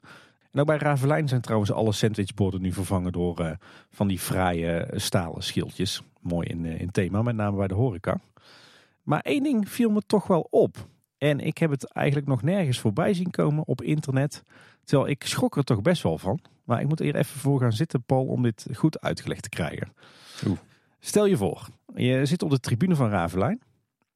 [0.52, 3.50] En ook bij Ravelijn zijn trouwens alle sandwichborden nu vervangen door eh,
[3.90, 6.02] van die fraaie stalen schildjes.
[6.20, 8.20] Mooi in, eh, in thema, met name bij de horeca.
[9.06, 10.88] Maar één ding viel me toch wel op.
[11.18, 14.42] En ik heb het eigenlijk nog nergens voorbij zien komen op internet.
[14.84, 16.40] Terwijl ik schrok er toch best wel van.
[16.64, 19.92] Maar ik moet er even voor gaan zitten, Paul, om dit goed uitgelegd te krijgen.
[20.46, 20.58] Oeh.
[20.98, 23.62] Stel je voor, je zit op de tribune van Ravelijn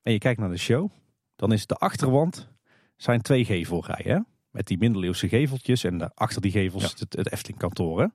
[0.03, 0.91] en je kijkt naar de show.
[1.37, 2.49] Dan is de achterwand
[2.97, 4.27] zijn twee gevelrijen.
[4.51, 6.89] Met die middeleeuwse geveltjes en achter die gevels Ja.
[6.99, 8.01] het, het Efteling kantoor.
[8.01, 8.07] hè?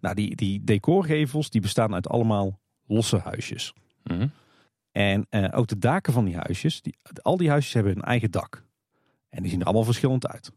[0.00, 3.74] Nou, die, die decorgevels die bestaan uit allemaal losse huisjes.
[4.02, 4.26] Mhm.
[4.92, 8.30] En eh, ook de daken van die huisjes, die, al die huisjes hebben hun eigen
[8.30, 8.64] dak.
[9.28, 10.52] En die zien er allemaal verschillend uit.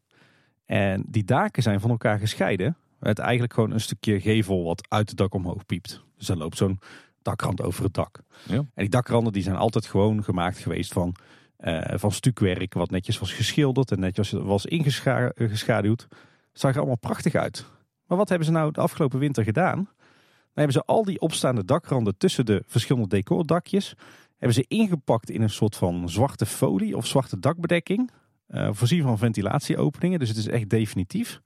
[0.66, 2.78] En die daken zijn van elkaar gescheiden.
[3.00, 6.04] Met eigenlijk gewoon een stukje gevel wat uit het dak omhoog piept.
[6.18, 6.80] Dus dan loopt zo'n
[7.22, 8.20] dakrand over het dak.
[8.48, 8.56] Ja.
[8.56, 11.16] En die dakranden die zijn altijd gewoon gemaakt geweest van,
[11.58, 12.74] eh, van stukwerk.
[12.74, 16.08] Wat netjes was geschilderd en netjes was ingeschaduwd.
[16.54, 17.66] Zag er allemaal prachtig uit.
[18.08, 19.76] Maar wat hebben ze nou de afgelopen winter gedaan?
[19.76, 23.96] Dan hebben ze al die opstaande dakranden tussen de verschillende decordakjes
[24.38, 28.12] hebben ze ingepakt in een soort van zwarte folie of zwarte dakbedekking.
[28.48, 31.42] eh, voorzien van ventilatieopeningen, dus het is echt definitief.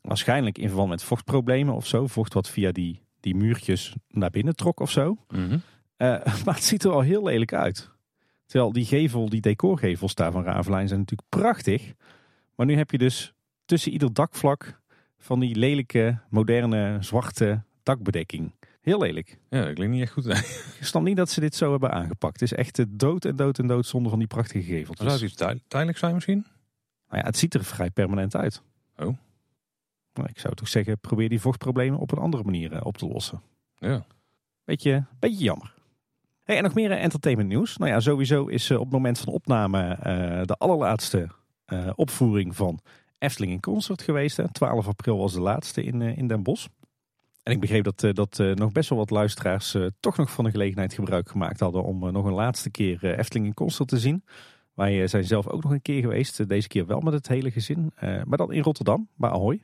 [0.00, 2.06] Waarschijnlijk in verband met vochtproblemen of zo.
[2.06, 5.16] Vocht wat via die, die muurtjes naar binnen trok of zo.
[5.28, 5.58] Mhm.
[5.96, 6.08] Eh,
[6.44, 7.90] maar het ziet er al heel lelijk uit.
[8.46, 11.92] Terwijl die gevel, die decorgevels daar van Ravelijn zijn natuurlijk prachtig.
[12.54, 13.32] Maar nu heb je dus
[13.64, 14.80] tussen ieder dakvlak
[15.18, 18.52] van die lelijke, moderne, zwarte dakbedekking.
[18.82, 19.38] Heel lelijk.
[19.48, 20.24] Ja, dat klinkt niet echt goed.
[20.24, 20.36] Nee.
[20.80, 22.40] Ik snap niet dat ze dit zo hebben aangepakt.
[22.40, 24.98] Het is echt de dood en dood en dood zonder van die prachtige geveltjes.
[24.98, 26.46] Zou het iets tij- tijdelijk zijn misschien?
[27.08, 28.62] Nou ja, het ziet er vrij permanent uit.
[28.96, 29.16] Oh.
[30.14, 33.06] Nou, ik zou toch zeggen, probeer die vochtproblemen op een andere manier eh, op te
[33.06, 33.42] lossen.
[33.78, 34.04] Ja.
[34.64, 35.74] Beetje, beetje jammer.
[36.42, 37.76] Hey, en nog meer eh, entertainment nieuws.
[37.76, 39.96] Nou ja, sowieso is eh, op het moment van opname
[40.46, 41.28] de allerlaatste
[41.94, 42.80] opvoering van
[43.18, 44.36] Efteling in Concert geweest.
[44.36, 44.52] Hè.
[44.52, 46.66] 12 april was de laatste in, in Den Bosch.
[47.42, 50.30] En ik begreep dat, eh, dat eh, nog best wel wat luisteraars eh, toch nog
[50.30, 53.98] van de gelegenheid gebruik gemaakt hadden om nog een laatste keer Efteling in Concert te
[53.98, 54.24] zien.
[54.74, 56.48] Wij zijn zelf ook nog een keer geweest.
[56.48, 57.92] deze keer wel met het hele gezin.
[58.00, 59.60] maar dan in Rotterdam, bij Ahoy.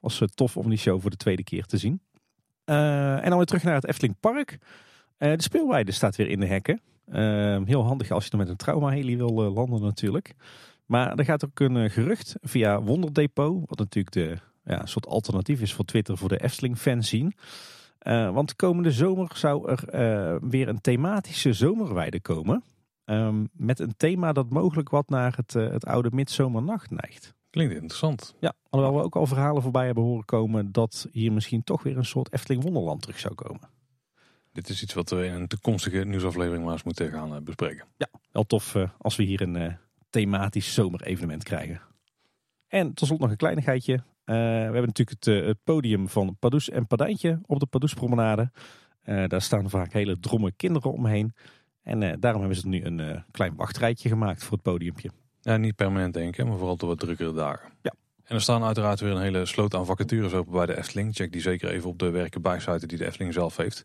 [0.00, 2.00] Was tof om die show voor de tweede keer te zien.
[2.64, 4.58] En dan weer terug naar het Efteling Park.
[5.18, 6.80] De speelweide staat weer in de hekken.
[7.04, 10.34] Eh, heel handig als je er met een trauma-heli wil landen natuurlijk.
[10.86, 13.62] Maar er gaat ook een gerucht via Wonderdepot.
[13.66, 17.34] Wat natuurlijk de, ja, een soort alternatief is voor Twitter voor de Efteling-fans zien.
[18.02, 22.64] Eh, want komende zomer zou er eh, weer een thematische zomerweide komen.
[23.04, 27.34] Ehm, met een thema dat mogelijk wat naar het, eh, het oude midzomernacht neigt.
[27.50, 28.34] Klinkt interessant.
[28.40, 31.96] Ja, alhoewel we ook al verhalen voorbij hebben horen komen dat hier misschien toch weer
[31.96, 33.70] een soort Efteling Wonderland terug zou komen.
[34.52, 37.86] Dit is iets wat we in een toekomstige nieuwsaflevering maar eens moeten gaan bespreken.
[38.32, 39.76] Wel tof als we hier een
[40.10, 41.80] thematisch zomerevenement krijgen.
[42.68, 44.02] En tot slot nog een kleinigheidje.
[44.32, 48.50] Eh, we hebben natuurlijk het, eh, het podium van Padoes en Padijntje op de Padoespromenade.
[49.02, 51.34] Eh daar staan vaak hele dromme kinderen omheen.
[51.82, 55.10] En daarom hebben ze nu een klein wachtrijtje gemaakt voor het podiumpje.
[55.40, 57.68] Ja, niet permanent denk ik, maar vooral de wat drukkere dagen.
[57.82, 57.92] Ja.
[58.24, 61.14] En er staan uiteraard weer een hele sloot aan vacatures open bij de Efteling.
[61.14, 63.84] Check die zeker even op de werken bijsite die de Efteling zelf heeft.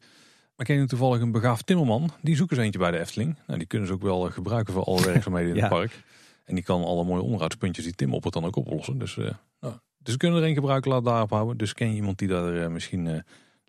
[0.56, 2.10] Maar ken je toevallig een begaafd timmerman?
[2.22, 3.36] Die zoeken ze eentje bij de Efteling.
[3.48, 5.62] Nou, die kunnen ze ook wel gebruiken voor alle werkzaamheden in Ja.
[5.62, 6.04] het park.
[6.46, 8.98] En die kan alle mooie onderhoudspuntjes die Tim op het dan ook oplossen.
[8.98, 9.74] Dus, eh, nou,
[10.08, 11.58] dus we kunnen er een gebruiken, laat daarop houden.
[11.58, 13.20] Dus ken je iemand die daar eh, misschien eh,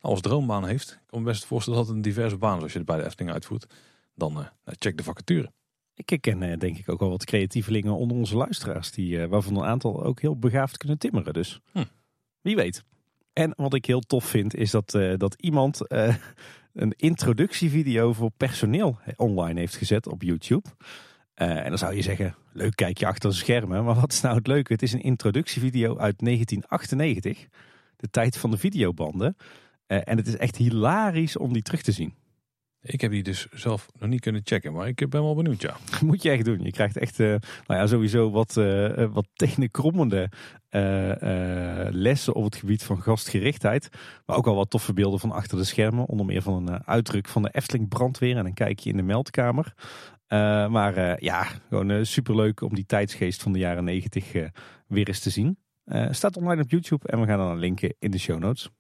[0.01, 0.91] als droombaan heeft?
[0.91, 2.97] Ik kan me best voorstellen dat het een diverse baan is als je het bij
[2.97, 3.67] de Efteling uitvoert.
[4.15, 5.53] Dan eh, check de vacature.
[5.95, 8.91] Ik ken denk ik ook wel wat creatievelingen onder onze luisteraars.
[8.91, 11.33] Die, waarvan een aantal ook heel begaafd kunnen timmeren.
[11.33, 11.85] Dus Hm.
[12.41, 12.85] wie weet.
[13.33, 15.81] En wat ik heel tof vind is dat, dat iemand
[16.73, 20.69] een introductievideo voor personeel online heeft gezet op YouTube.
[21.39, 23.85] Eh, en dan zou je zeggen, leuk kijkje achter de schermen.
[23.85, 24.73] Maar wat is nou het leuke?
[24.73, 27.47] Het is een introductievideo uit 1998.
[27.97, 29.37] De tijd van de videobanden.
[29.87, 32.15] Eh, en het is echt hilarisch om die terug te zien.
[32.83, 35.77] Ik heb die dus zelf nog niet kunnen checken, maar ik ben wel benieuwd, ja.
[36.07, 36.63] Moet je echt doen.
[36.63, 37.27] Je krijgt echt, eh,
[37.67, 40.31] nou ja, sowieso wat, eh, wat tenenkrommende
[41.91, 43.89] lessen op het gebied van gastgerichtheid.
[44.27, 46.07] Maar ook al wat toffe beelden van achter de schermen.
[46.07, 49.75] Onder meer van een uitdruk van de Efteling brandweer en een kijkje in de meldkamer.
[50.29, 54.33] Eh, maar eh, ja, gewoon eh, superleuk om die tijdsgeest van de jaren negentig
[54.87, 55.59] weer eens te zien.
[56.11, 58.71] Staat online op YouTube en we gaan dan linken in de show notes.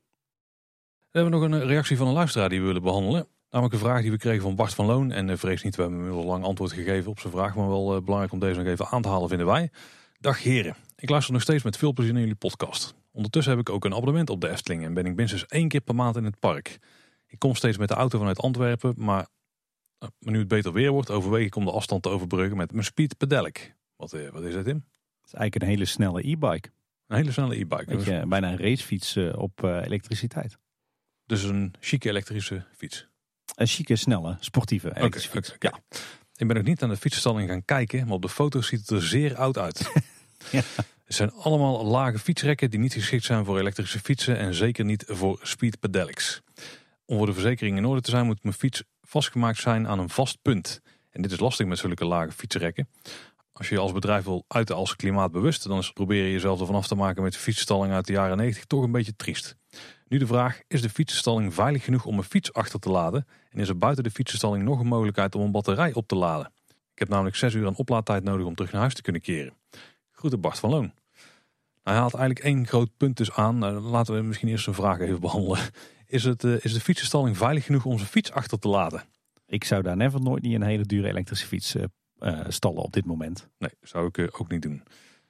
[1.10, 3.26] We hebben nog een reactie van een luisteraar die we willen behandelen.
[3.50, 5.12] Namelijk een vraag die we kregen van Bart van Loon.
[5.12, 7.54] En vrees niet, we hebben inmiddels lang antwoord gegeven op zijn vraag.
[7.54, 9.70] Maar wel belangrijk om deze nog even aan te halen, vinden wij.
[10.18, 12.94] Dag heren, ik luister nog steeds met veel plezier naar jullie podcast.
[13.12, 15.80] Ondertussen heb ik ook een abonnement op de Efteling en ben ik minstens één keer
[15.80, 16.78] per maand in het park.
[17.26, 19.26] Ik kom steeds met de auto vanuit Antwerpen, maar,
[19.98, 22.84] maar nu het beter weer wordt, overweeg ik om de afstand te overbruggen met mijn
[22.84, 23.74] Speed Pedelec.
[23.96, 24.84] Wat, wat is dat, Tim?
[25.20, 26.70] Het is eigenlijk een hele snelle e-bike.
[27.06, 27.96] Een hele snelle e-bike.
[27.96, 28.04] Dus...
[28.04, 30.58] bijna een racefiets op uh, elektriciteit.
[31.26, 33.08] Dus een chique elektrische fiets.
[33.54, 35.54] Een chique, snelle, sportieve elektrische okay, fiets.
[35.54, 35.98] Okay, ja.
[36.34, 38.90] Ik ben nog niet aan de fietsstalling gaan kijken, maar op de foto's ziet het
[38.90, 39.92] er zeer oud uit.
[40.50, 40.62] ja.
[41.04, 45.04] Het zijn allemaal lage fietsrekken die niet geschikt zijn voor elektrische fietsen en zeker niet
[45.06, 46.42] voor speed pedelecs.
[47.04, 50.10] Om voor de verzekering in orde te zijn moet mijn fiets vastgemaakt zijn aan een
[50.10, 50.80] vast punt.
[51.10, 52.88] En dit is lastig met zulke lage fietsrekken.
[53.52, 56.86] Als je je als bedrijf wil uiten als klimaatbewust, dan is proberen jezelf ervan af
[56.86, 59.56] te maken met de fietsstalling uit de jaren 90 toch een beetje triest.
[60.08, 63.26] Nu de vraag, is de fietsenstalling veilig genoeg om een fiets achter te laden?
[63.50, 66.52] En is er buiten de fietsenstalling nog een mogelijkheid om een batterij op te laden?
[66.92, 69.54] Ik heb namelijk 6 uur aan oplaadtijd nodig om terug naar huis te kunnen keren.
[70.12, 70.92] Groeten Bart van Loon.
[71.82, 73.58] Nou, hij haalt eigenlijk één groot punt dus aan.
[73.58, 75.58] Nou, laten we misschien eerst een vraag even behandelen.
[76.08, 79.02] Is, het, uh, is de fietsenstalling veilig genoeg om zijn fiets achter te laden?
[79.46, 81.84] Ik zou daar never nooit niet een hele dure elektrische fiets uh,
[82.20, 83.48] uh, stallen op dit moment.
[83.58, 84.82] Nee, zou ik uh, ook niet doen.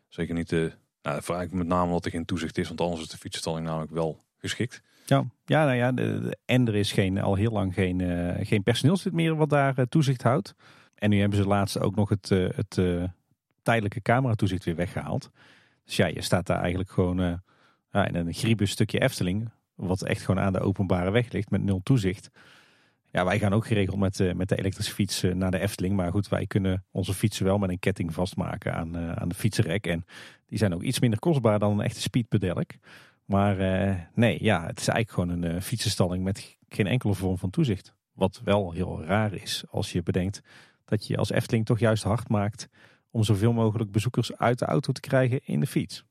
[0.09, 0.73] Zeker niet, uh,
[1.03, 3.67] nou, vraag ik met name omdat er geen toezicht is, want anders is de fietsstalling
[3.67, 4.83] namelijk wel geschikt.
[5.07, 8.01] Ja, ja nou ja, de, de, en er is geen, al heel lang geen,
[8.47, 10.55] geen personeelslid meer wat daar toezicht houdt.
[10.95, 12.81] En nu hebben ze laatst ook nog het, het
[13.63, 15.31] tijdelijke cameratoezicht weer weggehaald.
[15.85, 17.21] Dus ja, je staat daar eigenlijk gewoon
[17.93, 19.51] in een griebus stukje Efteling,
[19.87, 22.31] wat echt gewoon aan de openbare weg ligt met nul toezicht.
[23.11, 25.97] Ja, wij gaan ook geregeld met, uh, met de elektrische fiets uh, naar de Efteling.
[25.97, 29.35] Maar goed, wij kunnen onze fietsen wel met een ketting vastmaken aan, uh, aan de
[29.35, 29.87] fietsenrek.
[29.87, 30.05] En
[30.47, 32.79] die zijn ook iets minder kostbaar dan een echte speedpedelec.
[33.25, 33.57] Maar
[34.15, 37.95] nee, ja, het is eigenlijk gewoon een fietsenstalling met geen enkele vorm van toezicht.
[38.13, 40.43] Wat wel heel raar is als je bedenkt
[40.85, 42.69] dat je als Efteling toch juist hard maakt
[43.11, 46.05] om zoveel mogelijk bezoekers uit de auto te krijgen in de fiets.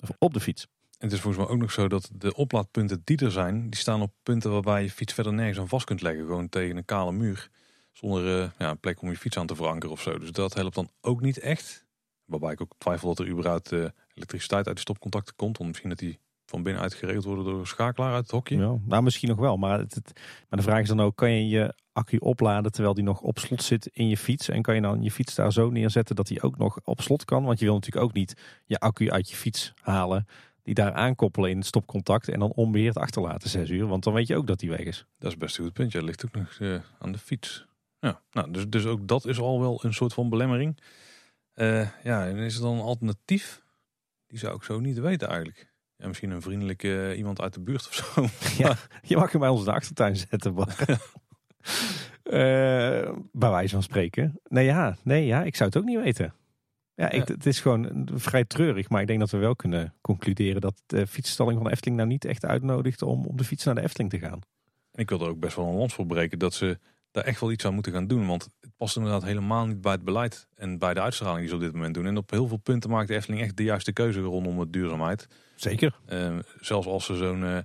[0.00, 0.66] Of op de fiets.
[1.00, 4.02] Het is volgens mij ook nog zo dat de oplaadpunten die er zijn, die staan
[4.02, 6.26] op punten waarbij je fiets verder nergens aan vast kunt leggen.
[6.26, 7.50] Gewoon tegen een kale muur.
[7.92, 10.18] Zonder uh, ja, een plek om je fiets aan te verankeren of zo.
[10.18, 11.86] Dus dat helpt dan ook niet echt.
[12.24, 15.56] Waarbij ik ook twijfel dat er überhaupt uh, elektriciteit uit de stopcontacten komt.
[15.56, 18.56] Want misschien dat die van binnenuit geregeld worden door een schakelaar uit het hokje.
[18.56, 19.56] Ja, nou, misschien nog wel.
[19.56, 20.12] Maar, het,
[20.48, 23.38] maar de vraag is dan ook, kan je je accu opladen terwijl die nog op
[23.38, 24.48] slot zit in je fiets?
[24.48, 27.24] En kan je dan je fiets daar zo neerzetten dat die ook nog op slot
[27.24, 27.44] kan?
[27.44, 30.26] Want je wil natuurlijk ook niet je accu uit je fiets halen
[30.62, 33.86] die daar aankoppelen in het stopcontact en dan onbeheerd achterlaten zes uur.
[33.86, 35.04] Want dan weet je ook dat die weg is.
[35.18, 35.92] Dat is best een goed punt.
[35.92, 37.66] Ja, ligt ook nog uh, aan de fiets.
[37.98, 40.78] Ja, nou, dus, dus ook dat is al wel een soort van belemmering.
[41.54, 43.62] Uh, ja, en is er dan een alternatief?
[44.26, 45.72] Die zou ik zo niet weten eigenlijk.
[45.96, 48.26] Ja, misschien een vriendelijke uh, iemand uit de buurt of zo.
[48.62, 50.54] Ja, je mag hem bij ons in de achtertuin zetten.
[50.54, 50.76] Maar.
[53.32, 54.40] bij wijze van spreken.
[54.48, 56.34] Nee ja, nee, ja, ik zou het ook niet weten.
[57.00, 58.88] Ja, ik, het is gewoon vrij treurig.
[58.88, 62.08] Maar ik denk dat we wel kunnen concluderen dat de fietsstalling van de Efteling nou
[62.08, 64.40] niet echt uitnodigt om op de fiets naar de Efteling te gaan.
[64.92, 66.78] En ik wil er ook best wel een lans voor breken dat ze
[67.10, 68.26] daar echt wel iets aan moeten gaan doen.
[68.26, 71.54] Want het past inderdaad helemaal niet bij het beleid en bij de uitstraling die ze
[71.54, 72.06] op dit moment doen.
[72.06, 75.28] En op heel veel punten maakt de Efteling echt de juiste keuze rondom de duurzaamheid.
[75.56, 75.98] Zeker.
[76.08, 77.42] Uh, zelfs als ze zo'n...
[77.42, 77.58] Uh,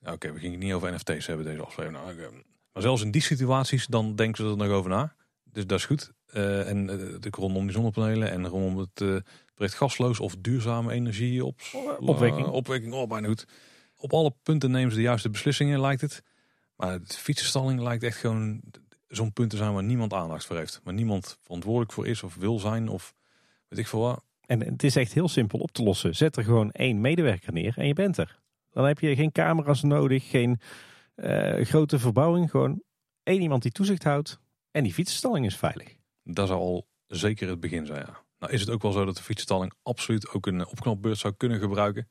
[0.00, 2.04] Oké, okay, we gingen niet over NFT's hebben deze aflevering.
[2.04, 2.26] Nou, uh,
[2.72, 5.14] maar zelfs in die situaties, dan denken ze er nog over na.
[5.56, 6.12] Dus dat is goed.
[6.34, 9.16] Uh, en uh, rondom die zonnepanelen en rondom het uh,
[9.54, 11.60] project gasloos of duurzame energie op,
[11.98, 12.46] opwekking.
[12.46, 13.46] opwekking, oh, bijna goed.
[13.96, 16.22] Op alle punten nemen ze de juiste beslissingen, lijkt het.
[16.76, 18.60] Maar de fietsenstalling lijkt echt gewoon
[19.08, 20.80] zo'n punt te zijn waar niemand aandacht voor heeft.
[20.84, 23.14] Waar niemand verantwoordelijk voor is of wil zijn of
[23.68, 24.22] weet ik veel wat.
[24.46, 26.16] En het is echt heel simpel op te lossen.
[26.16, 28.38] Zet er gewoon één medewerker neer en je bent er.
[28.70, 30.60] Dan heb je geen camera's nodig, geen
[31.64, 32.50] grote verbouwing.
[32.50, 32.82] Gewoon
[33.22, 34.44] één iemand die toezicht houdt
[34.76, 35.96] en die fietsenstalling is veilig.
[36.22, 38.24] Dat zou al zeker het begin zijn, ja.
[38.38, 41.58] Nou is het ook wel zo dat de fietsstalling absoluut ook een opknapbeurt zou kunnen
[41.58, 42.08] gebruiken.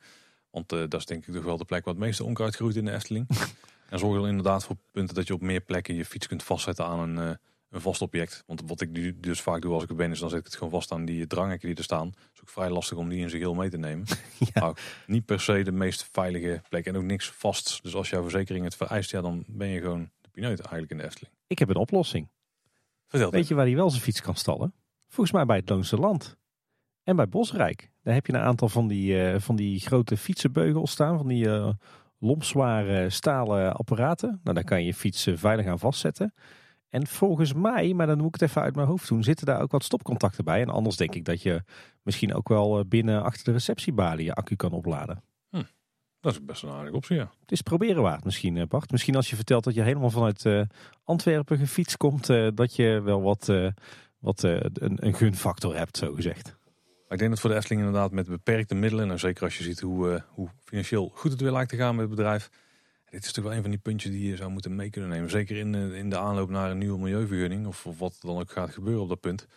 [0.50, 2.76] Want uh, dat is denk ik toch wel de plek waar het meeste onkruid groeit
[2.76, 3.28] in de Efteling.
[3.90, 6.86] en zorg er inderdaad voor punten dat je op meer plekken je fiets kunt vastzetten
[6.86, 7.36] aan een, uh,
[7.70, 8.44] een vast object.
[8.46, 10.46] Want wat ik nu dus vaak doe als ik er ben, is dan zet ik
[10.46, 12.08] het gewoon vast aan die dranghekken die er staan.
[12.08, 14.06] Het is ook vrij lastig om die in zijn geheel mee te nemen.
[14.54, 14.60] ja.
[14.60, 14.76] Nou,
[15.08, 17.84] niet per se de meest veilige plek en ook niks vast.
[17.84, 20.98] Dus als jouw verzekering het vereist, ja, dan ben je gewoon de pineut eigenlijk in
[20.98, 21.34] de Efteling.
[21.48, 22.28] Ik heb een oplossing.
[23.30, 24.74] Weet je waar hij wel zijn fiets kan stallen?
[25.08, 26.38] Volgens mij bij het Loonse Land.
[27.04, 27.92] En bij Bosrijk.
[28.04, 31.18] Daar heb je een aantal van die, uh, van die grote fietsenbeugels staan.
[31.18, 31.70] Van die uh,
[33.08, 34.40] stalen apparaten.
[34.44, 36.34] Nou, daar kan je je fiets veilig aan vastzetten.
[36.90, 39.62] En volgens mij, maar dan moet ik het even uit mijn hoofd doen, zitten daar
[39.62, 40.62] ook wat stopcontacten bij.
[40.62, 41.64] En anders denk ik dat je
[42.02, 45.24] misschien ook wel binnen achter de receptiebalie je accu kan opladen.
[46.26, 47.32] Dat is best een aardige optie, ja.
[47.42, 48.92] Het is proberen waard misschien, eh, Bart.
[48.92, 50.62] Misschien als je vertelt dat je helemaal vanuit eh,
[51.04, 53.52] Antwerpen gefietst komt, eh, dat je wel wat,
[54.20, 56.56] wat een, een gunfactor hebt, zo gezegd.
[57.10, 59.80] Ik denk dat voor de Efteling inderdaad met beperkte middelen, en zeker als je ziet
[59.80, 62.50] hoe, hoe financieel goed het weer lijkt te gaan met het bedrijf.
[63.10, 65.30] Dit is toch wel een van die puntjes die je zou moeten mee kunnen nemen.
[65.30, 68.52] Zeker in, de- in de aanloop naar een nieuwe milieuvergunning, of, of wat dan ook
[68.52, 69.48] gaat gebeuren op dat punt.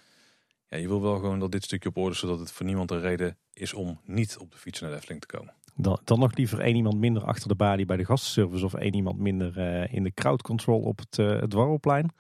[0.69, 2.91] Ja, je wil wel gewoon dat dit stukje op orde is, zodat het voor niemand
[2.91, 5.55] een reden is om niet op de fiets naar de Efteling te komen.
[5.81, 8.95] Dan, dan nog liever één iemand minder achter de balie bij de gastenservice of één
[8.95, 12.11] iemand minder eh, in de crowd control op het, eh het Dwarrelplein.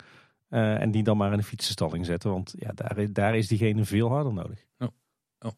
[0.48, 3.48] Eh, en die dan maar in de fietsenstalling zetten, want ja, daar, is- daar is
[3.48, 4.64] diegene veel harder nodig.
[4.76, 4.90] Ja.
[5.38, 5.50] Ja.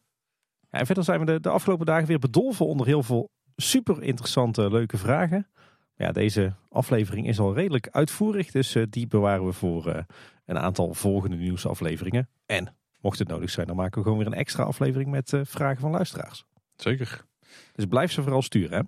[0.69, 4.03] Ja, en verder zijn we de, de afgelopen dagen weer bedolven onder heel veel super
[4.03, 5.47] interessante, leuke vragen.
[5.95, 10.05] Ja, deze aflevering is al redelijk uitvoerig, dus die bewaren we voor
[10.45, 12.29] een aantal volgende nieuwsafleveringen.
[12.45, 15.81] En mocht het nodig zijn, dan maken we gewoon weer een extra aflevering met vragen
[15.81, 16.45] van luisteraars.
[16.75, 17.25] Zeker.
[17.73, 18.77] Dus blijf ze vooral sturen.
[18.77, 18.83] Hè?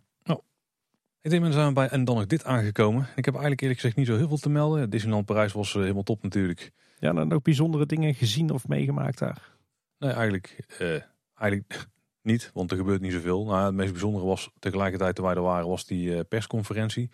[1.23, 3.01] Ik denk, zijn we bij en dan nog dit aangekomen.
[3.15, 4.89] Ik heb eigenlijk eerlijk gezegd niet zo heel veel te melden.
[4.89, 6.71] Disneyland Parijs was eh, helemaal top natuurlijk.
[6.99, 9.55] Ja, dan ook bijzondere dingen gezien of meegemaakt daar.
[9.97, 11.01] Nee, eigenlijk, eh,
[11.35, 11.87] eigenlijk
[12.21, 13.45] niet, want er gebeurt niet zoveel.
[13.45, 17.09] Nou, het meest bijzondere was tegelijkertijd toen wij er waren, was die eh, persconferentie.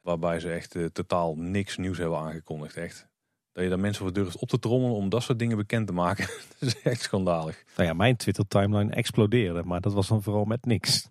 [0.00, 2.76] Waarbij ze echt totaal niks nieuws hebben aangekondigd.
[2.76, 3.08] Echt.
[3.52, 5.92] Dat je daar mensen voor durft op te trommelen om dat soort dingen bekend te
[5.92, 6.26] maken.
[6.58, 7.64] dat is echt schandalig.
[7.76, 11.10] Nou ja, mijn Twitter-timeline explodeerde, maar dat was dan vooral met niks.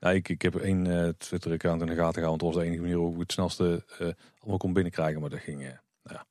[0.00, 2.28] Ja, ik, ik heb één eh, Twitter-account in de gaten gehouden.
[2.28, 5.20] Want dat was de enige manier hoe ik het snelste eh, allemaal kon binnenkrijgen.
[5.20, 5.68] Maar dat ging, eh,
[6.02, 6.26] nou ja.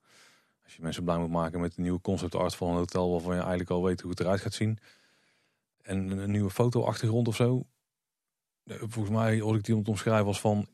[0.64, 3.34] Als je mensen blij moet maken met een nieuwe concept art van een hotel waarvan
[3.34, 4.80] je eigenlijk al weet hoe het eruit gaat zien.
[5.82, 7.66] En een nieuwe foto-achtergrond of zo.
[8.66, 10.68] Volgens mij, als ik die omschrijven, was van...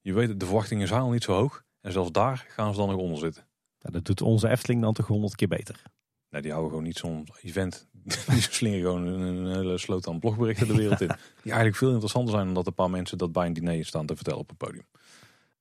[0.00, 1.64] Je weet, de verwachtingen zijn al niet zo hoog.
[1.80, 3.46] En zelfs daar gaan ze dan nog onder zitten.
[3.82, 5.82] Nou, dat doet onze Efteling dan toch honderd keer beter.
[6.30, 7.86] Nee, die houden gewoon niet zo'n event.
[8.30, 11.06] Die slingen gewoon een, hele sloot aan blogberichten de wereld in.
[11.42, 14.06] Die eigenlijk veel interessanter zijn dan dat een paar mensen dat bij een diner staan
[14.06, 14.84] te vertellen op een podium.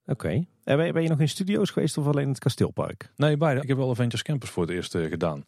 [0.06, 0.30] Oké.
[0.64, 3.12] En ben, je- ben je nog in studio's geweest of alleen in het kasteelpark?
[3.16, 3.62] Nee, beide.
[3.62, 5.46] Ik heb wel Avengers Campus voor het eerst eh, gedaan.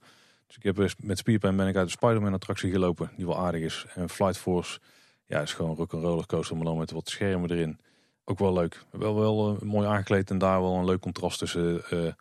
[0.48, 3.38] Dus ik heb eh, met Spierpijn ben ik uit de Spider-Man attractie gelopen, die wel
[3.40, 3.86] aardig is.
[3.96, 4.80] En Flight Force,
[5.26, 7.80] ja, is gewoon rock roller coaster, maar dan met wat schermen erin.
[8.26, 8.84] Ook wel leuk.
[8.92, 12.12] Wel, wel eh, mooi aangekleed en daar wel een leuk contrast tussen eh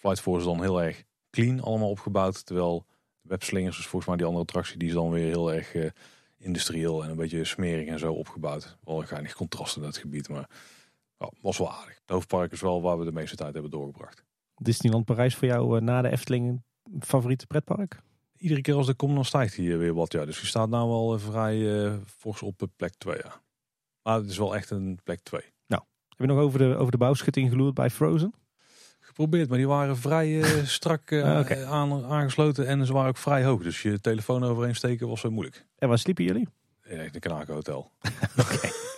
[0.00, 2.46] Flight Force dan heel erg clean allemaal opgebouwd.
[2.46, 2.86] Terwijl
[3.20, 5.90] Webslingers, dus volgens mij die andere attractie, die is dan weer heel erg eh,
[6.38, 8.78] industrieel en een beetje smerig en zo opgebouwd.
[8.84, 10.48] Wel een geinig contrast in dat gebied, maar
[11.40, 11.94] was wel aardig.
[11.94, 14.24] Het hoofdpark is wel waar we de meeste tijd hebben doorgebracht.
[14.54, 16.62] Disneyland Parijs voor jou eh, na de Efteling
[16.92, 18.02] een favoriete pretpark?
[18.36, 20.12] Iedere keer als ik kom, dan stijgt hij weer wat.
[20.12, 20.24] Ja.
[20.24, 23.16] Dus je staat nou wel eh, vrij eh, fors op plek 2.
[23.16, 23.42] Ja.
[24.02, 25.42] Maar het is wel echt een plek 2.
[26.20, 28.34] Heb je nog over de, over de bouwschutting geloerd bij Frozen?
[29.20, 33.62] Geprobeerd, maar die waren vrij eh, strak aan, aangesloten en ze waren ook vrij hoog.
[33.62, 35.66] Dus je telefoon overheen steken was zo moeilijk.
[35.78, 36.48] En waar sliepen jullie?
[36.84, 37.90] In echt een Kanaken hotel.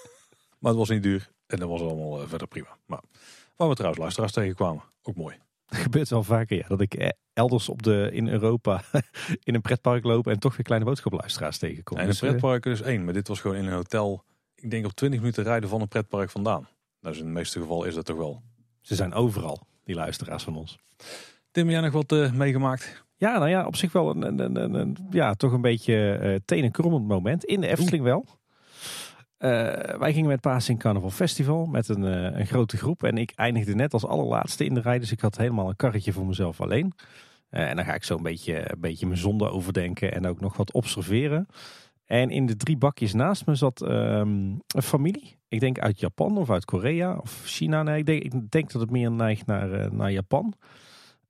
[0.58, 2.76] Maar het was niet duur en dat was allemaal eh, verder prima.
[2.86, 3.00] Maar
[3.56, 5.36] waar we trouwens luisteraars tegenkwamen, ook mooi.
[5.66, 6.68] Het gebeurt wel vaker, ja.
[6.68, 8.82] Dat ik elders op de, in Europa
[9.48, 11.96] in een pretpark loop en toch weer kleine boodschapluisteraars tegenkom.
[11.96, 14.24] En een Dus, pretpark is één, maar dit was gewoon in een hotel.
[14.54, 16.68] Ik denk op 20 minuten rijden van een pretpark vandaan.
[17.00, 18.42] Dus in de meeste gevallen is dat toch wel.
[18.80, 20.78] ze zijn overal, die luisteraars van ons.
[21.50, 23.04] Tim, jij nog wat eh, meegemaakt?
[23.16, 26.34] Ja, nou ja, op zich wel een, een, een, een- ja, toch een beetje eh
[26.44, 27.44] tenenkrommend moment.
[27.44, 28.26] In de Efteling wel.
[29.38, 29.50] Eh,
[29.98, 33.02] wij gingen met Pasen in Carnaval Festival met een, eh, een grote groep.
[33.02, 34.98] En ik eindigde net als allerlaatste in de rij.
[34.98, 36.92] Dus ik had helemaal een karretje voor mezelf alleen.
[37.50, 40.56] En dan ga ik zo een beetje, een beetje mijn zonde overdenken en ook nog
[40.56, 41.46] wat observeren.
[42.04, 44.28] En in de drie bakjes naast me zat ehm,
[44.66, 45.36] een familie.
[45.52, 47.82] Ik denk uit Japan of uit Korea of China.
[47.82, 50.54] Nee, ik denk, ik denk dat het meer neigt naar, eh, naar Japan.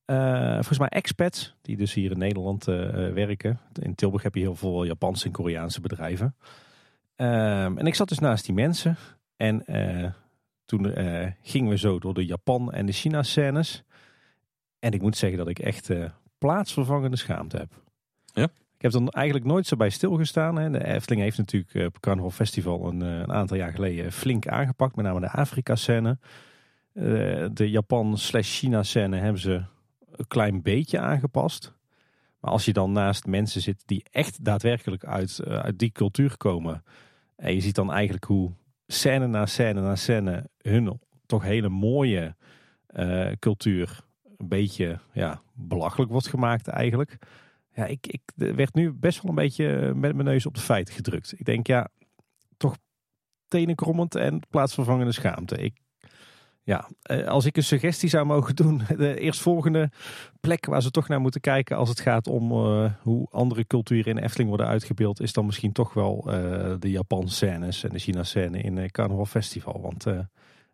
[0.05, 2.75] Eh, volgens mij expats, die dus hier in Nederland eh,
[3.13, 3.61] werken.
[3.81, 6.37] In Tilburg heb je heel veel Japanse en Koreaanse bedrijven.
[7.17, 8.97] Ehm, en ik zat dus naast die mensen.
[9.37, 9.65] En
[10.65, 10.95] toen
[11.43, 13.83] gingen we zo door de Japan- en de China-scènes.
[14.79, 15.91] En ik moet zeggen dat ik echt
[16.39, 17.73] plaatsvervangende schaamte heb.
[18.33, 18.49] Ja?
[18.83, 20.57] Ik heb er eigenlijk nooit zo bij stilgestaan.
[20.57, 20.71] Hè.
[20.71, 24.49] De Efteling heeft natuurlijk eh, op Carnaval Festival een, eh, een aantal jaar geleden flink
[24.49, 24.97] aangepakt.
[24.97, 26.19] Met name de Afrika-scène.
[26.93, 27.05] Eh,
[27.53, 29.63] de Japan-slash-China-scène hebben ze
[30.11, 31.75] een klein beetje aangepast.
[32.41, 36.85] Maar als je dan naast mensen zit die echt daadwerkelijk uit, uit die cultuur komen.
[37.37, 38.51] En je ziet dan eigenlijk hoe
[38.87, 42.35] scène na scène na scène hun toch hele mooie
[43.39, 44.01] cultuur
[44.37, 47.19] een beetje ja, belachelijk wordt gemaakt eigenlijk.
[47.75, 50.95] Ja, ik, ik werd nu best wel een beetje met mijn neus op de feiten
[50.95, 51.33] gedrukt.
[51.37, 51.89] Ik denk ja,
[52.57, 52.77] toch
[53.49, 55.57] tenenkrommend en plaatsvervangende schaamte.
[55.57, 55.81] Ik,
[56.65, 59.91] Ja, eh, als ik een suggestie zou mogen doen, de eerstvolgende
[60.41, 64.17] plek waar ze toch naar moeten kijken als het gaat om uh, hoe andere culturen
[64.17, 66.21] in Efteling worden uitgebeeld, is dan misschien toch wel
[66.79, 69.81] de Japanse scènes en de China scène in uh, Carnaval Festival.
[69.81, 70.05] Want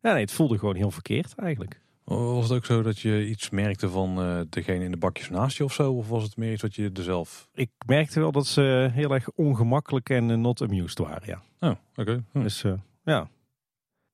[0.00, 1.80] ja, nee, het voelde gewoon heel verkeerd eigenlijk.
[2.08, 5.56] Was het ook zo dat je iets merkte van uh, degene in de bakjes naast
[5.56, 5.92] je of zo?
[5.92, 7.48] Of was het meer iets wat je er zelf...
[7.54, 11.42] Ik merkte wel dat ze heel erg ongemakkelijk en uh, not amused waren, ja.
[11.68, 12.24] Oh, oké.
[12.32, 12.42] Hm.
[12.42, 12.72] Dus uh,
[13.04, 13.28] ja,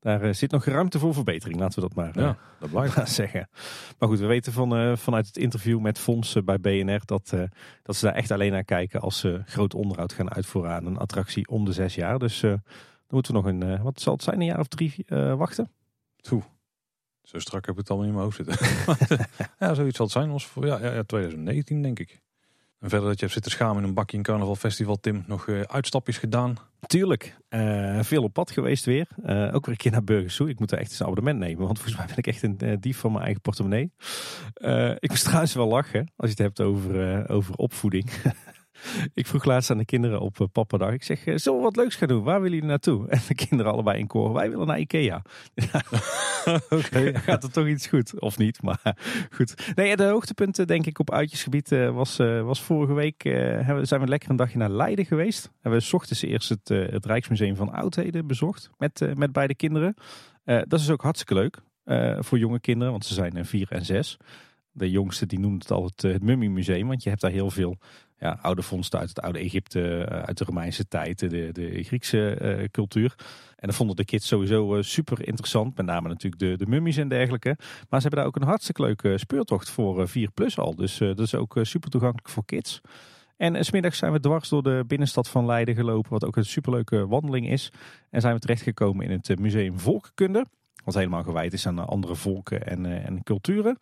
[0.00, 3.08] daar zit nog ruimte voor verbetering, laten we dat maar ja, dat blijft.
[3.22, 3.48] zeggen.
[3.98, 7.34] Maar goed, we weten van, vanuit het interview met Fons bij BNR dat,
[7.82, 10.98] dat ze daar echt alleen naar kijken als ze groot onderhoud gaan uitvoeren aan een
[10.98, 12.18] attractie om de zes jaar.
[12.18, 12.60] Dus dan
[13.08, 15.04] moeten we nog een, wat zal het zijn, een jaar of drie
[15.36, 15.70] wachten?
[16.16, 16.42] Toe.
[17.24, 19.26] Zo strak heb ik het allemaal in mijn hoofd zitten.
[19.66, 20.40] ja, zoiets zal het zijn.
[20.40, 22.22] Voor, ja, ja, 2019 denk ik.
[22.78, 25.24] En verder dat je hebt zitten schamen in een bakje in Carnaval Festival, Tim.
[25.26, 26.56] Nog uh, uitstapjes gedaan?
[26.86, 27.36] Tuurlijk.
[27.50, 29.08] Uh, veel op pad geweest weer.
[29.26, 31.64] Uh, ook weer een keer naar Burgers Ik moet er echt eens een abonnement nemen.
[31.64, 33.92] Want volgens mij ben ik echt een dief van mijn eigen portemonnee.
[34.98, 38.10] ik moest trouwens wel lachen als je het hebt over, over opvoeding.
[39.14, 40.92] ik vroeg laatst aan de kinderen op uh, Pappadag.
[40.92, 42.22] Ik zeg, uh, zullen we wat leuks gaan doen?
[42.22, 43.08] Waar willen jullie naartoe?
[43.14, 44.32] En de kinderen allebei in koor.
[44.32, 45.22] Wij willen naar Ikea.
[47.26, 48.20] Gaat er toch iets goed?
[48.20, 48.96] Of niet, maar
[49.30, 49.72] goed.
[49.74, 53.22] Nee, de hoogtepunten denk ik op uitjesgebied was, was vorige week.
[53.82, 55.50] zijn we lekker een dagje naar Leiden geweest.
[55.60, 58.70] Hebben we s ochtends eerst het, het Rijksmuseum van Oudheden bezocht.
[58.78, 59.94] Met, met beide kinderen.
[60.44, 61.58] dat is ook hartstikke leuk.
[62.24, 64.18] voor jonge kinderen, want ze zijn vier en zes.
[64.76, 67.78] De jongste die noemt het altijd het Mummy Museum, want je hebt daar heel veel
[68.18, 72.38] ja, oude vondsten uit het oude Egypte, eh, uit de Romeinse tijd, de, de Griekse
[72.42, 73.14] uh, cultuur.
[73.56, 75.76] En dat vonden de kids sowieso uh, super interessant.
[75.76, 77.56] Met name natuurlijk de, de mummies en dergelijke.
[77.58, 80.74] Maar ze hebben daar ook een hartstikke leuke speurtocht voor 4 plus al.
[80.74, 82.80] Dus dat is ook super toegankelijk voor kids.
[83.36, 86.10] En smiddags zijn we dwars door de binnenstad van Leiden gelopen.
[86.10, 87.72] Wat ook een superleuke wandeling is.
[88.10, 90.46] En zijn we terechtgekomen in het museum Volkenkunde.
[90.84, 93.78] Wat helemaal gewijd is aan andere volken en, en culturen.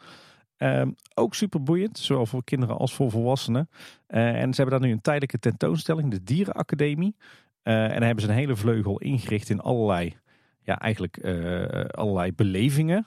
[0.62, 3.68] Um, ook super boeiend, zowel voor kinderen als voor volwassenen.
[4.08, 7.16] Uh, en ze hebben daar nu een tijdelijke tentoonstelling, de Dierenacademie.
[7.62, 10.16] Uh, en daar hebben ze een hele vleugel ingericht in allerlei,
[10.62, 13.06] ja, eigenlijk uh, allerlei belevingen.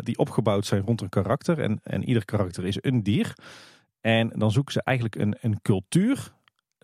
[0.00, 1.58] die opgebouwd zijn rond een karakter.
[1.58, 3.34] En, en ieder karakter is een dier.
[4.00, 6.32] En dan zoeken ze eigenlijk een, een cultuur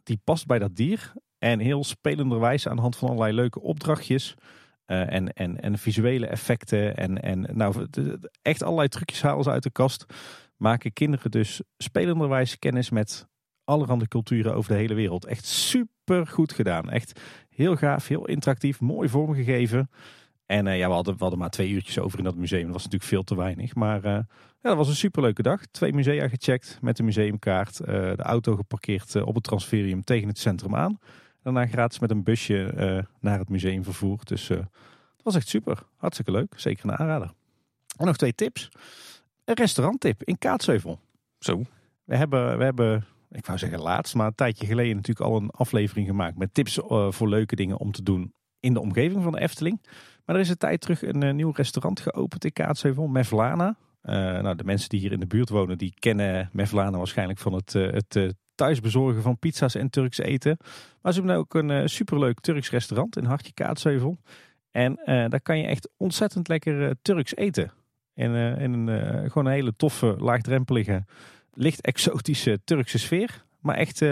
[0.02, 1.12] die past bij dat dier.
[1.38, 4.34] En heel spelenderwijs aan de hand van allerlei leuke opdrachtjes
[4.88, 7.86] uh, en, en, en visuele effecten en, en nou,
[8.42, 10.06] echt allerlei trucjes halen ze uit de kast.
[10.56, 13.28] Maken kinderen dus spelenderwijs kennis met
[13.64, 15.24] allerhande culturen over de hele wereld.
[15.24, 16.90] Echt super goed gedaan.
[16.90, 19.90] Echt heel gaaf, heel interactief, mooi vormgegeven.
[20.46, 22.62] En uh, ja, we hadden, we hadden maar twee uurtjes over in dat museum.
[22.62, 23.74] Dat was natuurlijk veel te weinig.
[23.74, 24.24] Maar uh, ja,
[24.60, 25.66] dat was een superleuke dag.
[25.66, 27.76] Twee musea gecheckt met de museumkaart.
[27.76, 30.98] de auto geparkeerd op het transferium tegen het centrum aan.
[31.54, 34.28] Daarna gratis met een busje uh, naar het museum vervoerd.
[34.28, 35.82] Dus uh, dat was echt super.
[35.96, 36.52] Hartstikke leuk.
[36.56, 37.32] Zeker een aanrader.
[37.96, 38.68] En nog twee tips.
[39.44, 41.00] Een restauranttip in Kaatsheuvel.
[41.38, 41.62] Zo.
[42.04, 45.50] We hebben, we hebben, ik wou zeggen laatst, maar een tijdje geleden natuurlijk al een
[45.50, 49.32] aflevering gemaakt met tips uh, voor leuke dingen om te doen in de omgeving van
[49.32, 49.80] de Efteling.
[50.24, 53.76] Maar er is een tijd terug een nieuw restaurant geopend in Kaatsheuvel, Mevlana.
[54.02, 57.72] nou, de mensen die hier in de buurt wonen, die kennen Mevlana waarschijnlijk van het,
[57.72, 58.32] het thuis
[58.80, 60.56] bezorgen van pizza's en Turks eten.
[61.02, 64.18] Maar ze hebben ook een uh, superleuk Turks restaurant in Hartje Kaatsheuvel.
[64.70, 67.72] En uh, daar kan je echt ontzettend lekker uh, Turks eten.
[68.14, 71.04] In, in een gewoon een hele toffe, laagdrempelige,
[71.52, 73.44] licht exotische Turkse sfeer.
[73.60, 74.02] Maar echt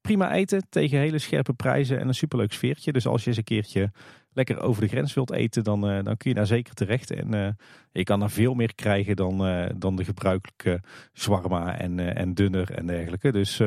[0.00, 2.92] prima eten tegen hele scherpe prijzen en een superleuk sfeertje.
[2.92, 3.90] Dus als je eens een keertje
[4.32, 7.10] lekker over de grens wilt eten, dan, uh, dan kun je daar zeker terecht.
[7.10, 7.48] En uh,
[7.92, 10.80] je kan daar veel meer krijgen dan, uh, dan de gebruikelijke
[11.12, 13.32] zwarma en, en dunner en dergelijke.
[13.32, 13.60] Dus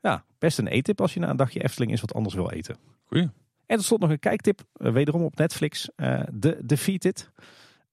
[0.00, 2.76] ja, best een eettip als je na een dagje Efteling is wat anders wil eten.
[3.04, 3.28] Goeie.
[3.66, 5.88] En tot slot nog een kijktip, wederom op Netflix,
[6.40, 7.30] The Defeated.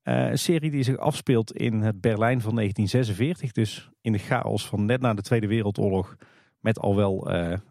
[0.03, 3.51] een serie die zich afspeelt in het Berlijn van 1946.
[3.51, 6.15] Dus in de chaos van net na de Tweede Wereldoorlog.
[6.59, 7.19] Met al wel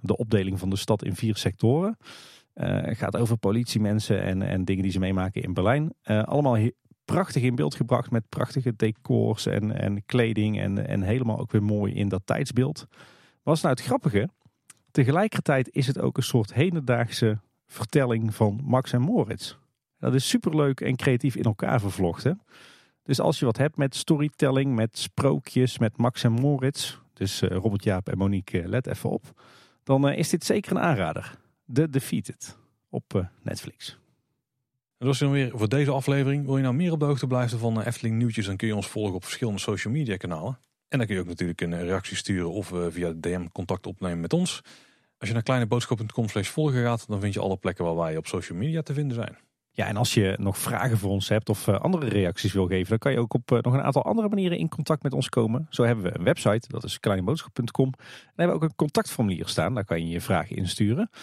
[0.01, 1.97] de opdeling van de stad in vier sectoren.
[2.61, 5.93] Het gaat over politiemensen en, en dingen die ze meemaken in Berlijn.
[6.05, 6.59] Uh, allemaal
[7.05, 10.61] prachtig in beeld gebracht met prachtige decors en, en kleding.
[10.61, 12.87] En, en helemaal ook weer mooi in dat tijdsbeeld.
[13.43, 14.29] Wat is nou het grappige?
[14.91, 19.57] Tegelijkertijd is het ook een soort hedendaagse vertelling van Max en Moritz.
[19.99, 22.41] Dat is superleuk en creatief in elkaar vervlochten.
[23.03, 26.99] Dus als je wat hebt met storytelling, met sprookjes, met Max en Moritz.
[27.13, 29.43] Dus uh, Robert Jaap en Monique, let even op.
[29.83, 31.39] Dan is dit zeker een aanrader.
[31.73, 32.57] The Defeated
[32.89, 33.99] op uh, Netflix.
[34.99, 36.45] En dat is dan weer voor deze aflevering.
[36.47, 38.77] Wil je nou meer op de hoogte blijven van uh, Efteling nieuwtjes, dan kun je
[38.77, 40.59] ons volgen op verschillende social media kanalen.
[40.89, 44.33] En dan kun je ook natuurlijk een reactie sturen of via DM contact opnemen met
[44.33, 44.63] ons.
[45.19, 48.27] Als je naar kleineboodschap.com slash volgen gaat, dan vind je alle plekken waar wij op
[48.27, 49.37] social media te vinden zijn.
[49.77, 52.89] Ja, en als je nog vragen voor ons hebt of uh, andere reacties wil geven,
[52.89, 55.29] dan kan je ook op uh, nog een aantal andere manieren in contact met ons
[55.29, 55.67] komen.
[55.71, 57.93] Zo hebben we een website, dat is kleineboodschap.com.
[57.97, 61.11] En hebben we ook een contactformulier staan, daar kan je je vragen insturen.
[61.13, 61.19] Uh,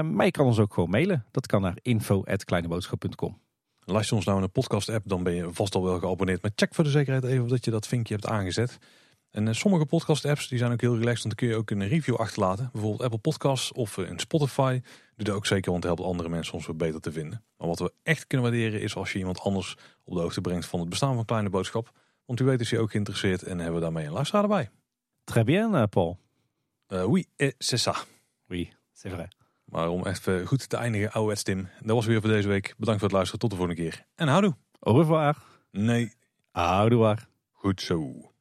[0.00, 1.24] maar je kan ons ook gewoon mailen.
[1.30, 3.38] Dat kan naar info.kleineboodschap.com.
[3.84, 6.42] Luister ons nou in een podcast app, dan ben je vast al wel geabonneerd.
[6.42, 8.78] Maar check voor de zekerheid even of dat je dat vinkje hebt aangezet.
[9.36, 11.88] En sommige podcast apps die zijn ook heel relaxed, want dan kun je ook een
[11.88, 12.68] review achterlaten.
[12.72, 14.80] Bijvoorbeeld Apple Podcasts of in Spotify.
[15.16, 17.44] Doe dat ook zeker, want het helpt andere mensen ons weer beter te vinden.
[17.56, 20.66] Maar wat we echt kunnen waarderen is als je iemand anders op de hoogte brengt
[20.66, 21.90] van het bestaan van Kleine Boodschap.
[22.24, 24.70] Want u weet is je ook geïnteresseerd en hebben we daarmee een luisteraar erbij.
[25.24, 26.18] Très bien, Paul.
[26.88, 27.26] Uh, oui,
[27.58, 27.92] c'est ça.
[28.48, 29.28] Oui, c'est vrai.
[29.64, 31.68] Maar om even goed te eindigen, oude Tim.
[31.80, 32.74] Dat was weer voor deze week.
[32.76, 33.40] Bedankt voor het luisteren.
[33.40, 34.06] Tot de volgende keer.
[34.14, 34.56] En houdoe.
[34.80, 35.36] Au revoir.
[35.70, 36.12] Nee.
[36.52, 37.28] Au revoir.
[37.52, 38.34] Goed zo.